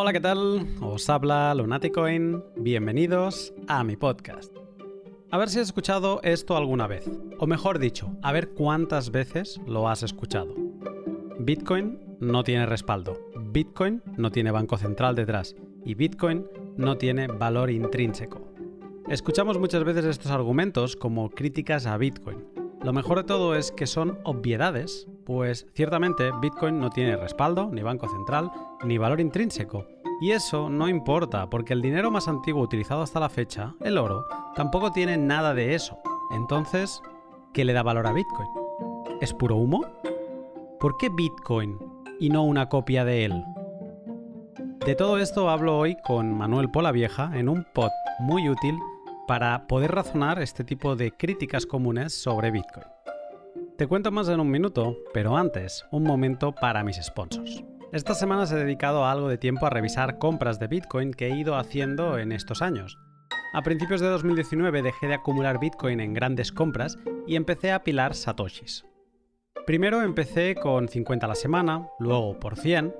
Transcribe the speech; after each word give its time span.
Hola, 0.00 0.12
¿qué 0.12 0.20
tal? 0.20 0.64
Os 0.80 1.10
habla 1.10 1.52
Lunaticoin. 1.56 2.40
Bienvenidos 2.54 3.52
a 3.66 3.82
mi 3.82 3.96
podcast. 3.96 4.54
A 5.32 5.38
ver 5.38 5.48
si 5.48 5.58
has 5.58 5.66
escuchado 5.66 6.20
esto 6.22 6.56
alguna 6.56 6.86
vez, 6.86 7.10
o 7.40 7.48
mejor 7.48 7.80
dicho, 7.80 8.12
a 8.22 8.30
ver 8.30 8.50
cuántas 8.50 9.10
veces 9.10 9.60
lo 9.66 9.88
has 9.88 10.04
escuchado. 10.04 10.54
Bitcoin 11.40 11.98
no 12.20 12.44
tiene 12.44 12.64
respaldo, 12.66 13.18
Bitcoin 13.50 14.00
no 14.16 14.30
tiene 14.30 14.52
banco 14.52 14.76
central 14.76 15.16
detrás 15.16 15.56
y 15.84 15.94
Bitcoin 15.94 16.46
no 16.76 16.96
tiene 16.96 17.26
valor 17.26 17.68
intrínseco. 17.68 18.52
Escuchamos 19.08 19.58
muchas 19.58 19.82
veces 19.82 20.04
estos 20.04 20.30
argumentos 20.30 20.94
como 20.94 21.28
críticas 21.28 21.86
a 21.86 21.98
Bitcoin. 21.98 22.44
Lo 22.84 22.92
mejor 22.92 23.16
de 23.16 23.24
todo 23.24 23.56
es 23.56 23.72
que 23.72 23.88
son 23.88 24.20
obviedades, 24.22 25.08
pues 25.28 25.66
ciertamente 25.74 26.30
Bitcoin 26.40 26.80
no 26.80 26.88
tiene 26.88 27.14
respaldo, 27.14 27.68
ni 27.70 27.82
banco 27.82 28.08
central, 28.08 28.50
ni 28.82 28.96
valor 28.96 29.20
intrínseco. 29.20 29.84
Y 30.22 30.30
eso 30.30 30.70
no 30.70 30.88
importa, 30.88 31.50
porque 31.50 31.74
el 31.74 31.82
dinero 31.82 32.10
más 32.10 32.28
antiguo 32.28 32.62
utilizado 32.62 33.02
hasta 33.02 33.20
la 33.20 33.28
fecha, 33.28 33.74
el 33.82 33.98
oro, 33.98 34.24
tampoco 34.56 34.90
tiene 34.90 35.18
nada 35.18 35.52
de 35.52 35.74
eso. 35.74 35.98
Entonces, 36.30 37.02
¿qué 37.52 37.66
le 37.66 37.74
da 37.74 37.82
valor 37.82 38.06
a 38.06 38.14
Bitcoin? 38.14 38.48
¿Es 39.20 39.34
puro 39.34 39.56
humo? 39.56 39.84
¿Por 40.80 40.96
qué 40.96 41.10
Bitcoin 41.10 41.78
y 42.18 42.30
no 42.30 42.44
una 42.44 42.70
copia 42.70 43.04
de 43.04 43.26
él? 43.26 43.44
De 44.86 44.94
todo 44.94 45.18
esto 45.18 45.50
hablo 45.50 45.76
hoy 45.76 45.98
con 46.06 46.38
Manuel 46.38 46.70
Polavieja 46.70 47.32
en 47.34 47.50
un 47.50 47.66
pod 47.74 47.90
muy 48.18 48.48
útil 48.48 48.78
para 49.26 49.66
poder 49.66 49.92
razonar 49.92 50.40
este 50.40 50.64
tipo 50.64 50.96
de 50.96 51.12
críticas 51.12 51.66
comunes 51.66 52.14
sobre 52.14 52.50
Bitcoin. 52.50 52.97
Te 53.78 53.86
cuento 53.86 54.10
más 54.10 54.28
en 54.28 54.40
un 54.40 54.50
minuto, 54.50 54.96
pero 55.14 55.36
antes, 55.36 55.86
un 55.92 56.02
momento 56.02 56.52
para 56.52 56.82
mis 56.82 56.96
sponsors. 57.00 57.62
Esta 57.92 58.12
semana 58.12 58.42
he 58.42 58.54
dedicado 58.56 59.06
algo 59.06 59.28
de 59.28 59.38
tiempo 59.38 59.66
a 59.66 59.70
revisar 59.70 60.18
compras 60.18 60.58
de 60.58 60.66
Bitcoin 60.66 61.12
que 61.12 61.28
he 61.28 61.38
ido 61.38 61.56
haciendo 61.56 62.18
en 62.18 62.32
estos 62.32 62.60
años. 62.60 62.98
A 63.52 63.62
principios 63.62 64.00
de 64.00 64.08
2019 64.08 64.82
dejé 64.82 65.06
de 65.06 65.14
acumular 65.14 65.60
Bitcoin 65.60 66.00
en 66.00 66.12
grandes 66.12 66.50
compras 66.50 66.98
y 67.28 67.36
empecé 67.36 67.70
a 67.70 67.76
apilar 67.76 68.16
satoshis. 68.16 68.84
Primero 69.64 70.02
empecé 70.02 70.56
con 70.56 70.88
50 70.88 71.26
a 71.26 71.28
la 71.28 71.36
semana, 71.36 71.86
luego 72.00 72.36
por 72.40 72.56
100, 72.56 72.92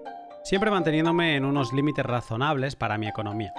siempre 0.45 0.71
manteniéndome 0.71 1.35
en 1.35 1.45
unos 1.45 1.73
límites 1.73 2.07
razonables 2.07 2.77
para 2.77 2.99
mi 2.99 3.09
economía. 3.09 3.53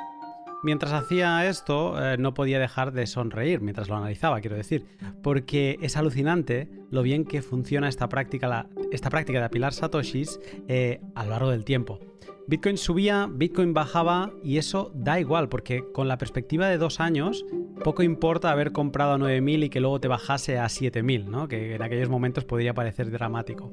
Mientras 0.61 0.91
hacía 0.91 1.47
esto, 1.47 1.95
eh, 2.03 2.17
no 2.17 2.33
podía 2.33 2.59
dejar 2.59 2.91
de 2.91 3.07
sonreír 3.07 3.61
mientras 3.61 3.87
lo 3.87 3.95
analizaba, 3.95 4.41
quiero 4.41 4.57
decir, 4.57 4.85
porque 5.23 5.77
es 5.81 5.95
alucinante 5.95 6.69
lo 6.91 7.01
bien 7.01 7.23
que 7.23 7.41
funciona 7.41 7.87
esta 7.87 8.09
práctica, 8.09 8.67
esta 8.91 9.09
práctica 9.09 9.39
de 9.39 9.45
apilar 9.45 9.73
satoshis 9.73 10.39
eh, 10.67 10.99
a 11.15 11.23
lo 11.23 11.31
largo 11.31 11.51
del 11.51 11.63
tiempo. 11.63 11.99
Bitcoin 12.47 12.77
subía, 12.77 13.29
Bitcoin 13.31 13.73
bajaba 13.73 14.31
y 14.43 14.57
eso 14.57 14.91
da 14.95 15.19
igual, 15.19 15.49
porque 15.49 15.83
con 15.93 16.07
la 16.07 16.17
perspectiva 16.17 16.67
de 16.67 16.77
dos 16.77 16.99
años, 16.99 17.45
poco 17.83 18.03
importa 18.03 18.51
haber 18.51 18.71
comprado 18.71 19.13
a 19.13 19.17
9.000 19.17 19.65
y 19.65 19.69
que 19.69 19.79
luego 19.79 20.01
te 20.01 20.07
bajase 20.07 20.57
a 20.57 20.65
7.000, 20.65 21.25
¿no? 21.25 21.47
que 21.47 21.75
en 21.75 21.81
aquellos 21.83 22.09
momentos 22.09 22.45
podría 22.45 22.73
parecer 22.73 23.11
dramático. 23.11 23.71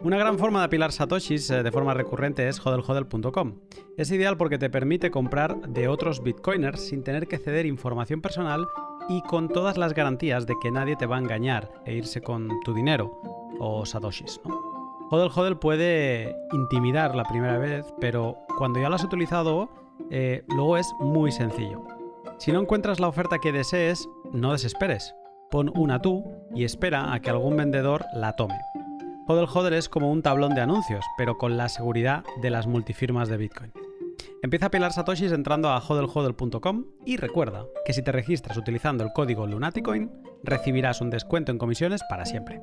Una 0.00 0.16
gran 0.16 0.38
forma 0.38 0.60
de 0.60 0.66
apilar 0.66 0.92
satoshis 0.92 1.50
eh, 1.50 1.64
de 1.64 1.72
forma 1.72 1.92
recurrente 1.92 2.48
es 2.48 2.64
hodlhodl.com. 2.64 3.54
Es 3.96 4.12
ideal 4.12 4.36
porque 4.36 4.56
te 4.56 4.70
permite 4.70 5.10
comprar 5.10 5.60
de 5.68 5.88
otros 5.88 6.22
bitcoiners 6.22 6.80
sin 6.80 7.02
tener 7.02 7.26
que 7.26 7.38
ceder 7.38 7.66
información 7.66 8.20
personal 8.20 8.68
y 9.08 9.22
con 9.22 9.48
todas 9.48 9.76
las 9.76 9.94
garantías 9.94 10.46
de 10.46 10.54
que 10.62 10.70
nadie 10.70 10.94
te 10.94 11.06
va 11.06 11.16
a 11.16 11.20
engañar 11.20 11.72
e 11.84 11.94
irse 11.94 12.20
con 12.20 12.48
tu 12.64 12.74
dinero 12.74 13.20
o 13.58 13.84
satoshis. 13.84 14.40
¿no? 14.44 14.78
Hodl 15.10 15.58
puede 15.58 16.36
intimidar 16.52 17.16
la 17.16 17.24
primera 17.24 17.58
vez, 17.58 17.84
pero 18.00 18.36
cuando 18.56 18.80
ya 18.80 18.88
lo 18.88 18.94
has 18.94 19.04
utilizado, 19.04 19.68
eh, 20.10 20.44
luego 20.48 20.76
es 20.76 20.86
muy 21.00 21.32
sencillo. 21.32 21.82
Si 22.38 22.52
no 22.52 22.60
encuentras 22.60 23.00
la 23.00 23.08
oferta 23.08 23.38
que 23.38 23.50
desees, 23.50 24.08
no 24.32 24.52
desesperes. 24.52 25.14
Pon 25.50 25.72
una 25.74 26.00
tú 26.00 26.24
y 26.54 26.64
espera 26.64 27.12
a 27.12 27.20
que 27.20 27.30
algún 27.30 27.56
vendedor 27.56 28.04
la 28.12 28.36
tome. 28.36 28.58
Hodel 29.28 29.74
es 29.74 29.90
como 29.90 30.10
un 30.10 30.22
tablón 30.22 30.54
de 30.54 30.62
anuncios, 30.62 31.04
pero 31.18 31.36
con 31.36 31.58
la 31.58 31.68
seguridad 31.68 32.24
de 32.40 32.48
las 32.48 32.66
multifirmas 32.66 33.28
de 33.28 33.36
Bitcoin. 33.36 33.72
Empieza 34.42 34.66
a 34.66 34.70
pilar 34.70 34.92
satoshis 34.92 35.32
entrando 35.32 35.68
a 35.68 35.80
hodlhodl.com 35.80 36.84
y 37.04 37.18
recuerda 37.18 37.66
que 37.84 37.92
si 37.92 38.02
te 38.02 38.10
registras 38.10 38.56
utilizando 38.56 39.04
el 39.04 39.12
código 39.12 39.46
Lunaticoin, 39.46 40.10
recibirás 40.42 41.02
un 41.02 41.10
descuento 41.10 41.52
en 41.52 41.58
comisiones 41.58 42.00
para 42.08 42.24
siempre. 42.24 42.62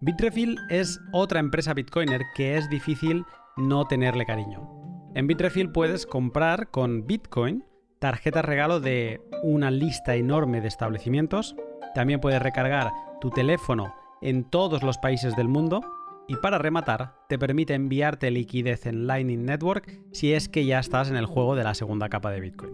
Bitrefill 0.00 0.56
es 0.70 0.98
otra 1.12 1.40
empresa 1.40 1.74
bitcoiner 1.74 2.22
que 2.34 2.56
es 2.56 2.70
difícil 2.70 3.24
no 3.58 3.84
tenerle 3.84 4.24
cariño. 4.24 4.66
En 5.14 5.26
Bitrefill 5.26 5.72
puedes 5.72 6.06
comprar 6.06 6.70
con 6.70 7.06
Bitcoin 7.06 7.64
tarjetas 7.98 8.46
regalo 8.46 8.80
de 8.80 9.20
una 9.42 9.70
lista 9.70 10.14
enorme 10.14 10.62
de 10.62 10.68
establecimientos. 10.68 11.54
También 11.94 12.20
puedes 12.20 12.40
recargar 12.40 12.90
tu 13.20 13.28
teléfono 13.28 13.92
en 14.22 14.44
todos 14.44 14.82
los 14.82 14.98
países 14.98 15.36
del 15.36 15.48
mundo 15.48 15.80
y 16.28 16.36
para 16.36 16.58
rematar, 16.58 17.14
te 17.28 17.38
permite 17.38 17.74
enviarte 17.74 18.30
liquidez 18.30 18.86
en 18.86 19.06
Lightning 19.06 19.44
Network 19.44 20.00
si 20.12 20.32
es 20.32 20.48
que 20.48 20.64
ya 20.64 20.78
estás 20.78 21.10
en 21.10 21.16
el 21.16 21.26
juego 21.26 21.56
de 21.56 21.64
la 21.64 21.74
segunda 21.74 22.08
capa 22.08 22.30
de 22.30 22.40
Bitcoin. 22.40 22.72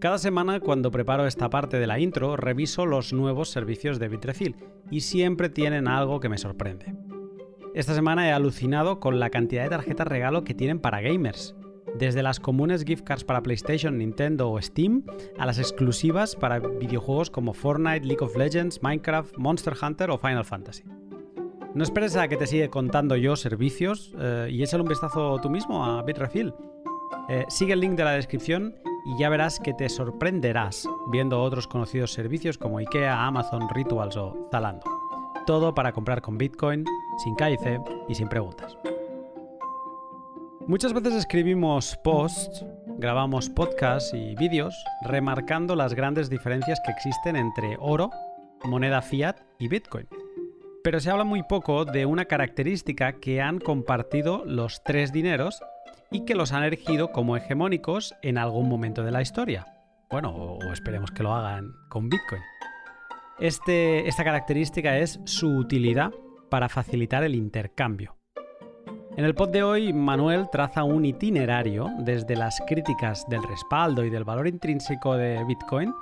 Cada 0.00 0.16
semana 0.16 0.60
cuando 0.60 0.90
preparo 0.90 1.26
esta 1.26 1.50
parte 1.50 1.78
de 1.78 1.86
la 1.86 1.98
intro 1.98 2.36
reviso 2.36 2.86
los 2.86 3.12
nuevos 3.12 3.50
servicios 3.50 3.98
de 3.98 4.08
Bitrefill 4.08 4.56
y 4.90 5.00
siempre 5.00 5.50
tienen 5.50 5.88
algo 5.88 6.20
que 6.20 6.30
me 6.30 6.38
sorprende. 6.38 6.94
Esta 7.74 7.94
semana 7.94 8.26
he 8.26 8.32
alucinado 8.32 8.98
con 8.98 9.20
la 9.20 9.28
cantidad 9.28 9.64
de 9.64 9.68
tarjetas 9.68 10.08
regalo 10.08 10.42
que 10.42 10.54
tienen 10.54 10.80
para 10.80 11.02
gamers, 11.02 11.54
desde 11.98 12.22
las 12.22 12.40
comunes 12.40 12.84
gift 12.84 13.04
cards 13.04 13.24
para 13.24 13.42
PlayStation, 13.42 13.98
Nintendo 13.98 14.50
o 14.50 14.60
Steam, 14.60 15.04
a 15.38 15.46
las 15.46 15.58
exclusivas 15.58 16.36
para 16.36 16.58
videojuegos 16.58 17.30
como 17.30 17.54
Fortnite, 17.54 18.06
League 18.06 18.24
of 18.24 18.36
Legends, 18.36 18.82
Minecraft, 18.82 19.36
Monster 19.36 19.74
Hunter 19.80 20.10
o 20.10 20.18
Final 20.18 20.44
Fantasy. 20.44 20.84
No 21.74 21.84
esperes 21.84 22.16
a 22.16 22.26
que 22.26 22.36
te 22.36 22.46
siga 22.46 22.68
contando 22.68 23.14
yo 23.16 23.36
servicios 23.36 24.12
eh, 24.18 24.48
y 24.50 24.62
échale 24.62 24.82
un 24.82 24.88
vistazo 24.88 25.38
tú 25.40 25.50
mismo 25.50 25.84
a 25.84 26.02
Bitrefill. 26.02 26.52
Eh, 27.28 27.44
sigue 27.48 27.74
el 27.74 27.80
link 27.80 27.94
de 27.94 28.04
la 28.04 28.12
descripción 28.12 28.74
y 29.06 29.18
ya 29.18 29.28
verás 29.28 29.60
que 29.60 29.72
te 29.72 29.88
sorprenderás 29.88 30.88
viendo 31.12 31.40
otros 31.40 31.68
conocidos 31.68 32.12
servicios 32.12 32.58
como 32.58 32.78
IKEA, 32.78 33.24
Amazon, 33.24 33.68
Rituals 33.72 34.16
o 34.16 34.48
Zalando. 34.50 34.84
Todo 35.46 35.72
para 35.74 35.92
comprar 35.92 36.22
con 36.22 36.38
Bitcoin, 36.38 36.84
sin 37.22 37.36
KIC 37.36 37.80
y 38.08 38.14
sin 38.14 38.28
preguntas. 38.28 38.76
Muchas 40.70 40.92
veces 40.92 41.14
escribimos 41.14 41.96
posts, 42.04 42.64
grabamos 42.96 43.50
podcasts 43.50 44.14
y 44.14 44.36
vídeos 44.36 44.72
remarcando 45.02 45.74
las 45.74 45.94
grandes 45.94 46.30
diferencias 46.30 46.80
que 46.86 46.92
existen 46.92 47.34
entre 47.34 47.76
oro, 47.80 48.12
moneda 48.62 49.02
fiat 49.02 49.40
y 49.58 49.66
Bitcoin. 49.66 50.06
Pero 50.84 51.00
se 51.00 51.10
habla 51.10 51.24
muy 51.24 51.42
poco 51.42 51.84
de 51.84 52.06
una 52.06 52.26
característica 52.26 53.14
que 53.14 53.40
han 53.40 53.58
compartido 53.58 54.44
los 54.46 54.84
tres 54.84 55.12
dineros 55.12 55.60
y 56.12 56.24
que 56.24 56.36
los 56.36 56.52
han 56.52 56.62
erigido 56.62 57.10
como 57.10 57.36
hegemónicos 57.36 58.14
en 58.22 58.38
algún 58.38 58.68
momento 58.68 59.02
de 59.02 59.10
la 59.10 59.22
historia. 59.22 59.66
Bueno, 60.08 60.30
o 60.32 60.72
esperemos 60.72 61.10
que 61.10 61.24
lo 61.24 61.34
hagan 61.34 61.72
con 61.88 62.08
Bitcoin. 62.08 62.42
Este, 63.40 64.06
esta 64.06 64.22
característica 64.22 64.98
es 64.98 65.18
su 65.24 65.48
utilidad 65.48 66.12
para 66.48 66.68
facilitar 66.68 67.24
el 67.24 67.34
intercambio. 67.34 68.19
En 69.16 69.24
el 69.24 69.34
pod 69.34 69.48
de 69.50 69.62
hoy, 69.62 69.92
Manuel 69.92 70.48
traza 70.50 70.84
un 70.84 71.04
itinerario 71.04 71.90
desde 71.98 72.36
las 72.36 72.60
críticas 72.66 73.26
del 73.28 73.42
respaldo 73.42 74.04
y 74.04 74.10
del 74.10 74.24
valor 74.24 74.46
intrínseco 74.46 75.16
de 75.16 75.44
Bitcoin 75.44 75.92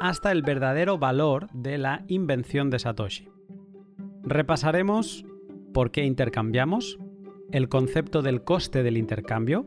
hasta 0.00 0.30
el 0.32 0.42
verdadero 0.42 0.98
valor 0.98 1.48
de 1.52 1.78
la 1.78 2.04
invención 2.08 2.68
de 2.68 2.78
Satoshi. 2.78 3.28
Repasaremos 4.22 5.24
por 5.72 5.90
qué 5.90 6.04
intercambiamos, 6.04 6.98
el 7.52 7.70
concepto 7.70 8.20
del 8.20 8.44
coste 8.44 8.82
del 8.82 8.98
intercambio, 8.98 9.66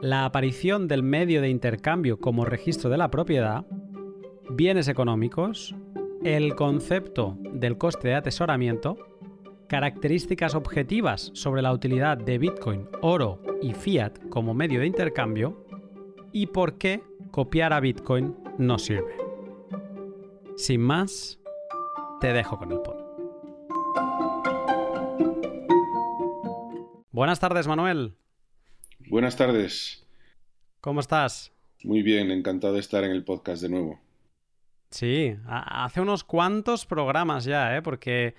la 0.00 0.24
aparición 0.24 0.88
del 0.88 1.02
medio 1.02 1.42
de 1.42 1.50
intercambio 1.50 2.18
como 2.18 2.46
registro 2.46 2.88
de 2.88 2.96
la 2.96 3.10
propiedad, 3.10 3.66
bienes 4.48 4.88
económicos, 4.88 5.76
el 6.24 6.54
concepto 6.54 7.36
del 7.52 7.76
coste 7.76 8.08
de 8.08 8.14
atesoramiento, 8.14 8.96
características 9.70 10.56
objetivas 10.56 11.30
sobre 11.32 11.62
la 11.62 11.72
utilidad 11.72 12.18
de 12.18 12.38
Bitcoin, 12.38 12.88
oro 13.02 13.40
y 13.62 13.72
fiat 13.72 14.18
como 14.28 14.52
medio 14.52 14.80
de 14.80 14.86
intercambio 14.88 15.64
y 16.32 16.46
por 16.46 16.76
qué 16.76 17.04
copiar 17.30 17.72
a 17.72 17.78
Bitcoin 17.78 18.36
no 18.58 18.80
sirve. 18.80 19.16
Sin 20.56 20.80
más, 20.80 21.38
te 22.20 22.32
dejo 22.32 22.58
con 22.58 22.72
el 22.72 22.80
pod. 22.80 22.96
Buenas 27.12 27.38
tardes, 27.38 27.68
Manuel. 27.68 28.16
Buenas 29.08 29.36
tardes. 29.36 30.04
¿Cómo 30.80 30.98
estás? 30.98 31.52
Muy 31.84 32.02
bien, 32.02 32.32
encantado 32.32 32.74
de 32.74 32.80
estar 32.80 33.04
en 33.04 33.12
el 33.12 33.22
podcast 33.22 33.62
de 33.62 33.68
nuevo. 33.68 34.00
Sí, 34.90 35.36
hace 35.46 36.00
unos 36.00 36.24
cuantos 36.24 36.86
programas 36.86 37.44
ya, 37.44 37.76
¿eh? 37.76 37.82
porque 37.82 38.34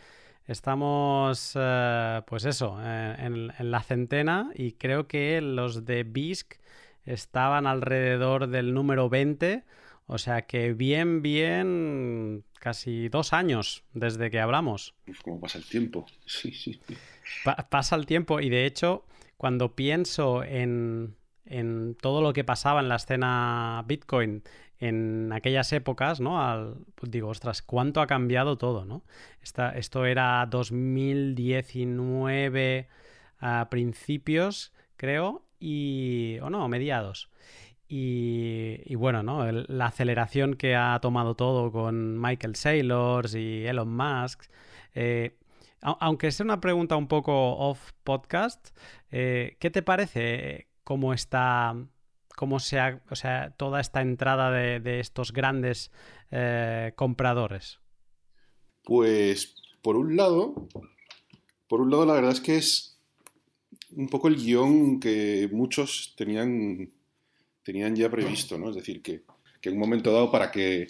Estamos, 0.51 1.53
eh, 1.55 2.21
pues 2.27 2.43
eso, 2.43 2.77
en, 2.83 3.53
en, 3.57 3.71
la 3.71 3.81
centena 3.81 4.51
y 4.53 4.73
creo 4.73 5.07
que 5.07 5.39
los 5.39 5.85
de 5.85 6.03
BISC 6.03 6.59
estaban 7.05 7.67
alrededor 7.67 8.47
del 8.47 8.73
número 8.73 9.07
20. 9.07 9.63
O 10.07 10.17
sea 10.17 10.41
que 10.41 10.73
bien, 10.73 11.21
bien, 11.21 12.43
casi 12.59 13.07
dos 13.07 13.31
años 13.31 13.85
desde 13.93 14.29
que 14.29 14.41
hablamos. 14.41 14.93
¿Cómo 15.23 15.39
pasa 15.39 15.57
el 15.57 15.65
tiempo? 15.65 16.05
Sí, 16.25 16.51
sí. 16.51 16.81
Pa 17.45 17.55
pasa 17.69 17.95
el 17.95 18.05
tiempo 18.05 18.41
y 18.41 18.49
de 18.49 18.65
hecho, 18.65 19.05
cuando 19.37 19.73
pienso 19.73 20.43
en, 20.43 21.15
en 21.45 21.95
todo 21.95 22.21
lo 22.21 22.33
que 22.33 22.43
pasaba 22.43 22.81
en 22.81 22.89
la 22.89 22.97
escena 22.97 23.85
Bitcoin 23.87 24.43
en 24.81 25.31
aquellas 25.31 25.71
épocas, 25.73 26.19
¿no? 26.19 26.75
Pues 26.95 27.11
digo, 27.11 27.29
ostras, 27.29 27.61
¿cuánto 27.61 28.01
ha 28.01 28.07
cambiado 28.07 28.57
todo, 28.57 28.83
¿no? 28.83 29.03
Esto 29.41 30.05
era 30.05 30.45
2019 30.47 32.87
a 33.39 33.69
principios, 33.69 34.73
creo, 34.97 35.45
y... 35.59 36.39
o 36.41 36.49
no, 36.49 36.67
mediados. 36.67 37.29
Y, 37.87 38.81
y, 38.85 38.95
bueno, 38.95 39.21
¿no? 39.21 39.51
la 39.51 39.85
aceleración 39.85 40.55
que 40.55 40.75
ha 40.75 40.97
tomado 41.01 41.35
todo 41.35 41.71
con 41.71 42.19
Michael 42.19 42.55
Saylors 42.55 43.35
y 43.35 43.67
Elon 43.67 43.95
Musk. 43.95 44.45
Eh, 44.95 45.37
aunque 45.81 46.31
sea 46.31 46.45
una 46.45 46.61
pregunta 46.61 46.95
un 46.95 47.07
poco 47.07 47.57
off 47.57 47.91
podcast, 48.03 48.69
eh, 49.11 49.57
¿qué 49.59 49.69
te 49.69 49.81
parece 49.81 50.67
cómo 50.83 51.13
está 51.13 51.75
cómo 52.41 52.59
se 52.59 52.79
ha, 52.79 52.99
o 53.11 53.15
sea, 53.15 53.53
toda 53.55 53.79
esta 53.79 54.01
entrada 54.01 54.49
de, 54.49 54.99
estos 54.99 55.31
grandes 55.31 55.91
eh, 56.31 56.91
compradores? 56.95 57.77
Pues 58.83 59.53
por 59.83 59.95
un 59.95 60.15
lado, 60.15 60.67
por 61.67 61.81
un 61.81 61.91
lado 61.91 62.03
la 62.07 62.13
verdad 62.13 62.31
es 62.31 62.41
que 62.41 62.57
es 62.57 62.97
un 63.95 64.07
poco 64.09 64.27
el 64.27 64.37
guion 64.37 64.99
que 64.99 65.47
muchos 65.51 66.15
tenían, 66.17 66.89
tenían 67.61 67.95
ya 67.95 68.09
previsto, 68.09 68.57
¿no? 68.57 68.71
Es 68.71 68.75
decir, 68.75 69.03
que, 69.03 69.21
en 69.61 69.73
un 69.73 69.79
momento 69.79 70.11
dado 70.11 70.31
para 70.31 70.49
que 70.49 70.87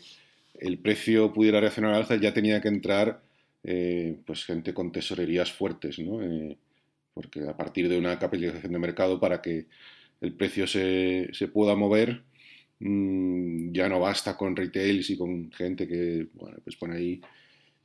el 0.54 0.80
precio 0.80 1.34
pudiera 1.34 1.60
reaccionar 1.60 1.92
al 1.92 2.04
alza 2.04 2.16
ya 2.16 2.34
tenía 2.34 2.62
que 2.62 2.70
entrar 2.70 3.22
eh, 3.66 4.22
pues 4.26 4.46
gente 4.46 4.74
con 4.74 4.94
tesorerías 4.94 5.52
fuertes, 5.52 6.00
¿no? 6.00 6.24
Eh, 6.24 6.58
porque 7.14 7.42
a 7.46 7.58
partir 7.58 7.90
de 7.90 7.98
una 7.98 8.18
capitalización 8.18 8.72
de 8.72 8.80
mercado 8.80 9.20
para 9.20 9.42
que 9.42 9.68
el 10.22 10.34
precio 10.34 10.68
se, 10.68 11.32
pueda 11.52 11.76
mover, 11.76 12.24
mm, 12.80 13.72
ya 13.74 13.90
no 13.90 14.00
basta 14.00 14.38
con 14.38 14.56
retails 14.56 15.10
y 15.10 15.18
con 15.18 15.52
gente 15.52 15.88
que 15.88 16.28
bueno, 16.34 16.58
pues 16.64 16.76
pone 16.76 16.96
ahí 16.96 17.22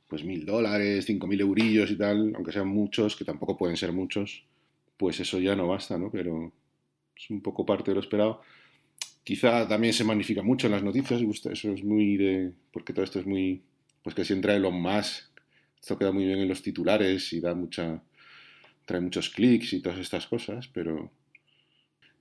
pues 0.07 0.23
mil 0.23 0.45
dólares, 0.45 1.05
cinco 1.05 1.27
mil 1.27 1.41
eurillos 1.41 1.91
y 1.91 1.97
tal, 1.97 2.33
aunque 2.35 2.51
sean 2.51 2.67
muchos, 2.69 3.15
que 3.15 3.25
tampoco 3.25 3.57
pueden 3.57 3.75
ser 3.75 3.91
muchos, 3.91 4.45
pues 4.95 5.19
eso 5.19 5.39
ya 5.39 5.55
no 5.55 5.67
basta, 5.67 5.97
¿no? 5.97 6.09
Pero 6.11 6.53
es 7.15 7.29
un 7.29 7.41
poco 7.41 7.65
parte 7.65 7.91
de 7.91 7.95
lo 7.95 8.01
esperado. 8.01 8.41
Quizá 9.23 9.67
también 9.67 9.93
se 9.93 10.05
magnifica 10.05 10.41
mucho 10.41 10.67
en 10.67 10.73
las 10.73 10.83
noticias, 10.83 11.21
eso 11.21 11.73
es 11.73 11.83
muy 11.83 12.53
porque 12.71 12.93
todo 12.93 13.03
esto 13.03 13.19
es 13.19 13.25
muy... 13.25 13.63
pues 14.03 14.15
que 14.15 14.23
si 14.23 14.33
entra 14.33 14.55
Elon 14.55 14.81
Musk, 14.81 15.25
esto 15.81 15.97
queda 15.97 16.11
muy 16.11 16.25
bien 16.25 16.39
en 16.39 16.47
los 16.47 16.61
titulares 16.61 17.33
y 17.33 17.41
da 17.41 17.53
mucha... 17.53 18.01
trae 18.85 19.01
muchos 19.01 19.29
clics 19.29 19.73
y 19.73 19.81
todas 19.81 19.99
estas 19.99 20.27
cosas, 20.27 20.69
pero 20.69 21.11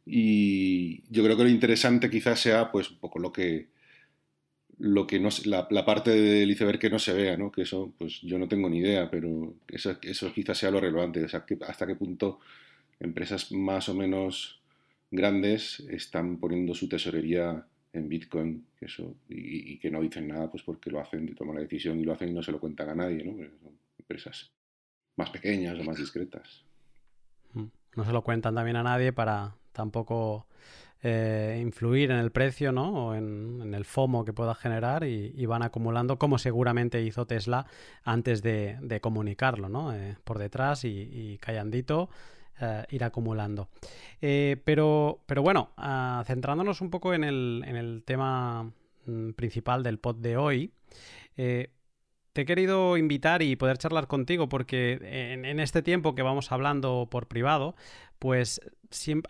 y 0.06 1.02
yo 1.10 1.24
creo 1.24 1.36
que 1.36 1.42
lo 1.42 1.48
interesante 1.48 2.08
quizás 2.08 2.38
sea 2.38 2.70
pues 2.70 2.92
un 2.92 2.98
poco 2.98 3.18
lo 3.18 3.32
que, 3.32 3.68
lo 4.78 5.04
que 5.04 5.18
no, 5.18 5.30
la, 5.46 5.66
la 5.70 5.84
parte 5.84 6.12
del 6.12 6.50
iceberg 6.50 6.78
que 6.78 6.90
no 6.90 7.00
se 7.00 7.12
vea, 7.12 7.36
¿no? 7.36 7.50
Que 7.50 7.62
eso, 7.62 7.92
pues 7.98 8.20
yo 8.22 8.38
no 8.38 8.46
tengo 8.46 8.68
ni 8.70 8.78
idea, 8.78 9.10
pero 9.10 9.54
eso, 9.66 9.98
eso 10.02 10.32
quizás 10.32 10.58
sea 10.58 10.70
lo 10.70 10.80
relevante. 10.80 11.24
O 11.24 11.28
sea, 11.28 11.44
hasta 11.66 11.86
qué 11.88 11.96
punto 11.96 12.38
empresas 13.00 13.50
más 13.50 13.88
o 13.88 13.94
menos 13.94 14.60
grandes 15.10 15.80
están 15.90 16.38
poniendo 16.38 16.72
su 16.72 16.88
tesorería 16.88 17.66
en 17.92 18.08
Bitcoin 18.08 18.66
eso, 18.80 19.16
y, 19.28 19.78
que 19.78 19.90
no 19.90 20.02
dicen 20.02 20.28
nada 20.28 20.50
pues 20.50 20.62
porque 20.62 20.90
lo 20.90 21.00
hacen, 21.00 21.34
toman 21.34 21.56
la 21.56 21.62
decisión 21.62 21.98
y 21.98 22.04
lo 22.04 22.12
hacen 22.12 22.28
y 22.28 22.32
no 22.32 22.42
se 22.42 22.52
lo 22.52 22.60
cuentan 22.60 22.90
a 22.90 22.94
nadie, 22.94 23.24
¿no? 23.24 23.32
Son 23.32 23.78
empresas 23.98 24.52
más 25.16 25.30
pequeñas 25.30 25.78
o 25.80 25.84
más 25.84 25.96
discretas. 25.96 26.64
Mm. 27.54 27.66
No 27.96 28.04
se 28.04 28.12
lo 28.12 28.22
cuentan 28.22 28.54
también 28.54 28.76
a 28.76 28.82
nadie 28.82 29.12
para 29.12 29.56
tampoco 29.76 30.46
eh, 31.02 31.58
influir 31.60 32.10
en 32.10 32.16
el 32.16 32.32
precio, 32.32 32.72
¿no? 32.72 33.08
O 33.08 33.14
en, 33.14 33.74
el 33.74 33.84
FOMO 33.84 34.24
que 34.24 34.32
pueda 34.32 34.54
generar 34.54 35.04
y, 35.04 35.46
van 35.46 35.62
acumulando, 35.62 36.18
como 36.18 36.38
seguramente 36.38 37.02
hizo 37.02 37.26
Tesla 37.26 37.66
antes 38.02 38.42
de, 38.42 38.98
comunicarlo, 39.02 39.68
¿no? 39.68 39.94
Eh, 39.94 40.16
por 40.24 40.38
detrás 40.38 40.84
y, 40.84 41.38
callandito. 41.40 42.08
Eh, 42.58 42.84
ir 42.88 43.04
acumulando. 43.04 43.68
pero, 44.18 45.20
pero 45.26 45.42
bueno, 45.42 45.72
ah, 45.76 46.24
centrándonos 46.26 46.80
un 46.80 46.88
poco 46.88 47.12
en 47.12 47.22
el, 47.22 48.02
tema 48.06 48.72
mm, 49.04 49.32
principal 49.32 49.82
del 49.82 49.98
pod 49.98 50.16
de 50.16 50.38
hoy, 50.38 50.72
te 52.36 52.42
he 52.42 52.44
querido 52.44 52.98
invitar 52.98 53.40
y 53.40 53.56
poder 53.56 53.78
charlar 53.78 54.08
contigo 54.08 54.46
porque 54.46 54.98
en, 55.02 55.58
este 55.58 55.80
tiempo 55.80 56.14
que 56.14 56.20
vamos 56.20 56.52
hablando 56.52 57.08
por 57.10 57.28
privado, 57.28 57.74
pues 58.18 58.60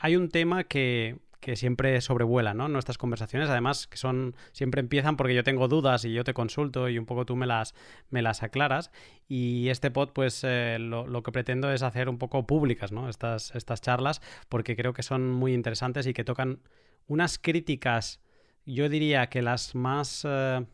hay 0.01 0.17
un 0.17 0.29
tema 0.29 0.65
que, 0.65 1.19
siempre 1.55 2.01
sobrevuela, 2.01 2.55
¿no? 2.55 2.67
Nuestras 2.67 2.99
conversaciones, 2.99 3.49
además, 3.49 3.87
que 3.87 3.97
son, 3.97 4.35
siempre 4.51 4.81
empiezan 4.81 5.17
porque 5.17 5.33
yo 5.33 5.45
tengo 5.45 5.69
dudas 5.69 6.05
y 6.05 6.13
yo 6.13 6.25
te 6.25 6.35
consulto 6.35 6.89
y 6.89 6.99
un 6.99 7.07
poco 7.07 7.25
tú 7.25 7.37
me 7.37 7.47
las, 7.47 7.73
me 8.11 8.21
las 8.21 8.43
aclaras. 8.43 8.91
Y 9.29 9.69
este 9.69 9.93
pod, 9.93 10.11
pues 10.11 10.43
eh, 10.43 10.79
lo, 10.81 11.23
que 11.23 11.31
pretendo 11.31 11.71
es 11.71 11.85
hacer 11.85 12.09
un 12.09 12.19
poco 12.19 12.49
públicas, 12.49 12.91
¿no? 12.91 13.09
Estas, 13.09 13.55
estas 13.55 13.81
charlas, 13.81 14.21
porque 14.49 14.75
creo 14.75 14.93
que 14.93 15.05
son 15.05 15.31
muy 15.31 15.55
interesantes 15.55 16.09
y 16.09 16.15
que 16.15 16.25
tocan 16.25 16.59
unas 17.07 17.39
críticas, 17.39 18.21
yo 18.65 18.89
diría 18.89 19.29
que 19.29 19.41
las 19.41 19.77
más 19.77 20.27
eh, 20.29 20.67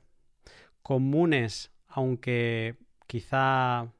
comunes 0.82 1.73
aunque 1.93 2.76
quizá 3.06 3.93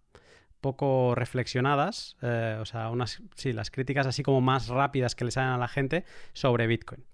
poco 0.63 1.15
reflexionadas, 1.15 2.17
eh, 2.23 2.57
o 2.59 2.65
sea, 2.65 2.89
unas, 2.89 3.21
sí, 3.35 3.53
las 3.53 3.71
críticas 3.71 4.07
así 4.07 4.23
como 4.23 4.41
más 4.41 4.69
rápidas 4.69 5.15
que 5.15 5.27
le 5.27 5.31
salen 5.31 5.51
a 5.51 5.59
la 5.59 5.69
gente 5.69 6.05
sobre 6.33 6.67
Bitcoin. 6.67 7.05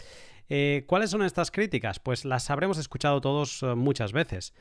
Eh, 0.50 0.84
¿Cuáles 0.86 1.10
son 1.10 1.22
estas 1.22 1.50
críticas? 1.50 1.98
Pues 1.98 2.24
las 2.24 2.48
habremos 2.50 2.78
escuchado 2.78 3.20
todos 3.20 3.62
eh, 3.62 3.74
muchas 3.74 4.12
veces. 4.12 4.54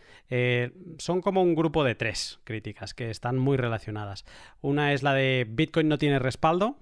son 0.98 1.22
como 1.22 1.44
un 1.44 1.54
grupo 1.54 1.84
de 1.84 1.96
tres 1.96 2.40
críticas 2.44 2.94
que 2.94 3.12
están 3.12 3.38
muy 3.38 3.58
relacionadas. 3.58 4.26
Una 4.62 4.94
es 4.94 5.04
la 5.04 5.14
de 5.14 5.46
Bitcoin 5.48 5.88
no 5.88 5.98
tiene 5.98 6.18
respaldo. 6.18 6.80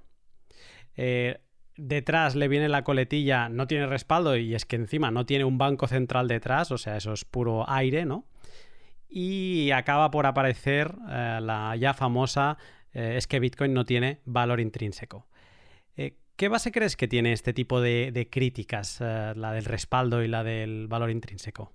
detrás 1.78 2.36
le 2.36 2.48
viene 2.48 2.70
la 2.70 2.84
coletilla, 2.84 3.50
no 3.50 3.68
tiene 3.68 3.86
respaldo 3.88 4.38
y 4.38 4.56
es 4.56 4.66
que 4.66 4.78
encima 4.78 5.12
no 5.12 5.26
tiene 5.26 5.44
un 5.44 5.58
banco 5.58 5.88
central 5.88 6.28
detrás, 6.30 6.72
o 6.72 6.78
sea, 6.78 6.96
eso 6.96 7.12
es 7.12 7.26
puro 7.26 7.70
aire, 7.70 8.06
¿no? 8.06 8.26
Y 9.16 9.72
acaba 9.72 10.12
por 10.12 10.26
aparecer 10.26 10.94
eh, 11.10 11.40
la 11.42 11.74
ya 11.78 11.94
famosa 11.94 12.58
eh, 12.94 13.14
es 13.16 13.28
que 13.28 13.40
Bitcoin 13.40 13.74
no 13.74 13.86
tiene 13.86 14.20
valor 14.26 14.60
intrínseco. 14.60 15.26
Eh, 15.96 16.18
¿Qué 16.36 16.50
base 16.50 16.74
crees 16.74 16.98
que 16.98 17.08
tiene 17.08 17.32
este 17.32 17.54
tipo 17.54 17.80
de, 17.80 18.28
críticas, 18.30 19.00
la 19.00 19.54
del 19.54 19.64
respaldo 19.64 20.22
y 20.22 20.28
la 20.28 20.44
del 20.44 20.88
valor 20.90 21.12
intrínseco? 21.12 21.72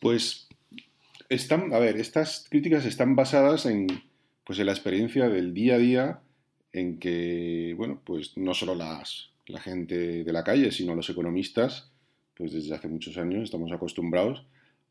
Pues 0.00 0.48
están, 1.28 1.72
a 1.72 1.78
ver, 1.78 1.96
estas 1.98 2.46
críticas 2.50 2.84
están 2.84 3.14
basadas 3.14 3.64
en, 3.66 3.86
pues, 4.42 4.58
en 4.58 4.66
la 4.66 4.72
experiencia 4.72 5.28
del 5.28 5.54
día 5.54 5.76
a 5.76 5.78
día 5.78 6.20
en 6.72 6.98
que, 6.98 7.74
bueno, 7.76 8.02
pues 8.04 8.36
no 8.36 8.54
solo 8.54 8.74
las, 8.74 9.30
la 9.46 9.60
gente 9.60 10.24
de 10.24 10.32
la 10.32 10.42
calle, 10.42 10.72
sino 10.72 10.96
los 10.96 11.08
economistas, 11.10 11.92
pues 12.34 12.52
desde 12.52 12.74
hace 12.74 12.88
muchos 12.88 13.16
años 13.18 13.44
estamos 13.44 13.70
acostumbrados 13.70 14.44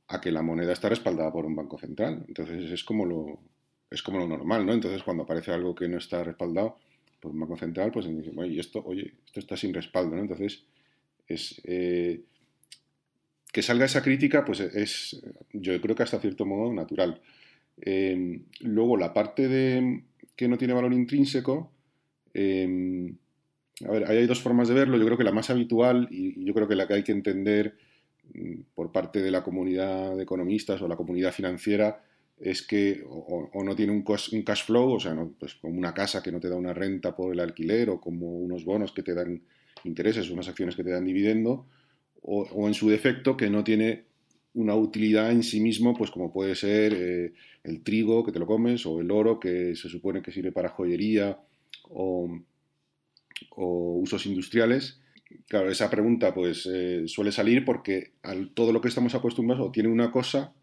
a 0.09 0.21
que 0.21 0.31
la 0.31 0.41
moneda 0.41 0.73
está 0.73 0.89
respaldada 0.89 1.31
por 1.31 1.45
un 1.45 1.55
banco 1.55 1.77
central. 1.77 2.23
Entonces 2.27 2.71
es 2.71 2.83
como 2.83 3.05
lo, 3.05 3.39
es 3.89 4.01
como 4.01 4.19
lo 4.19 4.27
normal, 4.27 4.65
¿no? 4.65 4.73
Entonces 4.73 5.03
cuando 5.03 5.23
aparece 5.23 5.51
algo 5.51 5.75
que 5.75 5.87
no 5.87 5.97
está 5.97 6.23
respaldado 6.23 6.77
por 7.19 7.31
un 7.31 7.39
banco 7.39 7.57
central, 7.57 7.91
pues 7.91 8.07
dicen, 8.07 8.37
oye, 8.37 8.59
esto, 8.59 8.83
oye, 8.85 9.13
esto 9.25 9.39
está 9.39 9.57
sin 9.57 9.73
respaldo, 9.73 10.15
¿no? 10.15 10.21
Entonces 10.21 10.63
es... 11.27 11.61
Eh, 11.65 12.21
que 13.51 13.63
salga 13.63 13.85
esa 13.85 14.03
crítica, 14.03 14.45
pues 14.45 14.59
es, 14.59 15.19
yo 15.51 15.81
creo 15.81 15.95
que 15.95 16.03
hasta 16.03 16.19
cierto 16.19 16.45
modo 16.45 16.71
natural. 16.71 17.21
Em, 17.81 18.43
luego, 18.61 18.97
la 18.97 19.13
parte 19.13 19.47
de 19.47 20.03
que 20.35 20.47
no 20.47 20.59
tiene 20.59 20.75
valor 20.75 20.93
intrínseco, 20.93 21.71
em, 22.35 23.15
a 23.83 23.91
ver, 23.91 24.05
hay 24.11 24.27
dos 24.27 24.41
formas 24.41 24.67
de 24.67 24.75
verlo. 24.75 24.97
Yo 24.97 25.05
creo 25.05 25.17
que 25.17 25.23
la 25.23 25.31
más 25.31 25.49
habitual 25.49 26.07
y 26.11 26.45
yo 26.45 26.53
creo 26.53 26.67
que 26.67 26.75
la 26.75 26.87
que 26.87 26.93
hay 26.95 27.03
que 27.03 27.11
entender 27.11 27.77
por 28.73 28.91
parte 28.91 29.21
de 29.21 29.31
la 29.31 29.43
comunidad 29.43 30.15
de 30.15 30.23
economistas 30.23 30.81
o 30.81 30.87
la 30.87 30.95
comunidad 30.95 31.31
financiera 31.31 32.03
es 32.39 32.61
que 32.61 33.03
o, 33.07 33.63
no 33.63 33.75
tiene 33.75 33.91
un, 33.91 34.03
cash 34.03 34.65
flow, 34.65 34.93
o 34.93 34.99
sea, 34.99 35.15
pues 35.39 35.55
como 35.55 35.77
una 35.77 35.93
casa 35.93 36.21
que 36.21 36.31
no 36.31 36.39
te 36.39 36.49
da 36.49 36.55
una 36.55 36.73
renta 36.73 37.15
por 37.15 37.33
el 37.33 37.39
alquiler 37.39 37.89
o 37.89 37.99
como 37.99 38.37
unos 38.37 38.63
bonos 38.63 38.91
que 38.91 39.03
te 39.03 39.15
dan 39.15 39.41
intereses, 39.83 40.29
unas 40.29 40.47
acciones 40.47 40.75
que 40.75 40.83
te 40.83 40.91
dan 40.91 41.05
dividendo, 41.05 41.65
o, 42.21 42.67
en 42.67 42.73
su 42.73 42.89
defecto 42.89 43.37
que 43.37 43.49
no 43.49 43.63
tiene 43.63 44.05
una 44.53 44.75
utilidad 44.75 45.31
en 45.31 45.43
sí 45.43 45.59
mismo, 45.59 45.95
pues 45.95 46.11
como 46.11 46.31
puede 46.31 46.55
ser 46.55 46.93
eh, 46.93 47.33
el 47.63 47.83
trigo 47.83 48.25
que 48.25 48.31
te 48.31 48.39
lo 48.39 48.47
comes 48.47 48.85
o 48.85 49.01
el 49.01 49.11
oro 49.11 49.39
que 49.39 49.75
se 49.75 49.87
supone 49.87 50.21
que 50.21 50.31
sirve 50.31 50.51
para 50.51 50.69
joyería 50.69 51.39
o, 51.83 52.29
usos 53.55 54.25
industriales. 54.25 54.99
Claro, 55.47 55.71
esa 55.71 55.89
pregunta 55.89 56.33
pues 56.33 56.67
eh, 56.71 57.03
suele 57.07 57.31
salir 57.31 57.63
porque 57.63 58.11
al, 58.23 58.49
todo 58.49 58.71
lo 58.71 58.81
que 58.81 58.89
estamos 58.89 59.15
acostumbrados 59.15 59.67
o 59.67 59.71
tiene 59.71 59.89
una 59.89 60.11
cosa 60.11 60.53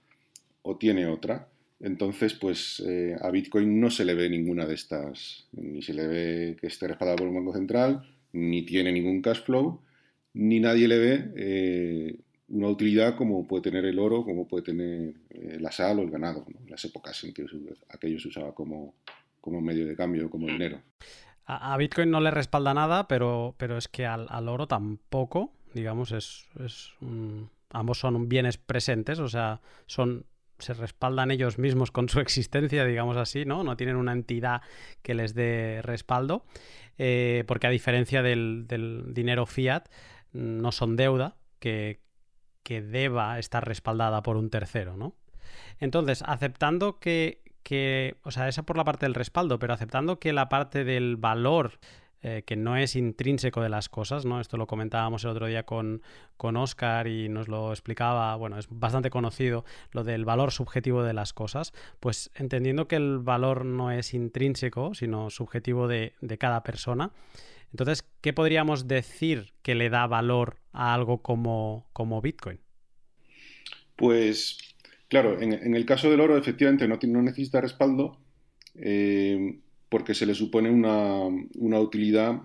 o 0.62 0.76
tiene 0.76 1.06
otra. 1.06 1.48
Entonces, 1.80 2.34
pues 2.34 2.82
eh, 2.86 3.16
a 3.20 3.30
Bitcoin 3.30 3.80
no 3.80 3.90
se 3.90 4.04
le 4.04 4.14
ve 4.14 4.30
ninguna 4.30 4.64
de 4.66 4.74
estas, 4.74 5.48
ni 5.52 5.82
se 5.82 5.92
le 5.92 6.06
ve 6.06 6.56
que 6.60 6.68
esté 6.68 6.88
respaldado 6.88 7.18
por 7.18 7.28
un 7.28 7.34
banco 7.34 7.52
central, 7.52 8.02
ni 8.32 8.62
tiene 8.62 8.92
ningún 8.92 9.20
cash 9.20 9.42
flow, 9.42 9.80
ni 10.32 10.60
nadie 10.60 10.88
le 10.88 10.98
ve 10.98 12.24
una 12.48 12.68
utilidad 12.68 13.16
como 13.16 13.46
puede 13.46 13.62
tener 13.62 13.84
el 13.84 13.98
oro, 13.98 14.24
como 14.24 14.46
puede 14.46 14.64
tener 14.64 15.14
eh, 15.30 15.58
la 15.60 15.72
sal 15.72 15.98
o 15.98 16.02
el 16.02 16.10
ganado, 16.10 16.46
en 16.48 16.70
las 16.70 16.84
épocas 16.84 17.22
en 17.24 17.32
que 17.32 17.44
aquello 17.88 18.20
se 18.20 18.28
usaba 18.28 18.54
como, 18.54 18.94
como 19.40 19.60
medio 19.60 19.86
de 19.86 19.96
cambio, 19.96 20.30
como 20.30 20.46
dinero. 20.46 20.80
A, 21.46 21.76
Bitcoin 21.76 22.10
no 22.10 22.20
le 22.20 22.30
respalda 22.30 22.72
nada, 22.72 23.06
pero, 23.06 23.54
pero 23.58 23.76
es 23.76 23.88
que 23.88 24.06
al, 24.06 24.48
oro 24.48 24.66
tampoco, 24.66 25.52
digamos, 25.74 26.12
es, 26.12 26.46
ambos 27.70 27.98
son 27.98 28.28
bienes 28.28 28.56
presentes, 28.56 29.18
o 29.18 29.28
sea, 29.28 29.60
son 29.86 30.26
se 30.58 30.72
respaldan 30.72 31.30
ellos 31.30 31.58
mismos 31.58 31.90
con 31.90 32.08
su 32.08 32.20
existencia, 32.20 32.84
digamos 32.84 33.16
así, 33.16 33.44
¿no? 33.44 33.64
No 33.64 33.76
tienen 33.76 33.96
una 33.96 34.12
entidad 34.12 34.62
que 35.02 35.14
les 35.14 35.34
dé 35.34 35.80
respaldo, 35.82 36.44
eh, 36.96 37.44
porque 37.46 37.66
a 37.66 37.70
diferencia 37.70 38.22
del, 38.22 38.66
del 38.66 39.12
dinero 39.12 39.46
fiat, 39.46 39.88
no 40.32 40.72
son 40.72 40.96
deuda, 40.96 41.36
que, 41.58 42.00
que 42.62 42.82
deba 42.82 43.38
estar 43.38 43.66
respaldada 43.66 44.22
por 44.22 44.36
un 44.36 44.50
tercero, 44.50 44.96
¿no? 44.96 45.14
Entonces, 45.78 46.22
aceptando 46.26 46.98
que, 46.98 47.42
que, 47.64 48.16
o 48.23 48.30
sea, 48.30 48.49
esa 48.49 48.62
por 48.62 48.76
la 48.76 48.85
parte 48.85 49.06
del 49.06 49.14
respaldo, 49.14 49.59
pero 49.59 49.75
aceptando 49.75 50.21
que 50.21 50.33
la 50.33 50.49
parte 50.49 50.85
del 50.85 51.16
valor 51.16 51.80
eh, 52.23 52.42
que 52.47 52.56
no 52.56 52.76
es 52.76 52.97
intrínseco 52.97 53.61
de 53.61 53.68
las 53.68 53.88
cosas, 53.88 54.25
¿no? 54.25 54.40
Esto 54.40 54.56
lo 54.56 54.66
comentábamos 54.66 55.25
el 55.25 55.30
otro 55.30 55.47
día 55.47 55.64
con, 55.64 56.00
con 56.37 56.56
Oscar 56.56 57.06
y 57.06 57.28
nos 57.28 57.49
lo 57.49 57.71
explicaba, 57.71 58.35
bueno, 58.37 58.59
es 58.59 58.66
bastante 58.71 59.11
conocido 59.11 59.64
lo 59.90 60.04
del 60.04 60.25
valor 60.25 60.52
subjetivo 60.52 61.02
de 61.02 61.12
las 61.12 61.33
cosas, 61.33 61.75
pues 62.00 62.30
entendiendo 62.35 62.88
que 62.88 62.97
el 62.97 63.18
valor 63.18 63.66
no 63.66 63.90
es 63.90 64.14
intrínseco, 64.14 64.94
sino 64.94 65.28
subjetivo 65.28 65.87
de, 65.87 66.14
de 66.21 66.38
cada 66.38 66.62
persona, 66.62 67.11
entonces, 67.75 68.09
¿qué 68.21 68.33
podríamos 68.33 68.87
decir 68.87 69.52
que 69.62 69.75
le 69.75 69.90
da 69.90 70.06
valor 70.06 70.61
a 70.73 70.94
algo 70.94 71.23
como, 71.23 71.88
como 71.92 72.23
Bitcoin? 72.23 72.61
Pues, 73.97 74.74
claro, 75.08 75.40
en, 75.40 75.75
el 75.75 75.84
caso 75.84 76.11
del 76.11 76.20
oro, 76.20 76.37
efectivamente, 76.37 76.88
no, 76.88 77.23
necesita 77.23 77.61
respaldo 77.61 78.18
eh, 78.76 79.58
porque 79.88 80.14
se 80.14 80.26
le 80.26 80.34
supone 80.34 80.70
una, 80.70 81.80
utilidad 81.80 82.42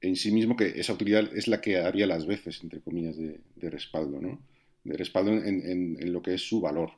en 0.00 0.16
sí 0.16 0.30
mismo, 0.30 0.56
que 0.56 0.80
esa 0.80 0.92
utilidad 0.92 1.28
es 1.36 1.48
la 1.48 1.60
que 1.60 1.78
haría 1.78 2.06
las 2.06 2.26
veces, 2.26 2.62
entre 2.62 2.80
comillas, 2.80 3.16
de, 3.16 3.70
respaldo, 3.70 4.20
¿no? 4.20 4.40
De 4.84 4.96
respaldo 4.96 5.32
en, 5.32 6.12
lo 6.12 6.22
que 6.22 6.34
es 6.34 6.42
su 6.42 6.60
valor. 6.60 6.92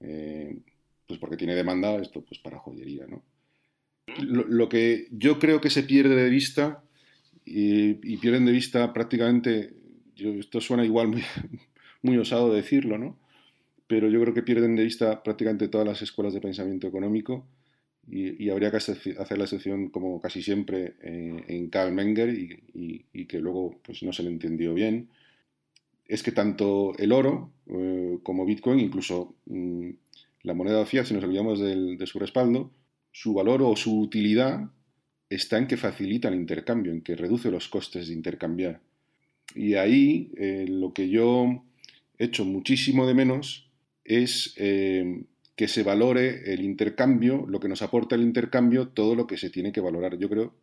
Eh, 0.00 0.56
pues 1.06 1.18
porque 1.18 1.36
tiene 1.36 1.54
demanda 1.54 1.96
esto 1.96 2.22
pues 2.22 2.40
para 2.40 2.58
joyería, 2.58 3.06
¿no? 3.06 3.22
lo, 4.18 4.68
que 4.68 5.08
yo 5.10 5.38
creo 5.38 5.60
que 5.60 5.70
se 5.70 5.82
pierde 5.82 6.14
de 6.14 6.30
vista 6.30 6.82
y, 7.44 7.94
pierden 8.16 8.44
de 8.44 8.52
vista 8.52 8.92
prácticamente, 8.92 9.74
esto 10.16 10.60
suena 10.60 10.84
igual 10.84 11.08
muy, 11.08 11.22
muy 12.02 12.16
osado 12.18 12.52
decirlo, 12.52 12.98
¿no? 12.98 13.18
Pero 13.94 14.08
yo 14.08 14.20
creo 14.20 14.34
que 14.34 14.42
pierden 14.42 14.74
de 14.74 14.82
vista 14.82 15.22
prácticamente 15.22 15.68
todas 15.68 15.86
las 15.86 16.02
escuelas 16.02 16.34
de 16.34 16.40
pensamiento 16.40 16.88
económico 16.88 17.46
y, 18.08 18.50
habría 18.50 18.72
que 18.72 18.78
hacer 18.78 19.38
la 19.38 19.44
excepción, 19.44 19.88
como 19.90 20.20
casi 20.20 20.42
siempre, 20.42 20.96
en 21.00 21.68
Karl 21.70 21.92
Menger 21.92 22.28
y, 22.36 23.24
que 23.26 23.38
luego 23.38 23.78
pues, 23.84 24.02
no 24.02 24.12
se 24.12 24.24
le 24.24 24.30
entendió 24.30 24.74
bien. 24.74 25.10
Es 26.08 26.24
que 26.24 26.32
tanto 26.32 26.98
el 26.98 27.12
oro 27.12 27.52
eh, 27.68 28.18
como 28.24 28.44
Bitcoin, 28.44 28.80
incluso 28.80 29.36
mm, 29.46 29.90
la 30.42 30.54
moneda 30.54 30.84
fiat, 30.86 31.04
si 31.04 31.14
nos 31.14 31.22
olvidamos 31.22 31.60
de 31.60 32.06
su 32.06 32.18
respaldo, 32.18 32.72
su 33.12 33.32
valor 33.32 33.62
o 33.62 33.76
su 33.76 34.00
utilidad 34.00 34.72
está 35.30 35.56
en 35.56 35.68
que 35.68 35.76
facilita 35.76 36.26
el 36.26 36.34
intercambio, 36.34 36.90
en 36.90 37.00
que 37.00 37.14
reduce 37.14 37.48
los 37.48 37.68
costes 37.68 38.08
de 38.08 38.14
intercambiar. 38.14 38.80
Y 39.54 39.74
ahí 39.74 40.32
eh, 40.36 40.66
lo 40.68 40.92
que 40.92 41.08
yo 41.08 41.62
echo 42.18 42.44
muchísimo 42.44 43.06
de 43.06 43.14
menos 43.14 43.63
es 44.04 44.54
eh, 44.56 45.24
que 45.56 45.68
se 45.68 45.82
valore 45.82 46.52
el 46.52 46.62
intercambio, 46.62 47.46
lo 47.48 47.60
que 47.60 47.68
nos 47.68 47.82
aporta 47.82 48.14
el 48.14 48.22
intercambio, 48.22 48.88
todo 48.88 49.14
lo 49.14 49.26
que 49.26 49.36
se 49.36 49.50
tiene 49.50 49.72
que 49.72 49.80
valorar. 49.80 50.18
Yo 50.18 50.28
creo 50.28 50.54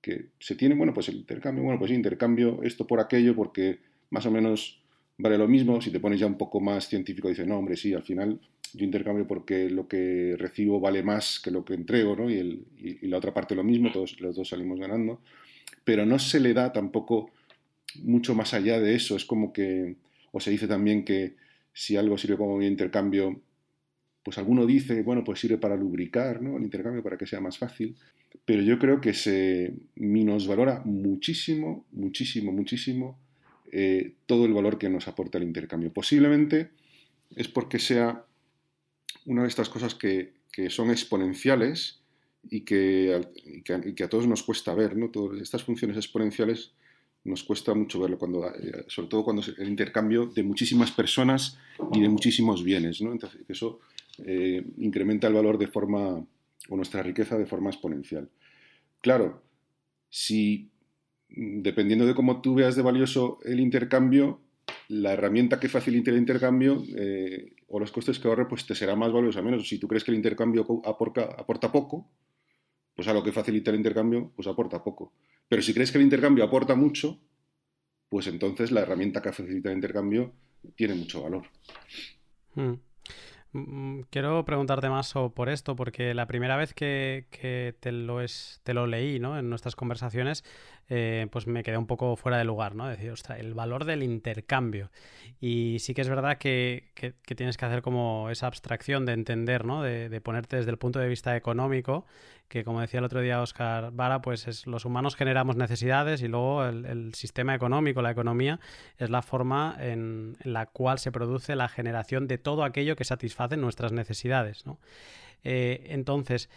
que 0.00 0.26
se 0.38 0.54
tiene, 0.54 0.74
bueno, 0.74 0.92
pues 0.92 1.08
el 1.08 1.16
intercambio, 1.16 1.64
bueno, 1.64 1.78
pues 1.78 1.90
intercambio 1.90 2.62
esto 2.62 2.86
por 2.86 3.00
aquello, 3.00 3.34
porque 3.34 3.78
más 4.10 4.26
o 4.26 4.30
menos 4.30 4.82
vale 5.18 5.38
lo 5.38 5.48
mismo. 5.48 5.80
Si 5.80 5.90
te 5.90 6.00
pones 6.00 6.20
ya 6.20 6.26
un 6.26 6.36
poco 6.36 6.60
más 6.60 6.88
científico, 6.88 7.28
dices, 7.28 7.46
no, 7.46 7.58
hombre, 7.58 7.76
sí, 7.76 7.94
al 7.94 8.02
final 8.02 8.40
yo 8.74 8.84
intercambio 8.84 9.26
porque 9.26 9.70
lo 9.70 9.86
que 9.86 10.34
recibo 10.36 10.80
vale 10.80 11.02
más 11.02 11.38
que 11.38 11.52
lo 11.52 11.64
que 11.64 11.74
entrego, 11.74 12.16
¿no? 12.16 12.28
Y, 12.28 12.66
la 13.02 13.18
otra 13.18 13.32
parte 13.32 13.54
lo 13.54 13.62
mismo, 13.62 13.92
todos 13.92 14.20
los 14.20 14.34
dos 14.34 14.48
salimos 14.48 14.80
ganando. 14.80 15.20
Pero 15.84 16.04
no 16.04 16.18
se 16.18 16.40
le 16.40 16.54
da 16.54 16.72
tampoco 16.72 17.30
mucho 18.02 18.34
más 18.34 18.52
allá 18.52 18.80
de 18.80 18.94
eso. 18.94 19.16
Es 19.16 19.24
como 19.24 19.52
que, 19.52 19.94
o 20.32 20.40
se 20.40 20.50
dice 20.50 20.66
también 20.66 21.04
que 21.04 21.34
si 21.74 21.96
algo 21.96 22.16
sirve 22.16 22.38
como 22.38 22.62
intercambio, 22.62 23.42
pues 24.22 24.38
alguno 24.38 24.64
dice, 24.64 25.02
bueno, 25.02 25.22
pues 25.24 25.40
sirve 25.40 25.58
para 25.58 25.76
lubricar, 25.76 26.40
¿no? 26.40 26.56
El 26.56 26.62
intercambio 26.62 27.02
para 27.02 27.18
que 27.18 27.26
sea 27.26 27.40
más 27.40 27.58
fácil. 27.58 27.96
Pero 28.46 28.62
yo 28.62 28.78
creo 28.78 29.00
que 29.00 29.12
se 29.12 29.74
valora 30.46 30.82
muchísimo, 30.84 31.84
muchísimo, 31.92 32.52
muchísimo 32.52 33.18
eh, 33.70 34.14
todo 34.26 34.46
el 34.46 34.54
valor 34.54 34.78
que 34.78 34.88
nos 34.88 35.08
aporta 35.08 35.38
el 35.38 35.44
intercambio. 35.44 35.92
Posiblemente 35.92 36.70
es 37.34 37.48
porque 37.48 37.78
sea 37.78 38.24
una 39.26 39.42
de 39.42 39.48
estas 39.48 39.68
cosas 39.68 39.94
que, 39.94 40.32
son 40.68 40.90
exponenciales 40.90 42.00
y 42.48 42.60
que, 42.60 43.20
a 44.02 44.08
todos 44.08 44.28
nos 44.28 44.44
cuesta 44.44 44.72
ver, 44.74 44.96
¿no? 44.96 45.10
Todas 45.10 45.40
estas 45.40 45.64
funciones 45.64 45.96
exponenciales 45.96 46.72
nos 47.24 47.42
cuesta 47.42 47.74
mucho 47.74 48.00
verlo, 48.00 48.18
cuando, 48.18 48.46
eh, 48.46 48.84
sobre 48.88 49.08
todo 49.08 49.24
cuando 49.24 49.42
es 49.42 49.48
el 49.58 49.68
intercambio 49.68 50.26
de 50.26 50.42
muchísimas 50.42 50.90
personas 50.90 51.58
y 51.92 52.00
de 52.00 52.08
muchísimos 52.08 52.62
bienes, 52.62 53.00
¿no? 53.00 53.12
Entonces, 53.12 53.40
eso 53.48 53.80
eh, 54.18 54.64
incrementa 54.78 55.26
el 55.26 55.34
valor 55.34 55.58
de 55.58 55.66
forma, 55.66 56.24
o 56.68 56.76
nuestra 56.76 57.02
riqueza 57.02 57.38
de 57.38 57.46
forma 57.46 57.70
exponencial. 57.70 58.28
Claro, 59.00 59.42
si 60.08 60.70
dependiendo 61.28 62.06
de 62.06 62.14
cómo 62.14 62.40
tú 62.40 62.54
veas 62.54 62.76
de 62.76 62.82
valioso 62.82 63.38
el 63.44 63.58
intercambio, 63.58 64.40
la 64.88 65.12
herramienta 65.14 65.58
que 65.58 65.68
facilite 65.68 66.10
el 66.10 66.18
intercambio 66.18 66.82
eh, 66.96 67.56
o 67.68 67.80
los 67.80 67.90
costes 67.90 68.18
que 68.18 68.28
ahorre, 68.28 68.46
pues 68.46 68.66
te 68.66 68.74
será 68.74 68.94
más 68.96 69.12
valiosa 69.12 69.42
menos. 69.42 69.66
Si 69.68 69.78
tú 69.78 69.88
crees 69.88 70.04
que 70.04 70.10
el 70.10 70.16
intercambio 70.16 70.66
aporta, 70.84 71.22
aporta 71.38 71.72
poco, 71.72 72.08
pues 72.94 73.08
a 73.08 73.14
lo 73.14 73.22
que 73.22 73.32
facilita 73.32 73.70
el 73.70 73.78
intercambio, 73.78 74.30
pues 74.36 74.46
aporta 74.46 74.84
poco. 74.84 75.12
Pero 75.48 75.62
si 75.62 75.74
crees 75.74 75.92
que 75.92 75.98
el 75.98 76.04
intercambio 76.04 76.44
aporta 76.44 76.74
mucho, 76.74 77.20
pues 78.08 78.26
entonces 78.26 78.70
la 78.70 78.80
herramienta 78.80 79.22
que 79.22 79.32
facilita 79.32 79.70
el 79.70 79.76
intercambio 79.76 80.32
tiene 80.76 80.94
mucho 80.94 81.22
valor. 81.22 81.46
Hmm. 82.54 82.74
Mm, 83.54 84.00
quiero 84.10 84.44
preguntarte 84.44 84.88
más 84.88 85.14
por 85.34 85.48
esto, 85.48 85.76
porque 85.76 86.12
la 86.12 86.26
primera 86.26 86.56
vez 86.56 86.74
que, 86.74 87.26
te, 87.80 87.92
lo 87.92 88.20
es, 88.20 88.60
te 88.64 88.74
lo 88.74 88.86
leí 88.86 89.20
¿no? 89.20 89.38
en 89.38 89.48
nuestras 89.48 89.76
conversaciones, 89.76 90.44
eh, 90.88 91.26
pues 91.30 91.46
me 91.46 91.62
quedé 91.62 91.78
un 91.78 91.86
poco 91.86 92.16
fuera 92.16 92.38
de 92.38 92.44
lugar, 92.44 92.74
¿no? 92.74 92.88
Decir, 92.88 93.10
ostras, 93.10 93.40
el 93.40 93.54
valor 93.54 93.84
del 93.84 94.02
intercambio. 94.02 94.90
Y 95.40 95.78
sí 95.80 95.94
que 95.94 96.02
es 96.02 96.08
verdad 96.08 96.38
que, 96.38 96.92
tienes 97.36 97.56
que 97.56 97.64
hacer 97.64 97.82
como 97.82 98.30
esa 98.30 98.46
abstracción 98.46 99.06
de 99.06 99.12
entender, 99.12 99.64
¿no? 99.64 99.82
De, 99.82 100.20
ponerte 100.20 100.56
desde 100.56 100.70
el 100.70 100.78
punto 100.78 100.98
de 100.98 101.08
vista 101.08 101.36
económico 101.36 102.06
que 102.48 102.62
como 102.62 102.80
decía 102.80 102.98
el 102.98 103.04
otro 103.04 103.20
día 103.20 103.40
Oscar 103.40 103.90
Vara, 103.92 104.20
pues 104.20 104.46
es, 104.46 104.66
los 104.66 104.84
humanos 104.84 105.16
generamos 105.16 105.56
necesidades 105.56 106.22
y 106.22 106.28
luego 106.28 106.64
el, 106.64 107.14
sistema 107.14 107.54
económico, 107.54 108.02
la 108.02 108.10
economía, 108.10 108.60
es 108.98 109.10
la 109.10 109.22
forma 109.22 109.76
en, 109.80 110.36
la 110.44 110.66
cual 110.66 110.98
se 110.98 111.10
produce 111.10 111.56
la 111.56 111.68
generación 111.68 112.28
de 112.28 112.38
todo 112.38 112.62
aquello 112.62 112.96
que 112.96 113.04
satisface 113.04 113.56
nuestras 113.56 113.92
necesidades. 113.92 114.64
Eh, 115.42 115.86
entonces, 115.88 116.50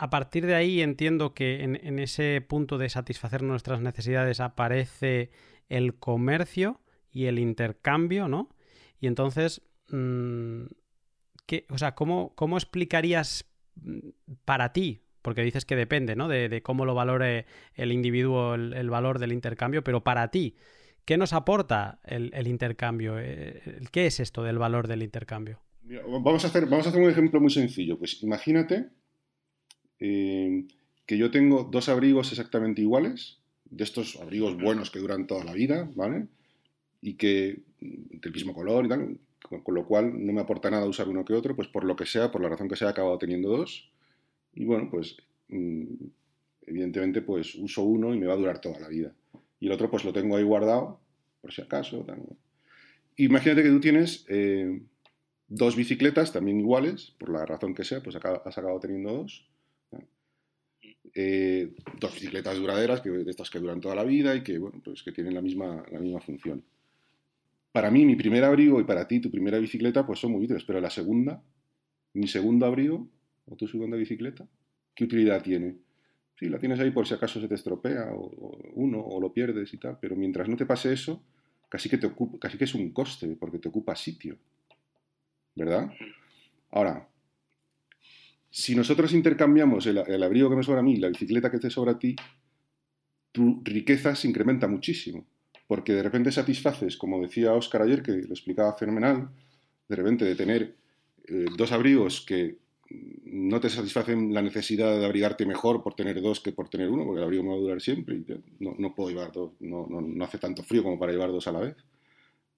a 0.00 0.08
partir 0.08 0.46
de 0.46 0.54
ahí 0.54 0.80
entiendo 0.80 1.34
que 1.34 1.62
en, 1.62 1.98
ese 1.98 2.40
punto 2.40 2.78
de 2.78 2.88
satisfacer 2.88 3.42
nuestras 3.42 3.82
necesidades 3.82 4.40
aparece 4.40 5.30
el 5.68 5.98
comercio 5.98 6.80
y 7.12 7.26
el 7.26 7.38
intercambio, 7.38 8.26
¿no? 8.26 8.48
Y 8.98 9.08
entonces, 9.08 9.60
mm, 9.90 10.62
o 11.68 11.76
sea, 11.76 11.94
¿cómo, 11.94 12.34
¿cómo 12.34 12.56
explicarías 12.56 13.44
para 14.46 14.72
ti, 14.72 15.02
porque 15.20 15.42
dices 15.42 15.66
que 15.66 15.76
depende, 15.76 16.16
¿no? 16.16 16.28
De, 16.28 16.62
cómo 16.62 16.86
lo 16.86 16.94
valore 16.94 17.44
el 17.74 17.92
individuo 17.92 18.54
el, 18.54 18.88
valor 18.88 19.18
del 19.18 19.32
intercambio, 19.32 19.84
pero 19.84 20.02
para 20.02 20.30
ti, 20.30 20.56
¿Qué 21.06 21.16
nos 21.16 21.32
aporta 21.32 21.98
el, 22.04 22.46
intercambio? 22.46 23.18
Eh, 23.18 23.80
¿Qué 23.90 24.06
es 24.06 24.20
esto 24.20 24.44
del 24.44 24.58
valor 24.58 24.86
del 24.86 25.02
intercambio? 25.02 25.60
vamos, 26.22 26.44
a 26.44 26.48
hacer, 26.48 26.66
vamos 26.66 26.86
a 26.86 26.90
hacer 26.90 27.02
un 27.02 27.10
ejemplo 27.10 27.40
muy 27.40 27.50
sencillo. 27.50 27.98
Pues 27.98 28.22
imagínate 28.22 28.90
eh, 30.00 30.64
que 31.06 31.18
yo 31.18 31.30
tengo 31.30 31.68
dos 31.70 31.88
abrigos 31.88 32.30
exactamente 32.30 32.82
iguales, 32.82 33.38
de 33.70 33.84
estos 33.84 34.16
abrigos 34.16 34.60
buenos 34.60 34.90
que 34.90 34.98
duran 34.98 35.26
toda 35.26 35.44
la 35.44 35.52
vida, 35.52 35.90
¿vale? 35.94 36.26
Y 37.00 37.14
que 37.14 37.60
del 37.80 38.32
mismo 38.32 38.52
color 38.52 38.86
y 38.86 38.88
tal, 38.88 39.18
con, 39.42 39.74
lo 39.74 39.86
cual 39.86 40.24
no 40.24 40.32
me 40.32 40.40
aporta 40.40 40.70
nada 40.70 40.86
usar 40.86 41.08
uno 41.08 41.24
que 41.24 41.34
otro, 41.34 41.54
pues 41.54 41.68
por 41.68 41.84
lo 41.84 41.96
que 41.96 42.06
sea, 42.06 42.30
por 42.30 42.42
la 42.42 42.48
razón 42.48 42.68
que 42.68 42.76
sea, 42.76 42.88
he 42.88 42.90
acabado 42.90 43.18
teniendo 43.18 43.48
dos. 43.48 43.90
Y 44.54 44.64
bueno, 44.64 44.88
pues 44.90 45.16
mm, 45.48 45.84
evidentemente 46.66 47.22
pues 47.22 47.54
uso 47.54 47.82
uno 47.82 48.14
y 48.14 48.18
me 48.18 48.26
va 48.26 48.34
a 48.34 48.38
durar 48.38 48.60
toda 48.60 48.80
la 48.80 48.88
vida. 48.88 49.14
Y 49.58 49.66
el 49.66 49.72
otro 49.72 49.90
pues 49.90 50.04
lo 50.04 50.12
tengo 50.12 50.36
ahí 50.36 50.44
guardado, 50.44 51.00
por 51.40 51.52
si 51.52 51.62
acaso. 51.62 52.04
Imagínate 53.16 53.62
que 53.62 53.68
tú 53.68 53.80
tienes 53.80 54.24
eh, 54.28 54.80
dos 55.48 55.76
bicicletas 55.76 56.32
también 56.32 56.60
iguales, 56.60 57.14
por 57.18 57.30
la 57.30 57.44
razón 57.44 57.74
que 57.74 57.84
sea, 57.84 58.02
pues 58.02 58.16
has 58.16 58.58
acabado 58.58 58.80
teniendo 58.80 59.12
dos. 59.12 59.49
Eh, 61.14 61.72
dos 61.98 62.14
bicicletas 62.14 62.56
duraderas, 62.56 63.00
que, 63.00 63.10
de 63.10 63.30
estas 63.30 63.50
que 63.50 63.58
duran 63.58 63.80
toda 63.80 63.94
la 63.94 64.04
vida 64.04 64.34
y 64.34 64.42
que, 64.42 64.58
bueno, 64.58 64.80
pues 64.84 65.02
que 65.02 65.12
tienen 65.12 65.34
la 65.34 65.42
misma, 65.42 65.84
la 65.90 65.98
misma 65.98 66.20
función. 66.20 66.62
Para 67.72 67.90
mí, 67.90 68.04
mi 68.04 68.16
primer 68.16 68.44
abrigo 68.44 68.80
y 68.80 68.84
para 68.84 69.06
ti, 69.06 69.20
tu 69.20 69.30
primera 69.30 69.58
bicicleta, 69.58 70.06
pues 70.06 70.18
son 70.18 70.32
muy 70.32 70.44
útiles, 70.44 70.64
pero 70.64 70.80
la 70.80 70.90
segunda, 70.90 71.42
mi 72.14 72.26
segundo 72.26 72.66
abrigo 72.66 73.08
o 73.46 73.56
tu 73.56 73.66
segunda 73.66 73.96
bicicleta, 73.96 74.46
¿qué 74.94 75.04
utilidad 75.04 75.42
tiene? 75.42 75.76
Sí, 76.38 76.48
la 76.48 76.58
tienes 76.58 76.80
ahí 76.80 76.90
por 76.90 77.06
si 77.06 77.14
acaso 77.14 77.40
se 77.40 77.48
te 77.48 77.54
estropea 77.54 78.12
o, 78.12 78.58
uno 78.74 79.00
o 79.00 79.20
lo 79.20 79.32
pierdes 79.32 79.72
y 79.74 79.76
tal, 79.76 79.98
pero 80.00 80.16
mientras 80.16 80.48
no 80.48 80.56
te 80.56 80.66
pase 80.66 80.92
eso, 80.92 81.22
casi 81.68 81.88
que, 81.88 81.98
te 81.98 82.06
ocupa, 82.06 82.38
casi 82.38 82.58
que 82.58 82.64
es 82.64 82.74
un 82.74 82.90
coste 82.90 83.36
porque 83.38 83.58
te 83.58 83.68
ocupa 83.68 83.94
sitio, 83.94 84.36
¿verdad? 85.54 85.92
Ahora, 86.70 87.08
si 88.50 88.74
nosotros 88.74 89.12
intercambiamos 89.12 89.86
el, 89.86 90.22
abrigo 90.22 90.50
que 90.50 90.56
me 90.56 90.62
sobra 90.62 90.80
a 90.80 90.82
mí 90.82 90.94
y 90.94 90.96
la 90.96 91.08
bicicleta 91.08 91.50
que 91.50 91.58
te 91.58 91.70
sobra 91.70 91.92
a 91.92 91.98
ti, 91.98 92.16
tu 93.30 93.62
riqueza 93.64 94.14
se 94.16 94.26
incrementa 94.26 94.66
muchísimo, 94.66 95.24
porque 95.68 95.92
de 95.92 96.02
repente 96.02 96.32
satisfaces, 96.32 96.96
como 96.96 97.20
decía 97.20 97.54
Oscar 97.54 97.82
ayer, 97.82 98.02
que 98.02 98.12
lo 98.12 98.34
explicaba 98.34 98.74
fenomenal, 98.74 99.28
de 99.88 99.96
repente 99.96 100.24
de 100.24 100.34
tener 100.34 100.74
eh, 101.28 101.46
dos 101.56 101.70
abrigos 101.70 102.20
que 102.22 102.58
no 103.24 103.60
te 103.60 103.70
satisfacen 103.70 104.34
la 104.34 104.42
necesidad 104.42 104.98
de 104.98 105.04
abrigarte 105.04 105.46
mejor 105.46 105.82
por 105.82 105.94
tener 105.94 106.20
dos 106.20 106.40
que 106.40 106.50
por 106.50 106.68
tener 106.68 106.90
uno, 106.90 107.04
porque 107.04 107.18
el 107.18 107.24
abrigo 107.24 107.44
me 107.44 107.50
va 107.50 107.54
a 107.54 107.60
durar 107.60 107.80
siempre 107.80 108.16
y 108.16 108.24
no, 108.58 108.94
puedo 108.96 109.10
llevar 109.10 109.30
dos, 109.30 109.52
no, 109.60 109.86
no, 109.88 110.24
hace 110.24 110.38
tanto 110.38 110.64
frío 110.64 110.82
como 110.82 110.98
para 110.98 111.12
llevar 111.12 111.30
dos 111.30 111.46
a 111.46 111.52
la 111.52 111.60
vez. 111.60 111.76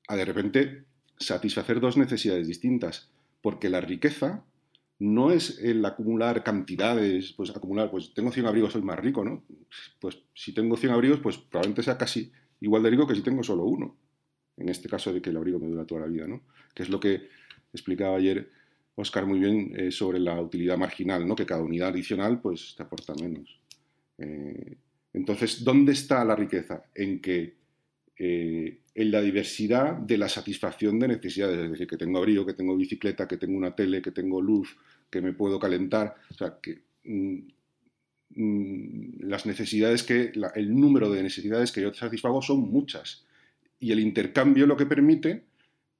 A 0.08 0.16
de 0.16 0.24
repente 0.24 0.84
satisfacer 1.18 1.80
dos 1.80 1.98
necesidades 1.98 2.46
distintas, 2.46 3.10
porque 3.42 3.68
la 3.68 3.82
riqueza 3.82 4.42
no 5.02 5.32
es 5.32 5.58
el 5.58 5.84
acumular 5.84 6.44
cantidades, 6.44 7.32
pues 7.32 7.50
acumular, 7.50 7.90
pues 7.90 8.14
tengo 8.14 8.30
100 8.30 8.46
abrigos, 8.46 8.72
soy 8.72 8.82
más 8.82 9.00
rico, 9.00 9.24
¿no? 9.24 9.42
Pues 10.00 10.22
si 10.32 10.54
tengo 10.54 10.76
100 10.76 10.92
abrigos, 10.92 11.18
pues 11.18 11.38
probablemente 11.38 11.82
sea 11.82 11.98
casi 11.98 12.30
igual 12.60 12.84
de 12.84 12.90
rico 12.90 13.04
que 13.04 13.16
si 13.16 13.22
tengo 13.22 13.42
solo 13.42 13.64
uno. 13.64 13.96
En 14.56 14.68
este 14.68 14.88
caso 14.88 15.12
de 15.12 15.20
que 15.20 15.30
el 15.30 15.36
abrigo 15.36 15.58
me 15.58 15.66
dura 15.66 15.84
toda 15.84 16.02
la 16.02 16.06
vida, 16.06 16.28
¿no? 16.28 16.42
Que 16.72 16.84
es 16.84 16.88
lo 16.88 17.00
que 17.00 17.28
explicaba 17.72 18.16
ayer 18.16 18.48
Oscar 18.94 19.26
muy 19.26 19.40
bien 19.40 19.72
eh, 19.76 19.90
sobre 19.90 20.20
la 20.20 20.40
utilidad 20.40 20.78
marginal, 20.78 21.26
¿no? 21.26 21.34
Que 21.34 21.46
cada 21.46 21.62
unidad 21.62 21.88
adicional, 21.88 22.40
pues 22.40 22.74
te 22.76 22.84
aporta 22.84 23.12
menos. 23.20 23.58
Eh, 24.18 24.76
entonces, 25.14 25.64
¿dónde 25.64 25.92
está 25.92 26.24
la 26.24 26.36
riqueza? 26.36 26.84
En 26.94 27.20
que 27.20 27.56
eh, 28.16 28.82
en 28.94 29.10
la 29.10 29.20
diversidad 29.20 29.94
de 29.94 30.18
la 30.18 30.28
satisfacción 30.28 30.98
de 30.98 31.08
necesidades, 31.08 31.58
es 31.58 31.70
decir, 31.72 31.86
que 31.88 31.96
tengo 31.96 32.18
abrigo, 32.18 32.46
que 32.46 32.54
tengo 32.54 32.76
bicicleta, 32.76 33.26
que 33.26 33.38
tengo 33.38 33.56
una 33.56 33.74
tele, 33.74 34.02
que 34.02 34.12
tengo 34.12 34.40
luz, 34.40 34.76
que 35.12 35.20
me 35.20 35.34
puedo 35.34 35.60
calentar, 35.60 36.16
o 36.30 36.34
sea, 36.34 36.58
que 36.60 36.82
mm, 37.04 37.38
mm, 38.30 39.28
las 39.28 39.44
necesidades 39.44 40.02
que, 40.02 40.32
el 40.54 40.74
número 40.74 41.10
de 41.10 41.22
necesidades 41.22 41.70
que 41.70 41.82
yo 41.82 41.92
satisfago 41.92 42.40
son 42.40 42.60
muchas. 42.60 43.26
Y 43.78 43.92
el 43.92 44.00
intercambio 44.00 44.66
lo 44.66 44.76
que 44.76 44.86
permite 44.86 45.44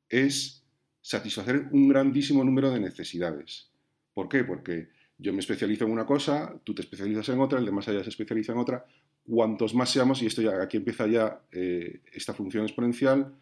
es 0.09 0.65
satisfacer 1.03 1.69
un 1.73 1.89
grandísimo 1.89 2.43
número 2.43 2.71
de 2.71 2.81
necesidades. 2.81 3.69
¿Por 4.15 4.31
qué? 4.31 4.45
Porque 4.45 4.89
yo 5.19 5.35
me 5.35 5.41
especializo 5.41 5.85
en 5.85 5.91
una 5.91 6.07
cosa, 6.07 6.59
tú 6.65 6.75
te 6.75 6.81
especializas 6.81 7.29
en 7.29 7.41
otra, 7.41 7.59
el 7.59 7.67
de 7.67 7.73
más 7.73 7.89
allá 7.89 8.03
se 8.03 8.09
especializa 8.09 8.53
en 8.53 8.59
otra, 8.59 8.87
cuantos 9.29 9.75
más 9.75 9.91
seamos, 9.91 10.23
y 10.23 10.27
esto 10.27 10.41
ya 10.41 10.63
aquí 10.63 10.79
empieza 10.79 11.07
ya 11.07 11.43
eh, 11.53 12.01
esta 12.15 12.33
función 12.33 12.65
exponencial, 12.65 13.35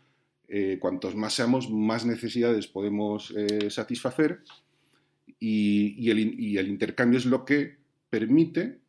eh, 0.48 0.78
cuantos 0.80 1.14
más 1.14 1.33
seamos, 1.33 1.70
más 1.70 2.04
necesidades 2.04 2.66
podemos 2.66 3.33
eh, 3.37 3.70
satisfacer 3.70 4.42
y, 5.40 6.11
el, 6.11 6.68
intercambio 6.68 7.18
es 7.18 7.26
lo 7.26 7.44
que 7.44 7.79
permite 8.09 8.81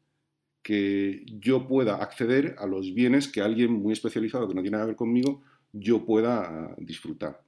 que 0.62 1.24
yo 1.26 1.66
pueda 1.66 1.96
acceder 1.96 2.56
a 2.60 2.68
los 2.68 2.94
bienes 2.94 3.28
que 3.28 3.42
alguien 3.42 3.72
muy 3.72 3.94
especializado 3.94 4.48
que 4.48 4.54
no 4.54 4.62
tiene 4.62 4.76
nada 4.76 4.86
que 4.86 4.92
ver 4.92 4.96
conmigo, 4.98 5.42
yo 5.72 6.06
pueda 6.06 6.76
disfrutar. 6.78 7.42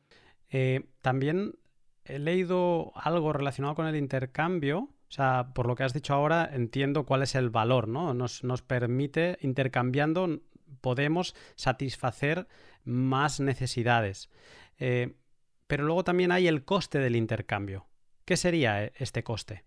también 1.02 1.54
he 2.06 2.18
leído 2.18 2.92
algo 2.96 3.34
relacionado 3.34 3.76
con 3.76 3.86
el 3.86 3.96
intercambio 3.96 4.90
o 5.14 5.16
sea, 5.16 5.52
por 5.54 5.68
lo 5.68 5.76
que 5.76 5.84
has 5.84 5.94
dicho 5.94 6.16
ahora, 6.16 6.50
entiendo 6.52 7.06
cuál 7.06 7.22
es 7.22 7.36
el 7.36 7.52
valor, 7.52 7.88
¿no? 7.88 8.16
Nos, 8.16 8.42
permite, 8.64 9.38
intercambiando, 9.42 10.42
podemos 10.82 11.36
satisfacer 11.54 12.48
más 12.84 13.40
necesidades. 13.40 14.32
Eh, 14.80 15.14
pero 15.68 15.84
luego 15.84 16.04
también 16.04 16.32
hay 16.32 16.48
el 16.48 16.66
coste 16.66 16.98
del 16.98 17.16
intercambio. 17.16 17.86
¿Qué 18.26 18.38
sería 18.38 18.86
eh, 18.86 18.94
este 18.96 19.24
coste? 19.24 19.64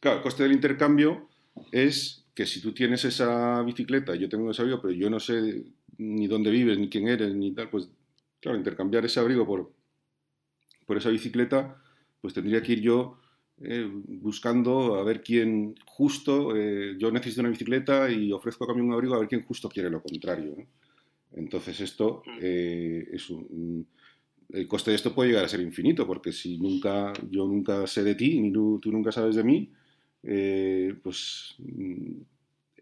Claro, 0.00 0.18
el 0.18 0.22
coste 0.22 0.42
del 0.42 0.52
intercambio 0.52 1.28
es 1.72 2.26
que 2.34 2.46
si 2.46 2.60
tú 2.60 2.72
tienes 2.72 3.04
esa 3.04 3.62
bicicleta, 3.62 4.14
yo 4.14 4.28
tengo 4.28 4.50
ese 4.50 4.62
abrigo, 4.62 4.82
pero 4.82 4.92
yo 4.92 5.08
no 5.08 5.20
sé 5.20 5.64
ni 5.98 6.26
dónde 6.26 6.50
vives, 6.50 6.78
ni 6.78 6.88
quién 6.88 7.08
eres, 7.08 7.34
ni 7.34 7.52
tal, 7.52 7.70
pues 7.70 7.88
claro, 8.40 8.58
intercambiar 8.58 9.04
ese 9.04 9.20
abrigo 9.20 9.46
por, 9.46 9.72
por 10.84 10.96
esa 10.96 11.10
bicicleta, 11.10 11.80
pues 12.20 12.34
tendría 12.34 12.62
que 12.62 12.72
ir 12.72 12.80
yo 12.80 13.20
eh, 13.60 13.88
buscando 13.88 14.96
a 14.96 15.04
ver 15.04 15.22
quién 15.22 15.76
justo, 15.86 16.56
eh, 16.56 16.96
yo 16.98 17.12
necesito 17.12 17.40
una 17.40 17.50
bicicleta 17.50 18.10
y 18.10 18.32
ofrezco 18.32 18.64
a 18.64 18.66
cambio 18.66 18.84
un 18.84 18.92
abrigo 18.92 19.14
a 19.14 19.20
ver 19.20 19.28
quién 19.28 19.44
justo 19.44 19.68
quiere 19.68 19.90
lo 19.90 20.02
contrario. 20.02 20.56
Entonces 21.32 21.80
esto 21.80 22.22
mm. 22.26 22.38
eh, 22.42 23.08
es 23.12 23.30
un, 23.30 23.86
el 24.52 24.66
coste 24.66 24.90
de 24.90 24.96
esto 24.96 25.14
puede 25.14 25.30
llegar 25.30 25.44
a 25.44 25.48
ser 25.48 25.60
infinito, 25.60 26.06
porque 26.06 26.32
si 26.32 26.58
nunca, 26.58 27.12
yo 27.30 27.46
nunca 27.46 27.86
sé 27.86 28.02
de 28.02 28.14
ti, 28.14 28.40
ni 28.40 28.52
tú, 28.52 28.80
nunca 28.86 29.12
sabes 29.12 29.36
de 29.36 29.44
mí, 29.44 29.70
pues 31.02 31.54
mm, 31.58 32.20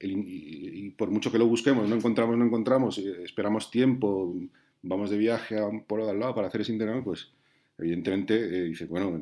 y, 0.00 0.90
por 0.90 1.10
mucho 1.10 1.30
que 1.30 1.38
lo 1.38 1.46
busquemos, 1.46 1.88
no 1.88 1.96
encontramos, 1.96 2.36
no 2.36 2.44
encontramos, 2.44 2.98
esperamos 2.98 3.70
tiempo, 3.70 4.34
vamos 4.82 5.10
de 5.10 5.18
viaje 5.18 5.58
a 5.58 5.66
un 5.66 5.84
pueblo 5.84 6.06
de 6.06 6.12
al 6.12 6.20
lado 6.20 6.34
para 6.34 6.48
hacer 6.48 6.62
ese 6.62 6.72
internet, 6.72 7.02
pues 7.04 7.30
evidentemente 7.78 8.64
dice, 8.64 8.86
bueno, 8.86 9.20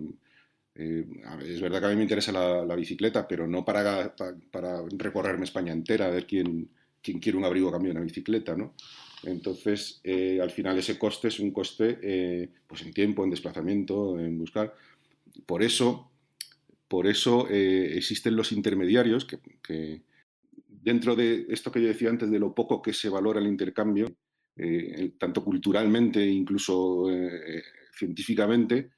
eh, 0.74 1.04
es 1.44 1.60
verdad 1.60 1.80
que 1.80 1.86
a 1.86 1.90
mí 1.90 1.96
me 1.96 2.02
interesa 2.02 2.32
la, 2.32 2.74
bicicleta, 2.74 3.26
pero 3.28 3.46
no 3.46 3.64
para, 3.64 4.14
para, 4.50 4.82
recorrerme 4.96 5.44
España 5.44 5.72
entera, 5.72 6.06
a 6.06 6.10
ver 6.10 6.26
quién, 6.26 6.70
quién 7.02 7.18
quiere 7.18 7.38
un 7.38 7.44
abrigo 7.44 7.70
cambio 7.70 7.92
de 7.92 7.98
una 7.98 8.04
bicicleta, 8.04 8.56
¿no? 8.56 8.74
Entonces, 9.24 10.00
eh, 10.04 10.40
al 10.40 10.50
final 10.50 10.78
ese 10.78 10.98
coste 10.98 11.28
es 11.28 11.40
un 11.40 11.50
coste 11.50 11.98
eh, 12.02 12.48
pues 12.66 12.82
en 12.82 12.92
tiempo, 12.92 13.24
en 13.24 13.30
desplazamiento, 13.30 14.18
en 14.18 14.38
buscar. 14.38 14.74
Por 15.46 15.62
eso, 15.62 16.10
por 16.88 17.06
eso 17.06 17.48
existen 17.48 18.34
los 18.34 18.52
intermediarios 18.52 19.24
que, 19.24 20.02
dentro 20.66 21.14
de 21.14 21.46
esto 21.48 21.70
que 21.70 21.80
yo 21.80 21.88
decía 21.88 22.10
antes, 22.10 22.30
de 22.30 22.38
lo 22.38 22.54
poco 22.54 22.82
que 22.82 22.92
se 22.92 23.08
valora 23.08 23.40
el 23.40 23.46
intercambio, 23.46 24.12
tanto 25.18 25.44
culturalmente, 25.44 26.24
incluso 26.26 27.06
científicamente, 27.96 28.90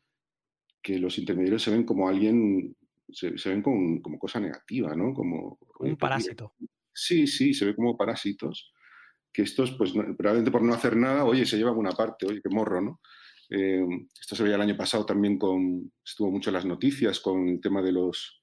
que 0.81 0.99
los 0.99 1.19
intermediarios 1.19 1.63
se 1.63 1.71
ven 1.71 1.85
como 1.85 2.09
alguien, 2.09 2.75
se, 3.11 3.31
ven 3.51 3.63
como, 3.63 4.19
cosa 4.19 4.41
negativa, 4.41 4.97
¿no? 4.97 5.13
Como 5.13 5.59
un 5.81 5.97
parásito. 5.97 6.55
Sí, 6.93 7.27
sí, 7.27 7.53
se 7.55 7.67
ve 7.67 7.75
como 7.77 7.97
parásitos, 7.97 8.73
que 9.33 9.43
estos, 9.43 9.73
pues 9.73 9.93
probablemente 9.93 10.51
por 10.51 10.63
no 10.63 10.75
hacer 10.75 10.97
nada, 10.97 11.25
oye, 11.25 11.47
se 11.47 11.57
llevan 11.57 11.77
una 11.77 11.93
parte, 11.93 12.27
oye, 12.27 12.41
qué 12.43 12.49
morro, 12.51 12.81
¿no? 12.81 13.01
Eh, 13.51 13.85
esto 14.21 14.35
se 14.37 14.43
veía 14.43 14.57
el 14.57 14.63
año 14.63 14.77
pasado 14.77 15.05
también 15.05 15.39
con, 15.39 15.93
estuvo 16.05 16.31
mucho 16.31 16.51
en 16.51 16.55
las 16.55 16.65
noticias 16.65 17.21
con 17.21 17.49
el 17.49 17.61
tema 17.61 17.83
de 17.83 17.93
los 17.93 18.43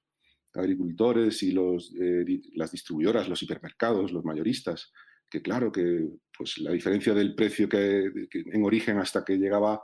agricultores 0.53 1.41
y 1.43 1.51
los, 1.51 1.93
eh, 1.99 2.25
las 2.55 2.71
distribuidoras, 2.71 3.29
los 3.29 3.41
hipermercados, 3.41 4.11
los 4.11 4.25
mayoristas, 4.25 4.91
que 5.29 5.41
claro, 5.41 5.71
que 5.71 6.09
pues 6.37 6.57
la 6.57 6.71
diferencia 6.71 7.13
del 7.13 7.35
precio 7.35 7.69
que 7.69 8.11
en 8.31 8.63
origen 8.63 8.97
hasta 8.97 9.23
que 9.23 9.37
llegaba 9.37 9.81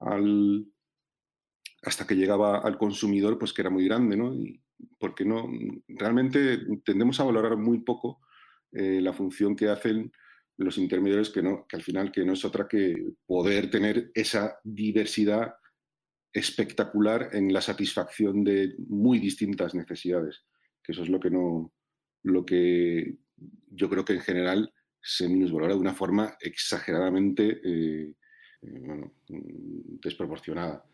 al, 0.00 0.66
hasta 1.82 2.06
que 2.06 2.16
llegaba 2.16 2.58
al 2.58 2.78
consumidor, 2.78 3.38
pues 3.38 3.52
que 3.52 3.62
era 3.62 3.70
muy 3.70 3.84
grande, 3.84 4.16
¿no? 4.16 4.34
Y 4.34 4.60
porque 4.98 5.24
no, 5.24 5.48
realmente 5.88 6.60
tendemos 6.84 7.18
a 7.20 7.24
valorar 7.24 7.56
muy 7.56 7.80
poco 7.80 8.20
eh, 8.72 9.00
la 9.00 9.12
función 9.12 9.56
que 9.56 9.68
hacen 9.68 10.12
los 10.58 10.78
intermediarios 10.78 11.30
que, 11.30 11.42
no, 11.42 11.66
que 11.68 11.76
al 11.76 11.82
final 11.82 12.10
que 12.10 12.24
no 12.24 12.32
es 12.32 12.44
otra 12.44 12.66
que 12.68 13.12
poder 13.26 13.70
tener 13.70 14.10
esa 14.14 14.58
diversidad 14.64 15.54
espectacular 16.32 17.30
en 17.32 17.52
la 17.52 17.60
satisfacción 17.60 18.44
de 18.44 18.74
muy 18.88 19.18
distintas 19.18 19.74
necesidades, 19.74 20.44
que 20.82 20.92
eso 20.92 21.02
es 21.02 21.08
lo 21.08 21.20
que 21.20 21.30
no, 21.30 21.72
lo 22.22 22.44
que 22.44 23.16
yo 23.70 23.88
creo 23.88 24.04
que 24.04 24.14
en 24.14 24.20
general 24.20 24.72
se 25.00 25.28
valora 25.28 25.74
de 25.74 25.80
una 25.80 25.94
forma 25.94 26.36
exageradamente 26.40 27.60
eh, 27.64 28.12
eh, 28.62 29.10
desproporcionada. 29.28 30.84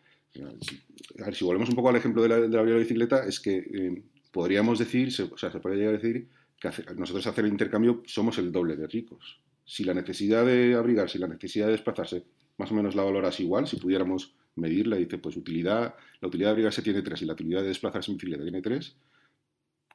A 1.20 1.24
ver, 1.24 1.34
si 1.34 1.44
volvemos 1.44 1.68
un 1.68 1.74
poco 1.74 1.88
al 1.88 1.96
ejemplo 1.96 2.22
de 2.22 2.28
la, 2.28 2.40
de 2.40 2.48
la 2.48 2.62
bicicleta, 2.62 3.24
es 3.26 3.40
que 3.40 3.56
eh, 3.56 4.02
podríamos 4.30 4.78
decir, 4.78 5.08
o 5.08 5.36
sea, 5.36 5.50
se 5.50 5.60
podría 5.60 5.78
llegar 5.78 5.94
a 5.94 5.98
decir 5.98 6.28
que 6.60 6.68
nosotros 6.94 7.26
hacer 7.26 7.44
el 7.44 7.52
intercambio 7.52 8.02
somos 8.06 8.38
el 8.38 8.52
doble 8.52 8.76
de 8.76 8.86
ricos. 8.86 9.42
Si 9.64 9.84
la 9.84 9.94
necesidad 9.94 10.44
de 10.44 10.74
abrigarse 10.74 11.18
y 11.18 11.20
la 11.20 11.28
necesidad 11.28 11.66
de 11.66 11.72
desplazarse 11.72 12.24
más 12.58 12.70
o 12.70 12.74
menos 12.74 12.94
la 12.94 13.02
valoras 13.02 13.40
igual, 13.40 13.66
si 13.66 13.76
pudiéramos 13.76 14.34
medirla, 14.56 14.96
dice, 14.96 15.18
pues 15.18 15.36
utilidad, 15.36 15.94
la 16.20 16.28
utilidad 16.28 16.48
de 16.48 16.52
abrigarse 16.52 16.82
tiene 16.82 17.02
tres 17.02 17.22
y 17.22 17.24
la 17.24 17.32
utilidad 17.32 17.62
de 17.62 17.68
desplazarse 17.68 18.10
en 18.10 18.16
bicicleta 18.18 18.42
tiene 18.42 18.60
tres, 18.60 18.96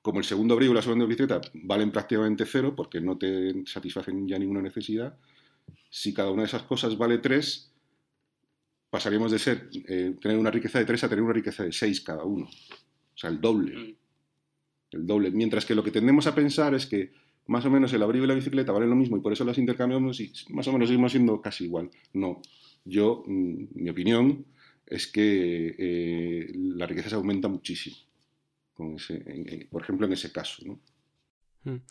como 0.02 0.20
el 0.20 0.26
segundo 0.26 0.54
abrigo 0.54 0.74
y 0.74 0.76
la 0.76 0.82
segunda 0.82 1.06
bicicleta 1.06 1.42
valen 1.54 1.92
prácticamente 1.92 2.46
cero 2.46 2.74
porque 2.76 3.02
no 3.02 3.18
te 3.18 3.66
satisfacen 3.66 4.28
ya 4.28 4.40
ninguna 4.40 4.62
necesidad, 4.62 5.18
si 5.90 6.14
cada 6.14 6.32
una 6.32 6.44
de 6.44 6.48
esas 6.48 6.64
cosas 6.64 6.98
vale 6.98 7.18
tres, 7.20 7.72
pasaríamos 8.90 9.32
de 9.32 9.40
ser 9.40 9.70
eh, 9.88 10.16
tener 10.22 10.38
una 10.38 10.52
riqueza 10.52 10.80
de 10.80 10.86
tres 10.86 11.04
a 11.04 11.10
tener 11.10 11.24
una 11.24 11.34
riqueza 11.34 11.64
de 11.64 11.72
seis 11.72 12.02
cada 12.02 12.24
uno. 12.24 12.46
O 12.46 13.18
sea, 13.18 13.30
el 13.30 13.42
doble. 13.42 13.76
Mm. 13.76 13.96
El 14.92 15.06
doble. 15.06 15.32
Mientras 15.32 15.66
que 15.66 15.76
lo 15.76 15.84
que 15.84 15.92
tendemos 15.92 16.28
a 16.28 16.36
pensar 16.36 16.74
es 16.74 16.86
que 16.86 17.12
más 17.48 17.66
o 17.66 17.70
menos 17.70 17.92
el 17.94 18.04
abrigo 18.04 18.26
y 18.26 18.28
la 18.28 18.34
bicicleta 18.34 18.72
valen 18.72 18.90
lo 18.90 18.96
mismo 18.96 19.18
y 19.18 19.22
por 19.22 19.34
eso 19.34 19.44
las 19.44 19.58
intercambiamos 19.58 20.20
y 20.20 20.32
más 20.50 20.68
o 20.68 20.74
menos 20.74 20.90
seguimos 20.90 21.12
siendo 21.12 21.42
casi 21.42 21.66
igual. 21.66 21.90
No. 22.14 22.42
Yo, 22.86 23.24
mm, 23.26 23.66
mi 23.76 23.90
opinión 23.90 24.46
es 24.86 25.08
que 25.08 25.76
eh, 25.78 26.52
la 26.54 26.86
riqueza 26.86 27.10
se 27.10 27.16
aumenta 27.16 27.48
muchísimo. 27.48 27.98
por 29.70 29.82
ejemplo, 29.82 30.06
en 30.06 30.14
ese 30.14 30.32
caso. 30.32 30.64
¿no? 30.66 30.80
Mm. 31.64 31.82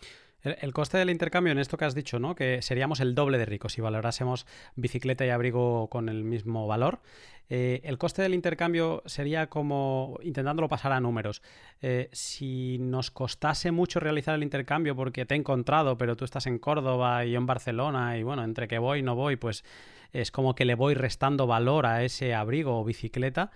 El, 0.47 0.73
coste 0.73 0.99
del 0.99 1.11
intercambio 1.11 1.53
en 1.53 1.59
esto 1.59 1.77
que 1.77 1.85
has 1.85 1.95
dicho, 1.95 2.21
¿no? 2.21 2.37
Que 2.37 2.63
seríamos 2.63 3.01
el 3.01 3.15
doble 3.15 3.37
de 3.37 3.47
ricos 3.47 3.73
si 3.73 3.81
valorásemos 3.81 4.47
bicicleta 4.77 5.27
y 5.27 5.31
abrigo 5.31 5.89
con 5.89 6.09
el 6.09 6.23
mismo 6.23 6.67
valor. 6.67 7.01
Eh, 7.49 7.81
el 7.85 7.99
coste 7.99 8.23
del 8.23 8.35
intercambio 8.35 9.03
sería 9.07 9.49
como, 9.49 10.19
intentándolo 10.23 10.69
pasar 10.69 10.93
a 10.93 11.01
números, 11.01 11.43
eh, 11.81 12.09
si 12.13 12.79
nos 12.81 13.11
costase 13.11 13.71
mucho 13.71 14.01
realizar 14.01 14.35
el 14.35 14.43
intercambio 14.43 14.97
porque 14.97 15.27
te 15.27 15.35
he 15.35 15.39
encontrado, 15.39 15.97
pero 15.99 16.17
tú 16.17 16.25
estás 16.25 16.47
en 16.47 16.59
Córdoba 16.59 17.25
y 17.25 17.33
yo 17.33 17.39
en 17.39 17.47
Barcelona 17.47 18.17
y 18.17 18.23
bueno, 18.23 18.43
entre 18.45 18.69
que 18.69 18.79
voy 18.79 19.01
y 19.01 19.03
no 19.03 19.15
voy, 19.15 19.37
pues 19.37 19.65
es 20.13 20.31
como 20.31 20.55
que 20.55 20.65
le 20.65 20.75
voy 20.75 20.95
restando 20.95 21.47
valor 21.47 21.87
a 21.87 22.05
ese 22.05 22.35
abrigo 22.35 22.81
o 22.81 22.85
bicicleta. 22.85 23.51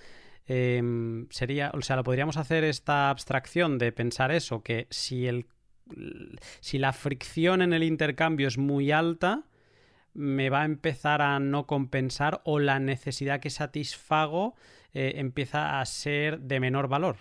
Em, 0.47 1.29
sería, 1.31 1.71
o 1.75 1.81
sea, 1.83 1.97
lo 1.97 2.05
podríamos 2.05 2.37
hacer 2.37 2.65
esta 2.65 3.11
abstracción 3.11 3.79
de 3.79 3.93
pensar 3.93 4.33
eso, 4.33 4.63
que 4.63 4.87
si 4.91 5.27
el 5.27 5.47
si 6.61 6.79
la 6.79 6.93
fricción 6.93 7.63
en 7.63 7.73
el 7.73 7.83
intercambio 7.83 8.49
es 8.49 8.59
muy 8.59 8.91
alta, 8.93 9.45
me 10.15 10.51
va 10.51 10.63
a 10.63 10.65
empezar 10.65 11.23
a 11.23 11.39
no 11.39 11.67
compensar 11.67 12.41
o 12.45 12.59
la 12.59 12.81
necesidad 12.81 13.41
que 13.41 13.51
satisfago 13.51 14.55
eh, 14.93 15.15
empieza 15.17 15.81
a 15.81 15.87
ser 15.87 16.41
de 16.41 16.61
menor 16.61 16.89
valor. 16.89 17.17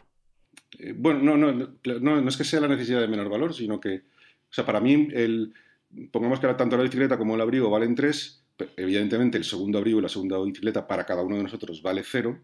Eh, 0.78 0.94
bueno, 0.96 1.22
no, 1.22 1.38
no, 1.38 1.54
no, 1.54 2.22
no, 2.22 2.30
es 2.30 2.38
que 2.38 2.44
sea 2.44 2.62
la 2.62 2.68
necesidad 2.68 3.02
de 3.02 3.08
menor 3.08 3.30
valor, 3.30 3.54
sino 3.54 3.80
que, 3.80 3.96
o 3.96 4.54
sea, 4.54 4.66
para 4.66 4.80
mí, 4.80 5.08
el, 5.14 5.54
pongamos 6.12 6.40
que 6.40 6.48
tanto 6.54 6.78
la 6.78 6.84
bicicleta 6.84 7.18
como 7.18 7.36
el 7.36 7.42
abrigo 7.42 7.70
valen 7.70 7.96
tres, 7.96 8.46
evidentemente 8.76 9.38
el 9.38 9.44
segundo 9.44 9.78
abrigo 9.78 10.00
y 10.00 10.04
la 10.04 10.10
segunda 10.10 10.42
bicicleta 10.42 10.88
para 10.88 11.06
cada 11.06 11.24
uno 11.24 11.38
de 11.38 11.44
nosotros 11.44 11.82
vale 11.82 12.04
cero, 12.04 12.40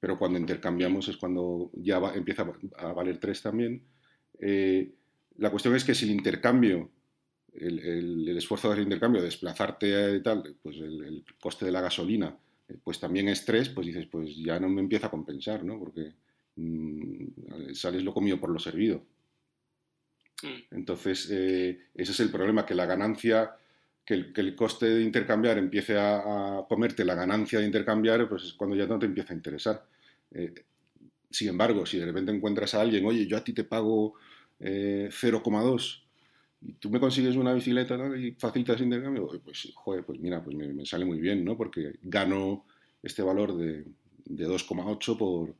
pero 0.00 0.18
cuando 0.18 0.38
intercambiamos 0.38 1.08
es 1.08 1.16
cuando 1.16 1.70
ya 1.74 1.98
empieza 2.14 2.46
a 2.78 2.92
valer 2.92 3.18
tres 3.18 3.42
también. 3.42 3.84
Eh, 4.40 4.92
la 5.38 5.50
cuestión 5.50 5.74
es 5.74 5.84
que 5.84 5.94
si 5.94 6.04
el 6.04 6.12
intercambio, 6.12 6.90
el, 7.54 8.36
esfuerzo 8.36 8.70
del 8.70 8.82
intercambio, 8.82 9.22
desplazarte 9.22 10.16
y 10.16 10.22
tal, 10.22 10.56
pues 10.62 10.76
el, 10.76 11.24
coste 11.40 11.66
de 11.66 11.72
la 11.72 11.80
gasolina, 11.80 12.36
eh, 12.68 12.76
pues 12.82 13.00
también 13.00 13.28
es 13.28 13.44
tres, 13.44 13.68
pues 13.68 13.86
dices, 13.86 14.06
pues 14.06 14.36
ya 14.36 14.58
no 14.58 14.68
me 14.68 14.80
empieza 14.80 15.06
a 15.06 15.10
compensar, 15.10 15.64
¿no? 15.64 15.78
Porque 15.78 16.12
mm, 16.56 17.72
sales 17.74 18.02
lo 18.02 18.14
comido 18.14 18.40
por 18.40 18.50
lo 18.50 18.58
servido. 18.58 19.04
Mm. 20.42 20.74
Entonces, 20.76 21.28
eh, 21.30 21.78
ese 21.94 22.12
es 22.12 22.20
el 22.20 22.30
problema, 22.30 22.66
que 22.66 22.74
la 22.74 22.86
ganancia, 22.86 23.56
que 24.04 24.14
el, 24.14 24.56
coste 24.56 24.86
de 24.86 25.02
intercambiar 25.02 25.58
empiece 25.58 25.96
a, 25.98 26.64
comerte 26.68 27.04
la 27.04 27.14
ganancia 27.14 27.60
de 27.60 27.66
intercambiar, 27.66 28.28
pues 28.28 28.44
es 28.44 28.52
cuando 28.54 28.76
ya 28.76 28.86
no 28.86 28.98
te 28.98 29.06
empieza 29.06 29.32
a 29.32 29.36
interesar. 29.36 29.86
Eh, 30.32 30.54
sin 31.30 31.48
embargo, 31.48 31.86
si 31.86 31.98
de 31.98 32.06
repente 32.06 32.32
encuentras 32.32 32.74
a 32.74 32.80
alguien, 32.80 33.04
oye, 33.06 33.26
yo 33.26 33.36
a 33.36 33.44
ti 33.44 33.52
te 33.52 33.64
pago 33.64 34.14
0,2 34.62 35.98
eh, 35.98 36.02
y 36.64 36.72
tú 36.74 36.90
me 36.90 37.00
consigues 37.00 37.34
una 37.36 37.52
bicicleta 37.52 37.96
y 38.16 38.32
facilitas 38.32 38.76
el 38.76 38.84
intercambio, 38.84 39.28
pues, 39.42 39.72
joder, 39.74 40.04
pues 40.04 40.20
mira, 40.20 40.42
pues 40.42 40.56
me, 40.56 40.86
sale 40.86 41.04
muy 41.04 41.18
bien, 41.18 41.44
¿no? 41.44 41.56
Porque 41.56 41.98
gano 42.02 42.64
este 43.02 43.22
valor 43.22 43.56
de, 43.56 43.84
2,8 44.26 45.18
por 45.18 45.54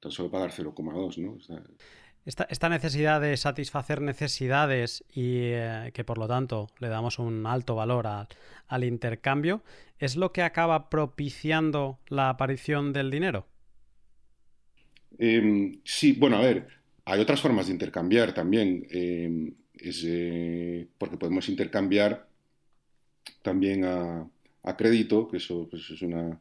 tan 0.00 0.10
solo 0.10 0.30
pagar 0.30 0.50
0,2, 0.50 1.18
¿no? 1.18 1.38
esta, 2.24 2.68
necesidad 2.68 3.20
de 3.20 3.36
satisfacer 3.36 4.00
necesidades 4.00 5.04
y 5.12 5.38
eh, 5.42 5.90
que 5.92 6.04
por 6.04 6.18
lo 6.18 6.28
tanto 6.28 6.68
le 6.78 6.88
damos 6.88 7.18
un 7.18 7.46
alto 7.46 7.74
valor 7.74 8.06
al 8.06 8.84
intercambio, 8.84 9.62
¿es 9.98 10.16
lo 10.16 10.32
que 10.32 10.42
acaba 10.42 10.88
propiciando 10.88 11.98
la 12.08 12.30
aparición 12.30 12.92
del 12.92 13.10
dinero? 13.10 13.46
Em, 15.18 15.80
sí, 15.84 16.12
bueno, 16.12 16.36
a 16.36 16.40
ver, 16.40 16.81
hay 17.04 17.20
otras 17.20 17.40
formas 17.40 17.66
de 17.66 17.72
intercambiar 17.72 18.34
también, 18.34 18.86
em, 18.90 19.54
eh, 19.80 20.86
porque 20.98 21.16
podemos 21.16 21.48
intercambiar 21.48 22.28
también 23.42 23.84
a, 23.84 24.28
crédito, 24.76 25.28
que 25.28 25.38
eso 25.38 25.68
pues, 25.70 25.90
es 25.90 26.02
una, 26.02 26.40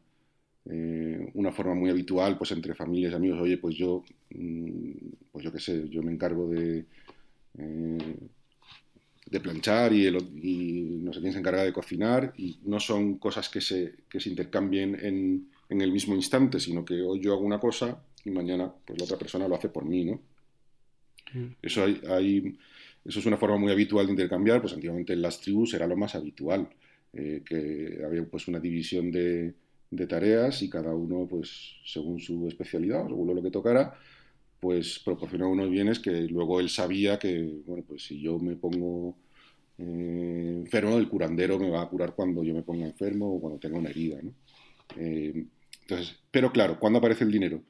eh, 0.65 1.31
una 1.33 1.51
forma 1.51 1.73
muy 1.75 1.89
habitual 1.89 2.37
pues, 2.37 2.51
entre 2.51 2.75
familias 2.75 3.13
y 3.13 3.15
amigos. 3.15 3.41
Oye, 3.41 3.57
pues 3.57 3.75
yo, 3.75 4.03
mm, 4.29 4.91
pues 5.31 5.43
yo 5.45 5.51
qué 5.51 5.59
sé, 5.59 5.89
yo 5.89 6.03
me 6.03 6.11
encargo 6.11 6.47
de, 6.49 6.85
eh, 7.57 8.15
de 9.25 9.39
planchar 9.39 9.93
y, 9.93 10.11
no 11.03 11.13
sé 11.13 11.19
quién 11.21 11.33
se 11.33 11.39
encarga 11.39 11.63
de 11.63 11.73
cocinar 11.73 12.33
y 12.37 12.59
no 12.65 12.79
son 12.79 13.17
cosas 13.17 13.49
que 13.49 13.61
se, 13.61 13.95
que 14.09 14.19
se 14.19 14.29
intercambien 14.29 14.95
en, 15.01 15.49
en 15.69 15.81
el 15.81 15.91
mismo 15.91 16.15
instante, 16.15 16.59
sino 16.59 16.85
que 16.85 17.01
hoy 17.01 17.21
yo 17.21 17.33
hago 17.33 17.43
una 17.43 17.59
cosa 17.59 18.03
y 18.25 18.29
mañana 18.31 18.71
pues 18.85 18.99
la 18.99 19.05
otra 19.05 19.17
persona 19.17 19.47
lo 19.47 19.55
hace 19.55 19.69
por 19.69 19.85
mí, 19.85 20.05
¿no? 20.05 20.19
Mm. 21.33 21.45
Eso, 21.61 21.83
hay, 21.83 22.57
eso 23.05 23.19
es 23.19 23.25
una 23.25 23.37
forma 23.37 23.57
muy 23.57 23.71
habitual 23.71 24.05
de 24.05 24.11
intercambiar, 24.13 24.61
pues 24.61 24.73
antiguamente 24.73 25.13
en 25.13 25.21
las 25.21 25.39
tribus 25.39 25.73
era 25.73 25.87
lo 25.87 25.97
más 25.97 26.15
habitual, 26.15 26.69
eh, 27.13 27.41
que 27.45 28.01
había 28.05 28.25
pues 28.25 28.47
una 28.47 28.59
división 28.59 29.11
de, 29.11 29.53
tareas 30.07 30.61
y 30.61 30.69
cada 30.69 30.95
uno, 30.95 31.27
pues 31.29 31.75
según 31.85 32.19
su 32.19 32.47
especialidad, 32.47 33.07
según 33.07 33.35
lo 33.35 33.43
que 33.43 33.51
tocara, 33.51 33.93
pues 34.59 34.99
proporcionaba 34.99 35.51
unos 35.51 35.69
bienes 35.69 35.99
que 35.99 36.11
luego 36.27 36.59
él 36.59 36.69
sabía 36.69 37.19
que, 37.19 37.61
bueno, 37.65 37.83
pues 37.87 38.03
si 38.03 38.21
yo 38.21 38.39
me 38.39 38.55
pongo 38.55 39.17
eh, 39.77 40.61
enfermo, 40.63 40.97
el 40.97 41.09
curandero 41.09 41.59
me 41.59 41.69
va 41.69 41.81
a 41.81 41.89
curar 41.89 42.13
cuando 42.15 42.43
yo 42.43 42.53
me 42.53 42.63
ponga 42.63 42.85
enfermo 42.85 43.35
o 43.35 43.41
cuando 43.41 43.59
tenga 43.59 43.77
una 43.77 43.89
herida, 43.89 44.19
eh, 44.97 45.45
entonces, 45.81 46.15
pero 46.31 46.51
claro, 46.51 46.79
¿cuándo 46.79 46.99
aparece 46.99 47.23
el 47.23 47.31
dinero? 47.31 47.61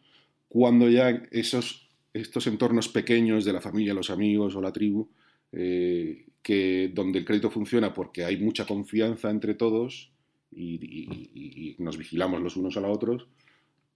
Cuando 0.48 0.90
ya 0.90 1.10
esos 1.32 1.81
estos 2.14 2.48
entornos 2.48 2.90
pequeños 2.90 3.46
de 3.46 3.54
la 3.54 3.62
familia, 3.62 3.94
los 3.94 4.10
amigos 4.10 4.56
o 4.56 4.62
la 4.62 4.72
tribu, 4.72 5.08
eh, 5.52 6.26
que, 6.42 6.92
donde 6.94 7.20
el 7.20 7.26
crédito 7.26 7.50
funciona 7.50 7.94
porque 7.94 8.26
hay 8.26 8.38
mucha 8.38 8.66
confianza 8.66 9.30
entre 9.30 9.54
todos 9.54 10.12
y, 10.52 11.76
nos 11.80 11.98
vigilamos 11.98 12.42
los 12.42 12.58
unos 12.58 12.78
a 12.78 12.82
los 12.82 12.96
otros, 12.96 13.28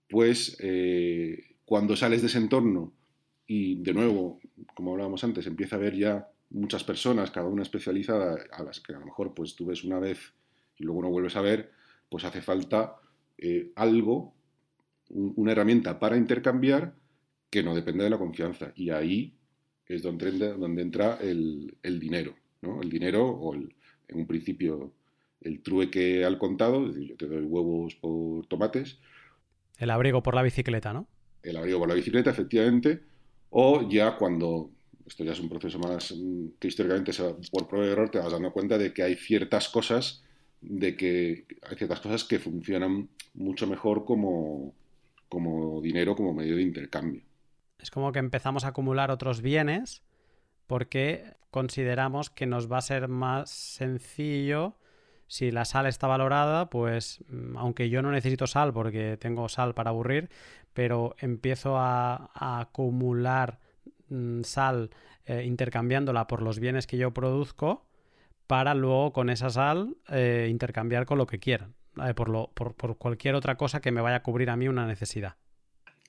pues 0.08 0.56
eh, 0.60 1.56
cuando 1.64 1.94
sales 1.96 2.22
de 2.22 2.28
ese 2.28 2.38
entorno 2.38 2.92
y 3.46 3.76
de 3.76 3.92
nuevo, 3.92 4.40
como 4.74 4.92
hablábamos 4.92 5.22
antes, 5.22 5.46
empieza 5.46 5.76
a 5.76 5.78
haber 5.78 5.96
ya 5.96 6.28
muchas 6.50 6.84
personas, 6.84 7.30
cada 7.30 7.48
una 7.48 7.62
especializada, 7.62 8.38
a 8.52 8.62
las 8.62 8.80
que 8.80 8.94
a 8.94 8.98
lo 8.98 9.06
mejor 9.06 9.34
pues 9.34 9.54
tú 9.54 9.66
ves 9.66 9.84
una 9.84 9.98
vez 9.98 10.32
y 10.78 10.84
luego 10.84 11.02
no 11.02 11.10
vuelves 11.10 11.36
a 11.36 11.42
ver, 11.42 11.70
pues 12.08 12.24
hace 12.24 12.40
falta 12.40 12.96
eh, 13.38 13.72
algo, 13.76 14.34
una 15.08 15.52
herramienta 15.52 15.98
para 15.98 16.16
intercambiar 16.16 16.94
que 17.50 17.62
no 17.62 17.74
depende 17.74 18.04
de 18.04 18.10
la 18.10 18.18
confianza. 18.18 18.72
Y 18.76 18.90
ahí 18.90 19.34
es 19.86 20.02
donde 20.02 20.28
entra, 20.28 20.52
donde 20.52 20.82
entra 20.82 21.18
el, 21.20 21.76
dinero. 22.00 22.34
¿no? 22.62 22.82
El 22.82 22.90
dinero 22.90 23.26
o 23.26 23.54
en 23.54 23.72
un 24.08 24.26
principio 24.26 24.92
el 25.40 25.62
trueque 25.62 26.24
al 26.24 26.38
contado, 26.38 26.86
es 26.86 26.94
decir, 26.94 27.10
yo 27.10 27.16
te 27.16 27.26
doy 27.26 27.42
huevos 27.42 27.94
por 27.96 28.46
tomates. 28.46 28.98
El 29.78 29.90
abrigo 29.90 30.22
por 30.22 30.34
la 30.34 30.42
bicicleta, 30.42 30.92
¿no? 30.92 31.06
El 31.42 31.56
abrigo 31.56 31.78
por 31.78 31.88
la 31.88 31.94
bicicleta, 31.94 32.30
efectivamente. 32.30 33.00
O 33.50 33.88
ya 33.88 34.16
cuando 34.16 34.70
esto 35.06 35.22
ya 35.22 35.32
es 35.32 35.40
un 35.40 35.48
proceso 35.48 35.78
más 35.78 36.12
mm, 36.12 36.58
que 36.58 36.68
históricamente 36.68 37.12
se 37.12 37.22
por 37.52 37.68
prueba 37.68 37.86
de 37.86 37.92
error 37.92 38.10
te 38.10 38.18
vas 38.18 38.32
dando 38.32 38.52
cuenta 38.52 38.76
de 38.76 38.92
que 38.92 39.04
hay 39.04 39.14
ciertas 39.14 39.68
cosas 39.68 40.24
de 40.60 40.96
que 40.96 41.46
hay 41.62 41.76
ciertas 41.76 42.00
cosas 42.00 42.24
que 42.24 42.38
funcionan 42.38 43.08
mucho 43.34 43.66
mejor 43.66 44.04
como, 44.04 44.74
como 45.28 45.80
dinero, 45.80 46.16
como 46.16 46.32
medio 46.32 46.56
de 46.56 46.62
intercambio. 46.62 47.22
Es 47.78 47.90
como 47.90 48.12
que 48.12 48.18
empezamos 48.18 48.64
a 48.64 48.68
acumular 48.68 49.10
otros 49.10 49.42
bienes 49.42 50.02
porque 50.66 51.36
consideramos 51.50 52.30
que 52.30 52.46
nos 52.46 52.70
va 52.70 52.78
a 52.78 52.82
ser 52.82 53.08
más 53.08 53.50
sencillo 53.50 54.76
si 55.28 55.50
la 55.50 55.64
sal 55.64 55.86
está 55.86 56.06
valorada, 56.06 56.70
pues 56.70 57.24
mm, 57.28 57.56
aunque 57.56 57.88
yo 57.88 58.02
no 58.02 58.10
necesito 58.10 58.46
sal 58.46 58.72
porque 58.72 59.16
tengo 59.16 59.48
sal 59.48 59.74
para 59.74 59.90
aburrir, 59.90 60.30
pero 60.72 61.16
empiezo 61.18 61.76
a, 61.76 62.30
acumular 62.34 63.58
mm, 64.08 64.42
sal 64.42 64.90
eh, 65.24 65.44
intercambiándola 65.44 66.26
por 66.26 66.42
los 66.42 66.60
bienes 66.60 66.86
que 66.86 66.96
yo 66.96 67.12
produzco 67.12 67.86
para 68.46 68.74
luego 68.74 69.12
con 69.12 69.30
esa 69.30 69.50
sal 69.50 69.96
eh, 70.08 70.46
intercambiar 70.48 71.06
con 71.06 71.18
lo 71.18 71.26
que 71.26 71.40
quieran, 71.40 71.74
eh, 72.04 72.14
por, 72.14 72.50
por, 72.52 72.96
cualquier 72.98 73.34
otra 73.34 73.56
cosa 73.56 73.80
que 73.80 73.90
me 73.90 74.00
vaya 74.00 74.16
a 74.16 74.22
cubrir 74.22 74.50
a 74.50 74.56
mí 74.56 74.68
una 74.68 74.86
necesidad. 74.86 75.34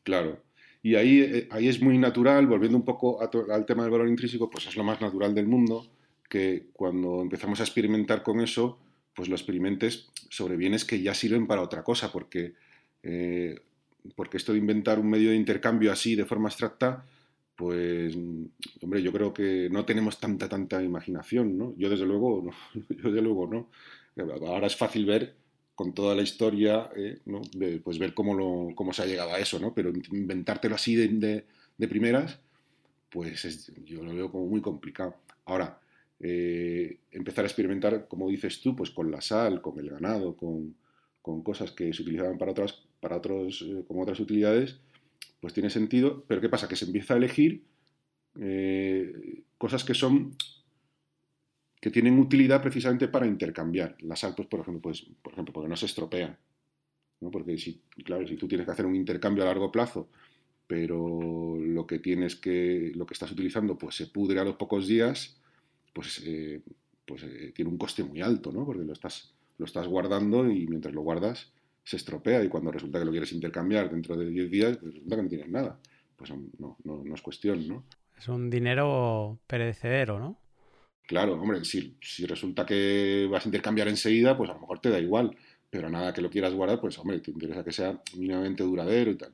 Claro. 0.04 0.47
Y 0.84 0.96
ahí, 0.96 1.48
ahí 1.52 1.68
es 1.68 1.82
muy 1.82 1.98
natural, 1.98 2.48
volviendo 2.48 2.78
un 2.78 2.86
poco 2.86 3.20
al 3.22 3.66
tema 3.66 3.84
del 3.84 3.92
valor 3.92 4.08
intrínseco, 4.08 4.50
pues 4.50 4.68
es 4.68 4.76
lo 4.76 4.84
más 4.84 5.02
natural 5.02 5.34
del 5.34 5.48
mundo, 5.48 5.88
que 6.30 6.68
cuando 6.74 7.22
empezamos 7.22 7.60
a 7.60 7.64
experimentar 7.64 8.24
con 8.24 8.42
eso, 8.42 8.80
pues 9.14 9.30
lo 9.30 9.36
experimentes 9.36 10.10
sobre 10.30 10.58
bienes 10.58 10.86
que 10.86 11.02
ya 11.02 11.14
sirven 11.14 11.48
para 11.48 11.62
otra 11.62 11.84
cosa, 11.84 12.12
porque, 12.12 12.54
eh, 13.04 13.60
porque 14.16 14.38
esto 14.38 14.54
de 14.54 14.60
inventar 14.60 15.00
un 15.00 15.10
medio 15.10 15.32
de 15.32 15.36
intercambio 15.36 15.92
así 15.92 16.16
de 16.16 16.26
forma 16.26 16.50
abstracta, 16.50 17.06
pues, 17.56 18.16
hombre, 18.82 19.02
yo 19.02 19.12
creo 19.12 19.34
que 19.34 19.68
no 19.72 19.84
tenemos 19.84 20.20
tanta, 20.20 20.48
tanta 20.48 20.84
imaginación, 20.84 21.58
¿no? 21.58 21.74
Yo 21.76 21.90
desde 21.90 22.06
luego 22.06 22.44
no, 22.46 22.52
yo 22.90 23.10
desde 23.10 23.22
luego 23.22 23.48
no. 23.48 23.70
Ahora 24.46 24.68
es 24.68 24.76
fácil 24.76 25.06
ver 25.06 25.36
con 25.78 25.94
toda 25.94 26.16
la 26.16 26.24
historia, 26.24 26.90
eh, 26.96 27.20
¿no? 27.26 27.40
pues 27.84 28.00
ver 28.00 28.16
cómo, 28.16 28.34
lo, 28.34 28.74
cómo 28.74 28.94
se 28.94 29.04
ha 29.04 29.06
llegado 29.06 29.32
a 29.32 29.40
eso, 29.40 29.60
¿no? 29.60 29.76
Pero 29.76 29.94
inventártelo 30.12 30.74
así 30.74 30.96
de, 30.96 31.46
de, 31.78 31.88
primeras, 31.88 32.40
pues 33.12 33.72
yo 33.86 34.04
lo 34.04 34.16
veo 34.16 34.32
como 34.32 34.48
muy 34.48 34.60
complicado. 34.60 35.14
Ahora, 35.46 35.80
eh, 36.20 36.98
empezar 37.12 37.46
a 37.46 37.48
experimentar, 37.48 38.08
como 38.08 38.28
dices 38.28 38.60
tú, 38.60 38.76
pues 38.76 38.90
con 38.90 39.12
la 39.12 39.22
sal, 39.22 39.62
con 39.62 39.78
el 39.78 39.92
ganado, 39.92 40.36
con, 40.36 40.76
cosas 41.44 41.70
que 41.74 41.94
se 41.94 42.02
utilizaban 42.02 42.40
para 42.40 42.54
otras, 42.54 42.82
para 43.00 43.18
otros, 43.18 43.62
eh, 43.62 43.84
como 43.88 44.02
otras 44.02 44.20
utilidades, 44.20 44.80
pues 45.40 45.54
tiene 45.54 45.70
sentido. 45.70 46.24
Pero 46.28 46.42
¿qué 46.42 46.50
pasa? 46.50 46.68
Que 46.68 46.76
se 46.76 46.86
empieza 46.86 47.14
a 47.14 47.18
elegir 47.18 47.62
cosas 49.60 49.84
que 49.84 49.94
son 49.94 50.36
que 51.80 51.92
tienen 51.92 52.20
utilidad 52.20 52.62
precisamente 52.62 53.08
para 53.08 53.28
intercambiar. 53.28 53.96
La 54.02 54.16
sal, 54.16 54.34
pues, 54.36 54.48
por 54.48 54.62
ejemplo, 54.62 54.82
pues, 54.82 55.06
por 55.22 55.34
ejemplo, 55.34 55.54
porque 55.54 55.70
no 55.70 55.76
se 55.76 55.86
estropea. 55.86 56.38
Porque 57.32 57.58
si, 57.58 57.82
claro, 58.04 58.28
si 58.28 58.36
tú 58.36 58.48
tienes 58.48 58.66
que 58.66 58.72
hacer 58.72 58.86
un 58.86 58.96
intercambio 58.96 59.44
a 59.44 59.48
largo 59.48 59.72
plazo, 59.72 60.10
pero 60.68 61.58
lo 61.60 61.88
que 61.88 62.00
tienes 62.00 62.36
que, 62.36 62.92
lo 62.96 63.06
que 63.06 63.14
estás 63.14 63.32
utilizando, 63.32 63.78
pues 63.78 63.96
se 63.96 64.08
pudre 64.08 64.40
a 64.40 64.44
los 64.44 64.56
pocos 64.56 64.88
días, 64.88 65.40
pues, 65.94 66.22
eh, 66.26 66.62
pues 67.06 67.24
eh, 67.24 67.52
tiene 67.56 67.72
un 67.72 67.78
coste 67.78 68.04
muy 68.04 68.22
alto, 68.22 68.52
¿no? 68.52 68.66
Porque 68.66 68.84
lo 68.84 68.94
estás, 68.94 69.34
lo 69.58 69.66
estás 69.66 69.88
guardando 69.88 70.50
y 70.52 70.68
mientras 70.68 70.94
lo 70.94 71.02
guardas 71.02 71.52
se 71.84 71.96
estropea 71.96 72.44
y 72.44 72.50
cuando 72.50 72.70
resulta 72.70 73.00
que 73.00 73.06
lo 73.06 73.12
quieres 73.12 73.32
intercambiar 73.32 73.90
dentro 73.90 74.18
de 74.18 74.30
10 74.30 74.52
días, 74.52 74.78
pues 74.78 74.94
resulta 74.94 75.16
que 75.16 75.24
no 75.24 75.30
tienes 75.30 75.50
nada. 75.50 75.80
Pues 76.18 76.32
no, 76.32 76.76
no, 76.84 77.04
no, 77.06 77.16
es 77.16 77.22
cuestión, 77.22 77.66
¿no? 77.66 77.86
Es 78.18 78.28
un 78.28 78.50
dinero 78.50 79.40
perecedero, 79.48 80.20
¿no? 80.20 80.38
Claro, 81.08 81.34
hombre, 81.42 81.64
si, 81.66 81.96
si 82.02 82.26
resulta 82.26 82.66
que 82.66 83.28
vas 83.32 83.46
a 83.46 83.48
intercambiar 83.48 83.88
enseguida, 83.88 84.38
pues 84.38 84.50
a 84.50 84.54
lo 84.54 84.60
mejor 84.60 84.80
te 84.80 84.90
da 84.90 85.00
igual, 85.00 85.36
pero 85.70 85.90
nada 85.90 86.14
que 86.14 86.22
lo 86.22 86.30
quieras 86.30 86.54
guardar, 86.54 86.80
pues 86.80 86.98
hombre, 87.00 87.20
te 87.20 87.32
interesa 87.32 87.64
que 87.64 87.72
sea 87.72 88.00
mínimamente 88.16 88.64
duradero 88.64 89.12
y 89.12 89.16
tal. 89.16 89.34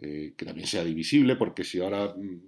Eh, 0.00 0.34
que 0.36 0.44
también 0.46 0.68
sea 0.68 0.84
divisible, 0.84 1.34
porque 1.34 1.64
si 1.64 1.80
ahora 1.80 2.14
mm, 2.16 2.40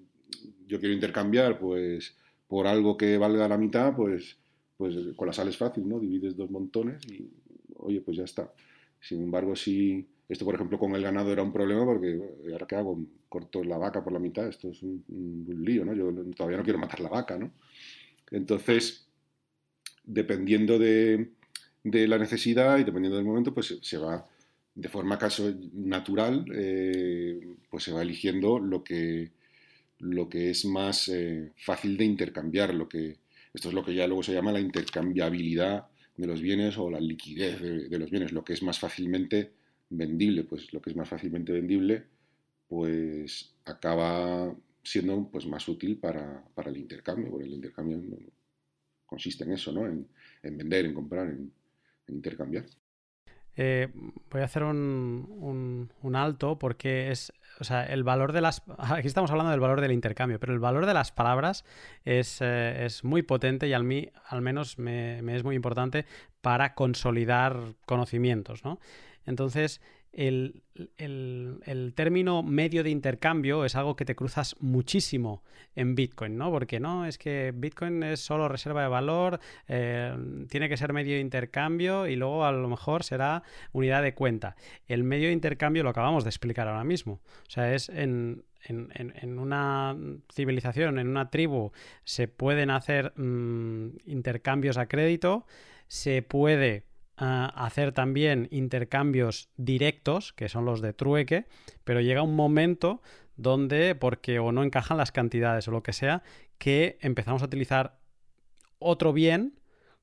yo 0.69 0.79
quiero 0.79 0.95
intercambiar, 0.95 1.59
pues 1.59 2.17
por 2.47 2.69
algo 2.69 2.97
que 2.97 3.19
valga 3.19 3.49
la 3.49 3.59
mitad, 3.59 3.95
pues, 3.95 4.39
pues 4.77 4.95
con 5.17 5.27
la 5.27 5.33
sal 5.33 5.49
es 5.49 5.57
fácil, 5.57 5.89
¿no? 5.89 5.99
Divides 5.99 6.37
dos 6.37 6.51
montones 6.51 7.05
y, 7.11 7.29
oye, 7.77 8.01
pues 8.01 8.17
ya 8.17 8.25
está. 8.25 8.53
Sin 9.01 9.23
embargo, 9.23 9.57
si 9.57 10.07
esto, 10.29 10.45
por 10.45 10.55
ejemplo, 10.55 10.79
con 10.79 10.95
el 10.95 11.03
ganado 11.03 11.33
era 11.33 11.43
un 11.43 11.53
problema 11.53 11.85
porque, 11.85 12.21
¿ahora 12.53 12.67
qué 12.69 12.77
hago? 12.77 13.05
Corto 13.29 13.65
la 13.65 13.79
vaca 13.79 14.05
por 14.05 14.13
la 14.13 14.21
mitad, 14.21 14.47
esto 14.47 14.69
es 14.69 14.81
un, 14.83 15.05
lío, 15.65 15.85
¿no? 15.85 15.93
Yo 15.93 16.13
todavía 16.37 16.59
no 16.59 16.65
quiero 16.65 16.79
matar 16.79 17.01
la 17.01 17.09
vaca, 17.09 17.37
¿no? 17.37 17.51
Entonces, 18.31 19.07
dependiendo 20.05 20.79
de, 20.79 21.31
la 21.85 22.19
necesidad 22.19 22.79
y 22.79 22.85
dependiendo 22.85 23.17
del 23.17 23.27
momento, 23.27 23.53
pues 23.55 23.79
se 23.81 23.99
va 23.99 24.27
de 24.75 24.89
forma 24.89 25.19
caso 25.19 25.53
natural, 25.73 26.45
eh, 26.55 27.41
pues 27.71 27.85
se 27.85 27.93
va 27.93 28.03
eligiendo 28.03 28.59
lo 28.59 28.85
que, 28.85 29.31
lo 29.99 30.29
que 30.29 30.51
es 30.51 30.65
más 30.65 31.09
eh, 31.09 31.53
fácil 31.57 31.97
de 31.97 32.05
intercambiar, 32.05 32.75
lo 32.75 32.89
que, 32.89 33.17
esto 33.53 33.69
es 33.69 33.75
lo 33.75 33.85
que 33.85 33.95
ya 33.95 34.07
luego 34.07 34.23
se 34.23 34.33
llama 34.33 34.53
la 34.53 34.61
intercambiabilidad 34.61 35.89
de 36.17 36.27
los 36.27 36.41
bienes 36.41 36.77
o 36.79 36.91
la 36.91 37.01
liquidez 37.01 37.61
de, 37.61 37.99
los 37.99 38.11
bienes, 38.11 38.33
lo 38.33 38.45
que 38.45 38.53
es 38.53 38.63
más 38.63 38.79
fácilmente 38.79 39.53
vendible, 39.89 40.45
pues 40.45 40.73
lo 40.73 40.81
que 40.81 40.91
es 40.91 40.97
más 40.97 41.09
fácilmente 41.09 41.53
vendible, 41.53 42.05
pues 42.69 43.55
acaba 43.65 44.55
siendo 44.83 45.31
pues, 45.31 45.47
más 45.47 45.67
útil 45.69 45.99
para, 45.99 46.45
el 46.67 46.77
intercambio, 46.77 47.31
porque 47.31 47.47
el 47.47 47.55
intercambio 47.55 48.03
consiste 49.07 49.45
en 49.45 49.53
eso, 49.53 49.73
¿no? 49.73 49.87
En, 49.87 50.07
vender, 50.43 50.87
en 50.87 50.95
comprar, 50.95 51.29
en, 51.29 51.53
intercambiar. 52.09 52.67
Eh, 53.57 53.89
voy 54.31 54.41
a 54.41 54.45
hacer 54.45 54.63
un, 54.63 55.91
un, 56.03 56.17
alto 56.17 56.59
porque 56.59 57.11
es 57.11 57.33
o 57.61 57.65
sea, 57.65 57.85
el 57.85 58.03
valor 58.03 58.33
de 58.33 58.41
las... 58.41 58.63
Aquí 58.79 59.07
estamos 59.07 59.31
hablando 59.31 59.51
del 59.51 59.61
valor 59.61 59.81
del 59.81 59.93
intercambio, 59.93 60.41
pero 60.41 60.53
el 60.53 60.59
valor 60.59 60.87
de 60.87 60.95
las 60.95 61.13
palabras 61.13 61.65
es, 62.05 62.39
eh, 62.41 62.87
muy 63.03 63.23
potente 63.23 63.69
y 63.69 63.75
a 63.75 63.79
mí 63.81 64.09
al 64.27 64.41
menos 64.41 64.79
me, 64.79 65.19
es 65.37 65.45
muy 65.45 65.55
importante 65.55 66.07
para 66.41 66.75
consolidar 66.75 67.75
conocimientos, 67.87 68.65
¿no? 68.65 68.81
Entonces, 69.27 69.83
el, 70.13 70.63
término 71.95 72.43
medio 72.43 72.83
de 72.83 72.91
intercambio 72.91 73.65
es 73.65 73.77
algo 73.77 73.97
que 73.97 74.05
te 74.05 74.17
cruzas 74.17 74.57
muchísimo 74.61 75.43
en 75.77 75.95
Bitcoin, 75.95 76.37
¿no? 76.37 76.51
Porque 76.51 76.81
no, 76.81 77.07
es 77.07 77.17
que 77.19 77.53
Bitcoin 77.55 78.03
es 78.03 78.21
solo 78.21 78.49
reserva 78.49 78.83
de 78.83 78.89
valor, 78.89 79.41
eh, 79.69 80.17
tiene 80.49 80.69
que 80.69 80.77
ser 80.77 80.93
medio 80.93 81.15
de 81.15 81.21
intercambio 81.21 82.07
y 82.07 82.17
luego 82.17 82.45
a 82.45 82.53
lo 82.53 82.69
mejor 82.69 83.05
será 83.05 83.43
unidad 83.73 84.03
de 84.03 84.15
cuenta. 84.15 84.57
El 84.87 85.05
medio 85.05 85.29
de 85.29 85.33
intercambio 85.33 85.83
lo 85.83 85.91
acabamos 85.91 86.25
de 86.25 86.31
explicar 86.31 86.67
ahora 86.67 86.85
mismo. 86.85 87.21
O 87.47 87.51
sea, 87.51 87.73
es 87.75 87.89
en, 87.89 88.45
una 89.39 89.97
civilización, 90.33 90.99
en 90.99 91.09
una 91.09 91.31
tribu, 91.31 91.73
se 92.05 92.27
pueden 92.29 92.71
hacer 92.71 93.13
mm, 93.17 93.99
intercambios 94.07 94.77
a 94.77 94.87
crédito, 94.87 95.47
se 95.87 96.23
puede 96.23 96.90
hacer 97.21 97.93
también 97.93 98.49
intercambios 98.51 99.51
directos, 99.57 100.33
que 100.33 100.49
son 100.49 100.65
los 100.65 100.81
de 100.81 100.95
trueque, 100.95 101.47
pero 101.85 102.01
llega 102.01 102.23
un 102.23 102.35
momento 102.35 103.03
donde, 103.37 103.95
porque 103.95 104.39
o 104.39 104.53
no 104.53 104.63
encajan 104.63 104.97
las 104.97 105.13
cantidades 105.13 105.69
o 105.69 105.71
lo 105.71 105.83
que 105.83 105.93
sea, 105.93 106.23
que 106.59 106.99
empezamos 107.01 107.43
a 107.43 107.47
utilizar 107.47 107.99
otro 108.79 109.13
bien 109.13 109.61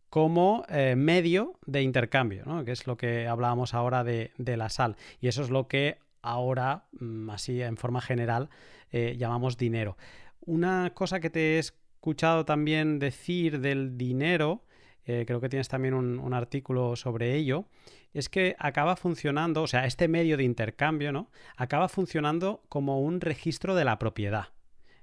como 0.10 0.63
eh, 0.69 0.95
medio 0.95 1.60
de 1.65 1.82
intercambio, 1.82 2.45
que 2.65 2.71
es 2.71 2.86
lo 2.86 2.97
que 2.97 3.27
hablábamos 3.27 3.73
ahora 3.73 4.03
de, 4.03 4.32
la 4.38 4.69
sal. 4.69 4.95
Y 5.19 5.27
eso 5.27 5.41
es 5.41 5.49
lo 5.49 5.67
que 5.67 5.97
ahora, 6.21 6.86
mm, 6.99 7.30
así 7.32 7.62
en 7.62 7.77
forma 7.77 7.99
general, 7.99 8.49
eh, 8.91 9.15
llamamos 9.17 9.58
dinero. 9.58 9.97
Una 10.41 10.91
cosa 10.93 11.19
que 11.19 11.30
te 11.30 11.56
he 11.56 11.60
escuchado 11.60 12.45
también 12.45 12.99
decir 12.99 13.60
del 13.60 13.97
dinero 13.97 14.63
eh, 15.08 15.24
creo 15.26 15.39
que 15.39 15.48
tienes 15.48 15.70
también 15.70 15.93
un, 15.93 16.34
artículo 16.34 16.98
sobre 16.98 17.36
ello, 17.36 17.65
es 18.13 18.28
que 18.28 18.58
acaba 18.60 18.98
funcionando, 18.98 19.63
o 19.63 19.67
sea, 19.67 19.86
este 19.86 20.10
medio 20.10 20.36
de 20.36 20.43
intercambio, 20.43 21.13
¿no? 21.13 21.32
Acaba 21.56 21.88
funcionando 21.88 22.62
como 22.67 23.02
un 23.02 23.22
registro 23.22 23.74
de 23.74 23.86
la 23.86 24.00
propiedad. 24.00 24.48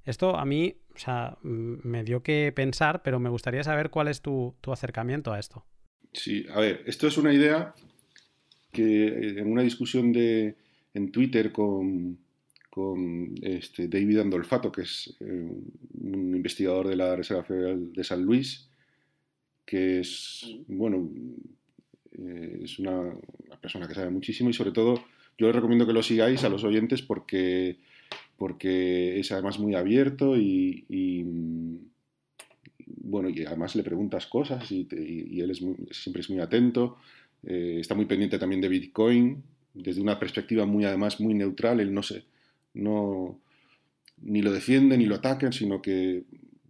Esto 0.04 0.36
a 0.36 0.44
mí, 0.44 0.76
o 0.94 0.98
sea, 0.98 1.38
me 1.42 2.04
dio 2.04 2.22
que 2.22 2.52
pensar, 2.54 3.02
pero 3.02 3.18
me 3.18 3.30
gustaría 3.30 3.64
saber 3.64 3.88
cuál 3.88 4.08
es 4.08 4.20
tu, 4.20 4.54
acercamiento 4.70 5.32
a 5.32 5.38
esto. 5.38 5.64
Sí, 6.12 6.44
a 6.52 6.60
ver, 6.60 6.82
esto 6.86 7.06
es 7.06 7.16
una 7.16 7.32
idea 7.32 7.74
que 8.72 9.06
eh, 9.06 9.38
en 9.38 9.50
una 9.50 9.62
discusión 9.62 10.12
de, 10.12 10.54
en 10.92 11.12
Twitter 11.12 11.50
con, 11.50 12.18
con 12.68 13.34
este 13.40 13.88
David 13.88 14.18
Andolfato, 14.18 14.70
que 14.70 14.82
es 14.82 15.16
eh, 15.20 15.50
un 15.94 16.36
investigador 16.36 16.88
de 16.88 16.96
la 16.96 17.16
Reserva 17.16 17.42
Federal 17.42 17.90
de 17.90 18.04
San 18.04 18.22
Luis, 18.22 18.68
que 19.64 20.00
es, 20.00 20.46
bueno, 20.68 21.08
eh, 22.18 22.60
es 22.62 22.78
una, 22.78 23.14
persona 23.60 23.88
que 23.88 23.94
sabe 23.94 24.10
muchísimo 24.10 24.50
y 24.50 24.52
sobre 24.52 24.72
todo 24.72 25.02
yo 25.38 25.46
les 25.46 25.56
recomiendo 25.56 25.86
que 25.86 25.92
lo 25.92 26.02
sigáis 26.02 26.44
a 26.44 26.48
los 26.48 26.64
oyentes 26.64 27.02
porque 27.02 27.78
porque 28.36 29.20
es 29.20 29.30
además 29.32 29.58
muy 29.58 29.74
abierto 29.74 30.36
y, 30.36 30.84
bueno, 32.86 33.28
y 33.28 33.44
además 33.44 33.76
le 33.76 33.84
preguntas 33.84 34.26
cosas 34.26 34.70
y, 34.70 34.86
él 35.40 35.50
es 35.50 35.62
siempre 35.92 36.20
es 36.20 36.30
muy 36.30 36.40
atento. 36.40 36.96
Eh, 37.44 37.78
está 37.80 37.94
muy 37.94 38.06
pendiente 38.06 38.38
también 38.38 38.60
de 38.60 38.68
Bitcoin, 38.68 39.42
desde 39.72 40.00
una 40.00 40.18
perspectiva 40.18 40.66
muy, 40.66 40.84
además, 40.84 41.20
muy 41.20 41.34
neutral. 41.34 41.78
Él 41.80 41.94
no 41.94 42.02
se, 42.02 42.24
no, 42.74 43.38
ni 44.22 44.42
lo 44.42 44.52
defiende 44.52 44.98
ni 44.98 45.06
lo 45.06 45.16
ataca, 45.16 45.52
sino 45.52 45.80
que, 45.80 46.24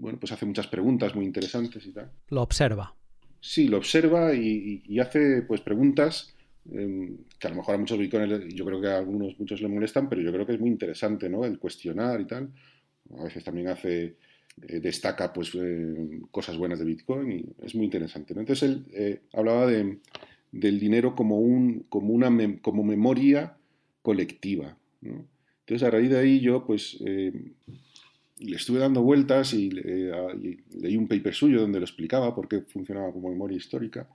bueno, 0.04 0.20
pues 0.20 0.32
hace 0.32 0.44
muchas 0.44 0.66
preguntas 0.66 1.14
muy 1.14 1.24
interesantes 1.24 1.86
y 1.86 1.90
tal. 1.90 2.10
Lo 2.28 2.42
observa. 2.42 2.94
Sí, 3.40 3.68
lo 3.68 3.78
observa 3.78 4.34
y, 4.34 5.00
hace, 5.00 5.40
pues, 5.48 5.62
preguntas 5.62 6.34
em, 6.70 7.16
que 7.38 7.46
a 7.46 7.50
lo 7.50 7.56
mejor 7.56 7.74
a 7.74 7.78
muchos 7.78 7.98
bitcoiners, 7.98 8.54
yo 8.54 8.66
creo 8.66 8.82
que 8.82 8.88
a 8.88 8.98
algunos, 8.98 9.40
muchos 9.40 9.62
le 9.62 9.68
molestan, 9.68 10.10
pero 10.10 10.20
yo 10.20 10.30
creo 10.30 10.44
que 10.44 10.52
es 10.52 10.60
muy 10.60 10.68
interesante, 10.68 11.30
¿no? 11.30 11.46
El 11.46 11.58
cuestionar 11.58 12.20
y 12.20 12.26
tal. 12.26 12.52
A 13.18 13.24
veces 13.24 13.42
también 13.44 13.68
hace 13.68 14.16
eh, 14.62 14.80
destaca 14.80 15.32
pues 15.32 15.52
eh, 15.54 16.20
cosas 16.30 16.58
buenas 16.58 16.80
de 16.80 16.84
Bitcoin 16.84 17.32
y 17.32 17.64
es 17.64 17.74
muy 17.74 17.86
interesante. 17.86 18.34
Entonces 18.34 18.62
él 18.62 18.84
eh, 18.92 19.22
hablaba 19.32 19.66
de, 19.66 20.00
del 20.52 20.78
dinero 20.78 21.14
como, 21.14 21.38
un, 21.38 21.86
como, 21.88 22.12
una 22.12 22.30
como 22.60 22.84
memoria 22.84 23.56
colectiva. 24.02 24.76
Entonces 25.00 25.82
a 25.82 25.90
raíz 25.90 26.10
de 26.10 26.18
ahí 26.18 26.40
yo 26.40 26.66
pues 26.66 26.98
le 28.38 28.56
estuve 28.56 28.78
dando 28.78 29.02
vueltas 29.02 29.54
y, 29.54 29.70
leí 29.70 30.96
un 30.96 31.08
paper 31.08 31.34
suyo 31.34 31.60
donde 31.60 31.78
lo 31.78 31.84
explicaba 31.84 32.34
por 32.34 32.48
qué 32.48 32.62
funcionaba 32.62 33.12
como 33.12 33.30
memoria 33.30 33.56
histórica. 33.56 34.08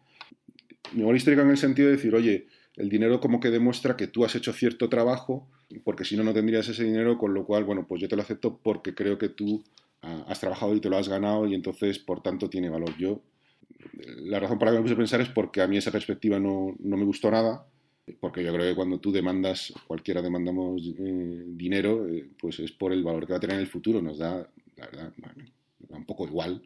Memoria 0.93 1.17
histórica 1.17 1.43
en 1.43 1.49
el 1.49 1.57
sentido 1.57 1.87
de 1.89 1.95
decir, 1.95 2.15
oye, 2.15 2.47
el 2.75 2.89
dinero 2.89 3.19
como 3.19 3.39
que 3.39 3.49
demuestra 3.49 3.95
que 3.95 4.07
tú 4.07 4.25
has 4.25 4.35
hecho 4.35 4.53
cierto 4.53 4.89
trabajo, 4.89 5.47
porque 5.83 6.05
si 6.05 6.17
no, 6.17 6.23
no 6.23 6.33
tendrías 6.33 6.67
ese 6.67 6.83
dinero, 6.83 7.17
con 7.17 7.33
lo 7.33 7.45
cual, 7.45 7.63
bueno, 7.63 7.85
pues 7.87 8.01
yo 8.01 8.07
te 8.07 8.15
lo 8.15 8.21
acepto 8.21 8.59
porque 8.61 8.95
creo 8.95 9.17
que 9.17 9.29
tú 9.29 9.63
has 10.01 10.39
trabajado 10.39 10.75
y 10.75 10.79
te 10.79 10.89
lo 10.89 10.97
has 10.97 11.09
ganado 11.09 11.45
y 11.45 11.53
entonces, 11.53 11.99
por 11.99 12.21
tanto, 12.21 12.49
tiene 12.49 12.69
valor. 12.69 12.95
Yo, 12.97 13.21
la 14.23 14.39
razón 14.39 14.57
por 14.57 14.67
la 14.67 14.73
que 14.73 14.77
me 14.77 14.83
puse 14.83 14.93
a 14.93 14.97
pensar 14.97 15.21
es 15.21 15.29
porque 15.29 15.61
a 15.61 15.67
mí 15.67 15.77
esa 15.77 15.91
perspectiva 15.91 16.39
no, 16.39 16.75
no 16.79 16.97
me 16.97 17.05
gustó 17.05 17.29
nada, 17.31 17.65
porque 18.19 18.43
yo 18.43 18.53
creo 18.53 18.69
que 18.69 18.75
cuando 18.75 18.99
tú 18.99 19.11
demandas, 19.11 19.73
cualquiera 19.87 20.21
demandamos 20.21 20.81
eh, 20.97 21.43
dinero, 21.47 22.07
eh, 22.07 22.29
pues 22.39 22.59
es 22.59 22.71
por 22.71 22.93
el 22.93 23.03
valor 23.03 23.25
que 23.25 23.33
va 23.33 23.37
a 23.37 23.41
tener 23.41 23.55
en 23.55 23.61
el 23.61 23.67
futuro. 23.67 24.01
Nos 24.01 24.17
da, 24.17 24.47
la 24.77 24.85
verdad, 24.85 25.13
da 25.79 25.97
un 25.97 26.05
poco 26.05 26.25
igual 26.25 26.61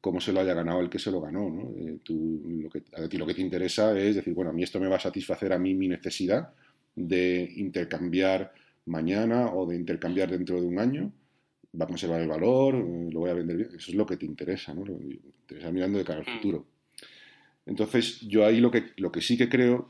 cómo 0.00 0.20
se 0.20 0.32
lo 0.32 0.40
haya 0.40 0.52
ganado 0.52 0.80
el 0.80 0.90
que 0.90 0.98
se 0.98 1.10
lo 1.10 1.20
ganó. 1.20 1.48
¿no? 1.48 1.72
Eh, 1.76 1.98
tú, 2.02 2.42
lo 2.44 2.68
que, 2.68 2.82
a 2.92 3.08
ti 3.08 3.16
lo 3.16 3.26
que 3.26 3.34
te 3.34 3.40
interesa 3.40 3.98
es 3.98 4.16
decir, 4.16 4.34
bueno, 4.34 4.50
a 4.50 4.52
mí 4.52 4.62
esto 4.62 4.80
me 4.80 4.88
va 4.88 4.96
a 4.96 5.00
satisfacer 5.00 5.52
a 5.52 5.58
mí 5.58 5.74
mi 5.74 5.88
necesidad 5.88 6.52
de 6.94 7.50
intercambiar 7.56 8.52
mañana 8.86 9.52
o 9.54 9.64
de 9.64 9.76
intercambiar 9.76 10.30
dentro 10.30 10.60
de 10.60 10.66
un 10.66 10.78
año 10.78 11.12
va 11.80 11.84
a 11.84 11.88
conservar 11.88 12.20
el 12.20 12.28
valor, 12.28 12.74
eh, 12.74 13.08
lo 13.10 13.20
voy 13.20 13.30
a 13.30 13.34
vender 13.34 13.56
bien. 13.56 13.68
Eso 13.68 13.90
es 13.90 13.94
lo 13.94 14.04
que 14.04 14.16
te 14.16 14.26
interesa, 14.26 14.74
¿no? 14.74 14.84
Te 15.46 15.56
estás 15.56 15.72
mirando 15.72 15.98
de 15.98 16.04
cara 16.04 16.20
al 16.20 16.26
mm. 16.26 16.36
futuro. 16.36 16.66
Entonces, 17.64 18.20
yo 18.20 18.44
ahí 18.44 18.60
lo 18.60 18.70
que, 18.70 18.90
lo 18.96 19.12
que 19.12 19.20
sí 19.20 19.36
que 19.36 19.48
creo 19.48 19.88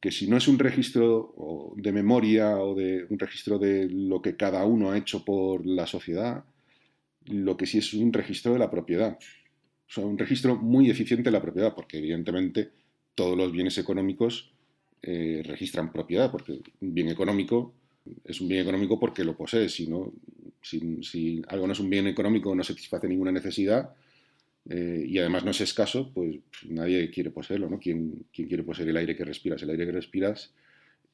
que 0.00 0.10
si 0.10 0.26
no 0.28 0.38
es 0.38 0.48
un 0.48 0.58
registro 0.58 1.74
de 1.76 1.92
memoria 1.92 2.56
o 2.56 2.74
de 2.74 3.06
un 3.10 3.18
registro 3.18 3.58
de 3.58 3.88
lo 3.88 4.22
que 4.22 4.36
cada 4.36 4.64
uno 4.64 4.90
ha 4.90 4.98
hecho 4.98 5.24
por 5.24 5.66
la 5.66 5.86
sociedad, 5.86 6.44
lo 7.26 7.56
que 7.56 7.66
sí 7.66 7.78
es 7.78 7.92
un 7.92 8.12
registro 8.12 8.54
de 8.54 8.58
la 8.58 8.70
propiedad. 8.70 9.18
O 9.88 9.92
sea, 9.92 10.04
un 10.04 10.16
registro 10.16 10.56
muy 10.56 10.90
eficiente 10.90 11.24
de 11.24 11.32
la 11.32 11.42
propiedad, 11.42 11.74
porque 11.74 11.98
evidentemente 11.98 12.70
todos 13.14 13.36
los 13.36 13.52
bienes 13.52 13.76
económicos 13.76 14.52
eh, 15.02 15.42
registran 15.44 15.92
propiedad, 15.92 16.30
porque 16.30 16.60
un 16.80 16.94
bien 16.94 17.08
económico 17.08 17.74
es 18.24 18.40
un 18.40 18.48
bien 18.48 18.62
económico 18.62 18.98
porque 18.98 19.24
lo 19.24 19.36
posee, 19.36 19.68
si 19.68 19.86
no, 19.86 20.12
si, 20.62 21.42
algo 21.48 21.66
no 21.66 21.72
es 21.74 21.80
un 21.80 21.90
bien 21.90 22.06
económico, 22.06 22.54
no 22.54 22.64
satisface 22.64 23.08
ninguna 23.08 23.32
necesidad 23.32 23.94
eh, 24.68 25.04
y 25.06 25.18
además 25.18 25.44
no 25.44 25.50
es 25.50 25.60
escaso, 25.60 26.12
pues, 26.12 26.36
nadie 26.68 27.10
quiere 27.10 27.30
poseerlo, 27.30 27.68
¿no? 27.70 27.78
¿Quién, 27.78 28.26
quiere 28.32 28.62
poseer 28.62 28.88
el 28.90 28.96
aire 28.96 29.16
que 29.16 29.24
respiras? 29.24 29.62
El 29.62 29.70
aire 29.70 29.86
que 29.86 29.92
respiras 29.92 30.52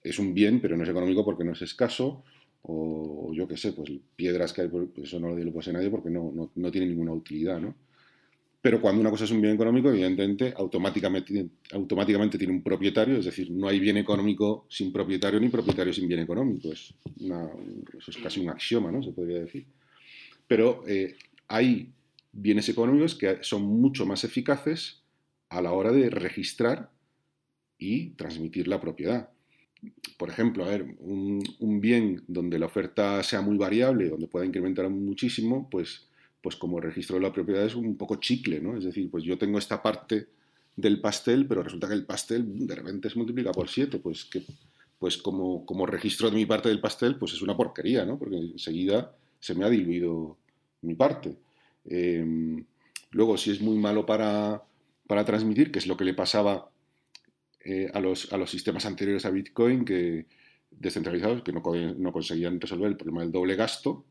es 0.03 0.19
un 0.19 0.35
bien, 0.35 0.61
pero 0.61 0.77
no 0.77 0.85
es 0.85 0.89
económico 0.91 1.25
porque 1.25 1.45
no 1.45 1.53
es 1.53 1.63
escaso, 1.63 2.25
o 2.63 3.33
yo 3.35 3.47
qué 3.47 3.57
sé, 3.57 3.73
pues 3.73 3.91
piedras 4.17 4.53
que 4.53 4.63
hay, 4.63 4.69
pues 4.69 4.89
eso 4.97 5.21
no 5.21 5.37
lo 5.37 5.53
posee 5.53 5.73
nadie 5.73 5.91
porque 5.91 6.11
no, 6.11 6.33
no, 6.35 6.51
no 6.55 6.71
tiene 6.71 6.89
ninguna 6.89 7.13
utilidad, 7.13 7.61
¿no? 7.61 7.75
Pero 8.67 8.81
cuando 8.81 9.01
una 9.01 9.11
cosa 9.11 9.23
es 9.23 9.31
un 9.31 9.41
bien 9.41 9.55
económico, 9.55 9.91
evidentemente, 9.91 10.53
automáticamente, 10.57 11.47
automáticamente 11.71 12.37
tiene 12.37 12.53
un 12.53 12.65
propietario, 12.65 13.17
es 13.19 13.27
decir, 13.27 13.49
no 13.53 13.69
hay 13.69 13.79
bien 13.79 13.97
económico 13.97 14.67
sin 14.69 14.93
propietario 14.93 15.39
ni 15.39 15.49
propietario 15.49 15.93
sin 15.93 16.09
bien 16.09 16.19
económico. 16.19 16.73
Es 16.73 16.93
eso 17.97 18.11
es 18.11 18.17
casi 18.17 18.41
un 18.41 18.51
axioma, 18.51 18.91
¿no? 18.91 19.05
Se 19.05 19.13
podría 19.13 19.39
decir. 19.39 19.65
Pero 20.49 20.83
eh, 20.89 21.15
hay 21.47 21.93
bienes 22.37 22.69
económicos 22.69 23.15
que 23.15 23.39
son 23.43 23.63
mucho 23.63 24.07
más 24.07 24.25
eficaces 24.25 25.03
a 25.49 25.61
la 25.63 25.73
hora 25.73 25.93
de 25.93 26.11
registrar 26.11 26.91
y 27.79 28.11
transmitir 28.11 28.69
la 28.69 28.81
propiedad. 28.81 29.31
Por 30.19 30.31
ejemplo, 30.31 30.65
a 30.65 30.69
ver, 30.69 30.97
un, 30.99 31.43
bien 31.81 32.23
donde 32.27 32.59
la 32.59 32.67
oferta 32.67 33.23
sea 33.23 33.41
muy 33.41 33.57
variable, 33.57 34.09
donde 34.09 34.27
pueda 34.27 34.47
incrementar 34.47 34.89
muchísimo, 34.91 35.69
pues 35.71 36.09
pues 36.43 36.55
como 36.55 36.81
registro 36.81 37.17
de 37.17 37.23
la 37.23 37.33
propiedad 37.33 37.65
es 37.65 37.75
un 37.75 37.97
poco 37.97 38.17
chicle, 38.17 38.61
¿no? 38.61 38.77
Es 38.77 38.85
decir, 38.85 39.11
pues 39.11 39.25
yo 39.25 39.37
tengo 39.37 39.59
esta 39.59 39.83
parte 39.83 40.29
del 40.77 41.01
pastel, 41.01 41.45
pero 41.49 41.65
resulta 41.65 41.89
que 41.89 41.95
el 41.95 42.07
pastel 42.07 42.69
de 42.69 42.75
repente 42.77 43.11
se 43.11 43.19
multiplica 43.19 43.51
por 43.51 43.69
7, 43.69 43.99
pues 43.99 44.25
que 44.27 44.45
pues 44.99 45.17
como, 45.17 45.67
como 45.67 45.87
registro 45.87 46.31
de 46.31 46.37
mi 46.37 46.47
parte 46.47 46.69
del 46.69 46.81
pastel, 46.81 47.17
pues 47.17 47.33
es 47.33 47.43
una 47.43 47.57
porquería, 47.57 48.05
¿no? 48.05 48.17
Porque 48.17 48.37
enseguida 48.37 49.13
se 49.41 49.57
me 49.57 49.65
ha 49.65 49.69
diluido 49.69 50.39
mi 50.83 50.95
parte. 50.95 51.37
Em, 51.89 52.65
luego, 53.11 53.37
si 53.37 53.51
es 53.51 53.61
muy 53.61 53.77
malo 53.77 54.07
para, 54.07 54.63
para, 55.07 55.25
transmitir, 55.25 55.71
que 55.71 55.79
es 55.79 55.87
lo 55.87 55.97
que 55.97 56.05
le 56.05 56.15
pasaba 56.15 56.71
eh, 57.65 57.91
a, 57.95 58.01
los, 58.01 58.33
a, 58.33 58.37
los, 58.37 58.51
sistemas 58.51 58.87
anteriores 58.87 59.25
a 59.25 59.31
Bitcoin, 59.31 59.85
que 59.85 60.27
descentralizados, 60.71 61.43
que 61.43 61.53
no, 61.53 61.63
no 61.97 62.13
conseguían 62.13 62.61
resolver 62.61 62.89
el 62.89 62.97
problema 62.97 63.23
del 63.23 63.33
doble 63.33 63.57
gasto, 63.57 64.05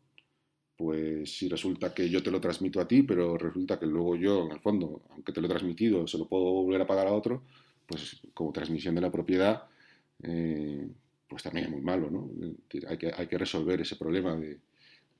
pues 0.77 1.38
si 1.38 1.47
resulta 1.47 1.93
que 1.93 2.09
yo 2.09 2.21
te 2.21 2.31
lo 2.31 2.41
transmito 2.41 2.81
a 2.81 2.88
ti, 2.88 3.03
pero 3.03 3.38
resulta 3.38 3.79
que 3.79 3.85
luego 3.85 4.15
yo, 4.15 4.45
en 4.45 4.51
el 4.51 4.59
fondo, 4.59 5.03
aunque 5.11 5.31
te 5.31 5.39
lo 5.39 5.47
he 5.47 5.49
transmitido, 5.49 6.07
se 6.07 6.17
lo 6.17 6.27
puedo 6.27 6.43
volver 6.45 6.81
a 6.81 6.88
pagar 6.88 7.07
a 7.07 7.13
otro, 7.13 7.43
pues 7.85 8.21
como 8.33 8.51
transmisión 8.51 8.95
de 8.95 9.01
la 9.01 9.11
propiedad, 9.11 9.63
eh, 10.23 10.88
pues 11.27 11.43
también 11.43 11.67
es 11.67 11.71
muy 11.71 11.81
malo, 11.81 12.09
¿no? 12.09 12.29
Hay 12.89 12.97
que, 12.97 13.11
hay 13.15 13.27
que 13.27 13.38
resolver 13.38 13.81
ese 13.81 13.95
problema 13.95 14.38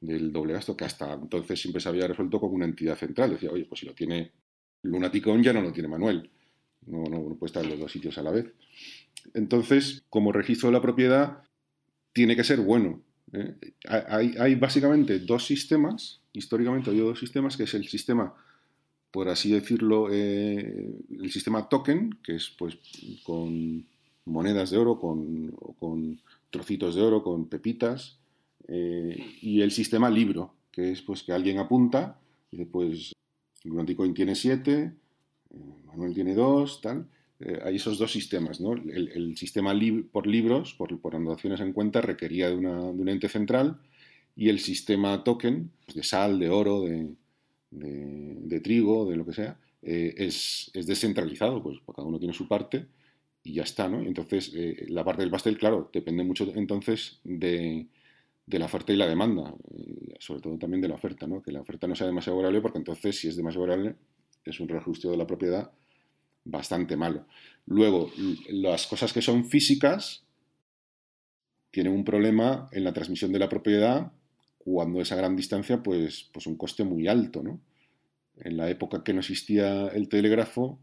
del 0.02 0.32
doble 0.32 0.54
gasto 0.54 0.76
que 0.76 0.86
hasta 0.86 1.14
entonces 1.14 1.60
siempre 1.60 1.82
se 1.82 1.90
había 1.90 2.08
resuelto 2.08 2.40
con 2.40 2.54
una 2.54 2.66
entidad 2.66 2.98
central. 2.98 3.32
Decía, 3.32 3.52
oye, 3.52 3.66
pues 3.66 3.80
si 3.80 3.86
lo 3.86 3.94
tiene 3.94 4.32
Lunaticón 4.84 5.44
ya 5.44 5.54
no 5.54 5.62
lo 5.62 5.72
tiene 5.72 5.90
Manuel. 5.90 6.30
No, 6.86 7.04
no, 7.06 7.36
puede 7.36 7.48
estar 7.48 7.64
en 7.64 7.72
los 7.72 7.80
dos 7.80 7.92
sitios 7.92 8.18
a 8.18 8.24
la 8.24 8.32
vez. 8.32 8.52
Entonces, 9.34 10.04
como 10.10 10.32
registro 10.32 10.70
de 10.70 10.74
la 10.74 10.82
propiedad, 10.82 11.44
tiene 12.14 12.36
que 12.36 12.44
ser 12.44 12.62
bueno. 12.62 13.02
¿eh? 13.34 13.56
Hay, 13.88 14.56
básicamente 14.56 15.20
dos 15.20 15.46
sistemas, 15.46 16.22
históricamente 16.32 16.92
hay 16.92 17.00
dos 17.00 17.20
sistemas, 17.20 17.58
que 17.58 17.64
es 17.64 17.74
el 17.74 17.88
sistema, 17.88 18.36
por 19.10 19.30
así 19.30 19.52
decirlo, 19.52 20.10
eh, 20.12 20.94
el 21.10 21.32
sistema 21.32 21.68
token, 21.68 22.20
que 22.24 22.36
es 22.36 22.52
pues 22.56 22.78
con 23.24 23.86
monedas 24.26 24.70
de 24.70 24.78
oro, 24.78 25.00
con 25.00 26.20
trocitos 26.52 26.94
de 26.96 27.02
oro, 27.02 27.24
con 27.24 27.48
pepitas, 27.48 28.20
eh, 28.68 29.38
y 29.42 29.62
el 29.62 29.72
sistema 29.72 30.10
libro, 30.10 30.54
que 30.72 30.92
es 30.92 31.02
pues 31.02 31.24
que 31.24 31.34
alguien 31.34 31.60
apunta, 31.60 32.20
y 32.52 32.58
dice 32.58 32.70
pues 32.70 33.14
Bitcoin 33.64 34.14
tiene 34.14 34.36
7, 34.36 34.94
Manuel 35.86 36.14
tiene 36.14 36.34
2, 36.34 36.82
tal, 36.82 37.08
eh, 37.40 37.60
hay 37.64 37.76
esos 37.76 37.98
dos 37.98 38.12
sistemas. 38.12 38.62
¿no? 38.62 38.74
El, 38.74 39.36
sistema 39.38 39.74
por 40.12 40.28
libros, 40.28 40.74
por, 40.74 41.00
por, 41.00 41.16
anotaciones 41.16 41.60
en 41.60 41.74
cuenta, 41.74 42.02
requería 42.02 42.50
de, 42.50 42.56
una, 42.56 42.80
de, 42.92 43.02
un 43.02 43.10
ente 43.10 43.30
central 43.30 43.78
y 44.36 44.50
el 44.50 44.60
sistema 44.60 45.24
token, 45.24 45.72
pues, 45.86 45.96
de 45.96 46.04
sal, 46.04 46.40
de 46.40 46.50
oro, 46.50 46.84
de, 46.84 47.16
de, 47.72 48.60
trigo, 48.62 49.10
de 49.10 49.18
lo 49.18 49.26
que 49.26 49.34
sea, 49.34 49.60
eh, 49.82 50.14
es, 50.18 50.72
es, 50.74 50.88
descentralizado, 50.88 51.62
pues 51.62 51.80
cada 51.96 52.08
uno 52.08 52.20
tiene 52.20 52.34
su 52.34 52.48
parte 52.48 52.88
y 53.44 53.54
ya 53.54 53.64
está. 53.64 53.90
¿no? 53.90 54.02
Entonces, 54.02 54.52
eh, 54.56 54.86
la 54.90 55.04
parte 55.04 55.22
del 55.22 55.32
pastel, 55.32 55.58
claro, 55.58 55.90
depende 55.94 56.24
mucho 56.24 56.52
entonces 56.56 57.20
de, 57.24 57.88
de 58.46 58.60
la 58.60 58.66
oferta 58.66 58.94
y 58.94 58.96
la 58.96 59.08
demanda, 59.08 59.54
sobre 60.20 60.42
todo 60.42 60.58
también 60.58 60.82
de 60.82 60.88
la 60.88 60.96
oferta, 60.96 61.26
¿no? 61.28 61.42
que 61.42 61.52
la 61.52 61.62
oferta 61.62 61.88
no 61.88 61.96
sea 61.96 62.08
demasiado 62.08 62.38
variable, 62.38 62.62
porque 62.62 62.78
entonces 62.78 63.18
si 63.18 63.28
es 63.28 63.36
demasiado 63.36 63.68
variable 63.68 63.96
es 64.44 64.60
un 64.60 64.68
reajuste 64.68 65.08
de 65.08 65.18
la 65.18 65.26
propiedad 65.26 65.72
bastante 66.44 66.96
malo. 66.96 67.26
Luego, 67.66 68.12
las 68.50 68.86
cosas 68.86 69.12
que 69.12 69.22
son 69.22 69.46
físicas 69.46 70.24
tienen 71.72 71.94
un 71.94 72.06
problema 72.06 72.70
en 72.72 72.84
la 72.84 72.94
transmisión 72.94 73.32
de 73.32 73.40
la 73.40 73.50
propiedad 73.50 74.12
cuando 74.60 75.02
es 75.02 75.12
a 75.12 75.16
gran 75.16 75.36
distancia, 75.36 75.82
pues, 75.82 76.30
pues 76.32 76.48
un 76.48 76.56
coste 76.56 76.84
muy 76.84 77.08
alto, 77.08 77.44
¿no? 77.44 77.60
En 78.38 78.58
la 78.58 78.70
época 78.70 79.04
que 79.04 79.14
no 79.14 79.20
existía 79.20 79.88
el 79.88 80.08
telégrafo, 80.08 80.80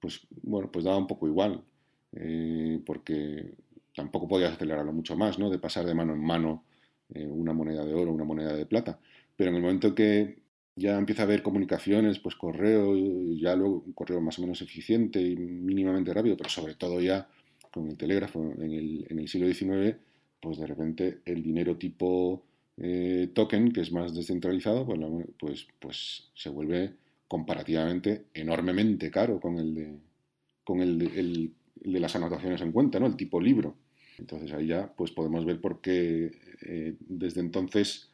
pues 0.00 0.26
bueno, 0.42 0.70
pues 0.70 0.84
daba 0.84 0.98
un 0.98 1.06
poco 1.06 1.26
igual, 1.26 1.64
eh, 2.12 2.80
porque 2.84 3.54
tampoco 3.94 4.28
podías 4.28 4.52
acelerarlo 4.52 4.92
mucho 4.92 5.16
más, 5.16 5.38
¿no? 5.38 5.50
De 5.50 5.58
pasar 5.58 5.86
de 5.86 5.94
mano 5.94 6.14
en 6.14 6.24
mano 6.24 6.64
eh, 7.14 7.26
una 7.26 7.52
moneda 7.52 7.84
de 7.84 7.94
oro, 7.94 8.12
una 8.12 8.24
moneda 8.24 8.54
de 8.54 8.66
plata. 8.66 8.98
Pero 9.36 9.50
en 9.50 9.56
el 9.56 9.62
momento 9.62 9.94
que 9.94 10.38
ya 10.76 10.98
empieza 10.98 11.22
a 11.22 11.24
haber 11.24 11.42
comunicaciones, 11.42 12.18
pues 12.18 12.34
correo, 12.36 12.94
ya 13.36 13.56
luego 13.56 13.82
un 13.86 13.92
correo 13.92 14.20
más 14.20 14.38
o 14.38 14.42
menos 14.42 14.60
eficiente 14.62 15.20
y 15.20 15.36
mínimamente 15.36 16.12
rápido, 16.12 16.36
pero 16.36 16.50
sobre 16.50 16.74
todo 16.74 17.00
ya 17.00 17.28
con 17.70 17.88
el 17.88 17.96
telégrafo 17.96 18.52
en 18.58 18.72
el, 18.72 19.06
en 19.08 19.18
el 19.18 19.28
siglo 19.28 19.52
XIX, 19.52 19.96
pues 20.40 20.58
de 20.58 20.66
repente 20.66 21.18
el 21.24 21.42
dinero 21.42 21.76
tipo 21.76 22.42
eh, 22.78 23.30
token, 23.34 23.72
que 23.72 23.80
es 23.80 23.92
más 23.92 24.14
descentralizado, 24.14 24.86
pues, 24.86 25.00
pues, 25.38 25.66
pues, 25.78 26.30
se 26.34 26.50
vuelve 26.50 26.94
comparativamente 27.26 28.26
enormemente 28.34 29.10
caro 29.10 29.40
con 29.40 29.58
el 29.58 29.74
de, 29.74 29.98
con 30.64 30.80
el 30.80 30.98
de, 30.98 32.00
las 32.00 32.14
anotaciones 32.16 32.60
en 32.60 32.72
cuenta, 32.72 33.00
¿no? 33.00 33.06
el 33.06 33.16
tipo 33.16 33.40
libro. 33.40 33.76
Entonces 34.18 34.52
ahí 34.52 34.68
ya 34.68 34.92
pues 34.96 35.10
podemos 35.10 35.44
ver 35.44 35.60
por 35.60 35.80
qué 35.80 36.30
eh, 36.62 36.94
desde 37.00 37.40
entonces 37.40 38.10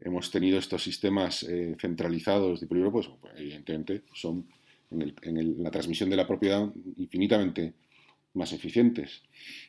hemos 0.00 0.30
tenido 0.30 0.58
estos 0.58 0.82
sistemas 0.82 1.42
eh, 1.44 1.76
centralizados 1.80 2.60
de 2.60 2.74
libro, 2.74 2.92
pues, 2.92 3.08
pues 3.20 3.32
evidentemente 3.36 4.02
son 4.12 4.46
en, 4.90 5.62
la 5.62 5.70
transmisión 5.70 6.10
de 6.10 6.16
la 6.16 6.26
propiedad 6.26 6.70
infinitamente 6.96 7.74
más 8.34 8.52
eficientes. 8.52 9.22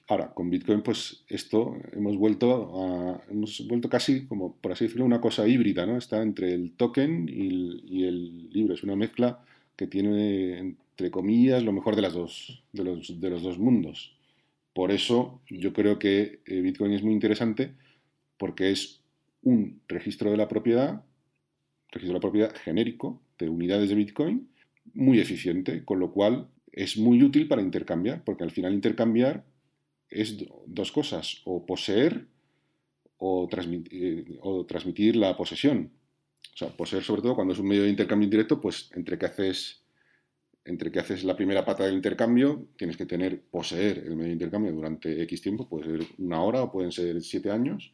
Ahora, 0.08 0.34
con 0.34 0.50
Bitcoin, 0.50 0.82
pues 0.82 1.24
esto 1.30 1.78
hemos 1.94 2.18
vuelto 2.18 2.82
a, 2.82 3.24
hemos 3.30 3.66
vuelto 3.68 3.90
casi 3.90 4.26
como, 4.26 4.56
por 4.56 4.72
así 4.72 4.86
decirlo, 4.86 5.06
una 5.06 5.22
cosa 5.22 5.48
híbrida, 5.48 5.86
¿no? 5.86 5.98
Está 5.98 6.22
entre 6.22 6.54
el 6.54 6.72
token 6.72 7.30
y 7.30 8.04
el, 8.04 8.50
libro. 8.50 8.74
Es 8.74 8.84
una 8.84 8.96
mezcla 8.96 9.44
que 9.76 9.86
tiene, 9.86 10.58
entre 10.58 11.12
comillas, 11.12 11.64
lo 11.64 11.74
mejor 11.74 11.96
de, 11.96 12.02
las 12.02 12.14
dos, 12.14 12.64
de, 12.74 12.84
los, 12.84 13.20
de 13.20 13.30
los 13.30 13.44
dos 13.44 13.60
mundos. 13.60 14.16
Por 14.74 14.92
eso 14.92 15.42
yo 15.50 15.72
creo 15.72 16.00
que 16.00 16.40
eh, 16.46 16.62
Bitcoin 16.62 16.94
es 16.94 17.04
muy 17.04 17.14
interesante 17.14 17.76
porque 18.38 18.72
es 18.72 19.02
un 19.42 19.82
registro 19.88 20.32
de 20.32 20.38
la 20.38 20.48
propiedad, 20.48 21.04
registro 21.92 22.14
de 22.14 22.20
la 22.20 22.22
propiedad 22.22 22.56
genérico 22.56 23.22
de 23.38 23.50
unidades 23.50 23.90
de 23.90 23.96
Bitcoin, 23.96 24.50
muy 24.94 25.20
eficiente, 25.20 25.84
con 25.84 26.00
lo 26.00 26.12
cual 26.12 26.50
es 26.72 26.98
muy 26.98 27.24
útil 27.24 27.48
para 27.48 27.62
intercambiar, 27.62 28.24
porque 28.24 28.44
al 28.44 28.52
final 28.52 28.74
intercambiar 28.74 29.46
es 30.10 30.46
dos 30.68 30.92
cosas, 30.92 31.42
o 31.46 31.66
poseer 31.66 32.28
o 33.18 33.48
transmitir, 33.50 33.94
eh, 33.94 34.40
o 34.42 34.66
transmitir 34.66 35.16
la 35.16 35.36
posesión. 35.36 35.92
O 36.54 36.58
sea, 36.58 36.70
poseer 36.70 37.04
sobre 37.04 37.22
todo 37.22 37.36
cuando 37.36 37.54
es 37.54 37.60
un 37.60 37.68
medio 37.68 37.84
de 37.84 37.90
intercambio 37.90 38.26
indirecto, 38.26 38.60
pues 38.62 38.90
entre 38.94 39.18
que 39.18 39.26
haces 39.26 39.82
entre 40.66 40.92
que 40.92 41.00
haces 41.00 41.24
la 41.24 41.36
primera 41.36 41.64
pata 41.64 41.86
del 41.86 41.94
intercambio, 41.94 42.70
tienes 42.76 42.98
que 42.98 43.06
tener, 43.06 43.40
poseer 43.40 44.00
el 44.00 44.16
medio 44.16 44.30
de 44.30 44.34
intercambio 44.34 44.72
durante 44.72 45.22
X 45.22 45.42
tiempo, 45.42 45.70
puede 45.70 45.86
ser 45.86 46.08
una 46.18 46.42
hora 46.42 46.64
o 46.64 46.72
pueden 46.72 46.92
ser 46.92 47.22
siete 47.22 47.52
años, 47.52 47.94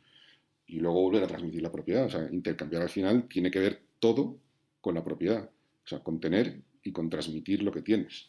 y 0.72 0.80
luego 0.80 1.02
volver 1.02 1.24
a 1.24 1.28
transmitir 1.28 1.62
la 1.62 1.72
propiedad. 1.72 2.06
O 2.06 2.10
sea, 2.10 2.28
intercambiar 2.32 2.82
al 2.82 2.90
final 2.90 3.28
tiene 3.28 3.52
que 3.52 3.60
ver 3.60 3.82
todo 4.00 4.38
con 4.80 4.96
la 4.96 5.04
propiedad. 5.04 5.50
O 5.84 5.88
sea, 5.88 6.00
con 6.00 6.20
tener 6.20 6.62
y 6.82 6.94
con 6.94 7.10
transmitir 7.10 7.62
lo 7.62 7.72
que 7.72 7.82
tienes. 7.82 8.28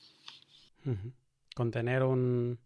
Con 1.55 1.70
tener 1.70 2.03
un 2.03 2.59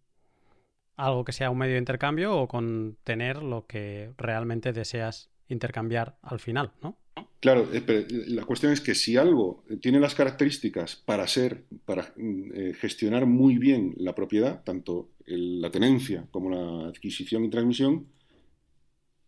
algo 0.97 1.25
que 1.25 1.33
sea 1.33 1.51
un 1.51 1.59
medio 1.59 1.75
de 1.75 1.81
intercambio 1.81 2.35
o 2.35 2.49
con 2.49 2.97
tener 3.05 3.43
lo 3.43 3.67
que 3.67 4.15
realmente 4.17 4.73
deseas 4.73 5.29
intercambiar 5.49 6.17
al 6.23 6.41
final, 6.41 6.73
¿no? 6.83 6.97
Claro, 7.41 7.69
eh, 7.73 8.07
la 8.29 8.45
cuestión 8.45 8.73
es 8.73 8.81
que 8.81 8.95
si 8.95 9.19
algo 9.19 9.63
tiene 9.83 10.01
las 10.01 10.15
características 10.15 10.97
para 10.97 11.27
ser, 11.27 11.65
para 11.85 12.15
eh, 12.17 12.73
gestionar 12.81 13.27
muy 13.27 13.59
bien 13.59 13.95
la 13.99 14.15
propiedad, 14.15 14.65
tanto 14.65 15.11
la 15.27 15.71
tenencia 15.71 16.27
como 16.31 16.51
la 16.51 16.89
adquisición 16.89 17.45
y 17.45 17.51
transmisión, 17.51 18.07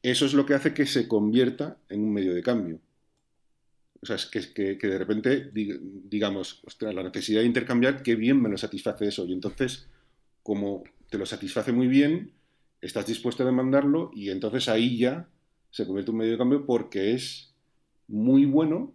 eso 0.02 0.26
es 0.26 0.34
lo 0.34 0.46
que 0.46 0.54
hace 0.54 0.74
que 0.74 0.86
se 0.86 1.08
convierta 1.08 1.78
en 1.88 2.02
un 2.02 2.12
medio 2.12 2.34
de 2.34 2.42
cambio. 2.42 2.80
O 4.00 4.06
sea, 4.06 4.16
es 4.16 4.26
que, 4.26 4.76
de 4.76 4.98
repente, 4.98 5.50
digamos, 5.52 6.62
la 6.80 7.02
necesidad 7.02 7.40
de 7.40 7.46
intercambiar, 7.46 8.02
qué 8.02 8.14
bien 8.14 8.40
me 8.40 8.48
lo 8.48 8.56
satisface 8.56 9.08
eso. 9.08 9.26
Y 9.26 9.32
entonces, 9.32 9.88
como 10.42 10.84
te 11.10 11.18
lo 11.18 11.26
satisface 11.26 11.72
muy 11.72 11.88
bien, 11.88 12.32
estás 12.80 13.06
dispuesto 13.06 13.42
a 13.42 13.46
demandarlo 13.46 14.10
y 14.14 14.30
entonces 14.30 14.68
ahí 14.68 14.98
ya 14.98 15.28
se 15.70 15.84
convierte 15.84 16.10
en 16.10 16.14
un 16.14 16.18
medio 16.18 16.32
de 16.32 16.38
cambio 16.38 16.64
porque 16.64 17.12
es 17.12 17.54
muy 18.06 18.44
bueno 18.44 18.94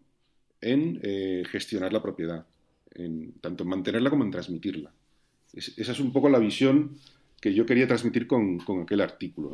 en 0.61 0.99
eh, 1.03 1.43
gestionar 1.49 1.91
la 1.91 2.01
propiedad, 2.01 2.45
en, 2.91 3.33
tanto 3.41 3.63
en 3.63 3.69
mantenerla 3.69 4.09
como 4.09 4.23
en 4.23 4.31
transmitirla. 4.31 4.93
esa 5.53 5.91
es 5.91 5.99
un 5.99 6.13
poco 6.13 6.29
la 6.29 6.39
visión 6.39 6.97
que 7.41 7.53
yo 7.53 7.65
quería 7.65 7.87
transmitir 7.87 8.25
con, 8.25 8.61
aquel 8.81 9.01
artículo, 9.01 9.51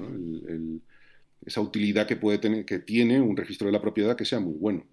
esa 1.50 1.62
utilidad 1.62 2.08
que, 2.08 2.16
puede 2.16 2.38
tener, 2.38 2.66
que 2.66 2.80
tiene 2.80 3.22
un 3.22 3.36
registro 3.36 3.68
de 3.68 3.74
la 3.74 3.82
propiedad 3.82 4.16
que 4.16 4.26
sea 4.26 4.39
muy 4.39 4.54
bueno 4.54 4.86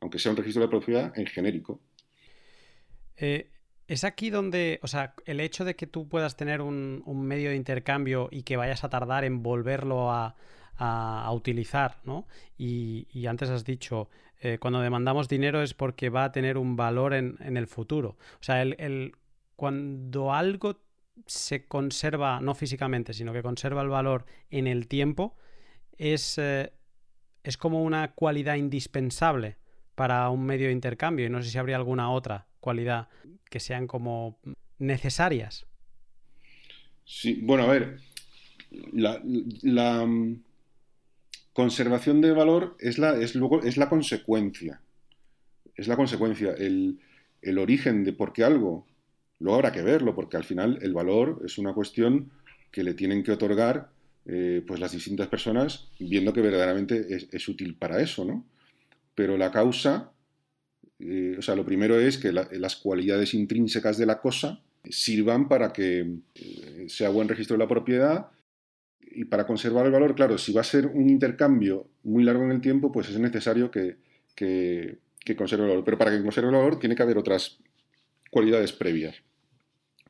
aunque 0.00 0.18
sea 0.18 0.30
un 0.30 0.36
registro 0.36 0.62
de 0.62 0.68
propiedad 0.68 1.16
en 1.18 1.26
genérico. 1.26 1.80
Eh, 3.16 3.50
es 3.86 4.04
aquí 4.04 4.30
donde, 4.30 4.78
o 4.82 4.86
sea, 4.86 5.14
el 5.24 5.40
hecho 5.40 5.64
de 5.64 5.74
que 5.74 5.86
tú 5.86 6.08
puedas 6.08 6.36
tener 6.36 6.60
un, 6.60 7.02
medio 7.06 7.50
de 7.50 7.56
intercambio 7.56 8.28
y 8.30 8.42
que 8.42 8.56
vayas 8.56 8.84
a 8.84 8.90
tardar 8.90 9.24
en 9.24 9.42
volverlo 9.42 10.10
a, 10.10 10.34
utilizar, 11.32 11.98
¿no? 12.04 12.28
Y, 12.56 13.26
antes 13.26 13.50
has 13.50 13.64
dicho, 13.64 14.08
eh, 14.40 14.58
cuando 14.60 14.80
demandamos 14.80 15.28
dinero 15.28 15.60
es 15.60 15.74
porque 15.74 16.08
va 16.08 16.22
a 16.24 16.30
tener 16.30 16.56
un 16.56 16.76
valor 16.76 17.14
en, 17.14 17.56
el 17.56 17.66
futuro. 17.66 18.16
O 18.34 18.42
sea, 18.42 18.62
el, 18.62 19.16
cuando 19.56 20.32
algo 20.32 20.78
se 21.26 21.66
conserva, 21.66 22.40
no 22.40 22.54
físicamente, 22.54 23.12
sino 23.12 23.32
que 23.32 23.42
conserva 23.42 23.82
el 23.82 23.88
valor 23.88 24.24
en 24.50 24.68
el 24.68 24.86
tiempo, 24.86 25.36
es, 25.98 26.38
eh, 26.38 26.72
es 27.42 27.56
como 27.56 27.82
una 27.82 28.12
cualidad 28.12 28.54
indispensable 28.54 29.56
para 29.94 30.30
un 30.30 30.44
medio 30.44 30.68
de 30.68 30.72
intercambio 30.72 31.26
y 31.26 31.30
no 31.30 31.42
sé 31.42 31.50
si 31.50 31.58
habría 31.58 31.76
alguna 31.76 32.10
otra 32.10 32.46
cualidad 32.60 33.08
que 33.50 33.60
sean 33.60 33.86
como 33.86 34.38
necesarias. 34.78 35.66
Sí, 37.04 37.40
bueno, 37.42 37.64
a 37.64 37.66
ver, 37.66 37.98
la, 38.92 39.18
mm, 40.04 40.42
conservación 41.52 42.20
de 42.20 42.32
valor 42.32 42.76
es 42.78 42.98
la, 42.98 43.18
es, 43.18 43.34
luego, 43.34 43.62
es 43.62 43.76
la 43.76 43.88
consecuencia. 43.88 44.80
Es 45.74 45.88
la 45.88 45.96
consecuencia, 45.96 46.52
el, 46.52 47.00
origen 47.58 48.04
de 48.04 48.12
por 48.12 48.32
qué 48.32 48.44
algo. 48.44 48.86
Luego 49.38 49.56
habrá 49.56 49.72
que 49.72 49.82
verlo, 49.82 50.14
porque 50.14 50.36
al 50.36 50.44
final 50.44 50.78
el 50.82 50.92
valor 50.92 51.40
es 51.44 51.56
una 51.58 51.72
cuestión 51.72 52.30
que 52.70 52.84
le 52.84 52.94
tienen 52.94 53.22
que 53.22 53.32
otorgar 53.32 53.90
eh, 54.28 54.62
pues 54.66 54.78
las 54.78 54.92
distintas 54.92 55.28
personas 55.28 55.88
viendo 55.98 56.32
que 56.32 56.42
verdaderamente 56.42 57.06
es, 57.32 57.48
útil 57.48 57.74
para 57.74 58.00
eso, 58.00 58.24
¿no? 58.24 58.44
pero 59.14 59.36
la 59.36 59.50
causa, 59.50 60.12
eh, 61.00 61.34
o 61.38 61.42
sea, 61.42 61.56
lo 61.56 61.64
primero 61.64 61.98
es 61.98 62.18
que 62.18 62.30
las 62.30 62.76
cualidades 62.76 63.34
intrínsecas 63.34 63.98
de 63.98 64.06
la 64.06 64.20
cosa 64.20 64.62
sirvan 64.84 65.48
para 65.48 65.72
que 65.72 66.18
eh, 66.34 66.86
sea 66.88 67.08
buen 67.08 67.28
registro 67.28 67.56
de 67.56 67.64
la 67.64 67.68
propiedad 67.68 68.28
y 69.00 69.24
para 69.24 69.46
conservar 69.46 69.86
el 69.86 69.92
valor, 69.92 70.14
claro, 70.14 70.38
si 70.38 70.52
va 70.52 70.60
a 70.60 70.64
ser 70.64 70.86
un 70.86 71.08
intercambio 71.08 71.88
muy 72.04 72.22
largo 72.22 72.44
en 72.44 72.52
el 72.52 72.60
tiempo, 72.60 72.92
pues 72.92 73.08
es 73.08 73.18
necesario 73.18 73.70
que, 73.70 73.96
conserve 75.36 75.64
el 75.64 75.70
valor. 75.70 75.84
Pero 75.84 75.98
para 75.98 76.10
que 76.10 76.22
conserve 76.22 76.50
el 76.50 76.56
valor 76.56 76.78
tiene 76.78 76.94
que 76.94 77.02
haber 77.02 77.18
otras 77.18 77.58
cualidades 78.30 78.72
previas. 78.72 79.16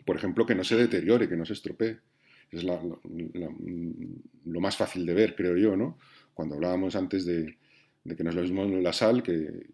Por 0.05 0.17
ejemplo, 0.17 0.45
que 0.45 0.55
no 0.55 0.65
se 0.65 0.77
deteriore, 0.77 1.29
que 1.29 1.37
no 1.37 1.47
se 1.47 1.53
estropee. 1.53 1.99
Es 2.51 2.65
lo 2.65 4.61
más 4.61 4.77
fácil 4.77 5.05
de 5.05 5.15
ver, 5.15 5.35
creo 5.35 5.57
yo, 5.57 5.77
¿no? 5.77 5.99
Cuando 6.35 6.55
hablábamos 6.55 6.97
antes 6.97 7.27
de, 7.27 7.57
de 8.05 8.17
que 8.17 8.25
no 8.25 8.31
es 8.31 8.37
lo 8.37 8.43
mismo 8.43 8.65
la 8.65 8.93
sal, 8.93 9.23
que, 9.23 9.67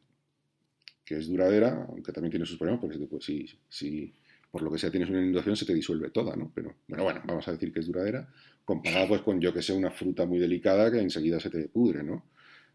que 1.05 1.18
es 1.18 1.29
duradera, 1.29 1.87
aunque 1.89 2.12
también 2.12 2.31
tiene 2.31 2.47
sus 2.47 2.59
problemas, 2.59 2.81
porque 2.81 2.99
si, 3.20 3.47
si 3.68 4.12
por 4.51 4.62
lo 4.62 4.70
que 4.70 4.79
sea 4.79 4.91
tienes 4.91 5.11
una 5.11 5.20
inundación 5.20 5.57
se 5.57 5.66
te 5.66 5.75
disuelve 5.75 6.11
toda, 6.11 6.35
¿no? 6.37 6.51
Pero 6.55 6.77
bueno, 6.89 7.05
bueno, 7.05 7.22
vamos 7.27 7.47
a 7.49 7.53
decir 7.53 7.72
que 7.72 7.81
es 7.81 7.87
duradera, 7.87 8.29
comparada 8.64 9.09
pues 9.09 9.20
con 9.20 9.41
yo 9.41 9.53
que 9.53 9.62
sé, 9.62 9.72
una 9.72 9.91
fruta 9.91 10.27
muy 10.27 10.39
delicada 10.39 10.91
que 10.91 11.01
enseguida 11.01 11.39
se 11.41 11.51
te 11.51 11.68
pudre, 11.68 12.03
¿no? 12.03 12.25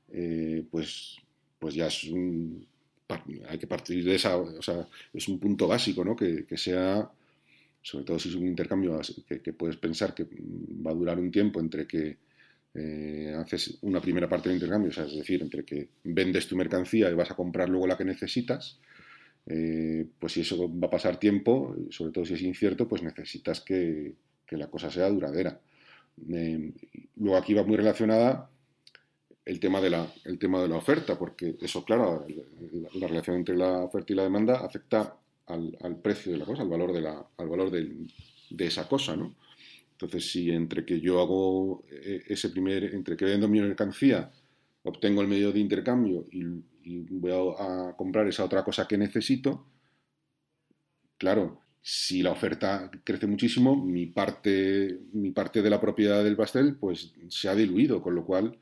Eh, 0.09 0.65
pues, 0.69 1.17
pues 1.57 1.75
ya 1.75 1.87
es 1.87 2.03
un, 2.05 2.67
hay 3.47 3.57
que 3.57 3.67
partir 3.67 4.03
de 4.03 4.15
esa, 4.15 4.37
o 4.37 4.61
sea, 4.61 4.87
es 5.13 5.27
un 5.27 5.39
punto 5.39 5.67
básico, 5.67 6.03
¿no? 6.05 6.15
Que, 6.15 6.45
que 6.45 6.57
sea, 6.57 7.09
sobre 7.89 8.05
todo 8.05 8.19
si 8.19 8.29
es 8.29 8.35
un 8.35 8.45
intercambio 8.45 9.01
que, 9.27 9.41
que, 9.41 9.53
puedes 9.53 9.77
pensar 9.77 10.13
que 10.13 10.27
va 10.85 10.91
a 10.91 10.93
durar 10.93 11.17
un 11.17 11.31
tiempo 11.31 11.59
entre 11.59 11.87
que 11.87 12.17
eh, 12.75 13.33
haces 13.35 13.79
una 13.81 13.99
primera 13.99 14.29
parte 14.29 14.47
del 14.47 14.57
intercambio, 14.57 14.91
es 14.91 15.15
decir, 15.15 15.41
entre 15.41 15.65
que 15.65 15.89
vendes 16.03 16.47
tu 16.47 16.55
mercancía 16.55 17.09
y 17.09 17.15
vas 17.15 17.31
a 17.31 17.35
comprar 17.35 17.67
luego 17.67 17.87
la 17.87 17.97
que 17.97 18.05
necesitas, 18.05 18.79
eh, 19.47 20.05
pues 20.19 20.33
si 20.33 20.41
eso 20.41 20.71
va 20.71 20.85
a 20.85 20.91
pasar 20.91 21.17
tiempo, 21.17 21.75
sobre 21.89 22.11
todo 22.11 22.25
si 22.25 22.35
es 22.35 22.43
incierto, 22.43 22.87
pues 22.87 23.01
necesitas 23.01 23.59
que, 23.61 24.13
la 24.51 24.67
cosa 24.67 24.91
sea 24.91 25.09
duradera. 25.09 25.59
Eh, 26.31 26.71
luego 27.15 27.37
aquí 27.37 27.55
va 27.55 27.63
muy 27.63 27.77
relacionada 27.77 28.49
el 29.45 29.59
tema 29.59 29.81
de 29.81 29.89
la, 29.89 30.07
el 30.25 30.37
tema 30.37 30.61
de 30.61 30.67
la 30.67 30.75
oferta, 30.75 31.17
porque 31.17 31.55
eso, 31.59 31.83
claro, 31.83 32.23
la, 32.93 33.07
relación 33.07 33.37
entre 33.37 33.57
la 33.57 33.79
oferta 33.79 34.13
y 34.13 34.15
la 34.15 34.23
demanda 34.23 34.59
afecta 34.63 35.17
al, 35.49 35.97
precio 36.01 36.31
de 36.31 36.37
la 36.37 36.45
cosa, 36.45 36.61
al 36.61 36.69
valor, 36.69 36.93
de, 36.93 37.01
la, 37.01 37.25
al 37.37 37.49
valor 37.49 37.71
de, 37.71 38.07
esa 38.57 38.87
cosa, 38.87 39.15
¿no? 39.15 39.35
Entonces, 39.91 40.31
si 40.31 40.49
entre 40.51 40.85
que 40.85 41.01
yo 41.01 41.19
hago 41.19 41.83
eh, 41.89 42.23
ese 42.27 42.49
primer, 42.49 42.95
entre 42.95 43.17
que 43.17 43.25
vendo 43.25 43.47
mi 43.49 43.59
mercancía, 43.59 44.31
obtengo 44.83 45.21
el 45.21 45.27
medio 45.27 45.51
de 45.51 45.59
intercambio 45.59 46.25
y, 46.31 46.45
voy 47.11 47.53
a, 47.59 47.93
comprar 47.97 48.27
esa 48.27 48.45
otra 48.45 48.63
cosa 48.63 48.87
que 48.87 48.97
necesito, 48.97 49.65
claro, 51.17 51.61
si 51.81 52.23
la 52.23 52.31
oferta 52.31 52.89
crece 53.03 53.27
muchísimo, 53.27 53.75
mi 53.75 54.07
parte, 54.07 54.99
mi 55.13 55.31
parte 55.31 55.61
de 55.61 55.69
la 55.69 55.79
propiedad 55.79 56.23
del 56.23 56.35
pastel 56.35 56.75
pues 56.75 57.13
se 57.27 57.49
ha 57.49 57.55
diluido, 57.55 58.01
con 58.01 58.15
lo 58.15 58.25
cual 58.25 58.57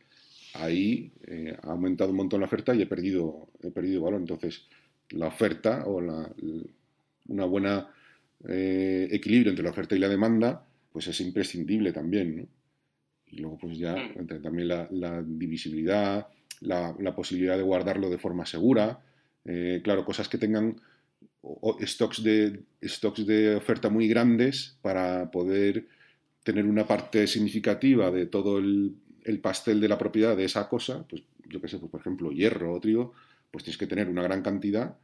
ahí 0.56 1.14
eh, 1.26 1.58
ha 1.64 1.72
aumentado 1.72 2.12
un 2.12 2.18
montón 2.18 2.42
la 2.42 2.48
oferta 2.48 2.76
y 2.76 2.82
he 2.82 2.88
perdido, 2.88 3.50
he 3.62 3.72
perdido 3.72 4.02
valor. 4.02 4.20
Entonces, 4.20 4.68
la 5.10 5.28
oferta 5.28 5.86
o 5.86 6.02
la, 6.02 6.30
una 7.28 7.46
buena 7.46 7.88
eh, 8.48 9.08
equilibrio 9.12 9.50
entre 9.50 9.64
la 9.64 9.72
oferta 9.72 9.96
y 9.96 10.00
la 10.00 10.10
demanda, 10.10 10.66
pues 10.92 11.08
es 11.08 11.20
imprescindible 11.22 11.92
también, 11.92 12.48
Y 13.28 13.38
luego 13.38 13.58
pues 13.58 13.78
ya 13.78 13.96
mm. 13.96 14.42
también 14.42 14.68
la, 14.68 15.24
divisibilidad, 15.26 16.28
la, 16.62 17.16
posibilidad 17.16 17.58
de 17.58 17.64
guardarlo 17.64 18.10
de 18.10 18.18
forma 18.18 18.46
segura, 18.46 19.00
eh, 19.46 19.82
claro, 19.84 20.06
cosas 20.06 20.30
que 20.30 20.38
tengan 20.38 20.80
stocks 21.82 22.24
de, 22.24 22.64
stocks 22.84 23.26
de 23.26 23.56
oferta 23.56 23.90
muy 23.90 24.08
grandes 24.08 24.78
para 24.82 25.32
poder 25.32 25.88
tener 26.44 26.66
una 26.66 26.86
parte 26.86 27.28
significativa 27.28 28.12
de 28.12 28.26
todo 28.26 28.60
el, 28.60 28.96
pastel 29.42 29.82
de 29.82 29.90
la 29.90 29.98
propiedad 29.98 30.38
de 30.38 30.46
esa 30.46 30.70
cosa, 30.70 31.06
pues 31.08 31.22
yo 31.50 31.60
qué 31.60 31.68
sé, 31.68 31.80
pues, 31.80 31.92
por 31.92 32.00
ejemplo, 32.00 32.32
hierro 32.32 32.74
o 32.74 32.80
trigo, 32.80 33.14
pues 33.52 33.64
tienes 33.64 33.78
que 33.78 33.88
tener 33.88 34.08
una 34.08 34.24
gran 34.24 34.42
cantidad 34.42 34.96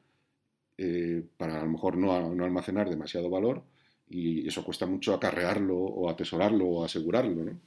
eh, 0.77 1.23
para 1.37 1.59
a 1.59 1.63
lo 1.63 1.71
mejor 1.71 1.97
no, 1.97 2.13
almacenar 2.13 2.89
demasiado 2.89 3.29
valor 3.29 3.63
y 4.09 4.47
eso 4.47 4.63
cuesta 4.63 4.85
mucho 4.85 5.13
acarrearlo 5.13 5.77
o 5.77 6.09
atesorarlo 6.09 6.65
o 6.65 6.83
asegurarlo. 6.83 7.45
¿no? 7.45 7.59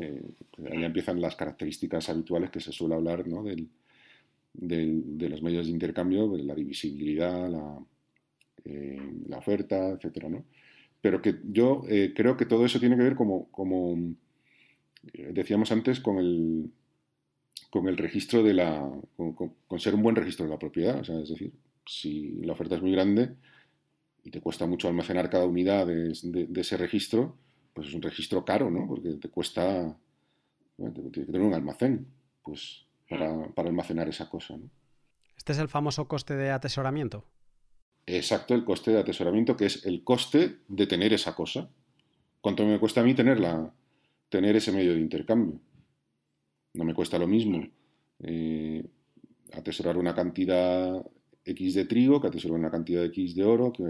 Eh, 0.00 0.22
pues 0.50 0.72
ahí 0.72 0.84
empiezan 0.84 1.20
las 1.20 1.36
características 1.36 2.08
habituales 2.08 2.50
que 2.50 2.60
se 2.60 2.72
suele 2.72 2.94
hablar 2.94 3.24
de 3.24 5.28
los 5.28 5.42
medios 5.42 5.66
de 5.66 5.72
intercambio, 5.72 6.28
de 6.28 6.44
la 6.44 6.54
divisibilidad, 6.54 7.48
la, 7.48 7.78
eh, 8.64 9.00
la 9.28 9.38
oferta, 9.38 9.90
etcétera, 9.90 10.28
¿no? 10.28 10.44
Pero 11.00 11.22
que 11.22 11.36
yo 11.44 11.82
creo 12.14 12.36
que 12.36 12.46
todo 12.46 12.64
eso 12.64 12.80
tiene 12.80 12.96
que 12.96 13.02
ver 13.02 13.14
como, 13.14 13.48
decíamos 15.12 15.70
antes 15.70 16.00
con 16.00 16.18
el, 16.18 16.70
con 17.70 17.88
el 17.88 17.96
registro 17.96 18.42
de 18.42 18.54
la. 18.54 18.90
Con, 19.16 19.80
ser 19.80 19.94
un 19.94 20.02
buen 20.02 20.16
registro 20.16 20.46
de 20.46 20.50
la 20.50 20.58
propiedad. 20.58 21.00
O 21.00 21.04
sea, 21.04 21.20
es 21.20 21.28
decir, 21.28 21.52
si 21.86 22.40
la 22.42 22.52
oferta 22.52 22.76
es 22.76 22.82
muy 22.82 22.92
grande 22.92 23.36
y 24.24 24.30
te 24.30 24.40
cuesta 24.40 24.66
mucho 24.66 24.88
almacenar 24.88 25.30
cada 25.30 25.46
unidad 25.46 25.86
de, 25.86 26.12
ese 26.54 26.76
registro, 26.76 27.38
pues 27.72 27.88
es 27.88 27.94
un 27.94 28.02
registro 28.02 28.44
caro, 28.44 28.70
¿no? 28.70 28.86
Porque 28.86 29.14
te 29.14 29.28
cuesta. 29.28 29.96
tienes 30.76 31.12
que 31.12 31.24
tener 31.24 31.42
un 31.42 31.54
almacén, 31.54 32.06
pues, 32.42 32.86
para, 33.08 33.48
para 33.54 33.68
almacenar 33.68 34.08
esa 34.08 34.28
cosa, 34.28 34.56
¿no? 34.56 34.68
Este 35.36 35.52
es 35.52 35.58
el 35.58 35.68
famoso 35.68 36.08
coste 36.08 36.34
de 36.34 36.50
atesoramiento. 36.50 37.24
Exacto, 38.06 38.54
el 38.54 38.64
coste 38.64 38.92
de 38.92 39.00
atesoramiento, 39.00 39.56
que 39.56 39.66
es 39.66 39.84
el 39.84 40.02
coste 40.02 40.58
de 40.66 40.86
tener 40.86 41.12
esa 41.12 41.34
cosa. 41.34 41.70
¿Cuánto 42.40 42.64
me 42.64 42.78
cuesta 42.78 43.00
a 43.00 43.04
mí 43.04 43.14
tenerla, 43.14 43.72
tener 44.28 44.56
ese 44.56 44.72
medio 44.72 44.94
de 44.94 45.00
intercambio? 45.00 45.60
No 46.74 46.84
me 46.84 46.94
cuesta 46.94 47.18
lo 47.18 47.26
mismo 47.26 47.66
eh, 48.20 48.84
atesorar 49.52 49.96
una 49.96 50.14
cantidad 50.14 51.04
X 51.46 51.74
de 51.74 51.84
trigo 51.84 52.20
que 52.20 52.26
atesorar 52.26 52.58
una 52.58 52.70
cantidad 52.70 53.04
X 53.04 53.34
de 53.34 53.44
oro, 53.44 53.72
que 53.72 53.84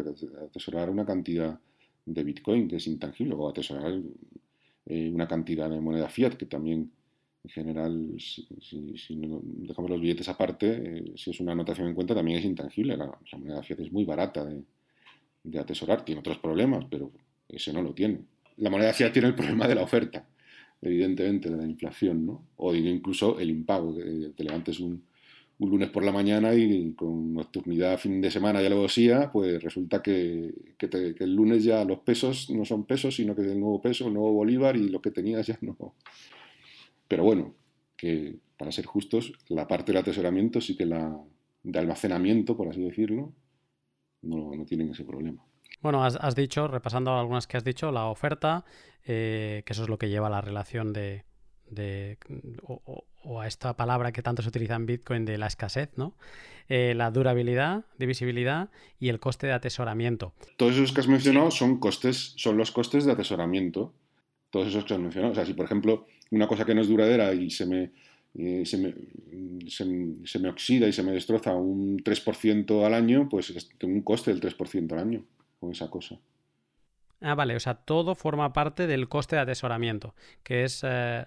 atesorar 0.45 0.91
una 0.91 1.05
cantidad 1.05 1.59
de 2.05 2.23
Bitcoin, 2.23 2.69
que 2.69 2.77
es 2.77 2.87
intangible, 2.87 3.35
o 3.35 3.49
atesorar 3.49 3.99
eh, 4.87 5.11
una 5.13 5.27
cantidad 5.27 5.69
de 5.71 5.81
moneda 5.81 6.09
fiat, 6.09 6.35
que 6.35 6.47
también 6.47 6.91
en 7.43 7.51
general, 7.51 8.17
si, 8.19 8.47
dejamos 9.69 9.91
los 9.91 10.01
billetes 10.01 10.29
aparte, 10.29 10.99
eh, 10.99 11.13
si 11.17 11.31
es 11.31 11.41
una 11.41 11.53
anotación 11.53 11.89
en 11.89 11.95
cuenta, 11.95 12.15
también 12.15 12.39
es 12.39 12.45
intangible. 12.45 12.97
La, 12.97 13.11
moneda 13.39 13.63
fiat 13.63 13.81
es 13.81 13.93
muy 13.93 14.05
barata 14.05 14.45
de, 14.45 14.63
de, 15.45 15.59
atesorar, 15.59 16.05
tiene 16.05 16.21
otros 16.21 16.39
problemas, 16.39 16.85
pero 16.91 17.11
ese 17.49 17.73
no 17.73 17.83
lo 17.83 17.95
tiene. 17.95 18.21
La 18.59 18.71
moneda 18.71 18.93
fiat 18.93 19.13
tiene 19.13 19.29
el 19.29 19.35
problema 19.35 19.67
de 19.67 19.75
la 19.75 19.83
oferta 19.83 20.27
evidentemente, 20.83 21.51
de 21.51 21.57
la 21.57 21.67
inflación, 21.67 22.27
¿no? 22.27 22.43
O 22.57 22.75
incluso 22.75 23.39
el 23.39 23.51
impago, 23.51 23.95
que 23.95 24.33
te 24.37 24.45
levantes 24.45 24.81
un, 24.81 25.03
un 25.59 25.71
lunes 25.71 25.91
por 25.91 26.05
la 26.05 26.13
mañana 26.13 26.55
y 26.55 26.93
con 26.95 27.33
nocturnidad 27.33 27.99
fin 27.99 28.21
de 28.21 28.31
semana 28.31 28.63
y 28.63 28.67
alevosía, 28.67 29.31
pues 29.33 29.63
resulta 29.63 30.03
que, 30.03 30.53
que, 30.77 30.89
el 31.19 31.35
lunes 31.35 31.65
ya 31.65 31.85
los 31.85 32.01
pesos 32.01 32.51
no 32.51 32.65
son 32.65 32.85
pesos, 32.85 33.17
sino 33.17 33.35
que 33.35 33.43
es 33.43 33.49
el 33.49 33.61
nuevo 33.61 33.81
peso, 33.81 34.09
el 34.09 34.15
nuevo 34.15 34.33
bolívar 34.33 34.77
y 34.77 34.89
lo 34.89 35.01
que 35.01 35.11
tenías 35.11 35.47
ya 35.47 35.59
no. 35.63 35.95
Pero 37.09 37.25
bueno, 37.25 37.55
que 37.97 38.37
para 38.59 38.73
ser 38.73 38.85
justos, 38.85 39.33
la 39.49 39.67
parte 39.67 39.93
del 39.93 40.01
atesoramiento 40.01 40.61
sí 40.61 40.77
que 40.77 40.87
la 40.87 41.17
de 41.63 41.79
almacenamiento, 41.79 42.57
por 42.57 42.69
así 42.69 42.83
decirlo, 42.83 43.33
no, 44.23 44.55
no 44.55 44.65
tienen 44.65 44.91
ese 44.91 45.05
problema. 45.05 45.43
Bueno, 45.81 46.05
has, 46.05 46.35
dicho, 46.35 46.69
repasando 46.69 47.17
algunas 47.19 47.47
que 47.47 47.57
has 47.57 47.65
dicho, 47.65 47.93
la 47.93 48.07
oferta, 48.07 48.65
eh, 49.05 49.63
que 49.65 49.73
eso 49.73 49.83
es 49.85 49.89
lo 49.89 49.99
que 49.99 50.09
lleva 50.09 50.29
a 50.29 50.31
la 50.31 50.41
relación 50.41 50.93
de, 50.93 51.25
o, 52.63 53.41
a 53.41 53.47
esta 53.47 53.77
palabra 53.77 54.13
que 54.13 54.23
tanto 54.23 54.43
se 54.43 54.49
utiliza 54.49 54.75
en 54.75 54.87
Bitcoin 54.87 55.25
de 55.25 55.39
la 55.39 55.47
escasez, 55.47 55.91
¿no? 55.97 56.15
Eh, 56.69 56.95
la 56.97 57.11
durabilidad, 57.11 57.85
divisibilidad 57.99 58.71
y 58.99 59.09
el 59.09 59.21
coste 59.21 59.47
de 59.47 59.53
atesoramiento. 59.53 60.33
Todos 60.57 60.75
esos 60.75 60.93
que 60.93 61.01
has 61.01 61.09
mencionado 61.09 61.51
son 61.51 61.79
costes, 61.79 62.35
son 62.37 62.57
los 62.57 62.73
costes 62.73 63.05
de 63.05 63.13
atesoramiento. 63.13 63.95
Todos 64.51 64.69
esos 64.69 64.85
que 64.85 64.95
has 64.95 65.01
mencionado. 65.01 65.33
O 65.33 65.35
sea, 65.35 65.47
si 65.47 65.55
por 65.55 65.67
ejemplo 65.67 66.07
una 66.31 66.49
cosa 66.49 66.65
que 66.65 66.75
no 66.75 66.81
es 66.81 66.89
duradera 66.89 67.33
y 67.35 67.51
se 67.51 67.67
me, 67.67 67.93
eh, 68.35 68.65
se, 68.67 68.79
me, 68.79 68.95
se, 69.69 70.39
me, 70.39 70.49
oxida 70.49 70.89
y 70.89 70.93
se 70.93 71.03
me 71.03 71.13
destroza 71.13 71.55
un 71.55 71.99
3% 71.99 72.85
al 72.85 72.95
año, 72.95 73.29
pues 73.29 73.55
tengo 73.79 73.95
un 73.95 74.03
coste 74.03 74.35
del 74.35 74.41
3% 74.41 74.93
al 74.93 74.99
año 74.99 75.25
con 75.61 75.71
esa 75.71 75.89
cosa. 75.89 76.19
Ah, 77.21 77.35
vale, 77.35 77.57
o 77.57 77.61
sea, 77.61 77.75
todo 77.75 78.15
forma 78.15 78.53
parte 78.53 78.87
del 78.87 79.09
coste 79.09 79.37
de 79.37 79.43
atesoramiento, 79.43 80.15
que 80.43 80.65
es... 80.65 80.83
Eh, 80.85 81.25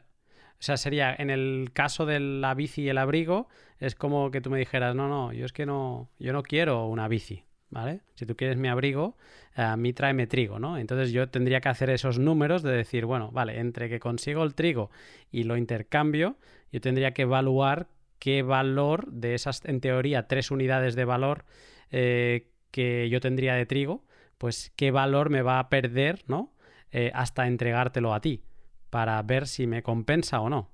o 0.59 0.61
sea, 0.61 0.75
sería, 0.75 1.15
en 1.17 1.29
el 1.29 1.69
caso 1.71 2.05
de 2.05 2.19
la 2.19 2.53
bici 2.53 2.81
y 2.81 2.89
el 2.89 2.97
abrigo, 2.97 3.47
es 3.79 3.95
como 3.95 4.29
que 4.29 4.41
tú 4.41 4.49
me 4.49 4.59
dijeras, 4.59 4.93
no, 4.93 5.07
no, 5.07 5.31
yo 5.31 5.45
es 5.45 5.53
que 5.53 5.65
no, 5.65 6.09
yo 6.19 6.33
no 6.33 6.43
quiero 6.43 6.85
una 6.87 7.07
bici, 7.07 7.45
¿vale? 7.69 8.01
Si 8.15 8.25
tú 8.25 8.35
quieres 8.35 8.57
mi 8.57 8.67
abrigo, 8.67 9.15
a 9.55 9.77
mí 9.77 9.93
tráeme 9.93 10.27
trigo, 10.27 10.59
¿no? 10.59 10.77
Entonces 10.77 11.13
yo 11.13 11.29
tendría 11.29 11.61
que 11.61 11.69
hacer 11.69 11.89
esos 11.89 12.19
números 12.19 12.61
de 12.61 12.73
decir, 12.73 13.05
bueno, 13.05 13.31
vale, 13.31 13.59
entre 13.59 13.87
que 13.87 14.01
consigo 14.01 14.43
el 14.43 14.53
trigo 14.53 14.91
y 15.31 15.43
lo 15.43 15.55
intercambio, 15.55 16.35
yo 16.73 16.81
tendría 16.81 17.13
que 17.13 17.21
evaluar 17.21 17.87
qué 18.19 18.41
valor 18.41 19.09
de 19.11 19.35
esas, 19.35 19.63
en 19.63 19.79
teoría, 19.79 20.27
tres 20.27 20.51
unidades 20.51 20.95
de 20.95 21.05
valor 21.05 21.45
eh, 21.89 22.49
que 22.71 23.07
yo 23.09 23.21
tendría 23.21 23.53
de 23.55 23.65
trigo, 23.65 24.03
pues 24.37 24.73
qué 24.75 24.91
valor 24.91 25.29
me 25.29 25.41
va 25.41 25.59
a 25.59 25.69
perder, 25.69 26.23
¿no? 26.27 26.53
Eh, 26.91 27.11
hasta 27.13 27.47
entregártelo 27.47 28.13
a 28.13 28.19
ti, 28.19 28.43
para 28.89 29.21
ver 29.23 29.47
si 29.47 29.67
me 29.67 29.83
compensa 29.83 30.41
o 30.41 30.49
no. 30.49 30.69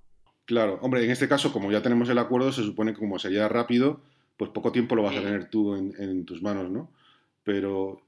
Claro, 0.45 0.79
hombre, 0.81 1.03
en 1.03 1.11
este 1.11 1.27
caso, 1.27 1.51
como 1.51 1.71
ya 1.71 1.81
tenemos 1.81 2.09
el 2.09 2.17
acuerdo, 2.17 2.51
se 2.51 2.63
supone 2.63 2.93
que 2.93 2.99
como 2.99 3.17
sería 3.17 3.47
rápido, 3.47 4.01
pues 4.37 4.51
poco 4.51 4.71
tiempo 4.71 4.95
lo 4.95 5.03
vas 5.03 5.15
a 5.15 5.21
tener 5.21 5.49
tú 5.49 5.75
en, 5.75 6.25
tus 6.25 6.41
manos, 6.41 6.69
¿no? 6.69 6.91
Pero, 7.43 8.01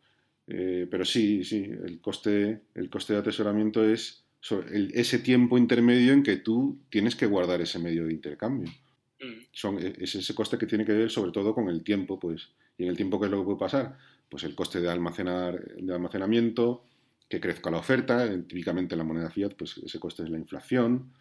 eh, 0.47 0.88
pero 0.89 1.03
sí, 1.05 1.43
sí, 1.43 1.64
el 1.64 1.99
coste, 1.99 2.62
el 2.76 2.89
coste 2.89 3.14
de 3.14 3.20
atesoramiento 3.20 3.84
es 3.84 4.24
ese 4.70 5.20
tiempo 5.20 5.58
intermedio 5.58 6.14
en 6.14 6.24
que 6.24 6.38
tú 6.38 6.80
tienes 6.89 7.16
que 7.16 7.26
guardar 7.26 7.60
ese 7.62 7.80
medio 7.80 8.05
de 8.05 8.14
intercambio. 8.14 8.72
Mm. 9.20 9.45
Son, 9.51 9.80
e, 9.80 9.93
es 9.97 10.16
ese 10.16 10.36
coste 10.36 10.58
que 10.58 10.68
tiene 10.68 10.86
que 10.86 10.93
ver 10.93 11.10
sobre 11.10 11.32
todo 11.32 11.55
con 11.55 11.70
el 11.70 11.84
tiempo, 11.84 12.20
pues, 12.20 12.49
y 12.78 12.84
en 12.84 12.89
el 12.89 12.95
tiempo, 12.95 13.20
¿qué 13.20 13.26
es 13.26 13.32
lo 13.32 13.39
que 13.39 13.45
puede 13.45 13.60
pasar? 13.60 13.97
pues 14.30 14.43
el 14.43 14.55
coste 14.55 14.82
de, 14.82 14.89
almacenar, 14.89 15.60
de 15.76 15.93
almacenamiento, 15.93 16.84
que 17.28 17.39
crezca 17.39 17.69
la 17.69 17.78
oferta, 17.78 18.25
eh, 18.25 18.39
típicamente 18.39 18.95
en 18.95 18.99
la 18.99 19.03
moneda 19.03 19.30
fiat, 19.30 19.55
pues 19.57 19.78
ese 19.78 19.99
coste 19.99 20.23
es 20.23 20.30
la 20.30 20.38
inflación, 20.38 21.11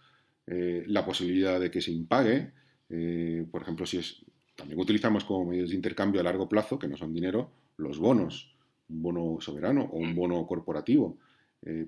eh, 0.46 0.84
la 0.86 1.04
posibilidad 1.04 1.58
de 1.58 1.70
que 1.70 1.80
se 1.80 1.90
impague, 1.90 2.52
eh, 2.88 3.44
por 3.50 3.62
ejemplo, 3.62 3.86
si 3.86 3.98
es, 3.98 4.24
también 4.54 4.80
utilizamos 4.80 5.24
como 5.24 5.50
medios 5.50 5.70
de 5.70 5.76
intercambio 5.76 6.20
a 6.20 6.24
largo 6.24 6.48
plazo, 6.48 6.78
que 6.78 6.88
no 6.88 6.96
son 6.96 7.12
dinero, 7.12 7.50
los 7.76 7.98
bonos, 7.98 8.54
un 8.88 9.02
bono 9.02 9.38
soberano 9.40 9.82
o 9.92 9.98
un 9.98 10.14
bono 10.14 10.46
corporativo. 10.46 11.18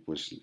pues 0.04 0.40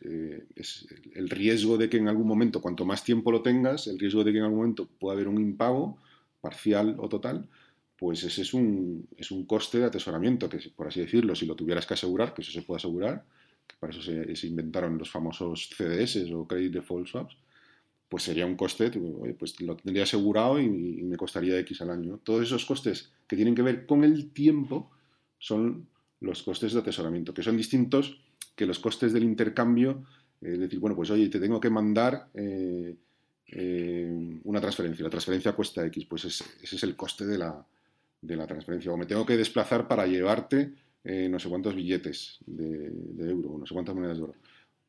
es 0.55 0.87
el 1.13 1.29
riesgo 1.29 1.77
de 1.77 1.89
que 1.89 1.97
en 1.97 2.07
algún 2.07 2.25
momento, 2.25 2.61
cuanto 2.61 2.85
más 2.85 3.03
tiempo 3.03 3.31
lo 3.33 3.41
tengas, 3.41 3.87
el 3.87 3.99
riesgo 3.99 4.23
de 4.23 4.31
que 4.31 4.37
en 4.37 4.45
algún 4.45 4.59
momento 4.59 4.87
pueda 4.87 5.15
haber 5.15 5.27
un 5.27 5.41
impago, 5.41 5.97
parcial 6.39 6.95
o 6.99 7.09
total, 7.09 7.49
pues 7.97 8.23
ese 8.23 8.43
es 8.43 8.53
un, 8.53 9.07
es 9.17 9.31
un 9.31 9.45
coste 9.45 9.79
de 9.79 9.85
atesoramiento, 9.85 10.47
que 10.47 10.59
por 10.75 10.87
así 10.87 11.01
decirlo, 11.01 11.35
si 11.35 11.45
lo 11.45 11.55
tuvieras 11.55 11.85
que 11.85 11.95
asegurar, 11.95 12.33
que 12.33 12.41
eso 12.43 12.51
se 12.51 12.61
puede 12.61 12.77
asegurar, 12.77 13.25
que 13.67 13.75
para 13.79 13.91
eso 13.91 14.01
se, 14.01 14.47
inventaron 14.47 14.97
los 14.97 15.09
famosos 15.09 15.69
CDS 15.75 16.31
o 16.33 16.47
Credit 16.47 16.73
Default 16.73 17.07
Swaps, 17.07 17.37
pues 18.09 18.23
sería 18.23 18.45
un 18.45 18.55
coste, 18.55 18.91
pues 19.37 19.59
lo 19.61 19.75
tendría 19.75 20.03
asegurado 20.03 20.59
y, 20.59 20.69
me 20.69 21.17
costaría 21.17 21.59
X 21.59 21.81
al 21.81 21.89
año. 21.89 22.19
Todos 22.23 22.43
esos 22.43 22.65
costes 22.65 23.11
que 23.27 23.35
tienen 23.35 23.55
que 23.55 23.61
ver 23.61 23.85
con 23.85 24.03
el 24.03 24.31
tiempo 24.31 24.91
son 25.39 25.87
los 26.21 26.43
costes 26.43 26.73
de 26.73 26.79
atesoramiento, 26.79 27.33
que 27.33 27.43
son 27.43 27.57
distintos 27.57 28.19
que 28.55 28.65
los 28.65 28.79
costes 28.79 29.11
del 29.11 29.23
intercambio, 29.23 30.05
eh, 30.41 30.57
decir, 30.57 30.79
bueno, 30.79 30.95
pues 30.95 31.09
oye, 31.09 31.27
te 31.29 31.39
tengo 31.39 31.59
que 31.59 31.69
mandar 31.69 32.29
eh, 32.33 32.95
eh, 33.47 34.39
una 34.43 34.61
transferencia, 34.61 35.03
la 35.03 35.09
transferencia 35.09 35.53
cuesta 35.53 35.85
X, 35.85 36.05
pues 36.05 36.25
ese, 36.25 36.45
es 36.61 36.83
el 36.83 36.95
coste 36.95 37.25
de 37.25 37.37
la, 37.37 37.65
de 38.21 38.35
la, 38.35 38.47
transferencia. 38.47 38.91
O 38.91 38.97
me 38.97 39.05
tengo 39.05 39.25
que 39.25 39.37
desplazar 39.37 39.87
para 39.87 40.07
llevarte 40.07 40.73
no 41.05 41.39
sé 41.39 41.49
cuántos 41.49 41.75
billetes 41.75 42.39
de, 42.45 42.89
de, 42.89 43.29
euro, 43.29 43.57
no 43.59 43.65
sé 43.65 43.73
cuántas 43.73 43.95
monedas 43.95 44.17
de 44.17 44.23
oro. 44.23 44.35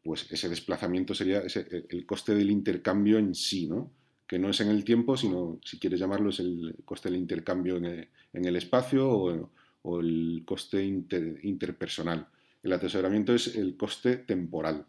Pues 0.03 0.31
ese 0.31 0.49
desplazamiento 0.49 1.15
sería 1.15 1.43
el 1.43 2.07
coste 2.07 2.35
del 2.35 2.51
intercambio 2.51 3.19
en 3.19 3.35
sí, 3.35 3.67
¿no? 3.67 3.93
Que 4.27 4.39
no 4.39 4.51
es 4.51 4.61
en 4.61 4.69
el 4.69 4.85
tiempo, 4.85 5.17
sino, 5.17 5.61
si 5.65 5.79
quieres 5.79 6.01
llamarlo, 6.01 6.31
es 6.31 6.41
el 6.41 6.75
coste 6.85 7.11
del 7.11 7.19
intercambio 7.19 7.77
en 7.77 8.09
el, 8.33 8.57
espacio 8.57 9.09
o, 9.09 9.51
o, 9.83 10.01
el 10.01 10.43
coste 10.45 10.85
interpersonal. 10.85 12.29
El 12.63 12.73
atesoramiento 12.73 13.35
es 13.35 13.55
el 13.55 13.77
coste 13.77 14.17
temporal. 14.17 14.87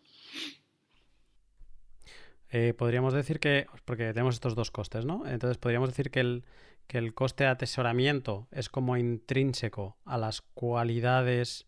Eh, 2.49 2.73
podríamos 2.73 3.13
decir 3.13 3.39
que, 3.39 3.67
porque 3.86 4.13
tenemos 4.13 4.36
estos 4.36 4.55
dos 4.55 4.71
costes, 4.71 5.05
¿no? 5.05 5.25
Entonces 5.28 5.57
podríamos 5.57 5.89
decir 5.89 6.09
que 6.09 6.21
el, 6.21 6.45
que 6.88 6.97
el 6.97 7.13
coste 7.13 7.43
de 7.43 7.49
atesoramiento 7.49 8.47
es 8.51 8.69
como 8.69 8.97
intrínseco 8.97 9.97
a 10.05 10.17
las 10.17 10.41
cualidades 10.41 11.67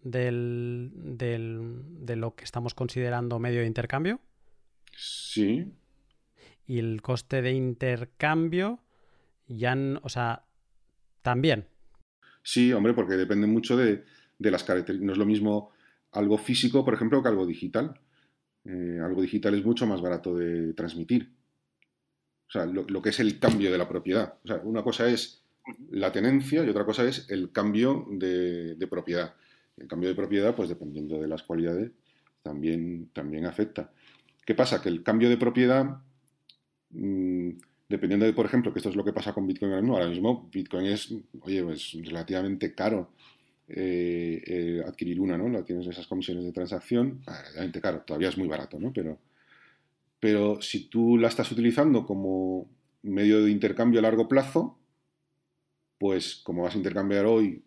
del, 0.00 0.90
de 0.92 2.16
lo 2.16 2.34
que 2.34 2.44
estamos 2.44 2.74
considerando 2.74 3.38
medio 3.38 3.60
de 3.60 3.66
intercambio. 3.66 4.20
Sí. 4.96 5.72
Y 6.66 6.78
el 6.78 7.02
coste 7.02 7.42
de 7.42 7.52
intercambio 7.52 8.80
ya, 9.46 9.76
o 10.02 10.08
sea, 10.08 10.44
también. 11.22 11.68
Sí, 12.42 12.72
hombre, 12.72 12.94
porque 12.94 13.14
depende 13.14 13.46
mucho 13.46 13.76
de, 13.76 14.04
de 14.38 14.50
las 14.50 14.64
características. 14.64 15.06
No 15.06 15.12
es 15.12 15.18
lo 15.18 15.26
mismo 15.26 15.70
algo 16.12 16.38
físico, 16.38 16.84
por 16.84 16.94
ejemplo, 16.94 17.22
que 17.22 17.28
algo 17.28 17.46
digital. 17.46 18.00
Eh, 18.64 18.98
algo 19.02 19.20
digital 19.20 19.54
es 19.54 19.64
mucho 19.64 19.86
más 19.86 20.00
barato 20.00 20.34
de 20.36 20.72
transmitir. 20.74 21.34
O 22.48 22.50
sea, 22.50 22.66
lo, 22.66 23.02
que 23.02 23.08
es 23.08 23.20
el 23.20 23.38
cambio 23.38 23.72
de 23.72 23.78
la 23.78 23.88
propiedad. 23.88 24.34
O 24.44 24.46
sea, 24.46 24.56
una 24.64 24.82
cosa 24.82 25.08
es 25.08 25.42
la 25.90 26.12
tenencia 26.12 26.64
y 26.64 26.68
otra 26.68 26.84
cosa 26.84 27.04
es 27.04 27.26
el 27.30 27.50
cambio 27.50 28.06
de, 28.10 28.86
propiedad. 28.88 29.34
El 29.76 29.88
cambio 29.88 30.08
de 30.08 30.14
propiedad, 30.14 30.54
pues 30.54 30.68
dependiendo 30.68 31.20
de 31.20 31.26
las 31.26 31.42
cualidades, 31.42 31.90
también, 32.42 33.08
también 33.12 33.46
afecta. 33.46 33.90
¿Qué 34.44 34.54
pasa? 34.54 34.82
Que 34.82 34.88
el 34.90 35.02
cambio 35.02 35.28
de 35.30 35.36
propiedad, 35.36 36.00
mm, 36.90 37.50
dependiendo 37.88 38.26
de, 38.26 38.32
por 38.34 38.46
ejemplo, 38.46 38.72
que 38.72 38.78
esto 38.78 38.90
es 38.90 38.96
lo 38.96 39.04
que 39.04 39.12
pasa 39.12 39.32
con 39.32 39.46
Bitcoin 39.46 39.72
ahora 39.72 39.82
mismo, 39.82 39.96
ahora 39.96 40.08
mismo 40.10 40.48
Bitcoin 40.52 40.86
es, 40.86 41.14
oye, 41.40 41.62
pues 41.64 41.92
relativamente 42.04 42.74
caro 42.74 43.10
eh, 43.66 44.42
eh, 44.46 44.82
adquirir 44.86 45.18
una, 45.20 45.38
¿no? 45.38 45.48
La 45.48 45.64
tienes 45.64 45.86
esas 45.86 46.06
comisiones 46.06 46.44
de 46.44 46.52
transacción, 46.52 47.22
obviamente, 47.26 47.80
claro, 47.80 48.02
todavía 48.02 48.28
es 48.28 48.36
muy 48.36 48.46
barato, 48.46 48.78
¿no? 48.78 48.92
Pero, 48.92 49.18
pero 50.24 50.62
si 50.62 50.86
tú 50.86 51.18
la 51.18 51.28
estás 51.28 51.52
utilizando 51.52 52.06
como 52.06 52.66
medio 53.02 53.44
de 53.44 53.50
intercambio 53.50 54.00
a 54.00 54.04
largo 54.04 54.26
plazo, 54.26 54.78
pues 55.98 56.36
como 56.36 56.62
vas 56.62 56.74
a 56.74 56.78
intercambiar 56.78 57.26
hoy 57.26 57.62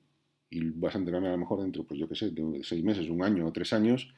y 0.49 0.71
vas 0.71 0.95
a 0.95 0.97
intercambiar 0.97 1.33
a 1.33 1.35
lo 1.35 1.41
mejor 1.41 1.61
dentro, 1.61 1.83
pues 1.83 1.99
yo 1.99 2.09
qué 2.09 2.15
sé, 2.15 2.31
de 2.31 2.63
seis 2.63 2.83
meses, 2.83 3.09
un 3.09 3.21
año 3.21 3.45
o 3.45 3.51
tres 3.51 3.73
años, 3.73 4.11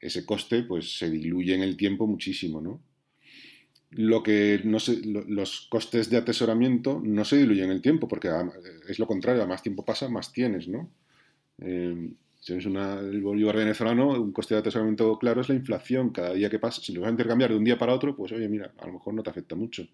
ese 0.00 0.26
coste 0.26 0.64
pues 0.64 0.98
se 0.98 1.08
diluye 1.08 1.54
en 1.54 1.62
el 1.62 1.76
tiempo 1.76 2.08
muchísimo, 2.08 2.60
¿no? 2.60 2.80
Lo 3.90 4.20
que 4.24 4.60
los 4.64 5.68
costes 5.70 6.10
de 6.10 6.16
atesoramiento 6.16 7.00
no 7.00 7.24
se 7.24 7.36
diluyen 7.36 7.66
en 7.66 7.70
el 7.70 7.82
tiempo, 7.82 8.08
porque 8.08 8.32
es 8.88 8.98
lo 8.98 9.06
contrario, 9.06 9.44
a 9.44 9.46
más 9.46 9.62
tiempo 9.62 9.84
pasa, 9.84 10.08
más 10.08 10.32
tienes, 10.32 10.66
¿no? 10.66 10.90
Eh, 11.60 12.10
si 12.46 12.54
es 12.54 12.64
el 12.64 13.22
bolívar 13.22 13.56
venezolano, 13.56 14.10
un 14.10 14.30
coste 14.30 14.54
de 14.54 14.60
atesoramiento 14.60 15.18
claro 15.18 15.40
es 15.40 15.48
la 15.48 15.56
inflación. 15.56 16.10
Cada 16.10 16.32
día 16.32 16.48
que 16.48 16.60
pasa, 16.60 16.80
si 16.80 16.92
lo 16.92 17.00
vas 17.00 17.08
a 17.08 17.10
intercambiar 17.10 17.50
de 17.50 17.56
un 17.56 17.64
día 17.64 17.76
para 17.76 17.92
otro, 17.92 18.14
pues 18.14 18.30
oye, 18.30 18.48
mira, 18.48 18.70
a 18.78 18.86
lo 18.86 18.92
mejor 18.92 19.14
no 19.14 19.24
te 19.24 19.30
afecta 19.30 19.56
mucho. 19.56 19.88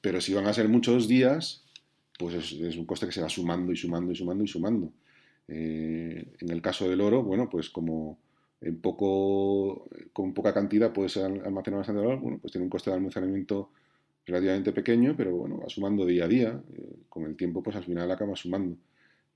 Pero 0.00 0.20
si 0.20 0.32
van 0.32 0.46
a 0.46 0.52
ser 0.52 0.68
muchos 0.68 1.08
días, 1.08 1.64
pues 2.16 2.36
es, 2.36 2.76
un 2.76 2.86
coste 2.86 3.06
que 3.06 3.12
se 3.12 3.20
va 3.20 3.28
sumando 3.28 3.72
y 3.72 3.76
sumando 3.76 4.12
y 4.12 4.14
sumando 4.14 4.44
y 4.44 4.46
sumando. 4.46 4.92
Eh, 5.48 6.24
en 6.38 6.50
el 6.50 6.62
caso 6.62 6.88
del 6.88 7.00
oro, 7.00 7.24
bueno, 7.24 7.48
pues 7.50 7.70
como 7.70 8.20
en 8.60 8.80
poco, 8.80 9.88
con 10.12 10.32
poca 10.32 10.54
cantidad 10.54 10.92
puedes 10.92 11.16
almacenar 11.16 11.78
bastante 11.78 12.06
oro, 12.06 12.20
bueno, 12.20 12.38
pues 12.40 12.52
tiene 12.52 12.66
un 12.66 12.70
coste 12.70 12.90
de 12.90 12.98
almacenamiento 12.98 13.70
relativamente 14.26 14.70
pequeño, 14.70 15.16
pero 15.16 15.34
bueno, 15.34 15.58
va 15.58 15.68
sumando 15.68 16.06
día 16.06 16.26
a 16.26 16.28
día. 16.28 16.62
Eh, 16.72 16.98
con 17.08 17.24
el 17.24 17.34
tiempo, 17.34 17.64
pues 17.64 17.74
al 17.74 17.82
final 17.82 18.08
acaba 18.12 18.36
sumando. 18.36 18.76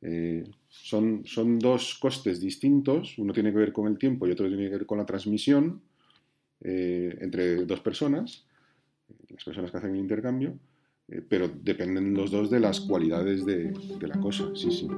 Eh, 0.01 0.45
son, 0.69 1.23
son 1.25 1.59
dos 1.59 1.99
costes 1.99 2.41
distintos, 2.41 3.19
uno 3.19 3.33
tiene 3.33 3.51
que 3.51 3.59
ver 3.59 3.73
con 3.73 3.89
el 3.89 3.99
tiempo 3.99 4.27
y 4.27 4.31
otro 4.31 4.47
tiene 4.47 4.65
que 4.65 4.77
ver 4.77 4.87
con 4.87 4.99
la 4.99 5.07
transmisión 5.07 5.81
eh, 6.61 7.17
entre 7.21 7.65
dos 7.65 7.81
personas, 7.81 8.45
las 9.29 9.45
personas 9.45 9.71
que 9.71 9.77
hacen 9.77 9.93
el 9.93 10.01
intercambio, 10.01 10.59
eh, 11.09 11.23
pero 11.27 11.49
dependen 11.49 12.15
los 12.15 12.31
dos 12.31 12.51
de 12.51 12.61
las 12.61 12.81
cualidades 12.81 13.45
de, 13.45 13.73
la 14.01 14.21
cosa, 14.21 14.51
sí, 14.55 14.71
sí. 14.71 14.89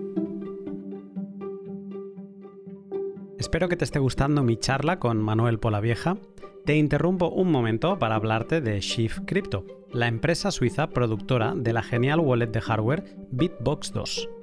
Espero 3.39 3.69
que 3.69 3.77
te 3.77 3.85
esté 3.85 3.99
gustando 3.99 4.43
mi 4.43 4.57
charla 4.57 4.99
con 4.99 5.19
Manuel 5.19 5.59
Polavieja. 5.59 6.19
Te 6.67 6.77
interrumpo 6.77 7.31
un 7.31 7.51
momento 7.51 7.99
para 7.99 8.17
hablarte 8.17 8.61
de 8.61 8.81
Shift 8.81 9.21
Crypto, 9.27 9.65
la 9.93 10.09
empresa 10.09 10.51
suiza 10.51 10.91
productora 10.91 11.55
de 11.57 11.73
la 11.73 11.83
genial 11.83 12.21
wallet 12.21 12.49
de 12.49 12.61
hardware 12.61 13.17
Bitbox 13.31 13.93
2. 13.93 14.40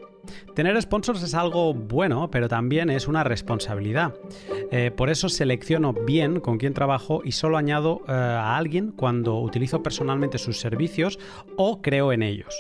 Tener 0.56 0.82
sponsors 0.82 1.24
es 1.24 1.34
algo 1.34 1.74
bueno, 1.74 2.30
pero 2.32 2.48
también 2.48 2.90
es 2.90 3.08
una 3.08 3.24
responsabilidad. 3.24 4.14
Eh, 4.72 4.92
por 4.96 5.10
eso 5.10 5.30
selecciono 5.30 5.94
bien 5.94 6.40
con 6.40 6.58
quién 6.58 6.74
trabajo 6.74 7.22
y 7.24 7.32
solo 7.32 7.58
añado 7.58 8.02
eh, 8.08 8.12
a 8.12 8.58
alguien 8.58 8.92
cuando 8.92 9.40
utilizo 9.40 9.84
personalmente 9.84 10.38
sus 10.38 10.60
servicios 10.60 11.20
o 11.56 11.82
creo 11.82 12.12
en 12.12 12.24
ellos. 12.24 12.56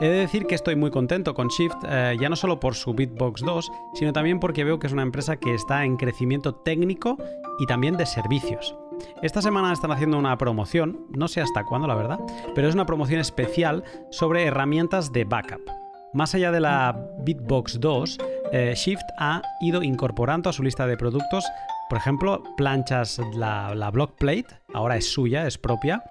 He 0.00 0.06
de 0.06 0.18
decir 0.18 0.46
que 0.46 0.54
estoy 0.54 0.76
muy 0.76 0.92
contento 0.92 1.34
con 1.34 1.48
Shift, 1.48 1.76
eh, 1.88 2.16
ya 2.20 2.28
no 2.28 2.36
solo 2.36 2.60
por 2.60 2.76
su 2.76 2.94
Bitbox 2.94 3.42
2, 3.42 3.72
sino 3.94 4.12
también 4.12 4.38
porque 4.38 4.62
veo 4.62 4.78
que 4.78 4.86
es 4.86 4.92
una 4.92 5.02
empresa 5.02 5.36
que 5.36 5.54
está 5.54 5.84
en 5.84 5.96
crecimiento 5.96 6.54
técnico 6.54 7.16
y 7.58 7.66
también 7.66 7.96
de 7.96 8.06
servicios. 8.06 8.76
Esta 9.22 9.42
semana 9.42 9.72
están 9.72 9.90
haciendo 9.90 10.18
una 10.18 10.38
promoción, 10.38 11.06
no 11.10 11.26
sé 11.26 11.40
hasta 11.40 11.64
cuándo 11.64 11.88
la 11.88 11.96
verdad, 11.96 12.20
pero 12.54 12.68
es 12.68 12.74
una 12.74 12.86
promoción 12.86 13.20
especial 13.20 13.82
sobre 14.10 14.44
herramientas 14.44 15.12
de 15.12 15.24
backup. 15.24 15.87
Más 16.18 16.34
allá 16.34 16.50
de 16.50 16.58
la 16.58 16.98
Bitbox 17.20 17.78
2, 17.78 18.18
eh, 18.50 18.72
Shift 18.74 19.04
ha 19.18 19.40
ido 19.60 19.84
incorporando 19.84 20.50
a 20.50 20.52
su 20.52 20.64
lista 20.64 20.84
de 20.84 20.96
productos, 20.96 21.44
por 21.88 21.96
ejemplo, 21.96 22.42
planchas, 22.56 23.20
la, 23.36 23.72
la 23.76 23.92
Blockplate, 23.92 24.46
ahora 24.74 24.96
es 24.96 25.12
suya, 25.12 25.46
es 25.46 25.58
propia, 25.58 26.02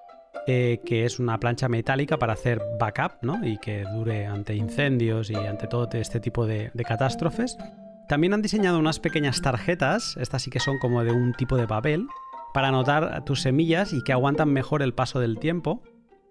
eh, 0.46 0.80
que 0.86 1.04
es 1.04 1.18
una 1.18 1.38
plancha 1.38 1.68
metálica 1.68 2.16
para 2.16 2.32
hacer 2.32 2.58
backup 2.80 3.18
¿no? 3.20 3.46
y 3.46 3.58
que 3.58 3.82
dure 3.82 4.24
ante 4.24 4.54
incendios 4.54 5.28
y 5.28 5.34
ante 5.34 5.66
todo 5.66 5.86
este 5.92 6.20
tipo 6.20 6.46
de, 6.46 6.70
de 6.72 6.84
catástrofes. 6.84 7.58
También 8.08 8.32
han 8.32 8.40
diseñado 8.40 8.78
unas 8.78 9.00
pequeñas 9.00 9.42
tarjetas, 9.42 10.16
estas 10.16 10.40
sí 10.40 10.48
que 10.48 10.58
son 10.58 10.78
como 10.78 11.04
de 11.04 11.12
un 11.12 11.34
tipo 11.34 11.58
de 11.58 11.68
papel, 11.68 12.06
para 12.54 12.68
anotar 12.68 13.26
tus 13.26 13.42
semillas 13.42 13.92
y 13.92 14.02
que 14.02 14.14
aguantan 14.14 14.54
mejor 14.54 14.80
el 14.80 14.94
paso 14.94 15.20
del 15.20 15.38
tiempo. 15.38 15.82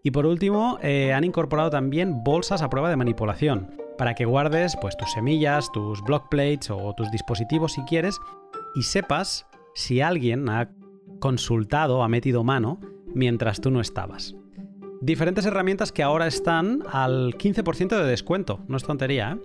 Y 0.07 0.11
por 0.11 0.25
último, 0.25 0.79
eh, 0.81 1.11
han 1.11 1.25
incorporado 1.25 1.69
también 1.69 2.23
bolsas 2.23 2.61
a 2.61 2.69
prueba 2.69 2.89
de 2.89 2.95
manipulación, 2.95 3.71
para 3.97 4.15
que 4.15 4.23
guardes 4.23 4.77
pues, 4.79 4.95
tus 4.95 5.11
semillas, 5.11 5.69
tus 5.73 6.01
block 6.01 6.29
plates 6.29 6.69
o 6.71 6.93
tus 6.95 7.11
dispositivos 7.11 7.73
si 7.73 7.81
quieres, 7.81 8.17
y 8.73 8.83
sepas 8.83 9.47
si 9.75 9.99
alguien 9.99 10.47
ha 10.47 10.71
consultado, 11.19 12.03
ha 12.03 12.07
metido 12.07 12.45
mano 12.45 12.79
mientras 13.13 13.59
tú 13.59 13.69
no 13.69 13.81
estabas. 13.81 14.33
Diferentes 15.01 15.45
herramientas 15.45 15.91
que 15.91 16.03
ahora 16.03 16.27
están 16.27 16.83
al 16.89 17.33
15% 17.33 17.89
de 17.89 18.05
descuento, 18.05 18.61
no 18.69 18.77
es 18.77 18.85
tontería, 18.85 19.33
¿eh? 19.33 19.41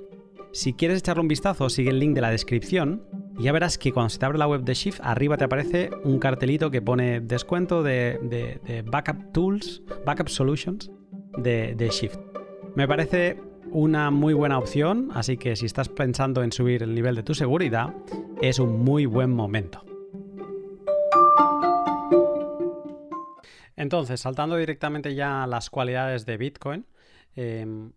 Si 0.52 0.74
quieres 0.74 1.00
echarle 1.00 1.22
un 1.22 1.28
vistazo, 1.28 1.70
sigue 1.70 1.90
el 1.90 1.98
link 1.98 2.14
de 2.14 2.20
la 2.20 2.30
descripción 2.30 3.02
y 3.38 3.44
ya 3.44 3.52
verás 3.52 3.78
que 3.78 3.92
cuando 3.92 4.10
se 4.10 4.18
te 4.18 4.26
abre 4.26 4.38
la 4.38 4.46
web 4.46 4.62
de 4.62 4.74
Shift, 4.74 5.00
arriba 5.02 5.36
te 5.36 5.44
aparece 5.44 5.90
un 6.04 6.18
cartelito 6.18 6.70
que 6.70 6.82
pone 6.82 7.20
descuento 7.20 7.82
de, 7.82 8.84
Backup 8.86 9.32
Tools, 9.32 9.82
Backup 10.04 10.28
Solutions 10.28 10.90
de, 11.38 11.74
de 11.74 11.88
Shift. 11.88 12.18
Me 12.74 12.86
parece 12.86 13.38
una 13.70 14.10
muy 14.10 14.34
buena 14.34 14.58
opción, 14.58 15.10
así 15.14 15.36
que 15.36 15.56
si 15.56 15.66
estás 15.66 15.88
pensando 15.88 16.42
en 16.42 16.52
subir 16.52 16.82
el 16.82 16.94
nivel 16.94 17.14
de 17.14 17.22
tu 17.22 17.34
seguridad, 17.34 17.94
es 18.40 18.58
un 18.58 18.84
muy 18.84 19.06
buen 19.06 19.30
momento. 19.30 19.84
Entonces, 23.76 24.20
saltando 24.20 24.56
directamente 24.56 25.14
ya 25.14 25.42
a 25.42 25.46
las 25.46 25.70
cualidades 25.70 26.26
de 26.26 26.36
Bitcoin, 26.36 26.86
em, 27.34 27.92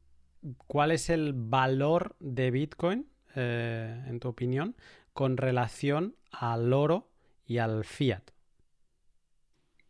¿cuál 0.68 0.92
es 0.92 1.10
el 1.10 1.34
valor 1.34 2.16
de 2.20 2.52
Bitcoin, 2.52 3.08
eh, 3.36 4.04
en 4.08 4.20
tu 4.20 4.30
opinión, 4.30 4.76
con 5.16 5.38
relación 5.38 6.14
al 6.30 6.74
oro 6.74 7.10
y 7.48 7.60
al 7.60 7.86
fiat? 7.86 8.22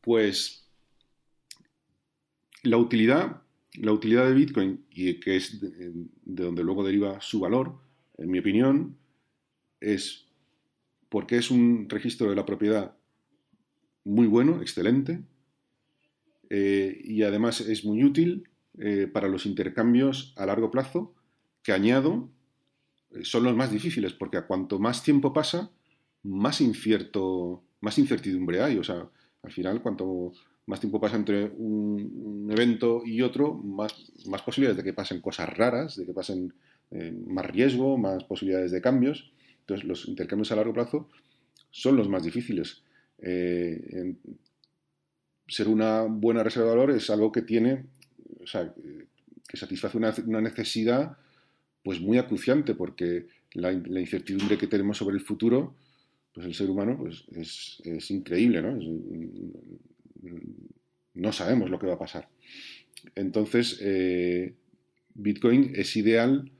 Pues 0.01 0.69
la 2.61 2.77
utilidad, 2.77 3.41
la 3.73 3.91
utilidad 3.91 4.27
de 4.27 4.35
Bitcoin, 4.35 4.85
y 4.91 5.19
que 5.19 5.35
es 5.35 5.59
de, 5.59 5.91
donde 6.23 6.63
luego 6.63 6.83
deriva 6.83 7.19
su 7.21 7.39
valor, 7.39 7.79
en 8.19 8.29
mi 8.29 8.37
opinión, 8.37 8.97
es 9.81 10.27
porque 11.09 11.37
es 11.37 11.49
un 11.49 11.89
registro 11.89 12.29
de 12.29 12.35
la 12.35 12.45
propiedad 12.45 12.95
muy 14.03 14.27
bueno, 14.27 14.61
excelente, 14.61 15.23
eh, 16.51 17.01
y 17.03 17.23
además 17.23 17.61
es 17.61 17.83
muy 17.83 18.03
útil 18.03 18.47
eh, 18.77 19.07
para 19.11 19.27
los 19.27 19.47
intercambios 19.47 20.35
a 20.37 20.45
largo 20.45 20.69
plazo, 20.69 21.15
que 21.63 21.71
añado, 21.71 22.29
son 23.23 23.43
los 23.43 23.55
más 23.55 23.71
difíciles, 23.71 24.13
porque 24.13 24.37
a 24.37 24.45
cuanto 24.45 24.79
más 24.79 25.03
tiempo 25.03 25.33
pasa, 25.33 25.71
más 26.23 26.61
incierto, 26.61 27.63
más 27.81 27.97
incertidumbre 27.97 28.61
hay. 28.61 28.77
O 28.77 28.83
sea, 28.83 29.07
al 29.43 29.51
final, 29.51 29.81
cuanto 29.81 30.33
más 30.67 30.79
tiempo 30.79 30.99
pasa 30.99 31.15
entre 31.15 31.45
un, 31.45 32.47
evento 32.51 33.03
y 33.05 33.21
otro, 33.21 33.53
más, 33.53 33.93
posibilidades 34.45 34.77
de 34.77 34.83
que 34.83 34.93
pasen 34.93 35.21
cosas 35.21 35.49
raras, 35.55 35.95
de 35.95 36.05
que 36.05 36.13
pasen 36.13 36.53
más 37.27 37.45
riesgo, 37.45 37.97
más 37.97 38.23
posibilidades 38.23 38.71
de 38.71 38.81
cambios. 38.81 39.31
Entonces, 39.61 39.85
los 39.85 40.07
intercambios 40.07 40.51
a 40.51 40.55
largo 40.55 40.73
plazo 40.73 41.09
son 41.71 41.95
los 41.97 42.07
más 42.07 42.23
difíciles. 42.23 42.83
Eh, 43.19 44.15
ser 45.47 45.67
una 45.67 46.03
buena 46.03 46.43
reserva 46.43 46.69
de 46.69 46.75
valor 46.75 46.91
es 46.91 47.09
algo 47.09 47.31
que 47.31 47.41
tiene, 47.41 47.85
o 48.41 48.47
sea, 48.47 48.73
que 49.47 49.57
satisface 49.57 49.97
una, 49.97 50.41
necesidad 50.41 51.17
pues 51.85 52.01
muy 52.01 52.17
acuciante, 52.17 52.73
porque 52.73 53.27
la, 53.53 53.71
incertidumbre 53.71 54.57
que 54.57 54.65
tenemos 54.65 54.97
sobre 54.97 55.15
el 55.15 55.21
futuro, 55.21 55.75
pues 56.33 56.47
el 56.47 56.55
ser 56.55 56.69
humano 56.69 56.97
pues 56.97 57.25
es, 57.31 58.11
increíble, 58.11 58.61
¿no? 58.63 58.77
no 61.13 61.31
sabemos 61.31 61.69
lo 61.69 61.77
que 61.77 61.85
va 61.85 61.93
a 61.93 61.99
pasar. 61.99 62.27
Entonces, 63.13 63.77
eh, 63.81 64.55
Bitcoin 65.13 65.73
es 65.75 65.95
ideal 65.95 66.51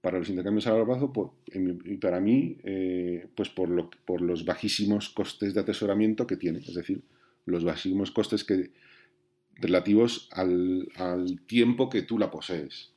para 0.00 0.18
los 0.18 0.30
intercambios 0.30 0.66
a 0.66 0.70
largo 0.70 1.12
plazo 1.12 1.36
y 1.84 1.98
para 1.98 2.18
mí, 2.18 2.56
eh, 2.64 3.28
pues 3.36 3.50
por, 3.50 3.90
por 4.06 4.22
los 4.22 4.46
bajísimos 4.46 5.10
costes 5.10 5.52
de 5.52 5.60
atesoramiento 5.60 6.26
que 6.26 6.38
tiene, 6.38 6.60
es 6.60 6.74
decir, 6.74 7.02
los 7.44 7.62
bajísimos 7.62 8.10
costes 8.10 8.42
que, 8.42 8.70
relativos 9.56 10.28
al, 10.32 10.88
tiempo 11.46 11.88
que 11.88 12.02
tú 12.02 12.18
la 12.18 12.30
posees. 12.30 12.91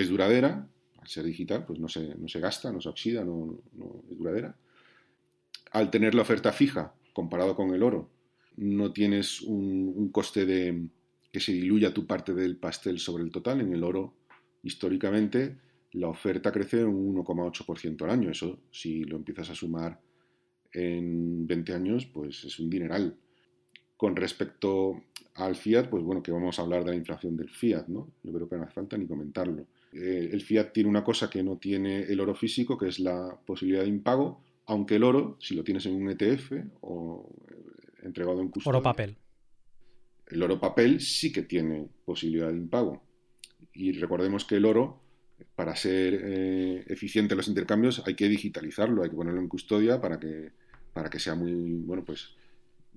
Es 0.00 0.08
duradera, 0.08 0.66
al 0.98 1.08
ser 1.08 1.24
digital, 1.24 1.64
pues 1.66 1.78
no 1.78 1.88
se, 1.88 2.14
no 2.16 2.26
se 2.26 2.40
gasta, 2.40 2.72
no 2.72 2.80
se 2.80 2.88
oxida, 2.88 3.24
no, 3.24 3.60
es 4.10 4.16
duradera. 4.16 4.56
Al 5.72 5.90
tener 5.90 6.14
la 6.14 6.22
oferta 6.22 6.52
fija, 6.52 6.94
comparado 7.12 7.54
con 7.54 7.74
el 7.74 7.82
oro, 7.82 8.08
no 8.56 8.92
tienes 8.92 9.42
un, 9.42 9.92
un 9.94 10.08
coste 10.10 10.46
de 10.46 10.88
que 11.30 11.40
se 11.40 11.52
diluya 11.52 11.92
tu 11.92 12.06
parte 12.06 12.32
del 12.34 12.56
pastel 12.56 12.98
sobre 12.98 13.24
el 13.24 13.30
total. 13.30 13.60
En 13.60 13.74
el 13.74 13.84
oro 13.84 14.14
históricamente 14.62 15.58
la 15.92 16.08
oferta 16.08 16.50
crece 16.50 16.84
un 16.84 17.14
1,8% 17.16 18.02
al 18.04 18.10
año. 18.10 18.30
Eso, 18.30 18.60
si 18.70 19.04
lo 19.04 19.16
empiezas 19.16 19.50
a 19.50 19.54
sumar 19.54 20.00
en 20.72 21.46
20 21.46 21.74
años, 21.74 22.06
pues 22.06 22.44
es 22.44 22.58
un 22.58 22.70
dineral. 22.70 23.16
Con 23.96 24.16
respecto 24.16 25.02
al 25.34 25.56
fiat, 25.56 25.88
pues 25.88 26.02
bueno, 26.02 26.22
que 26.22 26.32
vamos 26.32 26.58
a 26.58 26.62
hablar 26.62 26.84
de 26.84 26.90
la 26.90 26.96
inflación 26.96 27.36
del 27.36 27.50
fiat, 27.50 27.88
¿no? 27.88 28.08
Yo 28.22 28.32
creo 28.32 28.48
que 28.48 28.56
no 28.56 28.62
hace 28.64 28.72
falta 28.72 28.96
ni 28.96 29.06
comentarlo. 29.06 29.66
Eh, 29.92 30.30
el 30.32 30.42
fiat 30.42 30.72
tiene 30.72 30.88
una 30.88 31.02
cosa 31.02 31.28
que 31.28 31.42
no 31.42 31.58
tiene 31.58 32.02
el 32.04 32.20
oro 32.20 32.34
físico, 32.34 32.78
que 32.78 32.88
es 32.88 32.98
la 33.00 33.38
posibilidad 33.46 33.82
de 33.82 33.88
impago, 33.88 34.42
aunque 34.66 34.96
el 34.96 35.04
oro, 35.04 35.36
si 35.40 35.54
lo 35.54 35.64
tienes 35.64 35.86
en 35.86 35.94
un 35.94 36.10
ETF 36.10 36.52
o 36.80 37.28
eh, 37.50 37.54
entregado 38.04 38.40
en 38.40 38.48
custodia... 38.48 38.78
Oro 38.78 38.82
papel. 38.84 39.16
El 40.28 40.42
oro 40.42 40.60
papel 40.60 41.00
sí 41.00 41.32
que 41.32 41.42
tiene 41.42 41.88
posibilidad 42.04 42.48
de 42.48 42.56
impago 42.56 43.02
y 43.72 43.92
recordemos 43.92 44.44
que 44.44 44.56
el 44.56 44.64
oro, 44.64 45.00
para 45.54 45.74
ser 45.74 46.20
eh, 46.22 46.84
eficiente 46.86 47.34
en 47.34 47.38
los 47.38 47.48
intercambios, 47.48 48.02
hay 48.06 48.14
que 48.14 48.28
digitalizarlo, 48.28 49.02
hay 49.02 49.10
que 49.10 49.16
ponerlo 49.16 49.40
en 49.40 49.48
custodia 49.48 50.00
para 50.00 50.20
que, 50.20 50.52
para 50.92 51.10
que 51.10 51.18
sea 51.18 51.34
muy, 51.34 51.82
bueno, 51.84 52.04
pues 52.04 52.34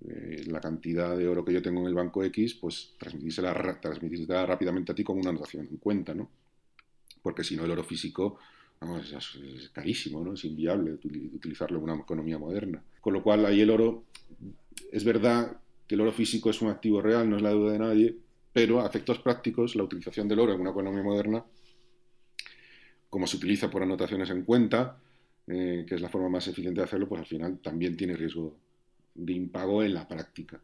eh, 0.07 0.43
la 0.47 0.59
cantidad 0.59 1.17
de 1.17 1.27
oro 1.27 1.45
que 1.45 1.53
yo 1.53 1.61
tengo 1.61 1.81
en 1.81 1.87
el 1.87 1.93
banco 1.93 2.23
X, 2.23 2.55
pues 2.55 2.93
transmitírsela, 2.99 3.79
transmitírsela 3.79 4.45
rápidamente 4.45 4.91
a 4.91 4.95
ti 4.95 5.03
con 5.03 5.17
una 5.17 5.29
anotación 5.29 5.67
en 5.69 5.77
cuenta, 5.77 6.13
¿no? 6.13 6.29
Porque 7.23 7.43
si 7.43 7.55
no, 7.55 7.65
el 7.65 7.71
oro 7.71 7.83
físico 7.83 8.37
vamos, 8.79 9.11
es, 9.11 9.69
carísimo, 9.69 10.23
¿no? 10.23 10.33
Es 10.33 10.45
inviable 10.45 10.93
utilizarlo 10.93 11.77
en 11.77 11.83
una 11.83 11.95
economía 11.95 12.37
moderna. 12.37 12.83
Con 13.01 13.13
lo 13.13 13.23
cual, 13.23 13.45
ahí 13.45 13.61
el 13.61 13.69
oro, 13.69 14.03
es 14.91 15.03
verdad 15.03 15.57
que 15.87 15.95
el 15.95 16.01
oro 16.01 16.11
físico 16.11 16.49
es 16.49 16.61
un 16.61 16.69
activo 16.69 17.01
real, 17.01 17.29
no 17.29 17.37
es 17.37 17.41
la 17.41 17.51
duda 17.51 17.73
de 17.73 17.79
nadie, 17.79 18.17
pero 18.51 18.81
a 18.81 18.87
efectos 18.87 19.19
prácticos, 19.19 19.75
la 19.75 19.83
utilización 19.83 20.27
del 20.27 20.39
oro 20.39 20.53
en 20.53 20.61
una 20.61 20.71
economía 20.71 21.03
moderna, 21.03 21.43
como 23.09 23.27
se 23.27 23.37
utiliza 23.37 23.69
por 23.69 23.83
anotaciones 23.83 24.29
en 24.29 24.43
cuenta, 24.43 24.99
eh, 25.47 25.85
que 25.87 25.95
es 25.95 26.01
la 26.01 26.09
forma 26.09 26.29
más 26.29 26.47
eficiente 26.47 26.81
de 26.81 26.85
hacerlo, 26.85 27.07
pues 27.07 27.19
al 27.19 27.27
final 27.27 27.59
también 27.59 27.97
tiene 27.97 28.15
riesgo 28.15 28.57
de 29.15 29.33
impago 29.33 29.83
en 29.83 29.93
la 29.93 30.07
práctica. 30.07 30.59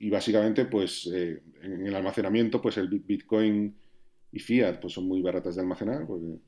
Y 0.00 0.10
básicamente, 0.10 0.64
pues 0.64 1.08
eh, 1.12 1.42
en 1.62 1.86
el 1.86 1.94
almacenamiento, 1.94 2.62
pues 2.62 2.78
el 2.78 2.88
Bitcoin 2.88 3.74
y 4.32 4.38
Fiat 4.38 4.80
pues 4.80 4.92
son 4.92 5.06
muy 5.06 5.22
baratas 5.22 5.54
de 5.54 5.62
almacenar, 5.62 6.06
porque 6.06 6.38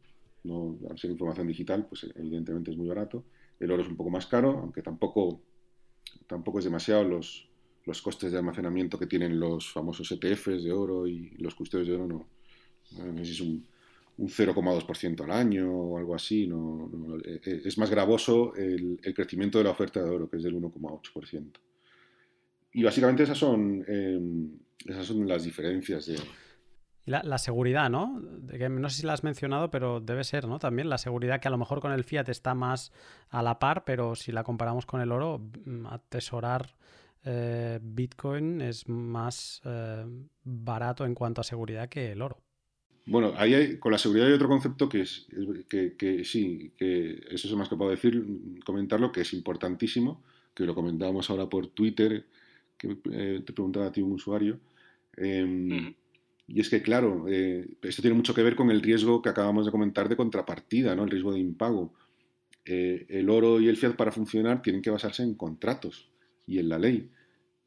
no, 0.45 0.79
al 0.89 0.99
ser 0.99 1.11
información 1.11 1.47
digital, 1.47 1.87
pues 1.87 2.07
evidentemente 2.15 2.71
es 2.71 2.77
muy 2.77 2.89
barato. 2.89 3.25
El 3.59 3.71
oro 3.71 3.83
es 3.83 3.89
un 3.89 3.97
poco 3.97 4.11
más 4.11 4.27
caro, 4.27 4.59
aunque 4.59 4.83
tampoco, 4.83 5.41
tampoco 6.27 6.59
es 6.59 6.65
demasiado 6.65 7.05
los, 7.05 7.49
los 7.85 8.03
costes 8.03 8.33
de 8.33 8.39
almacenamiento 8.39 8.99
que 8.99 9.07
tienen 9.07 9.39
los 9.39 9.71
famosos 9.71 10.11
ETFs 10.13 10.63
de 10.63 10.73
oro 10.73 11.07
y 11.07 11.31
los 11.39 11.55
custodios 11.55 11.89
de 11.89 11.95
oro 11.95 12.07
no, 12.07 12.27
no 12.99 13.19
sé 13.19 13.25
si 13.25 13.33
es 13.33 13.41
un, 13.41 13.67
un 14.19 14.29
0,2% 14.29 15.25
al 15.25 15.31
año 15.31 15.73
o 15.73 15.99
algo 15.99 16.15
así. 16.15 16.47
No, 16.47 16.91
eh, 17.25 17.41
eh, 17.45 17.63
es 17.65 17.79
más 17.79 17.91
gravoso 17.91 18.55
el, 18.55 19.01
el, 19.03 19.15
crecimiento 19.15 19.59
de 19.59 19.65
la 19.65 19.71
oferta 19.71 20.03
de 20.03 20.11
oro, 20.11 20.29
que 20.29 20.37
es 20.37 20.43
del 20.43 20.55
1,8%. 20.55 21.53
Y 22.73 22.83
básicamente 22.83 23.23
esas 23.25 23.39
son, 23.39 23.85
eh, 23.89 24.21
esas 24.87 25.07
son 25.07 25.27
las 25.27 25.45
diferencias 25.45 26.07
de... 26.07 26.17
La, 27.11 27.23
la, 27.25 27.39
seguridad, 27.39 27.91
¿no? 27.91 28.21
De 28.23 28.57
que, 28.57 28.69
no 28.69 28.89
sé 28.89 29.01
si 29.01 29.07
la 29.07 29.15
has 29.15 29.25
mencionado, 29.25 29.71
pero 29.71 30.01
debe 30.01 30.23
ser, 30.23 30.47
¿no? 30.47 30.59
También 30.59 30.89
la 30.89 30.99
seguridad 30.99 31.41
que 31.41 31.49
a 31.49 31.51
lo 31.51 31.59
mejor 31.59 31.81
con 31.81 31.93
el 31.93 32.05
fiat 32.05 32.29
está 32.29 32.55
más 32.55 32.93
a 33.31 33.43
la 33.43 33.59
par, 33.59 33.85
pero 33.85 34.15
si 34.15 34.31
la 34.31 34.45
comparamos 34.45 34.87
con 34.87 35.01
el 35.01 35.11
oro, 35.11 35.41
mm, 35.65 35.87
atesorar 35.87 36.75
eh, 37.25 37.79
Bitcoin 37.83 38.61
es 38.61 38.89
más 38.89 39.61
eh, 39.65 40.05
barato 40.45 41.05
en 41.05 41.15
cuanto 41.15 41.41
a 41.41 41.45
seguridad 41.45 41.89
que 41.89 42.13
el 42.13 42.23
oro. 42.23 42.39
Bueno, 43.07 43.33
ahí 43.37 43.79
con 43.79 43.93
la 43.93 43.99
seguridad 43.99 44.29
hay 44.29 44.35
otro 44.35 44.49
concepto 44.49 44.89
que, 44.89 45.01
es, 45.01 45.27
que, 45.69 46.23
sí, 46.25 46.73
que 46.77 47.21
eso 47.31 47.49
es 47.49 47.55
más 47.55 47.69
que 47.69 47.77
puedo 47.77 47.91
decir, 47.91 48.25
comentarlo, 48.65 49.11
que 49.11 49.23
es 49.23 49.33
importantísimo, 49.33 50.23
que 50.55 50.65
lo 50.65 50.75
comentábamos 50.75 51.29
ahora 51.29 51.49
por 51.49 51.67
Twitter, 51.69 52.27
que 52.79 52.99
eh, 53.11 53.43
te 53.45 53.53
preguntaba 53.53 53.87
a 53.87 53.93
ti 53.93 54.01
un 54.01 54.13
usuario. 54.13 54.61
Em, 55.17 55.93
y 56.53 56.61
es 56.61 56.69
que, 56.69 56.83
claro, 56.83 57.27
esto 57.29 58.03
tiene 58.03 58.17
mucho 58.17 58.35
que 58.35 58.43
ver 58.43 58.57
con 58.57 58.71
el 58.71 58.83
riesgo 58.83 59.23
que 59.23 59.29
acabamos 59.29 59.67
de 59.67 59.73
comentar 59.73 60.09
de 60.09 60.17
contrapartida, 60.17 60.95
¿no? 60.95 61.05
el 61.05 61.11
riesgo 61.11 61.33
de 61.33 61.39
impago. 61.39 61.95
el 62.65 63.31
oro 63.31 63.61
y 63.61 63.69
el 63.69 63.77
fiat 63.77 63.95
para 63.97 64.13
funcionar 64.13 64.61
tienen 64.61 64.83
que 64.83 64.91
basarse 64.91 65.23
en 65.23 65.35
contratos 65.35 66.11
y 66.47 66.59
en 66.59 66.69
la 66.69 66.79
ley 66.79 67.11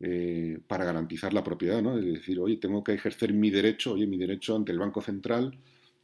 eh, 0.06 0.60
para 0.68 0.84
garantizar 0.84 1.34
la 1.34 1.46
propiedad, 1.46 1.82
¿no? 1.82 1.98
Es 1.98 2.04
decir, 2.04 2.38
oye, 2.38 2.58
tengo 2.58 2.84
que 2.84 2.92
ejercer 2.92 3.32
mi 3.32 3.50
derecho, 3.50 3.94
oye, 3.94 4.06
mi 4.06 4.18
derecho 4.18 4.54
ante 4.54 4.74
el 4.74 4.80
Banco 4.80 5.00
Central 5.02 5.58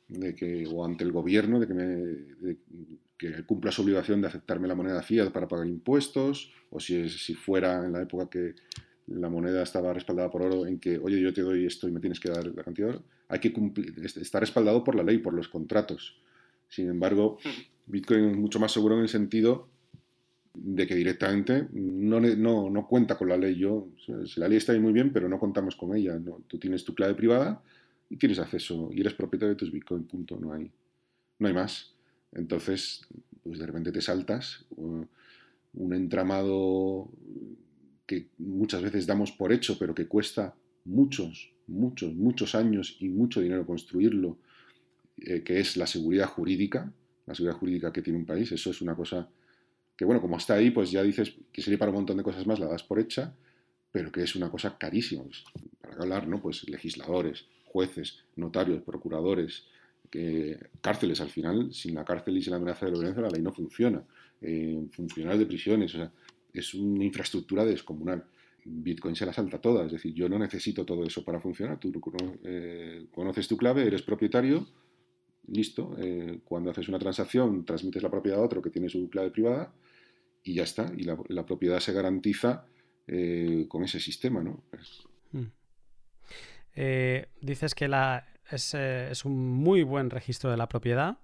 de 0.08 0.34
que, 0.36 0.66
o 0.72 0.86
ante 0.86 1.04
el 1.04 1.12
gobierno 1.12 1.60
de 1.60 1.68
que, 1.68 1.74
me, 1.74 2.56
que 3.18 3.44
cumpla 3.44 3.74
su 3.74 3.82
obligación 3.82 4.22
de 4.22 4.28
aceptarme 4.28 4.70
la 4.70 4.76
moneda 4.76 5.02
fiat 5.02 5.32
para 5.34 5.50
pagar 5.50 5.68
impuestos, 5.68 6.54
o 6.70 6.80
si, 6.80 7.10
si 7.10 7.34
fuera 7.34 7.84
en 7.84 7.92
la 7.92 8.04
época 8.04 8.30
que 8.30 8.56
la 9.12 9.30
moneda 9.30 9.64
estaba 9.64 9.94
respaldada 9.94 10.30
por 10.30 10.42
oro, 10.42 10.66
en 10.66 10.80
que, 10.80 10.98
oye, 10.98 11.20
yo 11.22 11.34
te 11.34 11.42
doy 11.42 11.66
esto 11.66 11.88
y 11.88 11.92
me 11.92 12.00
tienes 12.00 12.20
que 12.20 12.30
dar 12.30 12.46
la 12.46 12.64
cantidad 12.64 12.88
de 12.88 12.94
oro, 12.96 13.04
hay 13.28 13.40
que 13.40 13.54
cumplir, 13.54 13.94
está 14.04 14.40
respaldado 14.40 14.84
por 14.84 14.96
la 14.96 15.04
ley, 15.04 15.20
por 15.20 15.34
los 15.34 15.48
contratos. 15.48 16.18
Sin 16.68 16.90
embargo, 16.90 17.40
Bitcoin 17.88 18.30
es 18.30 18.38
mucho 18.38 18.60
más 18.60 18.72
seguro 18.72 18.96
en 18.96 19.02
el 19.02 19.10
sentido 19.10 19.68
de 20.54 20.88
que 20.88 20.96
directamente 20.96 21.68
no, 21.72 22.20
no, 22.20 22.70
no, 22.70 22.88
cuenta 22.88 23.18
con 23.18 23.30
la 23.30 23.38
ley. 23.38 23.56
Yo, 23.56 23.90
la 24.36 24.48
ley 24.48 24.58
está 24.58 24.74
ahí 24.74 24.80
muy 24.80 24.94
bien, 24.94 25.12
pero 25.12 25.30
no 25.30 25.40
contamos 25.40 25.76
con 25.76 25.96
ella. 25.96 26.20
Tú 26.48 26.58
tienes 26.58 26.84
tu 26.84 26.94
clave 26.94 27.16
privada 27.16 27.62
y 28.10 28.18
tienes 28.18 28.40
acceso 28.40 28.90
y 28.92 29.02
eres 29.02 29.14
propietario 29.14 29.54
de 29.54 29.60
tus 29.60 29.72
Bitcoin, 29.72 30.04
punto. 30.04 30.38
No 30.40 30.54
hay, 30.54 30.72
no 31.40 31.48
hay 31.48 31.54
más. 31.54 31.94
Entonces, 32.32 33.02
pues 33.44 33.60
de 33.60 33.66
repente 33.66 33.92
te 33.92 34.02
saltas 34.02 34.66
uh, 34.72 35.04
un 35.74 35.94
entramado 35.94 37.10
que 38.10 38.26
muchas 38.40 38.82
veces 38.82 39.06
damos 39.06 39.32
por 39.32 39.54
hecho, 39.54 39.78
pero 39.78 39.94
que 39.94 40.08
cuesta 40.08 40.56
muchos, 40.86 41.52
muchos, 41.68 42.16
muchos 42.16 42.56
años 42.56 42.98
y 43.00 43.08
mucho 43.08 43.40
dinero 43.40 43.68
construirlo, 43.68 44.40
eh, 45.18 45.44
que 45.44 45.60
es 45.60 45.78
la 45.78 45.86
seguridad 45.86 46.28
jurídica, 46.28 46.92
la 47.28 47.36
seguridad 47.36 47.60
jurídica 47.60 47.94
que 47.94 48.02
tiene 48.02 48.18
un 48.18 48.26
país. 48.26 48.52
Eso 48.52 48.72
es 48.72 48.82
una 48.82 48.96
cosa 48.96 49.30
que 49.96 50.06
bueno, 50.06 50.22
como 50.22 50.38
está 50.38 50.56
ahí, 50.56 50.72
pues 50.72 50.90
ya 50.90 51.04
dices 51.04 51.36
que 51.54 51.62
sería 51.62 51.78
para 51.78 51.92
un 51.92 51.98
montón 51.98 52.18
de 52.18 52.24
cosas 52.24 52.48
más, 52.48 52.60
la 52.60 52.66
das 52.66 52.82
por 52.82 53.00
hecha, 53.00 53.36
pero 53.92 54.12
que 54.12 54.24
es 54.24 54.36
una 54.36 54.50
cosa 54.50 54.76
carísima. 54.76 55.26
Pues, 55.26 55.44
para 55.80 55.94
hablar, 56.02 56.28
¿no? 56.28 56.42
Pues 56.42 56.68
legisladores, 56.68 57.46
jueces, 57.66 58.24
notarios, 58.38 58.82
procuradores, 58.82 59.66
cárceles 60.82 61.22
al 61.22 61.30
final, 61.30 61.72
sin 61.76 61.94
la 61.94 62.04
cárcel 62.06 62.36
y 62.36 62.42
sin 62.42 62.52
la 62.52 62.58
amenaza 62.58 62.88
de 62.88 62.92
violencia 62.94 63.22
la 63.22 63.30
ley 63.30 63.44
no 63.44 63.52
funciona. 63.52 64.04
eh, 64.42 64.88
funcionarios 64.92 65.40
de 65.42 65.46
prisiones, 65.46 65.94
o 65.94 65.98
sea, 65.98 66.12
es 66.54 66.74
una 66.74 67.04
infraestructura 67.04 67.66
descomunal. 67.66 68.26
Bitcoin 68.66 69.16
se 69.16 69.26
la 69.26 69.34
salta 69.34 69.60
toda, 69.60 69.86
es 69.86 69.92
decir, 69.92 70.14
yo 70.14 70.28
no 70.30 70.38
necesito 70.38 70.86
todo 70.86 71.04
eso 71.04 71.24
para 71.24 71.40
funcionar. 71.40 71.80
Tú 71.80 71.92
eh, 72.44 73.08
conoces 73.12 73.48
tu 73.48 73.58
clave, 73.58 73.86
eres 73.86 74.02
propietario, 74.02 74.68
listo. 75.48 75.96
Eh, 75.98 76.40
cuando 76.44 76.72
haces 76.72 76.88
una 76.90 77.00
transacción, 77.00 77.66
transmites 77.66 78.04
la 78.04 78.12
propiedad 78.12 78.40
a 78.40 78.44
otro 78.44 78.62
que 78.62 78.70
tiene 78.70 78.90
su 78.90 79.10
clave 79.10 79.32
privada 79.32 79.74
y 80.44 80.56
ya 80.56 80.64
está. 80.64 80.92
Y 80.96 81.04
la, 81.04 81.46
propiedad 81.46 81.80
se 81.80 81.94
garantiza 81.94 82.66
eh, 83.08 83.66
con 83.68 83.84
ese 83.84 84.00
sistema, 84.00 84.44
¿no? 84.44 84.64
Hmm. 85.32 85.48
dices 87.42 87.76
que 87.76 87.88
la, 87.88 88.28
es, 88.52 88.74
es, 88.74 89.26
un 89.26 89.38
muy 89.38 89.84
buen 89.84 90.10
registro 90.10 90.52
de 90.52 90.58
la 90.58 90.68
propiedad. 90.68 91.18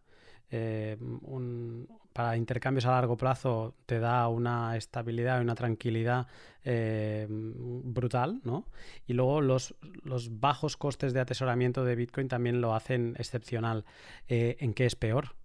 Un, 0.52 1.88
para 2.16 2.38
intercambios 2.38 2.86
a 2.86 2.92
largo 2.92 3.18
plazo 3.18 3.76
te 3.86 4.00
da 4.00 4.30
una 4.30 4.78
estabilidad 4.78 5.38
y 5.38 5.42
una 5.42 5.54
tranquilidad 5.54 6.28
eh, 6.64 7.28
brutal, 7.30 8.40
¿no? 8.46 8.70
Y 9.06 9.12
luego 9.12 9.42
los, 9.42 9.76
bajos 10.40 10.78
costes 10.78 11.12
de 11.12 11.20
atesoramiento 11.20 11.84
de 11.84 11.98
Bitcoin 11.98 12.30
también 12.30 12.62
lo 12.62 12.74
hacen 12.74 13.18
excepcional. 13.20 13.84
Eh, 14.30 14.56
¿En 14.62 14.74
qué 14.74 14.86
es 14.86 14.96
peor? 14.96 15.36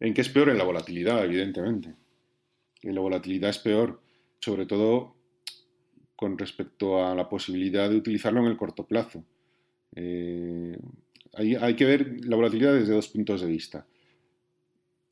¿En 0.00 0.14
qué 0.14 0.22
es 0.22 0.30
peor? 0.30 0.48
En 0.48 0.56
la 0.56 0.64
volatilidad, 0.64 1.22
evidentemente. 1.22 1.94
En 2.80 2.94
la 2.94 3.02
volatilidad 3.02 3.50
es 3.50 3.58
peor, 3.58 4.00
sobre 4.40 4.64
todo 4.64 5.14
con 6.16 6.38
respecto 6.38 7.04
a 7.04 7.14
la 7.14 7.28
posibilidad 7.28 7.90
de 7.90 7.96
utilizarlo 7.96 8.40
en 8.40 8.46
el 8.46 8.56
corto 8.56 8.86
plazo. 8.86 9.26
Eh, 9.94 10.74
hay 11.34 11.76
que 11.76 11.84
ver 11.84 12.24
la 12.24 12.36
volatilidad 12.36 12.72
desde 12.72 12.94
dos 12.94 13.08
puntos 13.08 13.42
de 13.42 13.46
vista 13.46 13.86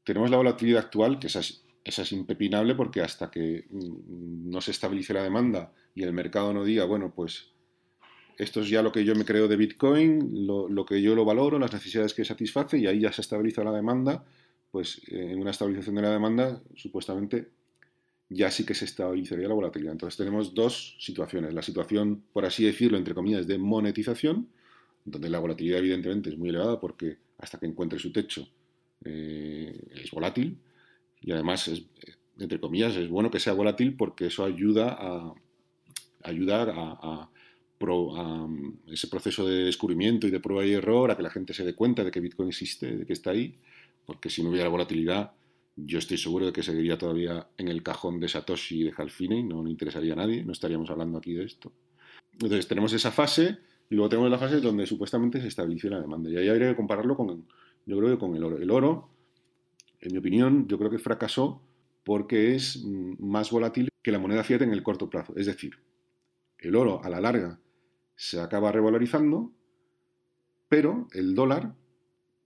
tenemos 0.07 0.31
la 0.31 0.37
volatilidad 0.37 0.85
actual, 0.85 1.19
que 1.19 1.27
esa 1.27 1.41
es, 1.41 2.13
impepinable 2.13 2.77
porque 2.77 3.01
hasta 3.01 3.29
que 3.29 3.67
mm, 3.69 4.49
no 4.51 4.61
se 4.61 4.71
estabilice 4.71 5.13
la 5.13 5.25
demanda 5.25 5.73
y 5.97 6.05
el 6.05 6.13
mercado 6.13 6.55
no 6.55 6.65
diga, 6.65 6.85
bueno, 6.85 7.13
pues 7.13 7.49
esto 8.39 8.61
es 8.61 8.69
ya 8.69 8.83
lo 8.83 8.93
que 8.93 9.05
yo 9.05 9.17
me 9.17 9.25
creo 9.25 9.49
de 9.49 9.57
Bitcoin, 9.57 10.47
lo, 10.47 10.87
que 10.87 11.03
yo 11.03 11.17
lo 11.17 11.25
valoro, 11.25 11.59
las 11.59 11.73
necesidades 11.73 12.15
que 12.15 12.25
satisface 12.25 12.79
y 12.79 12.87
ahí 12.87 13.01
ya 13.01 13.13
se 13.13 13.21
estabiliza 13.21 13.65
la 13.65 13.73
demanda, 13.73 14.25
pues 14.71 15.03
eh, 15.09 15.33
en 15.33 15.41
una 15.41 15.51
estabilización 15.51 15.97
de 15.97 16.03
la 16.03 16.11
demanda 16.11 16.63
supuestamente 16.77 17.49
ya 18.29 18.53
sí 18.53 18.65
que 18.65 18.75
se 18.75 18.85
estabilizaría 18.85 19.49
la 19.49 19.55
volatilidad. 19.55 19.93
Entonces 19.93 20.17
tenemos 20.17 20.55
dos 20.55 20.97
situaciones. 21.01 21.53
La 21.53 21.63
situación, 21.63 22.23
por 22.33 22.45
así 22.45 22.65
decirlo, 22.65 22.97
entre 22.97 23.15
comillas, 23.15 23.49
de 23.49 23.59
monetización, 23.59 24.49
donde 25.05 25.31
la 25.31 25.41
volatilidad 25.41 25.81
evidentemente 25.81 26.31
es 26.31 26.39
muy 26.39 26.51
elevada 26.51 26.79
porque 26.79 27.19
hasta 27.39 27.59
que 27.59 27.67
encuentre 27.67 27.99
su 27.99 28.13
techo 28.13 28.49
eh, 29.05 29.79
es 29.95 30.11
volátil 30.11 30.59
y 31.21 31.33
además, 31.33 31.69
es, 31.69 31.83
entre 32.39 32.61
comillas, 32.61 32.97
es 32.97 33.09
bueno 33.09 33.31
que 33.31 33.41
sea 33.41 33.53
volátil 33.53 33.97
porque 33.97 34.27
eso 34.27 34.45
ayuda 34.45 34.97
a 34.99 35.35
ayudar 36.23 36.73
a, 36.75 37.31
ese 38.89 39.07
proceso 39.09 39.47
de 39.47 39.65
descubrimiento 39.65 40.27
y 40.27 40.31
de 40.31 40.41
prueba 40.41 40.65
y 40.65 40.73
error, 40.73 41.11
a 41.11 41.17
que 41.17 41.23
la 41.23 41.31
gente 41.31 41.53
se 41.53 41.65
dé 41.65 41.75
cuenta 41.75 42.03
de 42.03 42.11
que 42.11 42.21
Bitcoin 42.21 42.49
existe, 42.49 42.97
de 42.97 43.07
que 43.07 43.13
está 43.13 43.31
ahí, 43.31 43.55
porque 44.07 44.31
si 44.31 44.43
no 44.43 44.51
hubiera 44.51 44.69
volatilidad, 44.69 45.33
yo 45.77 45.99
estoy 45.99 46.17
seguro 46.17 46.47
de 46.47 46.53
que 46.53 46.63
seguiría 46.63 46.97
todavía 46.97 47.49
en 47.59 47.69
el 47.69 47.83
cajón 47.83 48.19
de 48.19 48.29
Satoshi 48.29 48.81
y 48.81 48.85
de 48.85 48.95
Halfine, 48.97 49.43
no 49.43 49.63
le 49.63 49.71
interesaría 49.71 50.15
a 50.15 50.17
nadie, 50.17 50.43
no 50.43 50.53
estaríamos 50.53 50.89
hablando 50.89 51.19
aquí 51.19 51.35
de 51.35 51.45
esto. 51.45 51.71
Entonces 52.33 52.67
tenemos 52.67 52.93
esa 52.95 53.11
fase 53.11 53.59
y 53.91 53.95
luego 53.95 54.09
tenemos 54.09 54.31
la 54.31 54.39
fase 54.39 54.61
donde 54.61 54.87
supuestamente 54.87 55.41
se 55.41 55.49
estabiliza 55.49 55.89
la 55.89 56.01
demanda. 56.01 56.31
Y 56.31 56.37
ahí 56.39 56.49
habría 56.49 56.71
que 56.71 56.77
compararlo 56.77 57.15
con, 57.15 57.47
yo 57.87 57.97
creo 57.97 58.11
que 58.11 58.18
con 58.18 58.34
el 58.34 58.45
oro. 58.45 58.59
El 58.59 58.70
oro, 58.70 59.09
en 60.01 60.12
mi 60.12 60.18
opinión, 60.18 60.66
yo 60.66 60.78
creo 60.78 60.91
que 60.91 60.99
fracasó 60.99 61.62
porque 62.05 62.55
es 62.55 62.84
mm, 62.84 63.14
más 63.18 63.51
volátil 63.51 63.89
que 64.03 64.12
la 64.12 64.18
moneda 64.18 64.45
fiat 64.45 64.62
en 64.62 64.72
el 64.72 64.82
corto 64.82 65.09
plazo. 65.09 65.34
Es 65.37 65.47
decir, 65.47 65.78
el 66.59 66.76
oro 66.76 67.03
a 67.03 67.09
la 67.09 67.20
larga 67.20 67.61
se 68.16 68.41
acaba 68.41 68.72
revalorizando, 68.72 69.53
pero 70.68 71.07
el 71.12 71.34
dólar, 71.34 71.76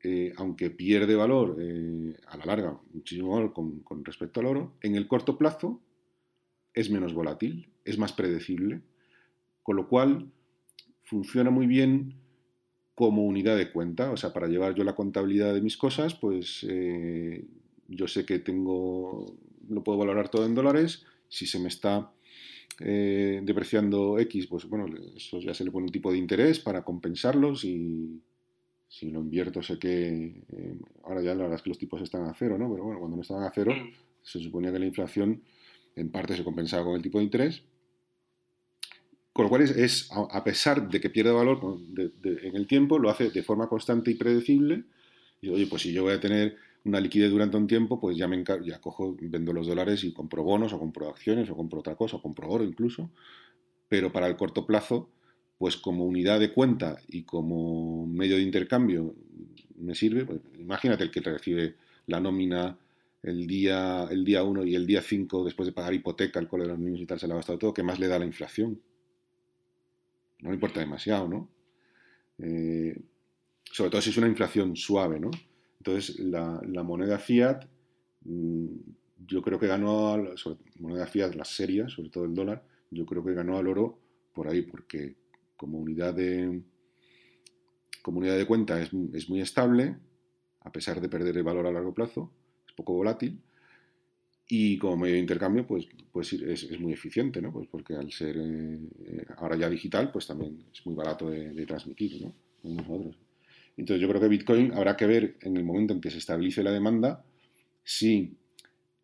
eh, 0.03 0.32
aunque 0.36 0.70
pierde 0.70 1.14
valor 1.14 1.57
eh, 1.61 2.16
a 2.26 2.36
la 2.36 2.45
larga, 2.45 2.80
muchísimo 2.93 3.34
valor 3.34 3.53
con, 3.53 3.80
con 3.80 4.05
respecto 4.05 4.41
al 4.41 4.47
oro, 4.47 4.76
en 4.82 4.95
el 4.95 5.09
corto 5.09 5.38
plazo 5.38 5.80
es 6.74 6.91
menos 6.91 7.14
volátil, 7.14 7.72
es 7.84 7.99
más 7.99 8.12
predecible, 8.12 8.82
con 9.62 9.76
lo 9.76 9.88
cual 9.88 10.30
funciona 11.03 11.51
muy 11.51 11.66
bien 11.66 12.20
como 12.95 13.24
unidad 13.24 13.57
de 13.57 13.70
cuenta. 13.70 14.11
O 14.11 14.16
sea, 14.16 14.32
para 14.32 14.49
llevar 14.49 14.74
yo 14.74 14.84
la 14.84 14.95
contabilidad 14.95 15.55
de 15.55 15.62
mis 15.62 15.76
cosas, 15.76 16.14
pues 16.14 16.66
eh, 16.68 17.45
yo 17.88 18.09
sé 18.09 18.24
que 18.24 18.38
tengo, 18.38 19.36
lo 19.68 19.82
puedo 19.82 19.99
valorar 19.99 20.28
todo 20.28 20.47
en 20.47 20.55
dólares. 20.55 21.05
Si 21.28 21.47
se 21.47 21.59
me 21.59 21.68
está 21.68 22.12
eh, 22.80 23.41
depreciando 23.43 24.18
X, 24.18 24.47
pues 24.47 24.68
bueno, 24.68 24.86
eso 25.16 25.41
ya 25.41 25.55
se 25.55 25.64
le 25.64 25.70
pone 25.70 25.86
un 25.86 25.93
tipo 25.93 26.11
de 26.11 26.18
interés 26.18 26.61
para 26.61 26.82
compensarlos 26.82 27.64
y 27.64 28.20
si 28.88 29.11
lo 29.11 29.20
invierto 29.20 29.62
sé 29.62 29.78
que 29.78 30.45
eh, 30.49 30.78
ahora 31.05 31.22
ya 31.22 31.34
la 31.34 31.43
verdad 31.43 31.57
es 31.57 31.62
que 31.62 31.70
los 31.70 31.78
tipos 31.78 32.03
están 32.03 32.24
a 32.24 32.34
cero, 32.34 32.59
¿no? 32.59 32.70
Pero 32.70 32.84
bueno, 32.84 32.99
cuando 32.99 33.16
no 33.16 33.22
estaban 33.22 33.45
a 33.45 33.53
cero, 33.55 33.72
mm. 33.72 33.93
se 34.22 34.41
suponía 34.41 34.72
que 34.72 34.78
la 34.78 34.86
inflación 34.86 35.43
en 35.95 36.11
parte 36.11 36.36
se 36.36 36.45
compensaba 36.45 36.84
con 36.84 36.97
el 36.97 37.03
tipo 37.03 37.18
de 37.18 37.24
interés 37.24 37.62
con 39.41 39.47
lo 39.47 39.49
cual 39.49 39.62
es, 39.62 40.11
a 40.12 40.45
pesar 40.45 40.91
de 40.91 41.01
que 41.01 41.09
pierde 41.09 41.30
valor 41.30 41.78
en 41.97 42.55
el 42.55 42.66
tiempo, 42.66 42.99
lo 42.99 43.09
hace 43.09 43.30
de 43.30 43.43
forma 43.43 43.70
constante 43.70 44.11
y 44.11 44.14
predecible. 44.14 44.84
Y 45.41 45.49
oye, 45.49 45.66
pues 45.66 45.80
si 45.80 45.95
yo 45.95 46.03
voy 46.03 46.12
a 46.12 46.20
tener 46.20 46.57
una 46.84 47.01
liquidez 47.01 47.30
durante 47.30 47.57
un 47.57 47.66
tiempo, 47.66 47.99
pues 47.99 48.18
ya 48.18 48.28
me 48.28 48.45
ya 48.62 48.80
cojo, 48.82 49.16
vendo 49.18 49.55
los 49.55 49.66
dólares 49.66 50.05
y 50.05 50.12
compro 50.12 50.43
bonos 50.43 50.74
o 50.74 50.78
compro 50.78 51.09
acciones 51.09 51.49
o 51.49 51.57
compro 51.57 51.80
otra 51.80 51.95
cosa, 51.95 52.18
o 52.18 52.22
compro 52.22 52.51
oro 52.51 52.64
incluso. 52.64 53.09
Pero 53.88 54.12
para 54.12 54.26
el 54.26 54.36
corto 54.36 54.66
plazo, 54.66 55.09
pues 55.57 55.78
como 55.78 56.05
unidad 56.05 56.38
de 56.38 56.53
cuenta 56.53 56.99
y 57.09 57.22
como 57.22 58.07
medio 58.07 58.36
de 58.36 58.43
intercambio 58.43 59.14
me 59.78 59.95
sirve. 59.95 60.26
Pues 60.26 60.41
imagínate 60.59 61.05
el 61.05 61.11
que 61.11 61.20
recibe 61.20 61.76
la 62.09 62.20
nómina 62.20 62.76
el 63.22 63.47
día 63.47 64.07
el 64.11 64.22
día 64.22 64.43
1 64.43 64.66
y 64.66 64.74
el 64.74 64.86
día 64.86 65.01
5 65.01 65.45
después 65.45 65.66
de 65.66 65.72
pagar 65.72 65.95
hipoteca, 65.95 66.38
el 66.38 66.47
cole 66.47 66.64
de 66.64 66.68
los 66.68 66.78
niños 66.78 67.01
y 67.01 67.07
tal, 67.07 67.18
se 67.18 67.26
le 67.26 67.32
ha 67.32 67.36
gastado 67.36 67.59
todo, 67.59 67.72
¿qué 67.72 67.82
más 67.82 67.99
le 67.99 68.07
da 68.07 68.18
la 68.18 68.26
inflación? 68.26 68.78
No 70.43 70.51
le 70.51 70.55
importa 70.55 70.80
demasiado, 70.80 71.28
¿no? 71.28 71.49
Eh, 72.38 72.99
sobre 73.64 73.91
todo 73.91 74.01
si 74.01 74.11
es 74.11 74.16
una 74.16 74.28
inflación 74.28 74.76
suave, 74.76 75.20
¿no? 75.20 75.30
Entonces, 75.78 76.18
la, 76.18 76.61
moneda 76.82 77.18
fiat, 77.18 77.64
mm, 78.24 78.66
yo 79.26 79.43
creo 79.43 79.59
que 79.59 79.66
ganó, 79.66 80.14
a, 80.14 80.36
sobre, 80.36 80.59
moneda 80.78 81.07
fiat, 81.07 81.34
las 81.34 81.49
serias, 81.49 81.93
sobre 81.93 82.11
todo 82.11 82.24
el 82.24 82.34
dólar, 82.34 82.64
yo 82.91 83.07
creo 83.07 83.24
que 83.24 83.34
ganó 83.34 83.57
al 83.57 83.68
oro 83.68 83.99
por 84.34 84.49
ahí, 84.49 84.62
porque 84.62 85.16
como 85.57 85.78
unidad 85.78 86.14
de, 86.14 86.62
como 88.03 88.18
unidad 88.18 88.36
de 88.36 88.47
cuenta 88.47 88.80
es, 88.80 88.91
es 89.12 89.28
muy 89.28 89.41
estable, 89.41 89.97
a 90.61 90.72
pesar 90.72 91.01
de 91.01 91.09
perder 91.09 91.36
el 91.36 91.43
valor 91.43 91.66
a 91.66 91.72
largo 91.72 91.95
plazo, 91.95 92.32
es 92.66 92.74
poco 92.74 92.95
volátil, 92.95 93.41
y 94.53 94.79
como 94.79 94.97
medio 94.97 95.15
de 95.15 95.21
intercambio, 95.21 95.65
pues, 95.65 95.87
pues 96.11 96.33
es, 96.33 96.81
muy 96.81 96.93
eficiente, 96.93 97.41
¿no? 97.41 97.53
Pues 97.53 97.69
porque 97.71 97.95
al 97.95 98.11
ser 98.11 98.37
eh, 98.37 99.25
ahora 99.37 99.57
ya 99.57 99.71
digital, 99.71 100.11
pues 100.11 100.27
también 100.27 100.65
es 100.73 100.85
muy 100.85 100.97
barato 100.97 101.31
de, 101.31 101.65
transmitir, 101.67 102.21
¿no? 102.21 102.35
Entonces 103.77 104.03
yo 104.03 104.09
creo 104.09 104.21
que 104.21 104.29
Bitcoin 104.29 104.73
habrá 104.73 104.97
que 104.97 105.07
ver 105.07 105.37
en 105.43 105.57
el 105.57 105.63
momento 105.63 105.95
en 105.95 106.01
que 106.01 106.11
se 106.11 106.19
estabilice 106.19 106.65
la 106.65 106.73
demanda 106.73 107.25
si 107.85 108.35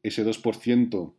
ese 0.02 0.26
2% 0.26 1.12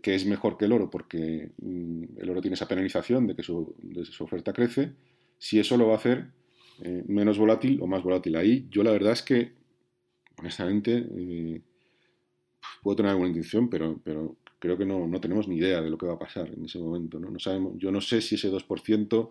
que 0.00 0.14
es 0.14 0.24
mejor 0.24 0.56
que 0.56 0.66
el 0.66 0.72
oro, 0.72 0.88
porque 0.88 1.50
mm, 1.60 2.20
el 2.20 2.30
oro 2.30 2.40
tiene 2.40 2.54
esa 2.54 2.68
penalización 2.68 3.26
de 3.26 3.34
que 3.34 3.42
su, 3.42 3.74
oferta 4.20 4.52
crece, 4.52 4.92
si 5.38 5.58
eso 5.58 5.76
lo 5.76 5.88
va 5.88 5.94
a 5.94 5.96
hacer 5.96 6.28
eh, 6.82 7.02
menos 7.08 7.38
volátil 7.38 7.80
o 7.82 7.88
más 7.88 8.04
volátil. 8.04 8.36
Ahí 8.36 8.68
yo 8.70 8.84
la 8.84 8.92
verdad 8.92 9.14
es 9.14 9.22
que, 9.22 9.52
honestamente, 10.38 11.06
eh, 11.10 11.60
puedo 12.84 12.96
tener 12.96 13.10
alguna 13.10 13.28
intención, 13.28 13.68
pero, 13.68 13.98
pero 14.04 14.36
creo 14.60 14.76
que 14.76 14.84
no, 14.84 15.10
tenemos 15.20 15.48
ni 15.48 15.56
idea 15.56 15.80
de 15.80 15.90
lo 15.90 15.98
que 15.98 16.06
va 16.06 16.12
a 16.12 16.18
pasar 16.18 16.48
en 16.48 16.66
ese 16.66 16.78
momento. 16.78 17.18
¿no? 17.18 17.30
No 17.30 17.38
sabemos, 17.38 17.74
yo 17.78 17.90
no 17.90 18.00
sé 18.00 18.20
si 18.20 18.36
ese 18.36 18.52
2% 18.52 19.30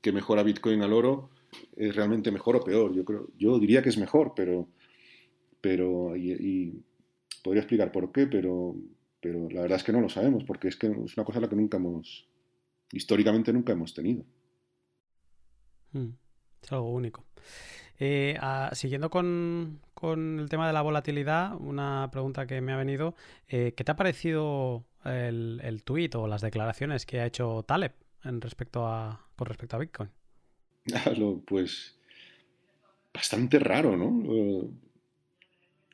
que 0.00 0.12
mejora 0.12 0.42
Bitcoin 0.42 0.82
al 0.82 0.92
oro 0.92 1.30
es 1.74 1.96
realmente 1.96 2.30
mejor 2.30 2.56
o 2.56 2.60
peor. 2.60 2.94
Yo, 2.94 3.04
creo, 3.04 3.28
yo 3.36 3.58
diría 3.58 3.82
que 3.82 3.88
es 3.88 3.98
mejor, 3.98 4.34
pero, 4.36 4.68
pero 5.60 6.14
y, 6.14 6.84
podría 7.42 7.62
explicar 7.62 7.90
por 7.90 8.12
qué, 8.12 8.26
pero, 8.26 8.76
pero 9.20 9.48
la 9.50 9.62
verdad 9.62 9.78
es 9.78 9.84
que 9.84 9.92
no 9.92 10.02
lo 10.02 10.10
sabemos, 10.10 10.44
porque 10.44 10.68
es 10.68 10.76
que 10.76 10.88
es 10.88 11.16
una 11.16 11.24
cosa 11.24 11.38
a 11.38 11.42
la 11.42 11.48
que 11.48 11.56
nunca 11.56 11.78
hemos, 11.78 12.28
históricamente 12.92 13.52
nunca 13.52 13.72
hemos 13.72 13.94
tenido. 13.94 14.24
Hmm, 15.92 16.10
es 16.62 16.72
algo 16.72 16.92
único. 16.92 17.24
Eh, 17.98 18.38
siguiendo 18.72 19.10
con, 19.10 19.80
el 20.02 20.46
tema 20.48 20.66
de 20.66 20.72
la 20.72 20.82
volatilidad, 20.82 21.54
una 21.60 22.08
pregunta 22.10 22.46
que 22.46 22.60
me 22.60 22.72
ha 22.72 22.76
venido. 22.76 23.14
Eh, 23.48 23.74
¿Qué 23.76 23.84
te 23.84 23.92
ha 23.92 23.96
parecido 23.96 24.84
el, 25.04 25.60
el 25.62 25.82
tuit 25.82 26.14
o 26.14 26.26
las 26.26 26.42
declaraciones 26.42 27.06
que 27.06 27.20
ha 27.20 27.26
hecho 27.26 27.64
Taleb 27.66 27.92
en 28.24 28.40
respecto 28.40 28.86
a, 28.86 29.26
con 29.36 29.46
respecto 29.46 29.76
a 29.76 29.80
Bitcoin? 29.80 30.10
pues 31.46 31.96
bastante 33.12 33.58
raro, 33.58 33.96
¿no? 33.96 34.68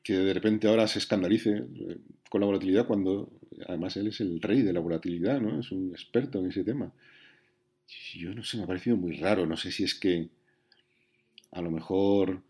que 0.04 0.12
de 0.12 0.34
repente 0.34 0.68
ahora 0.68 0.86
se 0.86 0.98
escandalice 0.98 1.50
eh, 1.50 1.98
con 2.28 2.42
la 2.42 2.46
volatilidad 2.46 2.86
cuando 2.86 3.32
además 3.66 3.96
él 3.96 4.08
es 4.08 4.20
el 4.20 4.40
rey 4.40 4.60
de 4.60 4.72
la 4.72 4.80
volatilidad, 4.80 5.40
¿no? 5.40 5.58
Es 5.58 5.72
un 5.72 5.90
experto 5.90 6.38
en 6.40 6.50
ese 6.50 6.62
tema. 6.62 6.92
Yo 8.14 8.34
no 8.34 8.44
sé, 8.44 8.58
me 8.58 8.64
ha 8.64 8.66
parecido 8.66 8.96
muy 8.96 9.12
raro, 9.16 9.46
no 9.46 9.56
sé 9.56 9.72
si 9.72 9.82
es 9.84 9.94
que 9.94 10.28
a 11.52 11.62
lo 11.62 11.70
mejor 11.70 12.42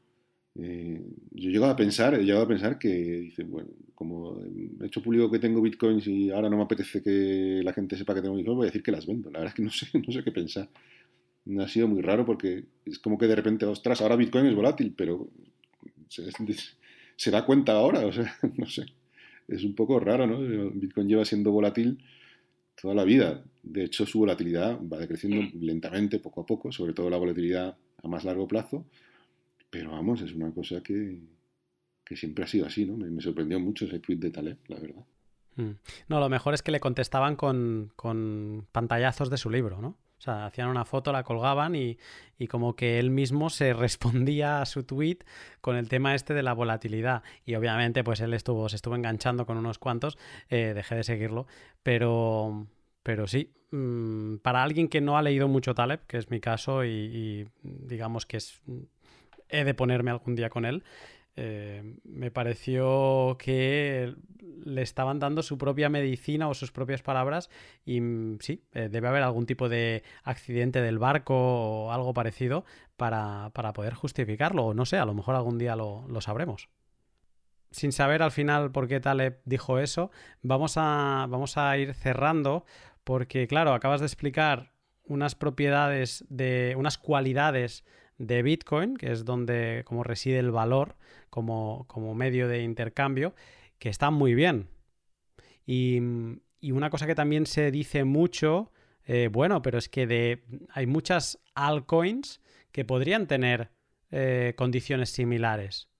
eh, 0.57 1.03
yo 1.33 1.49
he 1.49 1.53
llegado 1.53 1.73
a 1.73 1.77
pensar, 1.77 2.15
he 2.15 2.25
llegado 2.25 2.45
a 2.45 2.49
pensar 2.49 2.79
que 2.79 2.89
dice, 2.89 3.43
bueno, 3.43 3.71
como 3.95 4.41
he 4.81 4.87
hecho 4.87 5.03
público 5.03 5.31
que 5.31 5.41
tengo 5.41 5.61
bitcoins 5.61 6.07
y 6.07 6.31
ahora 6.31 6.49
no 6.49 6.57
me 6.57 6.63
apetece 6.63 7.03
que 7.03 7.61
la 7.65 7.73
gente 7.73 7.97
sepa 7.97 8.15
que 8.15 8.23
tengo 8.23 8.37
bitcoins, 8.37 8.57
voy 8.57 8.67
a 8.67 8.71
decir 8.71 8.83
que 8.83 8.93
las 8.93 9.07
vendo. 9.07 9.31
La 9.31 9.41
verdad 9.41 9.53
es 9.53 9.57
que 9.57 9.63
no 9.63 9.71
sé, 9.71 9.87
no 9.95 10.13
sé 10.13 10.23
qué 10.23 10.33
pensar. 10.33 10.69
Ha 11.59 11.69
sido 11.69 11.89
muy 11.89 12.03
raro 12.03 12.25
porque 12.25 12.65
es 12.87 12.99
como 12.99 13.19
que 13.19 13.27
de 13.27 13.35
repente, 13.35 13.67
ostras, 13.67 14.01
ahora 14.01 14.17
bitcoin 14.17 14.47
es 14.47 14.55
volátil, 14.55 14.95
pero 14.97 15.29
se, 16.09 16.25
se 17.17 17.31
da 17.31 17.45
cuenta 17.45 17.73
ahora, 17.73 18.07
o 18.07 18.13
sea, 18.13 18.37
no 18.57 18.67
sé. 18.67 18.87
Es 19.47 19.63
un 19.63 19.75
poco 19.75 20.01
raro, 20.01 20.27
¿no? 20.27 20.39
Bitcoin 20.71 21.07
lleva 21.07 21.25
siendo 21.27 21.53
volátil 21.53 21.99
toda 22.81 22.95
la 22.95 23.05
vida. 23.05 23.45
De 23.63 23.85
hecho, 23.85 24.07
su 24.07 24.21
volatilidad 24.21 24.81
va 24.81 24.99
decreciendo 24.99 25.43
mm. 25.43 25.63
lentamente, 25.63 26.19
poco 26.19 26.41
a 26.41 26.47
poco, 26.47 26.73
sobre 26.73 26.95
todo 26.95 27.11
la 27.11 27.19
volatilidad 27.19 27.77
a 28.03 28.09
más 28.09 28.25
largo 28.25 28.49
plazo 28.49 28.87
pero 29.75 29.91
vamos, 29.91 30.21
es 30.21 30.33
una 30.33 30.53
cosa 30.53 30.81
que, 30.85 31.19
siempre 32.15 32.45
ha 32.45 32.47
sido 32.47 32.65
así, 32.65 32.87
¿no? 32.87 32.97
Me, 32.97 33.21
sorprendió 33.21 33.59
mucho 33.59 33.87
ese 33.87 33.99
tweet 33.99 34.19
de 34.19 34.31
Taleb, 34.31 34.59
la 34.69 34.79
verdad. 34.79 35.05
Mm. 35.57 35.71
No, 36.07 36.21
lo 36.21 36.29
mejor 36.29 36.55
es 36.55 36.63
que 36.63 36.71
le 36.71 36.79
contestaban 36.79 37.35
con, 37.35 37.93
pantallazos 38.71 39.31
de 39.31 39.37
su 39.37 39.51
libro, 39.51 39.81
¿no? 39.81 39.99
O 40.17 40.21
sea, 40.25 40.47
hacían 40.47 40.69
una 40.69 40.85
foto, 40.85 41.11
la 41.11 41.25
colgaban 41.25 41.75
y, 41.75 41.99
como 42.49 42.77
que 42.77 43.01
él 43.01 43.11
mismo 43.11 43.51
se 43.51 43.73
respondía 43.75 44.63
a 44.63 44.67
su 44.67 44.85
tweet 44.85 45.19
con 45.61 45.75
el 45.75 45.89
tema 45.89 46.15
este 46.15 46.35
de 46.35 46.45
la 46.45 46.53
volatilidad. 46.53 47.25
Y 47.45 47.57
obviamente, 47.57 48.05
pues 48.05 48.21
él 48.21 48.33
estuvo, 48.33 48.69
se 48.69 48.77
estuvo 48.77 48.95
enganchando 48.95 49.45
con 49.45 49.57
unos 49.57 49.81
cuantos, 49.81 50.19
eh, 50.51 50.71
dejé 50.73 50.95
de 50.95 51.03
seguirlo, 51.03 51.49
pero, 51.83 52.69
pero 53.03 53.27
sí, 53.27 53.53
mm, 53.73 54.37
para 54.37 54.63
alguien 54.63 54.87
que 54.87 55.01
no 55.01 55.19
ha 55.19 55.23
leído 55.23 55.49
mucho 55.49 55.75
Taleb, 55.75 56.07
que 56.07 56.19
es 56.19 56.31
mi 56.31 56.39
caso, 56.39 56.85
y 56.85 57.49
digamos 57.65 58.25
que 58.25 58.37
es 58.37 58.63
he 59.49 59.65
de 59.65 59.75
ponerme 59.75 60.11
algún 60.11 60.35
día 60.35 60.51
con 60.51 60.65
él. 60.65 60.85
Eh, 61.37 61.97
me 62.05 62.31
pareció 62.31 63.37
que 63.41 64.15
le 64.65 64.83
estaban 64.83 65.19
dando 65.19 65.43
su 65.43 65.59
propia 65.59 65.89
medicina 65.89 66.49
o 66.49 66.55
sus 66.55 66.71
propias 66.71 67.03
palabras 67.03 67.51
y 67.85 68.01
mm, 68.01 68.39
sí, 68.41 68.63
eh, 68.73 68.89
debe 68.89 69.09
haber 69.09 69.25
algún 69.25 69.47
tipo 69.47 69.69
de 69.69 70.05
accidente 70.23 70.81
del 70.81 70.99
barco 70.99 71.35
o 71.35 71.93
algo 71.93 72.15
parecido 72.15 72.65
para, 72.97 73.51
poder 73.75 73.95
justificarlo 73.95 74.67
o 74.67 74.75
no 74.75 74.87
sé, 74.87 74.99
a 74.99 75.05
lo 75.05 75.15
mejor 75.15 75.35
algún 75.35 75.59
día 75.59 75.75
lo, 75.75 76.07
sabremos. 76.21 76.69
Sin 77.73 77.91
saber 77.91 78.23
al 78.23 78.31
final 78.31 78.71
por 78.71 78.87
qué 78.87 79.01
Taleb 79.01 79.41
dijo 79.45 79.81
eso, 79.81 80.13
vamos 80.43 80.75
a, 80.77 81.27
vamos 81.29 81.59
a 81.59 81.77
ir 81.77 81.95
cerrando 81.95 82.65
porque 83.03 83.49
claro, 83.49 83.75
acabas 83.75 84.01
de 84.01 84.07
explicar 84.07 84.73
unas 85.07 85.35
propiedades 85.35 86.25
de 86.29 86.75
unas 86.79 86.97
cualidades 86.97 87.85
de 88.19 88.43
Bitcoin, 88.43 88.97
que 88.97 89.13
es 89.13 89.25
donde 89.25 89.83
como 89.85 90.05
reside 90.05 90.39
el 90.39 90.51
valor 90.51 90.97
como, 91.31 92.15
medio 92.15 92.49
de 92.49 92.63
intercambio, 92.63 93.35
que 93.79 93.89
está 93.89 94.11
muy 94.11 94.35
bien. 94.35 94.69
Y, 95.67 96.01
una 96.63 96.89
cosa 96.89 97.07
que 97.07 97.15
también 97.15 97.45
se 97.45 97.71
dice 97.71 98.05
mucho, 98.05 98.73
eh, 99.05 99.29
bueno, 99.31 99.61
pero 99.61 99.77
es 99.77 99.89
que 99.91 100.07
de, 100.07 100.45
hay 100.71 100.87
muchas 100.87 101.39
altcoins 101.55 102.41
que 102.73 102.87
podrían 102.87 103.27
tener 103.27 103.71
eh, 104.11 104.55
condiciones 104.57 105.11
similares. 105.11 105.91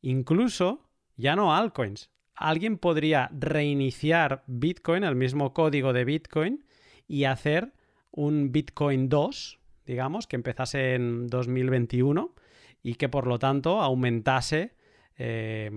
Incluso, 0.00 0.88
ya 1.16 1.34
no 1.34 1.52
altcoins, 1.54 2.10
alguien 2.36 2.78
podría 2.78 3.28
reiniciar 3.32 4.44
Bitcoin, 4.46 5.02
el 5.02 5.16
mismo 5.16 5.52
código 5.52 5.92
de 5.92 6.04
Bitcoin, 6.04 6.64
y 7.08 7.24
hacer 7.24 7.72
un 8.12 8.52
Bitcoin 8.52 9.08
2 9.08 9.57
digamos, 9.88 10.26
que 10.26 10.36
empezase 10.36 10.94
en 10.94 11.26
2021 11.28 12.34
y 12.82 12.94
que 12.96 13.08
por 13.08 13.26
lo 13.26 13.38
tanto 13.38 13.80
aumentase 13.80 14.74
eh, 15.16 15.70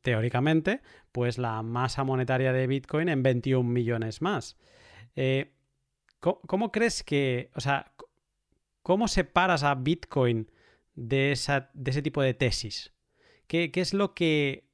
teóricamente 0.00 0.80
pues 1.12 1.36
la 1.36 1.62
masa 1.62 2.02
monetaria 2.02 2.52
de 2.52 2.66
Bitcoin 2.66 3.10
en 3.10 3.22
21 3.22 3.68
millones 3.68 4.22
más. 4.22 4.56
Eh, 5.14 5.52
¿cómo, 6.18 6.72
crees 6.72 7.04
que, 7.04 7.50
o 7.54 7.60
sea, 7.60 7.92
cómo 8.82 9.06
separas 9.06 9.62
a 9.62 9.74
Bitcoin 9.74 10.50
de, 10.94 11.32
esa, 11.32 11.70
de 11.74 11.90
ese 11.90 12.00
tipo 12.00 12.22
de 12.22 12.32
tesis? 12.32 12.94
¿Qué, 13.46 13.70
es 13.74 13.92
lo 13.92 14.14
que, 14.14 14.66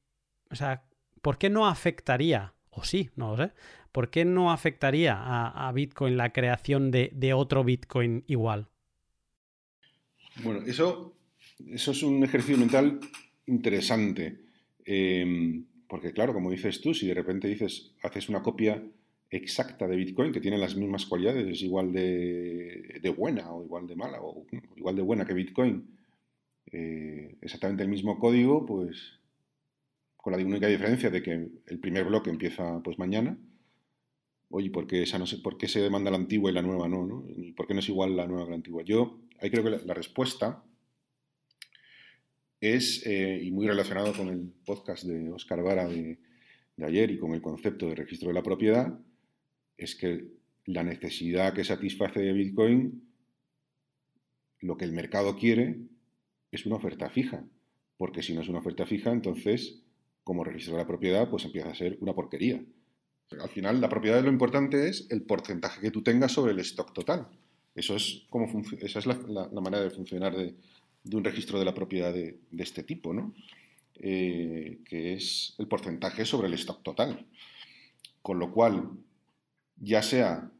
o 0.51 0.55
sea, 0.55 0.85
por 1.21 1.37
qué 1.37 1.51
no 1.51 1.67
afectaría, 1.67 2.55
o 2.71 2.85
sí, 2.85 3.11
no 3.17 3.37
lo 3.37 3.45
sé, 3.45 3.53
¿por 3.93 4.11
qué 4.11 4.25
no 4.25 4.51
afectaría 4.51 5.17
a, 5.17 5.71
Bitcoin 5.73 6.17
la 6.17 6.33
creación 6.33 6.91
de, 6.91 7.33
otro 7.35 7.63
Bitcoin 7.63 8.25
igual? 8.27 8.69
Bueno, 10.43 10.63
eso, 10.67 11.15
es 11.69 12.03
un 12.03 12.25
ejercicio 12.25 12.57
mental 12.57 12.99
interesante. 13.47 14.41
Em, 14.85 15.67
porque 15.87 16.13
claro, 16.13 16.33
como 16.33 16.51
dices 16.51 16.81
tú, 16.81 16.95
si 16.95 17.07
de 17.07 17.15
repente 17.15 17.47
dices, 17.47 17.93
haces 18.03 18.31
una 18.31 18.43
copia 18.43 18.83
exacta 19.31 19.87
de 19.87 19.97
Bitcoin 19.97 20.33
que 20.33 20.41
tiene 20.41 20.59
las 20.59 20.75
mismas 20.75 21.07
cualidades, 21.07 21.47
es 21.47 21.63
igual 21.63 21.93
de, 21.93 23.15
buena 23.17 23.53
o 23.53 23.63
igual 23.63 23.87
de 23.87 23.97
mala 23.97 24.19
o 24.21 24.47
igual 24.77 24.97
de 24.97 25.03
buena 25.03 25.27
que 25.27 25.35
Bitcoin, 25.35 25.87
eh, 26.71 27.37
exactamente 27.43 27.83
el 27.83 27.91
mismo 27.91 28.19
código, 28.19 28.65
pues 28.65 29.21
con 30.17 30.33
la 30.33 30.39
única 30.39 30.67
diferencia 30.67 31.11
de 31.11 31.23
que 31.23 31.33
el 31.67 31.79
primer 31.81 32.05
bloque 32.05 32.31
empieza 32.31 32.81
pues 32.83 32.99
mañana 32.99 33.37
oye, 34.53 34.71
¿por 34.71 34.87
qué, 34.87 35.03
esa 35.03 35.19
no 35.19 35.25
¿por 35.43 35.57
qué 35.57 35.67
se 35.67 35.81
demanda 35.81 36.11
la 36.11 36.19
antigua 36.19 36.51
y 36.51 36.55
la 36.55 36.63
nueva 36.63 36.87
no, 36.87 37.07
no? 37.07 37.25
¿Y 37.29 37.53
por 37.53 37.67
qué 37.67 37.75
no 37.75 37.81
es 37.81 37.89
igual 37.89 38.17
la 38.17 38.27
nueva 38.27 38.45
que 38.45 38.51
la 38.51 38.57
antigua? 38.57 38.83
Yo 38.85 39.19
ahí 39.41 39.51
creo 39.51 39.65
que 39.65 39.85
la, 39.85 39.95
respuesta 39.95 40.63
es, 42.61 43.03
eh, 43.07 43.41
y 43.43 43.51
muy 43.51 43.67
relacionado 43.67 44.13
con 44.13 44.29
el 44.29 44.53
podcast 44.65 45.05
de 45.05 45.33
Oscar 45.33 45.63
Vara 45.63 45.89
de, 45.89 46.19
ayer 46.83 47.11
y 47.13 47.19
con 47.19 47.33
el 47.33 47.41
concepto 47.41 47.87
de 47.89 47.95
registro 47.95 48.29
de 48.29 48.35
la 48.35 48.43
propiedad, 48.43 48.99
es 49.77 49.95
que 49.95 50.33
la 50.67 50.83
necesidad 50.83 51.55
que 51.55 51.65
satisface 51.65 52.21
de 52.21 52.33
Bitcoin, 52.33 53.09
lo 54.61 54.77
que 54.77 54.85
el 54.85 54.93
mercado 54.93 55.37
quiere, 55.37 55.79
es 56.51 56.67
una 56.67 56.77
oferta 56.77 57.09
fija. 57.09 57.45
Porque 57.97 58.23
si 58.23 58.35
no 58.35 58.41
es 58.41 58.49
una 58.49 58.59
oferta 58.59 58.85
fija, 58.85 59.13
entonces, 59.13 59.83
como 60.25 60.45
registro 60.45 60.75
de 60.75 60.83
la 60.83 60.89
propiedad, 60.89 61.31
pues 61.31 61.45
empieza 61.45 61.71
a 61.71 61.75
ser 61.75 61.99
una 62.01 62.15
porquería. 62.15 62.65
Al 63.41 63.49
final, 63.49 63.81
la 63.81 63.89
propiedad 63.89 64.17
de 64.17 64.23
lo 64.23 64.31
importante 64.31 64.89
es 64.89 65.07
el 65.11 65.23
porcentaje 65.23 65.81
que 65.81 65.91
tú 65.91 66.03
tengas 66.03 66.33
sobre 66.33 66.53
el 66.53 66.59
stock 66.61 66.93
total. 66.93 67.29
Eso 67.75 67.97
es 67.97 68.25
como 68.29 68.63
esa 68.81 68.99
es 68.99 69.07
la, 69.07 69.49
manera 69.61 69.83
de 69.83 69.91
funcionar 69.91 70.37
de, 70.37 70.55
un 71.13 71.25
registro 71.25 71.59
de 71.59 71.65
la 71.65 71.75
propiedad 71.75 72.13
de, 72.13 72.39
este 72.59 72.83
tipo, 72.83 73.13
¿no? 73.13 73.35
Eh, 73.97 74.81
que 74.85 75.15
es 75.15 75.55
el 75.59 75.69
porcentaje 75.69 76.25
sobre 76.25 76.49
el 76.49 76.55
stock 76.55 76.83
total. 76.83 77.27
Con 78.21 78.39
lo 78.39 78.53
cual, 78.53 78.91
ya 79.77 80.03
sea 80.03 80.51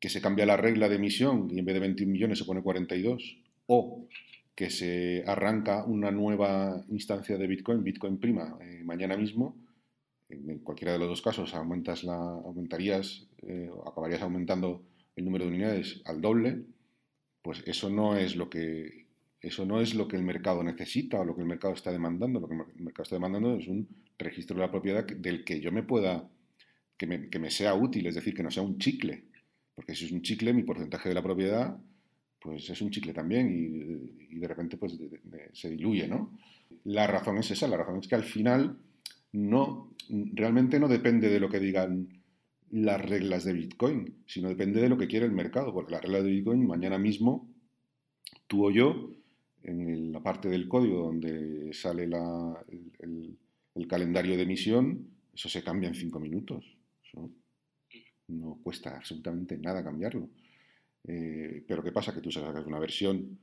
que 0.00 0.08
se 0.08 0.20
cambia 0.20 0.46
la 0.46 0.56
regla 0.56 0.88
de 0.88 0.96
emisión 0.96 1.48
y 1.50 1.58
en 1.58 1.64
vez 1.64 1.74
de 1.74 1.80
21 1.80 2.12
millones 2.12 2.38
se 2.38 2.44
pone 2.44 2.62
42, 2.62 3.38
o 3.66 4.06
que 4.54 4.70
se 4.70 5.24
arranca 5.26 5.84
una 5.84 6.10
nueva 6.10 6.82
instancia 6.88 7.38
de 7.38 7.46
Bitcoin, 7.46 7.82
Bitcoin 7.82 8.18
prima, 8.18 8.58
eh, 8.60 8.82
mañana 8.84 9.16
mismo, 9.16 9.56
en 10.32 10.58
cualquiera 10.60 10.92
de 10.92 10.98
los 10.98 11.08
dos 11.08 11.22
casos 11.22 11.54
aumentas 11.54 12.04
la, 12.04 12.16
aumentarías, 12.16 13.26
eh, 13.42 13.70
acabarías 13.86 14.22
aumentando 14.22 14.82
el 15.16 15.24
número 15.24 15.44
de 15.44 15.50
unidades 15.50 16.02
al 16.04 16.20
doble, 16.20 16.64
pues 17.42 17.62
eso 17.66 17.90
no 17.90 18.16
es 18.16 18.36
lo 18.36 18.48
que 18.48 19.02
eso 19.40 19.66
no 19.66 19.80
es 19.80 19.94
lo 19.94 20.06
que 20.06 20.16
el 20.16 20.22
mercado 20.22 20.62
necesita 20.62 21.20
o 21.20 21.24
lo 21.24 21.34
que 21.34 21.42
el 21.42 21.48
mercado 21.48 21.74
está 21.74 21.90
demandando. 21.90 22.38
Lo 22.38 22.48
que 22.48 22.54
el 22.54 22.84
mercado 22.84 23.02
está 23.02 23.16
demandando 23.16 23.56
es 23.56 23.66
un 23.66 23.88
registro 24.16 24.54
de 24.54 24.62
la 24.62 24.70
propiedad 24.70 25.04
del 25.04 25.42
que 25.44 25.60
yo 25.60 25.72
me 25.72 25.82
pueda, 25.82 26.28
que 26.96 27.08
me, 27.08 27.28
que 27.28 27.40
me 27.40 27.50
sea 27.50 27.74
útil, 27.74 28.06
es 28.06 28.14
decir, 28.14 28.34
que 28.34 28.44
no 28.44 28.52
sea 28.52 28.62
un 28.62 28.78
chicle. 28.78 29.24
Porque 29.74 29.96
si 29.96 30.04
es 30.04 30.12
un 30.12 30.22
chicle, 30.22 30.52
mi 30.52 30.62
porcentaje 30.62 31.08
de 31.08 31.16
la 31.16 31.24
propiedad, 31.24 31.76
pues 32.38 32.70
es 32.70 32.80
un 32.82 32.90
chicle 32.90 33.12
también 33.12 33.48
y, 34.30 34.38
de 34.38 34.48
repente 34.48 34.76
pues 34.76 34.98
se 35.52 35.70
diluye, 35.70 36.08
¿no? 36.08 36.36
La 36.84 37.06
razón 37.06 37.38
es 37.38 37.50
esa, 37.50 37.68
la 37.68 37.76
razón 37.76 37.98
es 37.98 38.08
que 38.08 38.14
al 38.14 38.24
final 38.24 38.76
no, 39.32 39.90
realmente 40.08 40.78
no 40.78 40.88
depende 40.88 41.28
de 41.28 41.40
lo 41.40 41.48
que 41.48 41.60
digan 41.60 42.08
las 42.70 43.00
reglas 43.00 43.44
de 43.44 43.52
Bitcoin, 43.52 44.22
sino 44.26 44.48
depende 44.48 44.80
de 44.80 44.88
lo 44.88 44.96
que 44.96 45.06
quiere 45.06 45.26
el 45.26 45.32
mercado, 45.32 45.72
porque 45.72 45.92
las 45.92 46.02
reglas 46.02 46.24
de 46.24 46.30
Bitcoin 46.30 46.66
mañana 46.66 46.98
mismo, 46.98 47.50
tú 48.46 48.66
o 48.66 48.70
yo, 48.70 49.10
en 49.62 50.12
la 50.12 50.22
parte 50.22 50.48
del 50.48 50.68
código 50.68 51.02
donde 51.02 51.72
sale 51.72 52.04
el, 52.04 53.38
calendario 53.88 54.36
de 54.36 54.42
emisión, 54.42 55.06
eso 55.34 55.48
se 55.48 55.62
cambia 55.62 55.88
en 55.88 55.94
cinco 55.94 56.18
minutos. 56.18 56.64
no 58.28 58.58
cuesta 58.62 58.96
absolutamente 58.96 59.58
nada 59.58 59.84
cambiarlo. 59.84 60.28
Eh, 61.04 61.64
pero 61.66 61.82
¿qué 61.82 61.92
pasa? 61.92 62.14
Que 62.14 62.20
tú 62.20 62.30
sacas 62.30 62.66
una 62.66 62.78
versión 62.78 63.38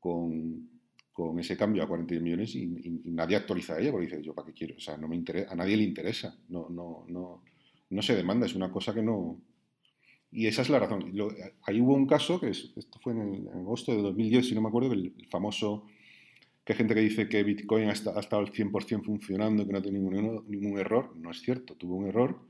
con 0.00 0.71
con 1.12 1.38
ese 1.38 1.56
cambio 1.56 1.82
a 1.82 1.88
41 1.88 2.24
millones 2.24 2.54
y, 2.54 2.66
nadie 3.04 3.36
actualiza 3.36 3.78
ella 3.78 3.90
porque 3.90 4.06
dice, 4.06 4.22
yo 4.22 4.34
para 4.34 4.46
qué 4.46 4.54
quiero, 4.54 4.76
o 4.76 4.80
sea, 4.80 4.96
no 4.96 5.08
me 5.08 5.16
interesa, 5.16 5.52
a 5.52 5.54
nadie 5.54 5.76
le 5.76 5.84
interesa, 5.84 6.36
no, 6.48 6.68
no, 6.70 7.04
no, 7.08 7.42
no 7.90 8.02
se 8.02 8.16
demanda, 8.16 8.46
es 8.46 8.54
una 8.54 8.70
cosa 8.70 8.94
que 8.94 9.02
no... 9.02 9.40
Y 10.34 10.46
esa 10.46 10.62
es 10.62 10.70
la 10.70 10.78
razón. 10.78 11.12
ahí 11.64 11.78
hubo 11.78 11.92
un 11.92 12.06
caso, 12.06 12.40
que 12.40 12.48
esto 12.48 12.98
fue 13.02 13.12
en, 13.12 13.46
agosto 13.48 13.94
de 13.94 14.00
2010, 14.00 14.48
si 14.48 14.54
no 14.54 14.62
me 14.62 14.68
acuerdo, 14.68 14.94
el, 14.94 15.12
famoso, 15.28 15.84
que 16.64 16.72
hay 16.72 16.78
gente 16.78 16.94
que 16.94 17.02
dice 17.02 17.28
que 17.28 17.42
Bitcoin 17.42 17.90
ha, 17.90 17.92
estado 17.92 18.18
al 18.38 18.50
100% 18.50 19.04
funcionando, 19.04 19.66
que 19.66 19.74
no 19.74 19.82
tiene 19.82 19.98
ningún, 19.98 20.42
ningún 20.48 20.78
error. 20.78 21.14
No 21.16 21.30
es 21.30 21.42
cierto, 21.42 21.74
tuvo 21.74 21.96
un 21.96 22.08
error 22.08 22.40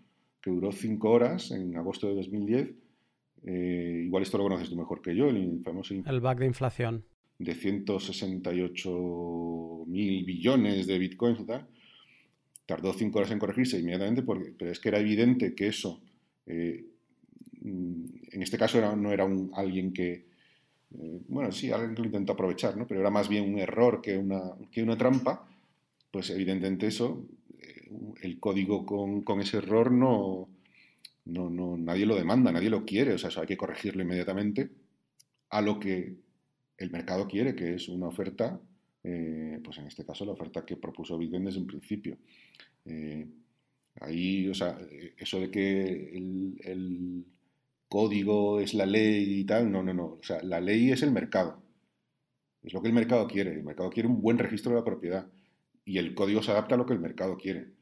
que 0.41 0.53
duró 0.53 0.71
5 0.71 1.11
horas 1.11 1.51
en 1.51 1.77
agosto 1.77 2.07
de 2.07 2.15
2010. 2.15 2.75
Eh, 3.47 4.03
igual 4.05 4.23
esto 4.23 4.39
lo 4.39 4.45
conoces 4.45 4.71
tú 4.71 4.77
mejor 4.77 5.03
que 5.03 5.17
yo, 5.17 5.29
el 5.29 5.61
famoso... 5.65 5.93
El 5.93 6.21
bug 6.21 6.37
de 6.37 6.47
inflación 6.47 7.05
de 7.43 7.55
168 7.55 9.85
mil 9.87 10.25
billones 10.25 10.87
de 10.87 10.99
bitcoins 10.99 11.41
tardó 12.67 12.93
cinco 12.95 13.19
horas 13.19 13.31
en 13.31 13.39
corregirse 13.39 13.79
inmediatamente, 13.79 14.23
porque, 14.23 14.53
pero 14.57 14.71
es 14.71 14.79
que 14.79 14.89
era 14.89 14.99
evidente 14.99 15.55
que 15.55 15.69
eso, 15.69 16.01
eh, 16.47 16.85
en 17.65 18.43
este 18.43 18.59
caso 18.59 18.97
no 18.97 19.13
era 19.13 19.25
un, 19.25 19.51
alguien 19.55 19.93
que, 19.93 20.25
eh, 20.99 21.21
bueno, 21.29 21.53
sí, 21.53 21.71
alguien 21.71 21.95
que 21.95 22.03
lo 22.03 22.07
intentó 22.07 22.33
aprovechar, 22.33 22.77
¿no? 22.77 22.87
pero 22.87 23.01
era 23.01 23.11
más 23.11 23.29
bien 23.29 23.53
un 23.53 23.59
error 23.59 24.01
que 24.01 24.17
una, 24.17 24.41
que 24.71 24.83
una 24.83 24.97
trampa, 24.97 25.47
pues 26.11 26.31
evidentemente 26.31 26.87
eso, 26.87 27.25
eh, 27.61 27.91
el 28.23 28.39
código 28.39 28.87
con, 28.87 29.23
con, 29.23 29.41
ese 29.41 29.59
error 29.59 29.91
no, 29.91 30.49
no, 31.27 31.51
no, 31.51 31.77
nadie 31.77 32.07
lo 32.07 32.17
demanda, 32.17 32.53
nadie 32.53 32.71
lo 32.71 32.85
quiere, 32.85 33.15
o 33.15 33.19
sea, 33.19 33.29
eso 33.29 33.41
hay 33.41 33.47
que 33.47 33.57
corregirlo 33.57 34.03
inmediatamente, 34.03 34.71
a 35.51 35.61
lo 35.61 35.79
que 35.79 36.15
el 36.79 36.91
mercado 36.91 37.29
quiere, 37.29 37.55
que 37.55 37.75
es 37.75 37.89
una 37.89 38.09
oferta, 38.09 38.61
eh, 39.05 39.61
pues 39.63 39.79
en 39.79 39.87
este 39.87 40.05
caso 40.05 40.25
la 40.25 40.33
oferta 40.33 40.65
que 40.65 40.77
propuso 40.77 41.19
Bitcoin 41.19 41.45
desde 41.45 41.61
un 41.61 41.67
principio. 41.67 42.19
Eh, 42.85 43.27
ahí, 44.01 44.49
o 44.49 44.55
sea, 44.55 44.79
eso 45.17 45.41
de 45.41 45.51
que 45.51 46.17
el, 46.17 47.25
código 47.89 48.59
es 48.59 48.73
la 48.73 48.87
ley 48.87 49.41
y 49.41 49.45
tal, 49.45 49.71
no, 49.71 49.83
no, 49.83 49.93
no. 49.93 50.05
O 50.19 50.23
sea, 50.23 50.43
la 50.43 50.63
ley 50.63 50.91
es 50.91 51.03
el 51.03 51.13
mercado. 51.13 51.63
Es 52.63 52.73
lo 52.73 52.81
que 52.81 52.89
el 52.89 52.95
mercado 52.95 53.27
quiere. 53.27 53.53
El 53.53 53.65
mercado 53.65 53.91
quiere 53.91 54.09
un 54.09 54.23
buen 54.23 54.39
registro 54.39 54.73
de 54.73 54.79
la 54.79 54.85
propiedad 54.85 55.27
y 55.85 55.99
el 55.99 56.15
código 56.15 56.43
se 56.43 56.53
adapta 56.53 56.75
a 56.75 56.79
lo 56.79 56.87
que 56.87 56.95
el 56.95 57.01
mercado 57.01 57.37
quiere. 57.37 57.73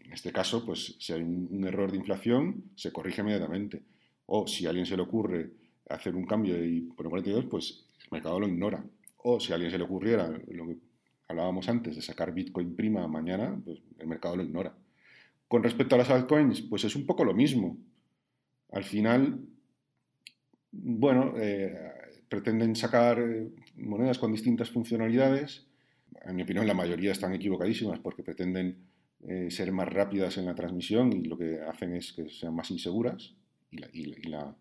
En 0.00 0.12
este 0.12 0.32
caso, 0.32 0.66
pues 0.66 0.96
si 0.98 1.14
hay 1.14 1.22
un 1.22 1.64
error 1.66 1.90
de 1.90 1.96
inflación, 1.96 2.72
se 2.74 2.92
corrige 2.92 3.22
inmediatamente. 3.22 3.82
O 4.26 4.46
si 4.46 4.66
a 4.66 4.68
alguien 4.68 4.84
se 4.84 4.96
le 4.96 5.02
ocurre 5.02 5.50
hacer 5.90 6.14
un 6.16 6.24
cambio 6.24 6.64
y 6.64 6.80
poner 6.80 7.10
42, 7.10 7.44
pues 7.46 7.84
el 8.04 8.08
mercado 8.10 8.40
lo 8.40 8.48
ignora. 8.48 8.84
O 9.18 9.38
si 9.38 9.52
a 9.52 9.56
alguien 9.56 9.70
se 9.70 9.78
le 9.78 9.84
ocurriera 9.84 10.28
lo 10.48 10.66
que 10.66 10.78
hablábamos 11.28 11.68
antes 11.68 11.96
de 11.96 12.02
sacar 12.02 12.32
Bitcoin 12.32 12.74
prima 12.74 13.06
mañana, 13.06 13.60
pues 13.64 13.80
el 13.98 14.06
mercado 14.06 14.36
lo 14.36 14.42
ignora. 14.42 14.74
Con 15.48 15.62
respecto 15.62 15.94
a 15.94 15.98
las 15.98 16.10
altcoins, 16.10 16.62
pues 16.62 16.84
es 16.84 16.96
un 16.96 17.06
poco 17.06 17.24
lo 17.24 17.34
mismo. 17.34 17.76
Al 18.72 18.84
final, 18.84 19.40
bueno, 20.70 21.34
eh, 21.36 21.76
pretenden 22.28 22.76
sacar 22.76 23.20
eh, 23.20 23.50
monedas 23.76 24.18
con 24.18 24.32
distintas 24.32 24.70
funcionalidades. 24.70 25.66
En 26.24 26.36
mi 26.36 26.42
opinión, 26.42 26.66
la 26.66 26.74
mayoría 26.74 27.12
están 27.12 27.34
equivocadísimas 27.34 27.98
porque 27.98 28.22
pretenden 28.22 28.86
eh, 29.22 29.50
ser 29.50 29.72
más 29.72 29.88
rápidas 29.88 30.38
en 30.38 30.46
la 30.46 30.54
transmisión 30.54 31.12
y 31.12 31.24
lo 31.24 31.36
que 31.36 31.60
hacen 31.60 31.94
es 31.94 32.12
que 32.12 32.28
sean 32.30 32.54
más 32.54 32.70
inseguras 32.70 33.34
y 33.70 33.78
la 34.28 34.56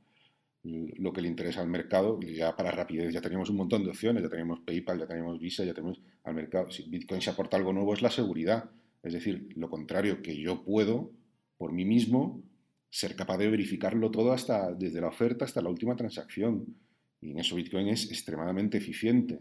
lo 0.97 1.13
que 1.13 1.21
le 1.21 1.27
interesa 1.27 1.61
al 1.61 1.67
mercado, 1.67 2.19
ya 2.21 2.55
para 2.55 2.71
rapidez 2.71 3.13
ya 3.13 3.21
teníamos 3.21 3.49
un 3.49 3.57
montón 3.57 3.83
de 3.83 3.89
opciones, 3.89 4.23
ya 4.23 4.29
tenemos 4.29 4.59
PayPal, 4.61 4.99
ya 4.99 5.07
tenemos 5.07 5.39
Visa, 5.39 5.63
ya 5.63 5.73
tenemos 5.73 6.01
al 6.23 6.35
mercado. 6.35 6.71
Si 6.71 6.83
Bitcoin 6.83 7.21
se 7.21 7.29
aporta 7.29 7.57
algo 7.57 7.73
nuevo 7.73 7.93
es 7.93 8.01
la 8.01 8.09
seguridad, 8.09 8.69
es 9.03 9.13
decir, 9.13 9.49
lo 9.55 9.69
contrario, 9.69 10.21
que 10.21 10.37
yo 10.37 10.63
puedo 10.63 11.11
por 11.57 11.71
mí 11.71 11.85
mismo 11.85 12.41
ser 12.89 13.15
capaz 13.15 13.37
de 13.37 13.49
verificarlo 13.49 14.11
todo 14.11 14.31
hasta 14.31 14.73
desde 14.73 15.01
la 15.01 15.07
oferta 15.07 15.45
hasta 15.45 15.61
la 15.61 15.69
última 15.69 15.95
transacción. 15.95 16.75
Y 17.21 17.31
en 17.31 17.39
eso 17.39 17.55
Bitcoin 17.55 17.87
es 17.87 18.09
extremadamente 18.09 18.77
eficiente. 18.77 19.39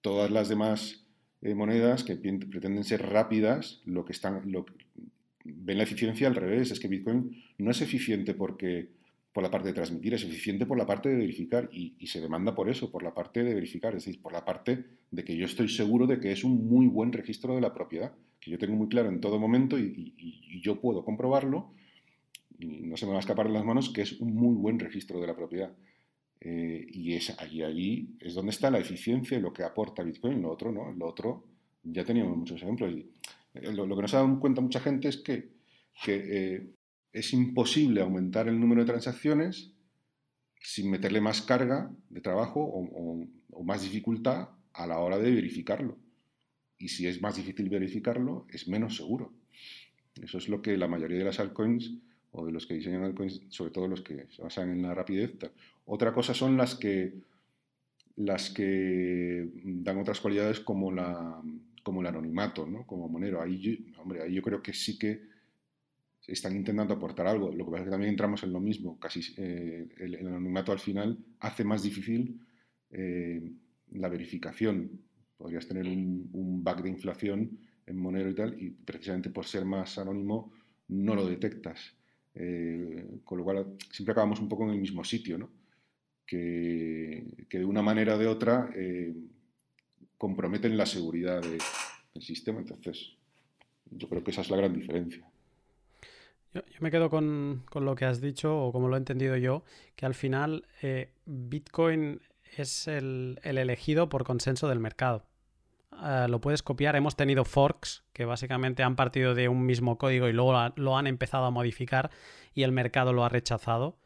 Todas 0.00 0.30
las 0.30 0.48
demás 0.48 1.04
eh, 1.42 1.54
monedas 1.54 2.04
que 2.04 2.16
pretenden 2.16 2.84
ser 2.84 3.02
rápidas, 3.02 3.80
lo 3.84 4.04
que 4.04 4.12
están, 4.12 4.50
lo, 4.50 4.66
ven 5.44 5.78
la 5.78 5.84
eficiencia 5.84 6.26
al 6.26 6.34
revés, 6.34 6.70
es 6.70 6.80
que 6.80 6.88
Bitcoin 6.88 7.42
no 7.58 7.70
es 7.70 7.80
eficiente 7.80 8.34
porque 8.34 8.88
por 9.34 9.42
la 9.42 9.50
parte 9.50 9.66
de 9.66 9.74
transmitir, 9.74 10.14
es 10.14 10.22
eficiente 10.22 10.64
por 10.64 10.78
la 10.78 10.86
parte 10.86 11.08
de 11.08 11.16
verificar 11.16 11.68
y, 11.72 12.06
se 12.06 12.20
demanda 12.20 12.54
por 12.54 12.70
eso, 12.70 12.92
por 12.92 13.02
la 13.02 13.12
parte 13.12 13.42
de 13.42 13.52
verificar, 13.52 13.92
es 13.96 14.04
decir, 14.04 14.22
por 14.22 14.32
la 14.32 14.44
parte 14.44 14.84
de 15.10 15.24
que 15.24 15.36
yo 15.36 15.44
estoy 15.44 15.68
seguro 15.68 16.06
de 16.06 16.20
que 16.20 16.30
es 16.30 16.44
un 16.44 16.68
muy 16.68 16.86
buen 16.86 17.12
registro 17.12 17.56
de 17.56 17.60
la 17.60 17.72
propiedad, 17.72 18.12
que 18.38 18.52
yo 18.52 18.58
tengo 18.58 18.76
muy 18.76 18.86
claro 18.86 19.08
en 19.08 19.20
todo 19.20 19.40
momento 19.40 19.76
y, 19.76 20.14
yo 20.62 20.80
puedo 20.80 21.04
comprobarlo 21.04 21.72
y 22.58 22.84
no 22.84 22.96
se 22.96 23.06
me 23.06 23.10
va 23.10 23.18
a 23.18 23.20
escapar 23.20 23.48
de 23.48 23.52
las 23.52 23.64
manos 23.64 23.90
que 23.90 24.02
es 24.02 24.12
un 24.20 24.34
muy 24.34 24.54
buen 24.54 24.78
registro 24.78 25.20
de 25.20 25.26
la 25.26 25.34
propiedad. 25.34 25.72
Eh, 26.40 26.86
y 26.92 27.14
es 27.14 27.36
allí, 27.40 27.62
allí 27.62 28.16
es 28.20 28.34
donde 28.34 28.50
está 28.50 28.70
la 28.70 28.78
eficiencia 28.78 29.36
y 29.36 29.40
lo 29.40 29.52
que 29.52 29.64
aporta 29.64 30.04
Bitcoin, 30.04 30.40
lo 30.40 30.50
otro 30.50 30.70
no, 30.70 30.92
lo 30.92 31.06
otro 31.06 31.44
ya 31.82 32.04
teníamos 32.04 32.36
muchos 32.36 32.62
ejemplos. 32.62 32.94
Eh, 33.54 33.72
lo, 33.72 33.96
que 33.96 34.02
nos 34.02 34.14
ha 34.14 34.18
dado 34.18 34.38
cuenta 34.38 34.60
mucha 34.60 34.78
gente 34.78 35.08
es 35.08 35.16
que, 35.16 35.50
que 36.04 36.14
eh, 36.14 36.66
es 37.14 37.32
imposible 37.32 38.02
aumentar 38.02 38.48
el 38.48 38.60
número 38.60 38.82
de 38.82 38.88
transacciones 38.90 39.70
sin 40.60 40.90
meterle 40.90 41.20
más 41.20 41.42
carga 41.42 41.90
de 42.10 42.20
trabajo 42.20 42.60
o, 42.60 43.26
más 43.62 43.82
dificultad 43.82 44.48
a 44.72 44.86
la 44.86 44.98
hora 44.98 45.16
de 45.16 45.30
verificarlo. 45.30 45.96
Y 46.76 46.88
si 46.88 47.06
es 47.06 47.22
más 47.22 47.36
difícil 47.36 47.70
verificarlo, 47.70 48.46
es 48.50 48.66
menos 48.66 48.96
seguro. 48.96 49.32
Eso 50.20 50.38
es 50.38 50.48
lo 50.48 50.60
que 50.60 50.76
la 50.76 50.88
mayoría 50.88 51.18
de 51.18 51.24
las 51.24 51.38
altcoins 51.38 51.94
o 52.32 52.44
de 52.44 52.52
los 52.52 52.66
que 52.66 52.74
diseñan 52.74 53.04
altcoins, 53.04 53.42
sobre 53.48 53.70
todo 53.70 53.86
los 53.86 54.02
que 54.02 54.26
se 54.30 54.42
basan 54.42 54.70
en 54.70 54.82
la 54.82 54.92
rapidez. 54.92 55.36
Otra 55.86 56.12
cosa 56.12 56.34
son 56.34 56.56
las 56.56 56.74
que, 56.74 57.14
las 58.16 58.50
que 58.50 59.48
dan 59.64 59.98
otras 59.98 60.20
cualidades 60.20 60.58
como, 60.58 60.90
la, 60.90 61.40
como 61.84 62.00
el 62.00 62.08
anonimato, 62.08 62.66
¿no? 62.66 62.84
como 62.86 63.08
Monero. 63.08 63.40
Ahí 63.40 63.94
hombre, 63.98 64.22
ahí 64.22 64.34
yo 64.34 64.42
creo 64.42 64.60
que 64.62 64.72
sí 64.72 64.98
que 64.98 65.33
están 66.26 66.56
intentando 66.56 66.94
aportar 66.94 67.26
algo. 67.26 67.52
Lo 67.52 67.64
que 67.64 67.70
pasa 67.70 67.82
es 67.82 67.84
que 67.86 67.90
también 67.90 68.10
entramos 68.10 68.42
en 68.42 68.52
lo 68.52 68.60
mismo. 68.60 68.98
Casi 68.98 69.20
eh, 69.36 69.88
el, 69.98 70.26
anonimato 70.26 70.72
al 70.72 70.78
final 70.78 71.18
hace 71.40 71.64
más 71.64 71.82
difícil 71.82 72.40
eh, 72.90 73.42
la 73.90 74.08
verificación. 74.08 75.02
Podrías 75.36 75.66
tener 75.66 75.86
un, 75.86 76.30
un 76.32 76.64
bug 76.64 76.82
de 76.82 76.88
inflación 76.88 77.58
en 77.86 77.96
Monero 77.98 78.30
y 78.30 78.34
tal, 78.34 78.62
y 78.62 78.70
precisamente 78.70 79.28
por 79.30 79.44
ser 79.44 79.64
más 79.64 79.98
anónimo 79.98 80.52
no 80.88 81.14
lo 81.14 81.26
detectas. 81.26 81.94
Eh, 82.34 83.20
con 83.22 83.38
lo 83.38 83.44
cual 83.44 83.76
siempre 83.92 84.12
acabamos 84.12 84.40
un 84.40 84.48
poco 84.48 84.64
en 84.64 84.70
el 84.70 84.80
mismo 84.80 85.04
sitio, 85.04 85.38
¿no? 85.38 85.50
que 86.26 87.22
de 87.48 87.64
una 87.64 87.82
manera 87.82 88.16
o 88.16 88.18
de 88.18 88.26
otra 88.26 88.68
comprometen 90.16 90.76
la 90.76 90.86
seguridad 90.86 91.42
del 91.42 92.22
sistema. 92.22 92.58
Entonces, 92.58 93.10
yo 93.90 94.08
creo 94.08 94.24
que 94.24 94.30
esa 94.32 94.40
es 94.40 94.50
la 94.50 94.56
gran 94.56 94.72
diferencia. 94.72 95.24
Yo, 96.54 96.62
me 96.78 96.92
quedo 96.92 97.10
con, 97.10 97.64
lo 97.74 97.94
que 97.96 98.04
has 98.04 98.20
dicho, 98.20 98.56
o 98.56 98.72
como 98.72 98.88
lo 98.88 98.94
he 98.94 98.98
entendido 98.98 99.36
yo, 99.36 99.64
que 99.96 100.06
al 100.06 100.14
final 100.14 100.66
eh, 100.82 101.10
Bitcoin 101.26 102.20
es 102.56 102.86
el, 102.86 103.40
elegido 103.42 104.08
por 104.08 104.22
consenso 104.24 104.68
del 104.68 104.78
mercado. 104.78 105.26
Eh, 106.00 106.26
lo 106.28 106.40
puedes 106.40 106.62
copiar. 106.62 106.94
Hemos 106.94 107.16
tenido 107.16 107.44
forks 107.44 108.04
que 108.12 108.24
básicamente 108.24 108.84
han 108.84 108.94
partido 108.94 109.34
de 109.34 109.48
un 109.48 109.66
mismo 109.66 109.98
código 109.98 110.28
y 110.28 110.32
luego 110.32 110.54
lo 110.76 110.96
han 110.96 111.08
empezado 111.08 111.44
a 111.44 111.50
modificar 111.50 112.10
y 112.54 112.62
el 112.62 112.70
mercado 112.70 113.12
lo 113.12 113.24
ha 113.24 113.28
rechazado. 113.28 113.98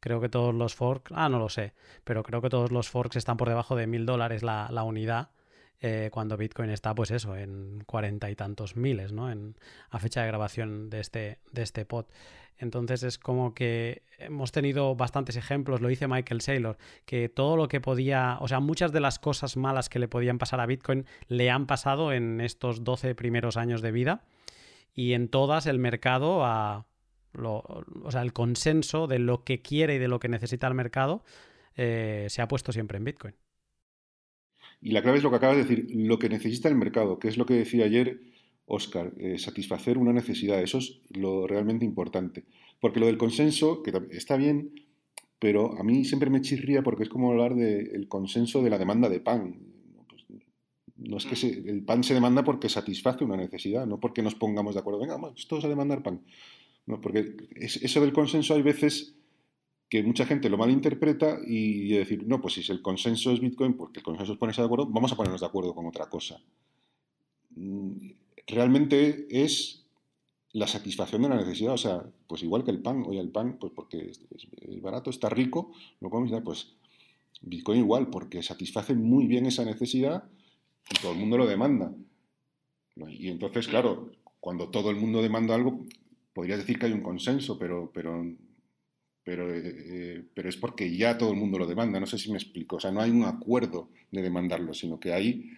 Creo 0.00 0.20
que 0.20 0.28
todos 0.28 0.54
los 0.54 0.74
forks, 0.74 1.10
ah, 1.14 1.30
no 1.30 1.38
lo 1.38 1.48
sé, 1.48 1.72
pero 2.04 2.22
creo 2.22 2.42
que 2.42 2.50
todos 2.50 2.70
los 2.70 2.90
forks 2.90 3.16
están 3.16 3.38
por 3.38 3.48
debajo 3.48 3.76
de 3.76 3.86
mil 3.86 4.04
dólares 4.04 4.42
la, 4.42 4.68
la 4.70 4.82
unidad. 4.82 5.30
Eh, 5.80 6.08
cuando 6.12 6.36
Bitcoin 6.36 6.70
está, 6.70 6.94
pues 6.94 7.10
eso, 7.10 7.36
en 7.36 7.82
cuarenta 7.84 8.30
y 8.30 8.36
tantos 8.36 8.76
miles, 8.76 9.12
¿no? 9.12 9.30
En, 9.30 9.56
a 9.90 9.98
fecha 9.98 10.22
de 10.22 10.28
grabación 10.28 10.88
de 10.88 11.00
este, 11.00 11.38
de 11.52 11.62
este 11.62 11.84
pod. 11.84 12.06
Entonces 12.58 13.02
es 13.02 13.18
como 13.18 13.52
que 13.52 14.02
hemos 14.18 14.52
tenido 14.52 14.94
bastantes 14.94 15.36
ejemplos, 15.36 15.80
lo 15.80 15.88
dice 15.88 16.06
Michael 16.06 16.40
Saylor, 16.40 16.78
que 17.04 17.28
todo 17.28 17.56
lo 17.56 17.68
que 17.68 17.80
podía, 17.80 18.38
o 18.40 18.48
sea, 18.48 18.60
muchas 18.60 18.92
de 18.92 19.00
las 19.00 19.18
cosas 19.18 19.56
malas 19.56 19.88
que 19.88 19.98
le 19.98 20.08
podían 20.08 20.38
pasar 20.38 20.60
a 20.60 20.66
Bitcoin 20.66 21.04
le 21.28 21.50
han 21.50 21.66
pasado 21.66 22.12
en 22.12 22.40
estos 22.40 22.84
12 22.84 23.14
primeros 23.14 23.56
años 23.56 23.82
de 23.82 23.92
vida 23.92 24.24
y 24.94 25.14
en 25.14 25.28
todas 25.28 25.66
el 25.66 25.78
mercado 25.78 26.38
o 26.38 28.10
sea, 28.10 28.22
el 28.22 28.32
consenso 28.32 29.08
de 29.08 29.18
lo 29.18 29.42
que 29.42 29.60
quiere 29.60 29.96
y 29.96 29.98
de 29.98 30.08
lo 30.08 30.20
que 30.20 30.28
necesita 30.28 30.68
el 30.68 30.74
mercado 30.74 31.24
eh, 31.76 32.26
se 32.30 32.40
ha 32.40 32.46
puesto 32.46 32.70
siempre 32.72 32.98
en 32.98 33.04
Bitcoin. 33.04 33.34
Y 34.84 34.90
la 34.90 35.00
clave 35.00 35.16
es 35.16 35.24
lo 35.24 35.30
que 35.30 35.36
acabas 35.36 35.56
de 35.56 35.64
decir, 35.64 35.86
lo 35.94 36.18
que 36.18 36.28
necesita 36.28 36.68
el 36.68 36.74
mercado, 36.74 37.18
que 37.18 37.28
es 37.28 37.38
lo 37.38 37.46
que 37.46 37.54
decía 37.54 37.86
ayer 37.86 38.20
Oscar, 38.66 39.14
eh, 39.16 39.38
satisfacer 39.38 39.96
una 39.96 40.12
necesidad, 40.12 40.60
eso 40.60 40.76
es 40.76 41.00
lo 41.08 41.46
realmente 41.46 41.86
importante. 41.86 42.44
Porque 42.80 43.00
lo 43.00 43.06
del 43.06 43.16
consenso, 43.16 43.82
que 43.82 43.92
está 44.10 44.36
bien, 44.36 44.74
pero 45.38 45.78
a 45.78 45.82
mí 45.82 46.04
siempre 46.04 46.28
me 46.28 46.42
chirría 46.42 46.82
porque 46.82 47.04
es 47.04 47.08
como 47.08 47.30
hablar 47.30 47.54
del 47.54 48.08
consenso 48.08 48.62
de 48.62 48.68
la 48.68 48.76
demanda 48.76 49.08
de 49.08 49.20
pan. 49.20 49.58
Pues, 50.06 50.26
No 50.96 51.16
es 51.16 51.24
que 51.24 51.48
el 51.48 51.82
pan 51.82 52.04
se 52.04 52.12
demanda 52.12 52.44
porque 52.44 52.68
satisface 52.68 53.24
una 53.24 53.38
necesidad, 53.38 53.86
no 53.86 53.98
porque 53.98 54.22
nos 54.22 54.34
pongamos 54.34 54.74
de 54.74 54.80
acuerdo. 54.80 55.00
Venga, 55.00 55.14
vamos 55.14 55.48
todos 55.48 55.64
a 55.64 55.68
demandar 55.68 56.02
pan. 56.02 56.20
No, 56.84 57.00
porque 57.00 57.36
eso 57.56 58.00
del 58.02 58.12
consenso 58.12 58.52
hay 58.52 58.60
veces 58.60 59.16
que 59.88 60.02
mucha 60.02 60.26
gente 60.26 60.48
lo 60.48 60.58
malinterpreta 60.58 61.38
y 61.46 61.88
decir, 61.88 62.26
no, 62.26 62.40
pues 62.40 62.54
si 62.54 62.72
el 62.72 62.82
consenso 62.82 63.32
es 63.32 63.40
Bitcoin, 63.40 63.74
porque 63.74 64.00
el 64.00 64.04
consenso 64.04 64.32
es 64.32 64.38
ponerse 64.38 64.62
de 64.62 64.66
acuerdo, 64.66 64.86
vamos 64.86 65.12
a 65.12 65.16
ponernos 65.16 65.40
de 65.40 65.46
acuerdo 65.46 65.74
con 65.74 65.86
otra 65.86 66.06
cosa. 66.06 66.40
Mm, 67.54 68.10
realmente 68.46 69.26
es 69.30 69.84
la 70.52 70.66
satisfacción 70.66 71.22
de 71.22 71.28
la 71.28 71.36
necesidad, 71.36 71.74
o 71.74 71.78
sea, 71.78 72.04
pues 72.26 72.42
igual 72.42 72.64
que 72.64 72.70
el 72.70 72.80
pan, 72.80 73.02
oye, 73.06 73.20
el 73.20 73.30
pan, 73.30 73.58
pues 73.58 73.72
porque 73.74 74.10
es, 74.10 74.80
barato, 74.80 75.10
está 75.10 75.28
rico, 75.28 75.72
lo 76.00 76.10
comemos, 76.10 76.40
pues 76.44 76.74
Bitcoin 77.42 77.80
igual, 77.80 78.08
porque 78.08 78.42
satisface 78.42 78.94
muy 78.94 79.26
bien 79.26 79.46
esa 79.46 79.64
necesidad 79.64 80.24
y 80.90 81.00
todo 81.00 81.12
el 81.12 81.18
mundo 81.18 81.38
lo 81.38 81.46
demanda. 81.46 81.92
Y 82.96 83.28
entonces, 83.28 83.66
claro, 83.66 84.12
cuando 84.38 84.70
todo 84.70 84.90
el 84.90 84.96
mundo 84.96 85.22
demanda 85.22 85.54
algo, 85.54 85.84
podrías 86.32 86.58
decir 86.58 86.78
que 86.78 86.86
hay 86.86 86.92
un 86.92 87.02
consenso, 87.02 87.58
pero, 87.58 87.90
pero, 87.92 88.24
pero, 89.24 89.54
eh, 89.54 90.22
pero 90.34 90.48
es 90.48 90.56
porque 90.56 90.94
ya 90.94 91.16
todo 91.16 91.30
el 91.30 91.36
mundo 91.36 91.58
lo 91.58 91.66
demanda. 91.66 91.98
No 91.98 92.06
sé 92.06 92.18
si 92.18 92.30
me 92.30 92.38
explico. 92.38 92.76
O 92.76 92.80
sea, 92.80 92.92
no 92.92 93.00
hay 93.00 93.10
un 93.10 93.24
acuerdo 93.24 93.88
de 94.10 94.22
demandarlo, 94.22 94.74
sino 94.74 95.00
que 95.00 95.12
hay 95.12 95.52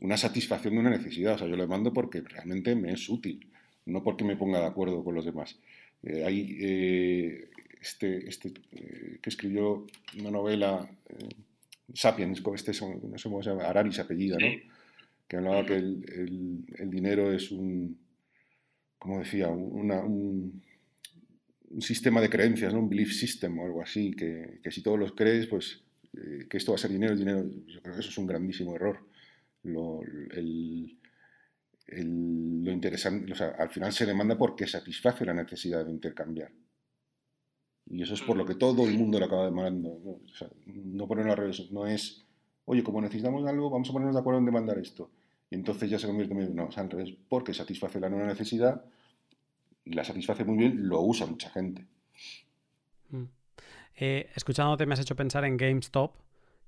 una 0.00 0.16
satisfacción 0.16 0.74
de 0.74 0.80
una 0.80 0.90
necesidad. 0.90 1.34
O 1.34 1.38
sea, 1.38 1.48
yo 1.48 1.56
lo 1.56 1.62
demando 1.62 1.92
porque 1.92 2.20
realmente 2.20 2.74
me 2.76 2.92
es 2.92 3.08
útil, 3.08 3.46
no 3.86 4.02
porque 4.04 4.24
me 4.24 4.36
ponga 4.36 4.60
de 4.60 4.66
acuerdo 4.66 5.02
con 5.02 5.14
los 5.14 5.24
demás. 5.24 5.58
Eh, 6.02 6.24
hay 6.24 6.56
eh, 6.60 7.48
este, 7.80 8.28
este 8.28 8.52
que 8.52 9.30
escribió 9.30 9.86
una 10.18 10.30
novela, 10.30 10.88
Sapiens, 11.92 12.40
con 12.42 12.54
este, 12.54 12.72
no 12.72 13.18
sé 13.18 13.28
cómo 13.28 13.42
se 13.42 13.50
llama, 13.50 13.64
Araris 13.64 13.98
apellida, 13.98 14.36
¿no? 14.38 14.48
Que 15.26 15.36
hablaba 15.36 15.66
que 15.66 15.74
el, 15.74 16.64
el 16.78 16.90
dinero 16.90 17.32
es 17.32 17.50
un 17.50 17.98
como 18.98 19.20
decía, 19.20 19.48
un, 19.48 20.62
sistema 21.80 22.20
de 22.20 22.30
creencias, 22.30 22.72
¿no? 22.72 22.80
un 22.80 22.88
belief 22.88 23.12
system 23.12 23.58
o 23.58 23.66
algo 23.66 23.82
así, 23.82 24.12
que, 24.12 24.60
si 24.70 24.82
todos 24.82 24.98
los 24.98 25.12
crees, 25.12 25.46
pues 25.46 25.82
eh, 26.16 26.46
que 26.48 26.56
esto 26.56 26.72
va 26.72 26.76
a 26.76 26.78
ser 26.78 26.90
dinero, 26.90 27.14
dinero, 27.14 27.44
yo 27.66 27.80
creo 27.82 27.94
que 27.94 28.00
eso 28.00 28.10
es 28.10 28.18
un 28.18 28.26
grandísimo 28.26 28.74
error. 28.74 29.06
Lo, 29.64 30.00
interesante, 32.70 33.32
o 33.32 33.34
sea, 33.34 33.48
al 33.58 33.68
final 33.70 33.92
se 33.92 34.06
demanda 34.06 34.36
porque 34.36 34.66
satisface 34.66 35.24
la 35.24 35.34
necesidad 35.34 35.84
de 35.84 35.92
intercambiar. 35.92 36.50
Y 37.90 38.02
eso 38.02 38.14
es 38.14 38.22
por 38.22 38.36
lo 38.36 38.44
que 38.44 38.54
todo 38.54 38.86
el 38.86 38.98
mundo 38.98 39.18
lo 39.18 39.26
acaba 39.26 39.46
demandando. 39.46 39.98
No, 40.04 40.10
o 40.10 40.34
sea, 40.34 40.48
no 40.66 41.08
ponerlo 41.08 41.32
al 41.32 41.38
revés, 41.38 41.70
no 41.70 41.86
es, 41.86 42.24
oye, 42.66 42.82
como 42.82 43.00
necesitamos 43.00 43.46
algo, 43.46 43.70
vamos 43.70 43.88
a 43.88 43.92
ponernos 43.92 44.14
de 44.14 44.20
acuerdo 44.20 44.40
en 44.40 44.46
demandar 44.46 44.78
esto. 44.78 45.10
Y 45.50 45.54
entonces 45.54 45.88
ya 45.88 45.98
se 45.98 46.06
convierte 46.06 46.34
en, 46.34 46.54
no, 46.54 46.68
al 46.74 46.90
revés, 46.90 47.14
porque 47.28 47.54
satisface 47.54 47.98
la 48.00 48.10
nueva 48.10 48.26
necesidad 48.26 48.84
y 49.88 49.94
la 49.94 50.04
satisface 50.04 50.44
muy 50.44 50.56
bien, 50.56 50.88
lo 50.88 51.00
usa 51.00 51.26
mucha 51.26 51.50
gente. 51.50 51.86
Mm. 53.10 53.24
Eh, 53.96 54.30
escuchándote 54.34 54.86
me 54.86 54.94
has 54.94 55.00
hecho 55.00 55.16
pensar 55.16 55.44
en 55.44 55.56
GameStop, 55.56 56.14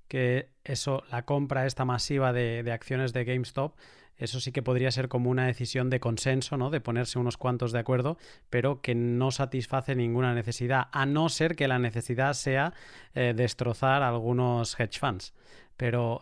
que 0.07 0.49
eso, 0.63 1.03
la 1.11 1.23
compra 1.23 1.65
esta 1.65 1.85
masiva 1.85 2.33
de, 2.33 2.69
acciones 2.71 3.13
de 3.13 3.23
GameStop, 3.23 3.75
eso 4.17 4.39
sí 4.39 4.51
que 4.51 4.61
podría 4.61 4.91
ser 4.91 5.07
como 5.07 5.29
una 5.29 5.47
decisión 5.47 5.89
de 5.89 5.99
consenso, 5.99 6.57
¿no? 6.57 6.69
De 6.69 6.81
ponerse 6.81 7.17
unos 7.17 7.37
cuantos 7.37 7.71
de 7.71 7.79
acuerdo, 7.79 8.17
pero 8.49 8.81
que 8.81 8.93
no 8.93 9.31
satisface 9.31 9.95
ninguna 9.95 10.33
necesidad, 10.33 10.89
a 10.91 11.05
no 11.05 11.29
ser 11.29 11.55
que 11.55 11.67
la 11.67 11.79
necesidad 11.79 12.33
sea 12.33 12.73
eh, 13.15 13.33
destrozar 13.35 14.03
algunos 14.03 14.79
hedge 14.79 14.99
funds. 14.99 15.33
Pero 15.77 16.19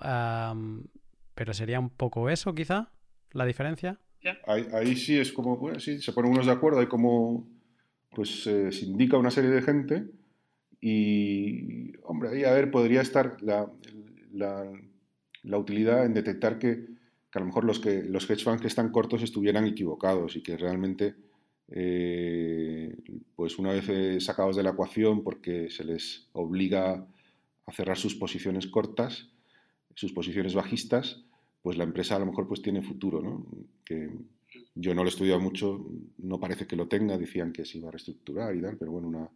pero 1.39 1.53
sería 1.53 1.79
un 1.79 1.89
poco 1.89 2.29
eso, 2.29 2.53
quizá, 2.53 2.89
la 3.31 3.45
diferencia. 3.45 3.97
Ahí, 4.45 4.95
sí 4.95 5.17
es 5.17 5.31
como, 5.31 5.57
bueno, 5.57 5.79
sí, 5.79 6.01
se 6.01 6.11
ponen 6.11 6.31
unos 6.31 6.45
de 6.45 6.51
acuerdo, 6.51 6.79
hay 6.79 6.87
como, 6.87 7.47
pues 8.11 8.43
se 8.43 8.85
indica 8.85 9.17
una 9.17 9.31
serie 9.31 9.49
de 9.49 9.61
gente 9.61 10.09
y, 10.81 11.97
hombre, 12.03 12.29
ahí 12.29 12.43
a 12.43 12.53
ver, 12.53 12.71
podría 12.71 13.01
estar 13.01 13.41
la, 13.41 13.71
la, 14.31 15.57
utilidad 15.57 16.05
en 16.05 16.13
detectar 16.13 16.57
que, 16.59 16.85
que, 17.31 17.37
a 17.37 17.39
lo 17.39 17.45
mejor 17.45 17.65
los, 17.65 17.79
que, 17.79 18.03
los 18.03 18.29
hedge 18.29 18.43
funds 18.43 18.61
que 18.61 18.67
están 18.67 18.91
cortos 18.91 19.21
estuvieran 19.21 19.65
equivocados 19.65 20.35
y 20.35 20.43
que 20.43 20.57
realmente, 20.57 21.15
eh, 21.69 22.95
pues 23.35 23.59
una 23.59 23.71
vez 23.71 24.23
sacados 24.23 24.55
de 24.55 24.63
la 24.63 24.71
ecuación 24.71 25.23
porque 25.23 25.69
se 25.69 25.83
les 25.83 26.29
obliga 26.33 27.05
a 27.65 27.71
cerrar 27.71 27.97
sus 27.97 28.15
posiciones 28.15 28.67
cortas, 28.67 29.29
sus 29.95 30.13
posiciones 30.13 30.55
bajistas, 30.55 31.25
pues 31.61 31.77
la 31.77 31.83
empresa 31.83 32.15
a 32.15 32.19
lo 32.19 32.25
mejor 32.25 32.47
pues 32.47 32.61
tiene 32.61 32.81
futuro, 32.81 33.21
¿no? 33.21 33.45
Que 33.83 34.09
yo 34.75 34.95
no 34.95 35.03
lo 35.03 35.09
he 35.09 35.11
estudiado 35.11 35.39
mucho, 35.39 35.85
no 36.17 36.39
parece 36.39 36.65
que 36.65 36.75
lo 36.75 36.87
tenga, 36.87 37.17
decían 37.17 37.51
que 37.51 37.65
se 37.65 37.77
iba 37.77 37.89
a 37.89 37.91
reestructurar 37.91 38.55
y 38.55 38.61
tal, 38.61 38.77
pero 38.77 38.91
bueno, 38.91 39.07
una 39.07 39.29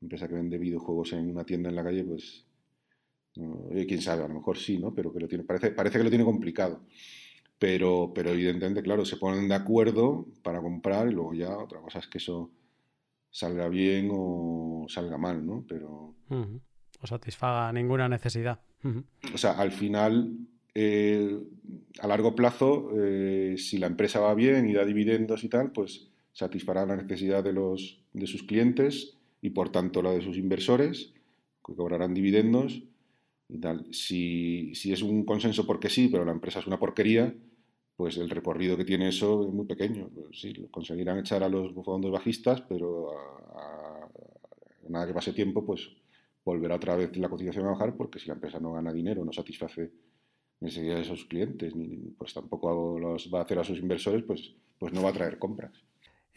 empresa 0.00 0.28
que 0.28 0.34
vende 0.34 0.58
videojuegos 0.58 1.12
en 1.12 1.30
una 1.30 1.44
tienda 1.44 1.68
en 1.68 1.76
la 1.76 1.84
calle, 1.84 2.04
pues, 2.04 2.44
quién 3.32 4.02
sabe, 4.02 4.24
a 4.24 4.28
lo 4.28 4.34
mejor 4.34 4.56
sí, 4.58 4.78
¿no? 4.78 4.94
Pero 4.94 5.12
que 5.12 5.20
lo 5.20 5.28
tiene, 5.28 5.44
parece, 5.44 5.70
parece 5.70 5.98
que 5.98 6.04
lo 6.04 6.10
tiene 6.10 6.24
complicado. 6.24 6.82
Pero, 7.58 8.12
pero 8.14 8.30
evidentemente, 8.30 8.82
claro, 8.82 9.04
se 9.04 9.16
ponen 9.16 9.48
de 9.48 9.54
acuerdo 9.54 10.26
para 10.42 10.60
comprar 10.60 11.08
y 11.08 11.12
luego 11.12 11.34
ya 11.34 11.56
otra 11.56 11.80
cosa 11.80 11.98
es 11.98 12.06
que 12.06 12.18
eso 12.18 12.50
salga 13.30 13.68
bien 13.68 14.10
o 14.12 14.86
salga 14.88 15.18
mal, 15.18 15.44
¿no? 15.44 15.64
Pero... 15.68 16.14
O 17.00 17.06
satisfaga 17.06 17.72
ninguna 17.72 18.08
necesidad. 18.08 18.60
O 19.34 19.38
sea, 19.38 19.52
al 19.52 19.72
final 19.72 20.36
eh, 20.74 21.38
a 22.00 22.06
largo 22.06 22.34
plazo, 22.34 22.90
eh, 22.96 23.56
si 23.58 23.78
la 23.78 23.86
empresa 23.86 24.20
va 24.20 24.34
bien 24.34 24.68
y 24.68 24.74
da 24.74 24.84
dividendos 24.84 25.44
y 25.44 25.48
tal, 25.48 25.72
pues 25.72 26.08
satisfará 26.32 26.86
la 26.86 26.96
necesidad 26.96 27.42
de, 27.42 27.52
los, 27.52 28.00
de 28.12 28.26
sus 28.26 28.44
clientes 28.44 29.16
y 29.40 29.50
por 29.50 29.70
tanto 29.70 30.02
la 30.02 30.12
de 30.12 30.22
sus 30.22 30.36
inversores, 30.36 31.12
que 31.64 31.74
cobrarán 31.74 32.14
dividendos 32.14 32.82
y 33.48 33.58
tal. 33.58 33.86
Si, 33.92 34.72
es 34.72 35.02
un 35.02 35.24
consenso 35.24 35.66
porque 35.66 35.88
sí, 35.88 36.08
pero 36.08 36.24
la 36.24 36.32
empresa 36.32 36.60
es 36.60 36.66
una 36.66 36.78
porquería, 36.78 37.34
pues 37.96 38.16
el 38.16 38.30
recorrido 38.30 38.76
que 38.76 38.84
tiene 38.84 39.08
eso 39.08 39.46
es 39.46 39.52
muy 39.52 39.66
pequeño. 39.66 40.08
Pues 40.14 40.40
sí, 40.40 40.52
conseguirán 40.70 41.18
echar 41.18 41.42
a 41.42 41.48
los 41.48 41.72
fondos 41.84 42.12
bajistas, 42.12 42.62
pero 42.62 43.12
nada 44.88 45.06
que 45.06 45.14
pase 45.14 45.32
tiempo, 45.32 45.64
pues 45.64 45.90
volverá 46.44 46.76
otra 46.76 46.96
vez 46.96 47.16
la 47.16 47.28
cotización 47.28 47.66
a 47.66 47.70
bajar 47.70 47.94
porque 47.94 48.18
si 48.18 48.26
la 48.28 48.34
empresa 48.34 48.58
no 48.58 48.72
gana 48.72 48.92
dinero, 48.92 49.24
no 49.24 49.32
satisface 49.32 49.90
necesidad 50.60 50.96
de 50.96 51.02
esos 51.02 51.24
clientes, 51.24 51.74
ni 51.74 51.96
pues 52.18 52.34
tampoco 52.34 52.98
los 52.98 53.30
va 53.32 53.40
a 53.40 53.42
hacer 53.42 53.58
a 53.58 53.64
sus 53.64 53.78
inversores, 53.78 54.24
pues, 54.24 54.54
pues 54.78 54.92
no 54.92 55.02
va 55.02 55.10
a 55.10 55.14
traer 55.14 55.38
compras. 55.38 55.72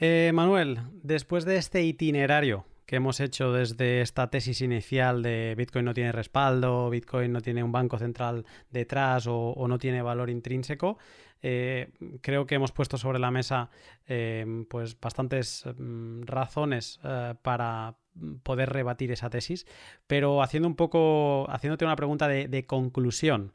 Eh, 0.03 0.31
Manuel, 0.33 0.79
después 1.03 1.45
de 1.45 1.57
este 1.57 1.83
itinerario 1.83 2.65
que 2.87 2.95
hemos 2.95 3.19
hecho 3.19 3.53
desde 3.53 4.01
esta 4.01 4.31
tesis 4.31 4.61
inicial 4.61 5.21
de 5.21 5.53
Bitcoin 5.55 5.85
no 5.85 5.93
tiene 5.93 6.11
respaldo, 6.11 6.89
Bitcoin 6.89 7.31
no 7.31 7.41
tiene 7.41 7.63
un 7.63 7.71
banco 7.71 7.99
central 7.99 8.43
detrás 8.71 9.27
o, 9.27 9.53
no 9.67 9.77
tiene 9.77 10.01
valor 10.01 10.31
intrínseco, 10.31 10.97
eh, 11.43 11.91
creo 12.21 12.47
que 12.47 12.55
hemos 12.55 12.71
puesto 12.71 12.97
sobre 12.97 13.19
la 13.19 13.29
mesa 13.29 13.69
eh, 14.07 14.65
pues 14.67 14.99
bastantes 14.99 15.65
mm, 15.77 16.23
razones 16.23 16.99
para 17.43 17.95
poder 18.41 18.69
rebatir 18.69 19.11
esa 19.11 19.29
tesis, 19.29 19.67
pero 20.07 20.41
haciendo 20.41 20.67
un 20.67 20.75
poco, 20.75 21.45
haciéndote 21.51 21.85
una 21.85 21.95
pregunta 21.95 22.27
de 22.27 22.65
conclusión 22.65 23.53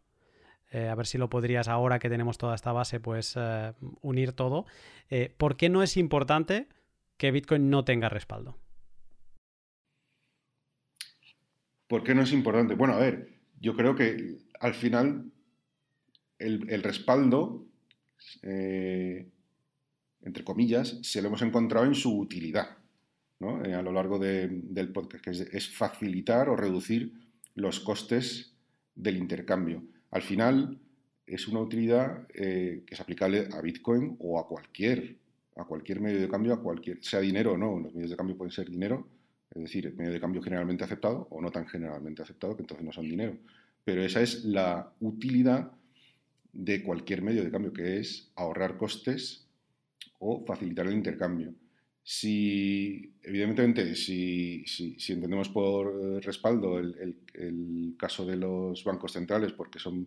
eh, 0.70 0.88
a 0.88 0.94
ver 0.94 1.06
si 1.06 1.16
lo 1.16 1.30
podrías 1.30 1.68
ahora 1.68 1.98
que 1.98 2.08
tenemos 2.08 2.38
toda 2.38 2.54
esta 2.54 2.72
base, 2.72 3.00
pues 3.00 3.34
eh, 3.36 3.72
unir 4.02 4.32
todo. 4.32 4.66
Eh, 5.10 5.32
¿Por 5.36 5.56
qué 5.56 5.68
no 5.68 5.82
es 5.82 5.96
importante 5.96 6.68
que 7.16 7.30
Bitcoin 7.30 7.70
no 7.70 7.84
tenga 7.84 8.08
respaldo? 8.08 8.58
¿Por 11.86 12.02
qué 12.02 12.14
no 12.14 12.22
es 12.22 12.32
importante? 12.32 12.74
Bueno, 12.74 12.94
a 12.94 12.98
ver, 12.98 13.28
yo 13.60 13.76
creo 13.76 13.94
que 13.94 14.38
al 14.58 14.74
final 14.74 15.30
el, 16.38 16.82
respaldo, 16.82 17.64
entre 18.42 19.30
comillas, 20.44 20.98
se 21.02 21.22
lo 21.22 21.28
hemos 21.28 21.42
encontrado 21.42 21.86
en 21.86 21.94
su 21.94 22.18
utilidad 22.18 22.76
a 23.40 23.82
lo 23.82 23.92
largo 23.92 24.18
del 24.18 24.90
podcast, 24.92 25.24
que 25.24 25.30
es 25.30 25.70
facilitar 25.76 26.48
o 26.48 26.56
reducir 26.56 27.12
los 27.54 27.78
costes 27.78 28.56
del 28.96 29.16
intercambio 29.16 29.84
al 30.16 30.22
final 30.22 30.78
es 31.26 31.46
una 31.46 31.60
utilidad 31.60 32.26
eh, 32.32 32.84
que 32.86 32.94
es 32.94 33.00
aplicable 33.00 33.48
a 33.52 33.60
Bitcoin 33.60 34.16
o 34.18 34.40
a 34.40 34.48
cualquier, 34.48 35.18
a 35.56 35.64
cualquier 35.64 36.00
medio 36.00 36.18
de 36.18 36.28
cambio, 36.28 36.54
a 36.54 36.62
cualquier, 36.62 37.04
sea 37.04 37.20
dinero 37.20 37.52
o 37.52 37.58
no. 37.58 37.78
Los 37.78 37.94
medios 37.94 38.12
de 38.12 38.16
cambio 38.16 38.34
pueden 38.34 38.50
ser 38.50 38.70
dinero, 38.70 39.06
es 39.54 39.60
decir, 39.60 39.94
medio 39.94 40.12
de 40.12 40.20
cambio 40.20 40.40
generalmente 40.40 40.84
aceptado 40.84 41.28
o 41.30 41.42
no 41.42 41.50
tan 41.50 41.68
generalmente 41.68 42.22
aceptado, 42.22 42.56
que 42.56 42.62
entonces 42.62 42.86
no 42.86 42.92
son 42.92 43.06
dinero. 43.06 43.36
Pero 43.84 44.02
esa 44.02 44.22
es 44.22 44.42
la 44.46 44.90
utilidad 45.00 45.70
de 46.50 46.82
cualquier 46.82 47.20
medio 47.20 47.44
de 47.44 47.50
cambio, 47.50 47.74
que 47.74 47.98
es 47.98 48.32
ahorrar 48.36 48.78
costes 48.78 49.46
o 50.18 50.46
facilitar 50.46 50.86
el 50.86 50.94
intercambio. 50.94 51.52
Si, 52.08 53.16
evidentemente, 53.20 53.96
si, 53.96 54.64
entendemos 55.08 55.48
por 55.48 56.24
respaldo 56.24 56.78
el, 56.78 57.96
caso 57.98 58.24
de 58.24 58.36
los 58.36 58.84
bancos 58.84 59.10
centrales, 59.10 59.50
porque 59.50 59.80
son 59.80 60.06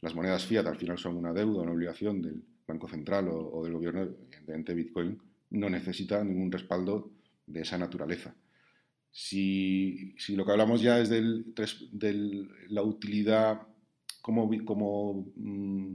las 0.00 0.12
monedas 0.16 0.44
fiat 0.44 0.66
al 0.66 0.74
final 0.74 0.98
son 0.98 1.16
una 1.16 1.32
deuda, 1.32 1.62
una 1.62 1.70
obligación 1.70 2.20
del 2.20 2.42
Banco 2.66 2.88
Central 2.88 3.28
o, 3.30 3.62
del 3.62 3.74
gobierno, 3.74 4.02
evidentemente 4.02 4.74
Bitcoin 4.74 5.22
no 5.50 5.70
necesita 5.70 6.24
ningún 6.24 6.50
respaldo 6.50 7.12
de 7.46 7.60
esa 7.60 7.78
naturaleza. 7.78 8.34
Si, 9.12 10.16
lo 10.30 10.44
que 10.44 10.50
hablamos 10.50 10.82
ya 10.82 10.98
es 10.98 11.10
de 11.10 12.48
la 12.70 12.82
utilidad 12.82 13.62
como, 14.20 14.50
como 14.64 15.32
mm, 15.36 15.94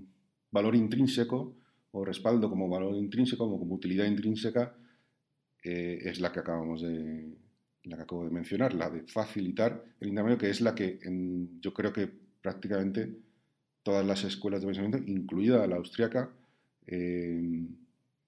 valor 0.50 0.78
intrínseco 0.78 1.58
o 1.92 2.06
respaldo 2.06 2.50
como 2.50 2.70
valor 2.70 2.96
intrínseco, 2.96 3.44
como, 3.44 3.60
como 3.60 3.76
utilidad 3.76 4.06
intrínseca, 4.06 4.78
eh, 5.64 6.00
es 6.04 6.20
la 6.20 6.32
que 6.32 6.40
acabamos 6.40 6.82
de, 6.82 7.36
la 7.84 7.98
que 7.98 8.04
acabo 8.04 8.26
de 8.26 8.32
mencionar, 8.32 8.74
la 8.74 8.90
de 8.90 9.04
facilitar 9.04 9.84
el 10.00 10.10
intercambio, 10.10 10.38
que 10.38 10.50
es 10.50 10.62
la 10.62 10.76
que 10.76 11.00
yo 11.60 11.74
creo 11.74 11.94
que 11.94 12.10
prácticamente 12.42 13.16
todas 13.84 14.06
las 14.06 14.24
escuelas 14.24 14.62
de 14.62 14.68
pensamiento, 14.68 14.98
incluida 15.12 15.66
la 15.68 15.78
austriaca, 15.78 16.32
eh, 16.88 17.66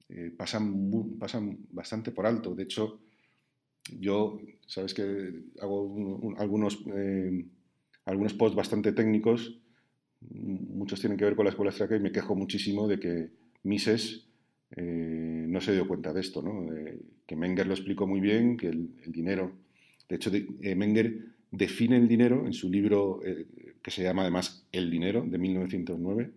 eh, 0.09 0.31
pasan, 0.35 1.17
pasan 1.19 1.59
bastante 1.71 2.11
por 2.11 2.25
alto. 2.25 2.55
De 2.55 2.63
hecho, 2.63 2.99
yo, 3.99 4.39
sabes 4.65 4.93
que 4.93 5.43
hago 5.59 6.35
algunos, 6.37 6.83
eh, 6.95 7.45
algunos 8.05 8.33
posts 8.33 8.55
bastante 8.55 8.91
técnicos, 8.93 9.59
muchos 10.21 10.99
tienen 11.01 11.17
que 11.17 11.25
ver 11.25 11.35
con 11.35 11.45
la 11.45 11.49
escuela 11.51 11.69
austriaca 11.69 11.95
y 11.95 11.99
me 11.99 12.11
quejo 12.11 12.35
muchísimo 12.35 12.87
de 12.87 12.99
que 12.99 13.29
Mises 13.63 14.27
no 15.53 15.61
se 15.61 15.73
dio 15.73 15.87
cuenta 15.87 16.11
de 16.11 16.21
esto, 16.21 16.41
¿no? 16.41 16.67
que 17.25 17.35
Menger 17.35 17.67
lo 17.67 17.73
explicó 17.73 18.07
muy 18.07 18.19
bien, 18.19 18.57
que 18.57 18.67
el, 18.67 18.89
dinero, 19.07 19.53
de 20.09 20.15
hecho, 20.15 20.31
Menger 20.75 21.13
define 21.51 21.97
el 21.97 22.07
dinero 22.07 22.45
en 22.45 22.53
su 22.53 22.69
libro 22.69 23.21
que 23.83 23.91
se 23.91 24.01
llama 24.01 24.23
además 24.23 24.65
El 24.71 24.89
dinero, 24.89 25.23
de 25.27 25.37
1909, 25.37 26.31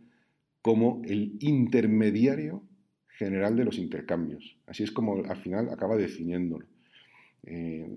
como 0.60 1.00
el 1.04 1.36
intermediario 1.40 2.62
general 3.08 3.56
de 3.56 3.64
los 3.64 3.78
intercambios. 3.78 4.56
Así 4.66 4.82
es 4.82 4.90
como 4.90 5.24
al 5.24 5.36
final 5.36 5.70
acaba 5.70 5.96
definiéndolo. 5.96 6.66
Eh, 7.44 7.88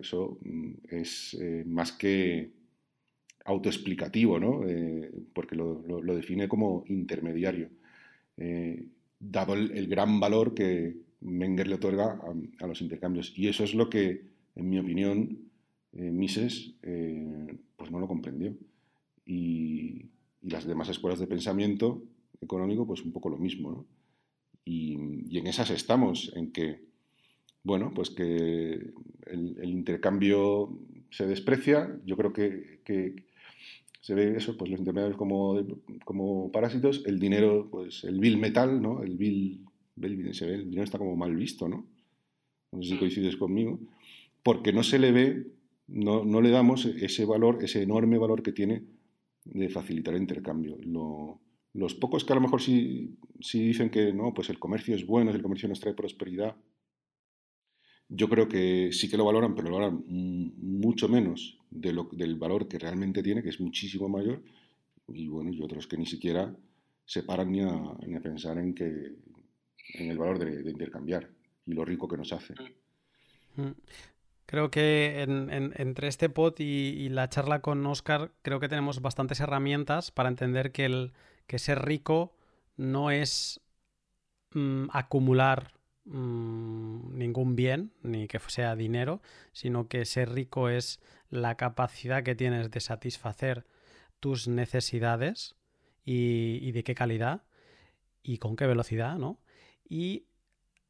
eso 0.00 0.38
mm, 0.42 0.72
es 0.88 1.36
eh, 1.40 1.64
más 1.66 1.92
que 1.92 2.50
autoexplicativo, 3.44 4.40
¿no? 4.40 4.66
Eh, 4.66 5.10
porque 5.34 5.54
lo, 5.54 5.82
define 6.16 6.48
como 6.48 6.84
intermediario, 6.88 7.68
dado 9.30 9.54
el, 9.54 9.86
gran 9.88 10.20
valor 10.20 10.54
que 10.54 10.96
Menger 11.20 11.68
le 11.68 11.74
otorga 11.76 12.20
a, 12.60 12.66
los 12.66 12.80
intercambios. 12.80 13.32
Y 13.36 13.48
eso 13.48 13.64
es 13.64 13.74
lo 13.74 13.88
que, 13.90 14.28
en 14.54 14.68
mi 14.68 14.78
opinión, 14.78 15.50
Mises 15.92 16.74
pues 17.76 17.90
no 17.90 18.00
lo 18.00 18.08
comprendió 18.08 18.56
y, 19.26 20.10
las 20.42 20.66
demás 20.66 20.90
escuelas 20.90 21.18
de 21.18 21.26
pensamiento 21.26 22.02
económico, 22.40 22.86
pues 22.86 23.02
un 23.02 23.12
poco 23.12 23.30
lo 23.30 23.38
mismo. 23.38 23.86
Y, 24.64 25.38
en 25.38 25.46
esas 25.46 25.70
estamos, 25.70 26.32
en 26.36 26.52
que, 26.52 26.84
bueno, 27.62 27.92
pues 27.94 28.10
que 28.10 28.92
el, 29.26 29.64
intercambio 29.64 30.78
se 31.10 31.26
desprecia. 31.26 31.98
Yo 32.04 32.16
creo 32.18 32.32
que, 32.34 33.24
se 34.04 34.14
ve 34.14 34.36
eso, 34.36 34.54
pues 34.58 34.70
los 34.70 34.80
intermediarios 34.80 35.16
como, 35.16 35.56
como 36.04 36.52
parásitos, 36.52 37.02
el 37.06 37.18
dinero, 37.18 37.68
pues 37.70 38.04
el 38.04 38.20
bill 38.20 38.36
metal, 38.36 38.82
¿no? 38.82 39.02
El 39.02 39.16
bill, 39.16 39.64
se 40.32 40.44
ve, 40.44 40.56
el 40.56 40.64
dinero 40.64 40.84
está 40.84 40.98
como 40.98 41.16
mal 41.16 41.34
visto, 41.34 41.70
¿no? 41.70 41.86
No 42.70 42.82
sé 42.82 42.90
si 42.90 42.94
mm. 42.96 42.98
coincides 42.98 43.36
conmigo, 43.38 43.80
porque 44.42 44.74
no 44.74 44.82
se 44.82 44.98
le 44.98 45.10
ve, 45.10 45.46
no, 45.86 46.22
no 46.22 46.42
le 46.42 46.50
damos 46.50 46.84
ese 46.84 47.24
valor, 47.24 47.64
ese 47.64 47.82
enorme 47.82 48.18
valor 48.18 48.42
que 48.42 48.52
tiene 48.52 48.84
de 49.46 49.70
facilitar 49.70 50.12
el 50.12 50.20
intercambio. 50.20 50.76
los 51.72 51.94
pocos 51.94 52.26
que 52.26 52.34
a 52.34 52.36
lo 52.36 52.42
mejor 52.42 52.60
sí, 52.60 53.16
dicen 53.54 53.88
que 53.88 54.12
no, 54.12 54.34
pues 54.34 54.50
el 54.50 54.58
comercio 54.58 54.94
es 54.94 55.06
bueno, 55.06 55.30
el 55.30 55.40
comercio 55.40 55.66
nos 55.66 55.80
trae 55.80 55.94
prosperidad, 55.94 56.54
yo 58.10 58.28
creo 58.28 58.48
que 58.48 58.92
sí 58.92 59.08
que 59.08 59.16
lo 59.16 59.24
valoran, 59.24 59.54
pero 59.54 59.70
lo 59.70 59.76
valoran 59.76 60.04
mucho 60.06 61.08
menos 61.08 61.58
de 61.74 61.92
lo, 61.92 62.08
del 62.12 62.36
valor 62.36 62.66
que 62.68 62.78
realmente 62.78 63.22
tiene, 63.22 63.42
que 63.42 63.50
es 63.50 63.60
muchísimo 63.60 64.08
mayor, 64.08 64.42
y 65.08 65.28
bueno, 65.28 65.50
y 65.52 65.60
otros 65.60 65.86
que 65.86 65.98
ni 65.98 66.06
siquiera 66.06 66.54
se 67.04 67.22
paran 67.22 67.52
ni 67.52 67.60
a, 67.60 67.96
ni 68.06 68.14
a 68.14 68.20
pensar 68.20 68.56
en, 68.56 68.74
que, 68.74 69.16
en 69.94 70.10
el 70.10 70.16
valor 70.16 70.38
de, 70.38 70.62
de, 70.62 70.70
intercambiar 70.70 71.28
y 71.66 71.74
lo 71.74 71.84
rico 71.84 72.08
que 72.08 72.16
nos 72.16 72.32
hace. 72.32 72.54
Mm. 73.56 73.72
Creo 74.46 74.70
que 74.70 75.22
entre 75.22 76.06
este 76.06 76.28
pod 76.28 76.54
y, 76.58 77.08
la 77.08 77.28
charla 77.28 77.60
con 77.60 77.84
Oscar, 77.86 78.30
creo 78.42 78.60
que 78.60 78.68
tenemos 78.68 79.00
bastantes 79.00 79.40
herramientas 79.40 80.10
para 80.10 80.28
entender 80.28 80.70
que, 80.70 80.84
el, 80.84 81.12
que 81.46 81.58
ser 81.58 81.84
rico 81.84 82.36
no 82.76 83.10
es 83.10 83.60
mm, 84.52 84.88
acumular 84.92 85.72
mm, 86.04 87.16
ningún 87.16 87.56
bien, 87.56 87.92
ni 88.02 88.28
que 88.28 88.38
sea 88.38 88.76
dinero, 88.76 89.22
sino 89.52 89.88
que 89.88 90.04
ser 90.04 90.32
rico 90.32 90.68
es 90.68 91.00
la 91.30 91.56
capacidad 91.56 92.22
que 92.22 92.34
tienes 92.34 92.70
de 92.70 92.80
satisfacer 92.80 93.66
tus 94.20 94.48
necesidades 94.48 95.56
y, 96.04 96.58
y 96.62 96.72
de 96.72 96.84
qué 96.84 96.94
calidad 96.94 97.42
y 98.22 98.38
con 98.38 98.56
qué 98.56 98.66
velocidad, 98.66 99.18
¿no? 99.18 99.40
Y 99.88 100.26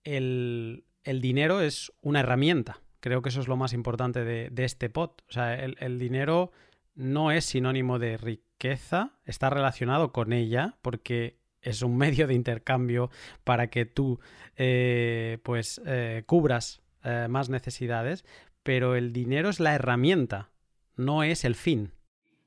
el, 0.05 0.85
el 1.03 1.21
dinero 1.21 1.61
es 1.61 1.93
una 2.03 2.21
herramienta 2.21 2.85
Creo 3.05 3.21
que 3.21 3.29
eso 3.29 3.43
es 3.43 3.49
lo 3.49 3.59
más 3.59 3.75
importante 3.75 4.25
de, 4.25 4.65
este 4.65 4.89
pod. 4.89 5.11
O 5.29 5.33
sea, 5.33 5.55
el, 5.57 5.99
dinero 5.99 6.53
no 6.95 7.33
es 7.33 7.45
sinónimo 7.45 7.99
de 7.99 8.17
riqueza, 8.17 9.19
está 9.27 9.51
relacionado 9.51 10.11
con 10.11 10.33
ella 10.33 10.79
porque 10.81 11.39
es 11.65 11.83
un 11.83 11.97
medio 11.97 12.27
de 12.27 12.35
intercambio 12.35 13.11
para 13.45 13.69
que 13.69 13.85
tú 13.85 14.21
eh, 14.57 15.39
pues 15.43 15.81
eh, 15.87 16.23
cubras 16.27 16.83
eh, 17.03 17.27
más 17.29 17.49
necesidades, 17.49 18.25
pero 18.63 18.97
el 18.97 19.13
dinero 19.13 19.49
es 19.51 19.61
la 19.61 19.75
herramienta, 19.75 20.51
no 20.97 21.23
es 21.23 21.45
el 21.45 21.55
fin. 21.55 21.91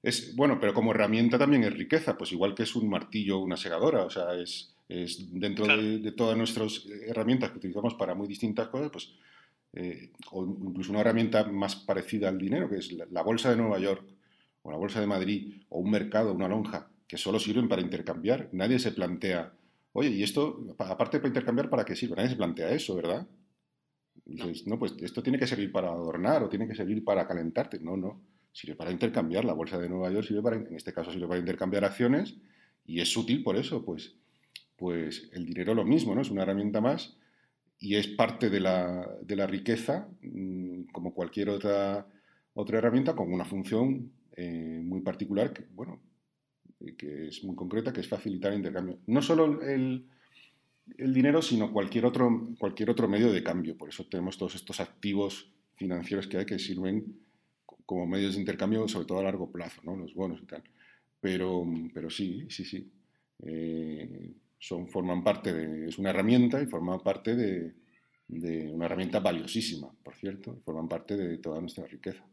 Es, 0.04 0.36
bueno, 0.36 0.60
pero 0.60 0.74
como 0.74 0.92
herramienta 0.92 1.38
también 1.38 1.64
es 1.64 1.74
riqueza, 1.74 2.18
pues 2.18 2.32
igual 2.32 2.56
que 2.56 2.64
es 2.64 2.76
un 2.76 2.90
martillo 2.90 3.40
o 3.40 3.44
una 3.44 3.58
segadora, 3.58 4.04
o 4.04 4.10
sea, 4.10 4.34
es, 4.36 4.76
dentro 4.88 5.68
de, 5.68 6.00
de, 6.00 6.12
todas 6.14 6.38
nuestras 6.38 6.86
herramientas 7.08 7.52
que 7.52 7.58
utilizamos 7.58 7.96
para 7.96 8.16
muy 8.16 8.28
distintas 8.28 8.70
cosas, 8.70 8.90
pues 8.90 9.12
eh, 9.74 10.12
o 10.32 10.44
incluso 10.44 10.92
una 10.92 11.02
herramienta 11.02 11.44
más 11.44 11.76
parecida 11.76 12.30
al 12.30 12.38
dinero, 12.38 12.70
que 12.70 12.78
es 12.78 12.92
la, 12.92 13.22
bolsa 13.22 13.50
de 13.52 13.58
Nueva 13.58 13.80
York, 13.80 14.04
o 14.64 14.72
la 14.72 14.78
bolsa 14.78 15.00
de 15.00 15.08
Madrid, 15.08 15.62
o 15.70 15.80
un 15.80 15.92
mercado, 15.92 16.34
una 16.34 16.48
lonja, 16.48 16.90
que 17.08 17.18
solo 17.18 17.40
sirven 17.40 17.70
para 17.70 17.82
intercambiar. 17.82 18.50
Nadie 18.52 18.80
se 18.80 18.92
plantea, 18.92 19.54
oye, 19.94 20.10
¿y 20.10 20.24
esto, 20.24 20.76
aparte 20.80 21.20
para 21.20 21.30
intercambiar, 21.30 21.70
para 21.70 21.86
qué 21.86 21.96
sirve? 21.96 22.16
Nadie 22.16 22.30
se 22.30 22.36
plantea 22.36 22.70
eso, 22.72 22.96
¿verdad? 22.96 23.28
dices, 24.26 24.68
no, 24.68 24.78
pues 24.78 24.94
esto 25.02 25.24
tiene 25.24 25.40
que 25.40 25.48
servir 25.48 25.72
para 25.72 25.90
adornar 25.90 26.44
o 26.44 26.50
tiene 26.50 26.68
que 26.68 26.76
servir 26.76 27.04
para 27.04 27.26
calentarte. 27.26 27.80
No, 27.80 27.96
no, 27.96 28.22
sirve 28.52 28.76
para 28.76 28.92
intercambiar. 28.92 29.46
La 29.46 29.54
bolsa 29.54 29.78
de 29.78 29.90
Nueva 29.90 30.12
York 30.12 30.28
sirve 30.28 30.42
para, 30.42 30.58
en 30.58 30.76
este 30.76 30.94
caso, 30.94 31.12
sirve 31.12 31.28
para 31.28 31.40
intercambiar 31.40 31.86
acciones 31.86 32.36
y 32.86 33.02
es 33.02 33.16
útil 33.16 33.44
por 33.44 33.56
eso, 33.56 33.84
pues, 33.86 34.16
pues 34.76 35.30
el 35.34 35.46
dinero 35.46 35.74
lo 35.74 35.86
mismo, 35.86 36.16
¿no? 36.16 36.22
Es 36.22 36.30
una 36.30 36.44
herramienta 36.44 36.82
más 36.82 37.18
y 37.80 37.96
es 37.96 38.08
parte 38.08 38.50
de 38.50 38.60
la, 38.60 39.08
de 39.22 39.36
la 39.36 39.48
riqueza, 39.48 40.10
mm, 40.22 40.86
como 40.92 41.14
cualquier 41.14 41.50
otra, 41.50 42.08
otra 42.54 42.80
herramienta, 42.80 43.16
con 43.16 43.32
una 43.32 43.46
función 43.46 44.12
eh, 44.36 44.82
muy 44.84 45.02
particular, 45.02 45.54
que, 45.54 45.66
bueno, 45.74 46.02
que 46.98 47.28
es 47.28 47.44
muy 47.44 47.56
concreta, 47.56 47.92
que 47.92 48.02
es 48.02 48.08
facilitar 48.08 48.52
el 48.52 48.60
intercambio. 48.60 49.00
No 49.08 49.22
solo 49.22 49.62
el, 49.62 50.06
el, 50.98 51.14
dinero, 51.14 51.42
sino 51.42 51.72
cualquier 51.72 52.06
otro, 52.06 52.50
cualquier 52.60 52.90
otro 52.90 53.08
medio 53.08 53.32
de 53.32 53.44
cambio. 53.44 53.78
Por 53.78 53.90
eso 53.90 54.06
tenemos 54.06 54.38
todos 54.38 54.56
estos 54.56 54.80
activos 54.80 55.50
financieros 55.76 56.28
que 56.28 56.38
hay 56.38 56.46
que 56.46 56.60
sirven 56.60 57.20
como 57.86 58.06
medios 58.06 58.36
de 58.36 58.42
intercambio, 58.42 58.88
sobre 58.88 59.06
todo 59.06 59.20
a 59.20 59.24
largo 59.24 59.52
plazo, 59.52 59.82
¿no? 59.84 59.96
los 59.96 60.14
bonos 60.14 60.42
y 60.44 60.46
tal. 60.46 60.64
Pero, 61.20 61.66
pero 61.94 62.10
sí, 62.10 62.46
sí, 62.50 62.66
sí. 62.66 62.92
Eh, 63.44 64.34
son, 64.60 64.88
forman 64.88 65.24
parte 65.24 65.54
de, 65.54 65.88
es 65.88 65.98
una 65.98 66.10
herramienta 66.10 66.62
y 66.62 66.66
forman 66.66 67.00
parte 67.00 67.36
de, 67.36 67.74
una 68.28 68.86
herramienta 68.86 69.20
valiosísima, 69.20 69.90
por 70.04 70.16
cierto, 70.16 70.60
forman 70.66 70.90
parte 70.90 71.16
de 71.16 71.38
toda 71.38 71.62
nuestra 71.62 71.86
riqueza. 71.88 72.24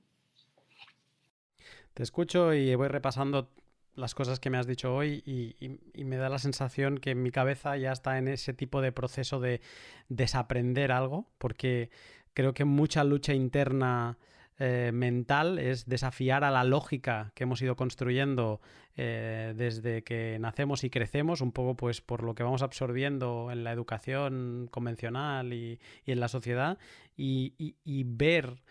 Te 1.92 2.02
escucho 2.02 2.52
y 2.52 2.74
voy 2.74 2.88
repasando 2.88 3.48
las 3.96 4.14
cosas 4.14 4.40
que 4.40 4.50
me 4.50 4.58
has 4.58 4.66
dicho 4.66 4.94
hoy 4.94 5.22
y, 5.24 6.04
me 6.04 6.16
da 6.16 6.28
la 6.28 6.38
sensación 6.38 6.98
que 6.98 7.14
mi 7.14 7.30
cabeza 7.30 7.76
ya 7.76 7.92
está 7.92 8.18
en 8.18 8.28
ese 8.28 8.52
tipo 8.52 8.80
de 8.80 8.92
proceso 8.92 9.40
de 9.40 9.60
desaprender 10.08 10.92
algo, 10.92 11.26
porque 11.38 11.90
creo 12.34 12.54
que 12.54 12.64
mucha 12.64 13.04
lucha 13.04 13.34
interna 13.34 14.18
eh, 14.58 14.92
mental 14.94 15.58
es 15.58 15.86
desafiar 15.86 16.44
a 16.44 16.50
la 16.50 16.62
lógica 16.62 17.32
que 17.34 17.42
hemos 17.42 17.60
ido 17.60 17.74
construyendo 17.74 18.60
eh, 18.96 19.52
desde 19.56 20.04
que 20.04 20.38
nacemos 20.38 20.84
y 20.84 20.90
crecemos, 20.90 21.40
un 21.40 21.50
poco 21.50 21.76
pues 21.76 22.00
por 22.00 22.22
lo 22.22 22.36
que 22.36 22.44
vamos 22.44 22.62
absorbiendo 22.62 23.50
en 23.50 23.64
la 23.64 23.72
educación 23.72 24.68
convencional 24.70 25.52
y, 25.52 25.80
en 26.06 26.20
la 26.20 26.28
sociedad, 26.28 26.78
y, 27.16 27.74
ver 28.06 28.62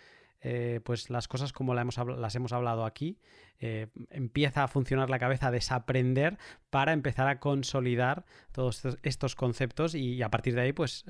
eh, 0.44 0.82
pues 0.84 1.10
las 1.10 1.28
cosas 1.28 1.54
como 1.54 1.74
las 1.74 2.36
hemos, 2.36 2.54
hablado 2.54 2.86
aquí, 2.86 3.18
eh, 3.60 3.88
empieza 4.10 4.64
a 4.64 4.68
funcionar 4.68 5.10
la 5.10 5.18
cabeza 5.18 5.48
a 5.48 5.52
desaprender 5.52 6.38
para 6.70 6.92
empezar 6.94 7.28
a 7.30 7.40
consolidar 7.40 8.26
todos 8.52 8.84
estos, 9.04 9.36
conceptos 9.36 9.96
y, 9.96 10.22
a 10.22 10.30
partir 10.30 10.54
de 10.56 10.62
ahí, 10.62 10.74
pues 10.74 11.06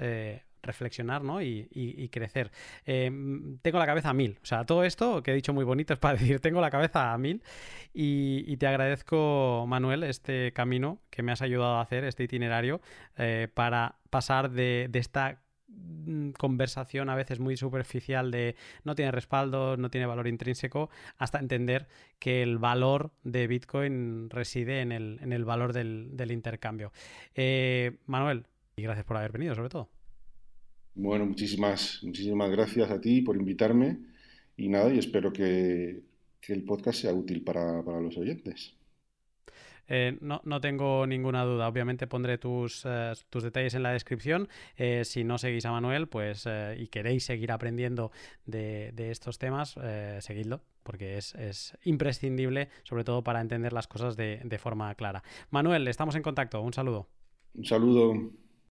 reflexionar 0.62 1.24
¿no? 1.24 1.42
y, 1.42 2.10
crecer. 2.12 2.52
tengo 2.86 3.80
la 3.80 3.86
cabeza 3.86 4.10
a 4.10 4.14
mil. 4.14 4.40
O 4.42 4.46
sea, 4.46 4.66
todo 4.66 4.84
esto 4.84 5.22
que 5.24 5.32
he 5.32 5.34
dicho 5.34 5.52
muy 5.52 5.66
bonito 5.66 5.94
es 5.94 6.00
para 6.00 6.14
decir, 6.20 6.40
tengo 6.40 6.62
la 6.62 6.70
cabeza 6.70 7.12
a 7.12 7.18
mil. 7.18 7.44
Y, 7.94 8.56
te 8.58 8.68
agradezco, 8.68 9.66
Manuel, 9.68 10.04
este 10.04 10.54
camino 10.54 11.00
que 11.10 11.24
me 11.24 11.32
has 11.32 11.42
ayudado 11.42 11.76
a 11.76 11.82
hacer, 11.82 12.04
este 12.04 12.24
itinerario, 12.24 12.82
para 13.56 13.98
pasar 14.10 14.52
de, 14.52 14.90
esta 14.94 15.43
Mm, 15.43 15.43
conversación 16.38 17.10
a 17.10 17.16
veces 17.16 17.40
muy 17.40 17.58
superficial 17.58 18.32
de 18.32 18.56
no 18.84 18.96
tiene 18.96 19.12
respaldo, 19.12 19.78
no 19.78 19.90
tiene 19.90 20.06
valor 20.06 20.28
intrínseco, 20.28 20.90
hasta 21.18 21.40
entender 21.40 21.88
que 22.20 22.44
el 22.44 22.58
valor 22.58 23.12
de 23.24 23.48
Bitcoin 23.48 24.30
reside 24.30 24.82
en 24.82 24.92
el, 24.92 25.46
valor 25.46 25.74
del, 25.74 26.32
intercambio. 26.32 26.92
Eh, 27.36 27.98
Manuel, 28.06 28.46
y 28.76 28.84
gracias 28.84 29.06
por 29.06 29.18
haber 29.18 29.32
venido, 29.32 29.56
sobre 29.56 29.70
todo. 29.70 29.90
Bueno, 30.96 31.26
muchísimas, 31.26 32.00
muchísimas 32.04 32.52
gracias 32.52 32.92
a 32.92 33.02
ti 33.02 33.22
por 33.22 33.36
invitarme 33.36 34.00
y 34.56 34.70
nada, 34.70 34.94
y 34.94 35.00
espero 35.00 35.34
que, 35.34 36.04
el 36.46 36.64
podcast 36.66 37.00
sea 37.00 37.14
útil 37.14 37.42
para 37.42 37.82
los 38.02 38.18
oyentes. 38.18 38.76
Eh, 39.88 40.18
no, 40.22 40.62
tengo 40.62 41.06
ninguna 41.08 41.44
duda. 41.44 41.68
Obviamente 41.68 42.08
pondré 42.08 42.38
tus, 42.38 42.84
eh, 42.86 43.14
tus 43.30 43.44
detalles 43.44 43.74
en 43.74 43.84
la 43.84 43.92
descripción. 43.92 44.48
Eh, 44.78 45.04
si 45.06 45.24
no 45.24 45.38
seguís 45.38 45.66
a 45.66 45.72
Manuel, 45.72 46.08
pues 46.08 46.48
y 46.78 46.88
queréis 46.88 47.26
seguir 47.26 47.52
aprendiendo 47.52 48.12
de, 48.46 48.94
estos 49.12 49.38
temas, 49.38 49.76
seguidlo, 50.20 50.62
porque 50.84 51.18
es, 51.18 51.78
imprescindible, 51.84 52.70
sobre 52.84 53.04
todo 53.04 53.24
para 53.24 53.42
entender 53.42 53.74
las 53.74 53.88
cosas 53.88 54.16
de, 54.16 54.42
de 54.44 54.58
forma 54.58 54.94
clara. 54.96 55.24
Manuel, 55.50 55.88
estamos 55.88 56.16
en 56.16 56.24
contacto. 56.24 56.62
Un 56.62 56.74
saludo. 56.74 57.08
Un 57.56 57.66
saludo. 57.66 58.43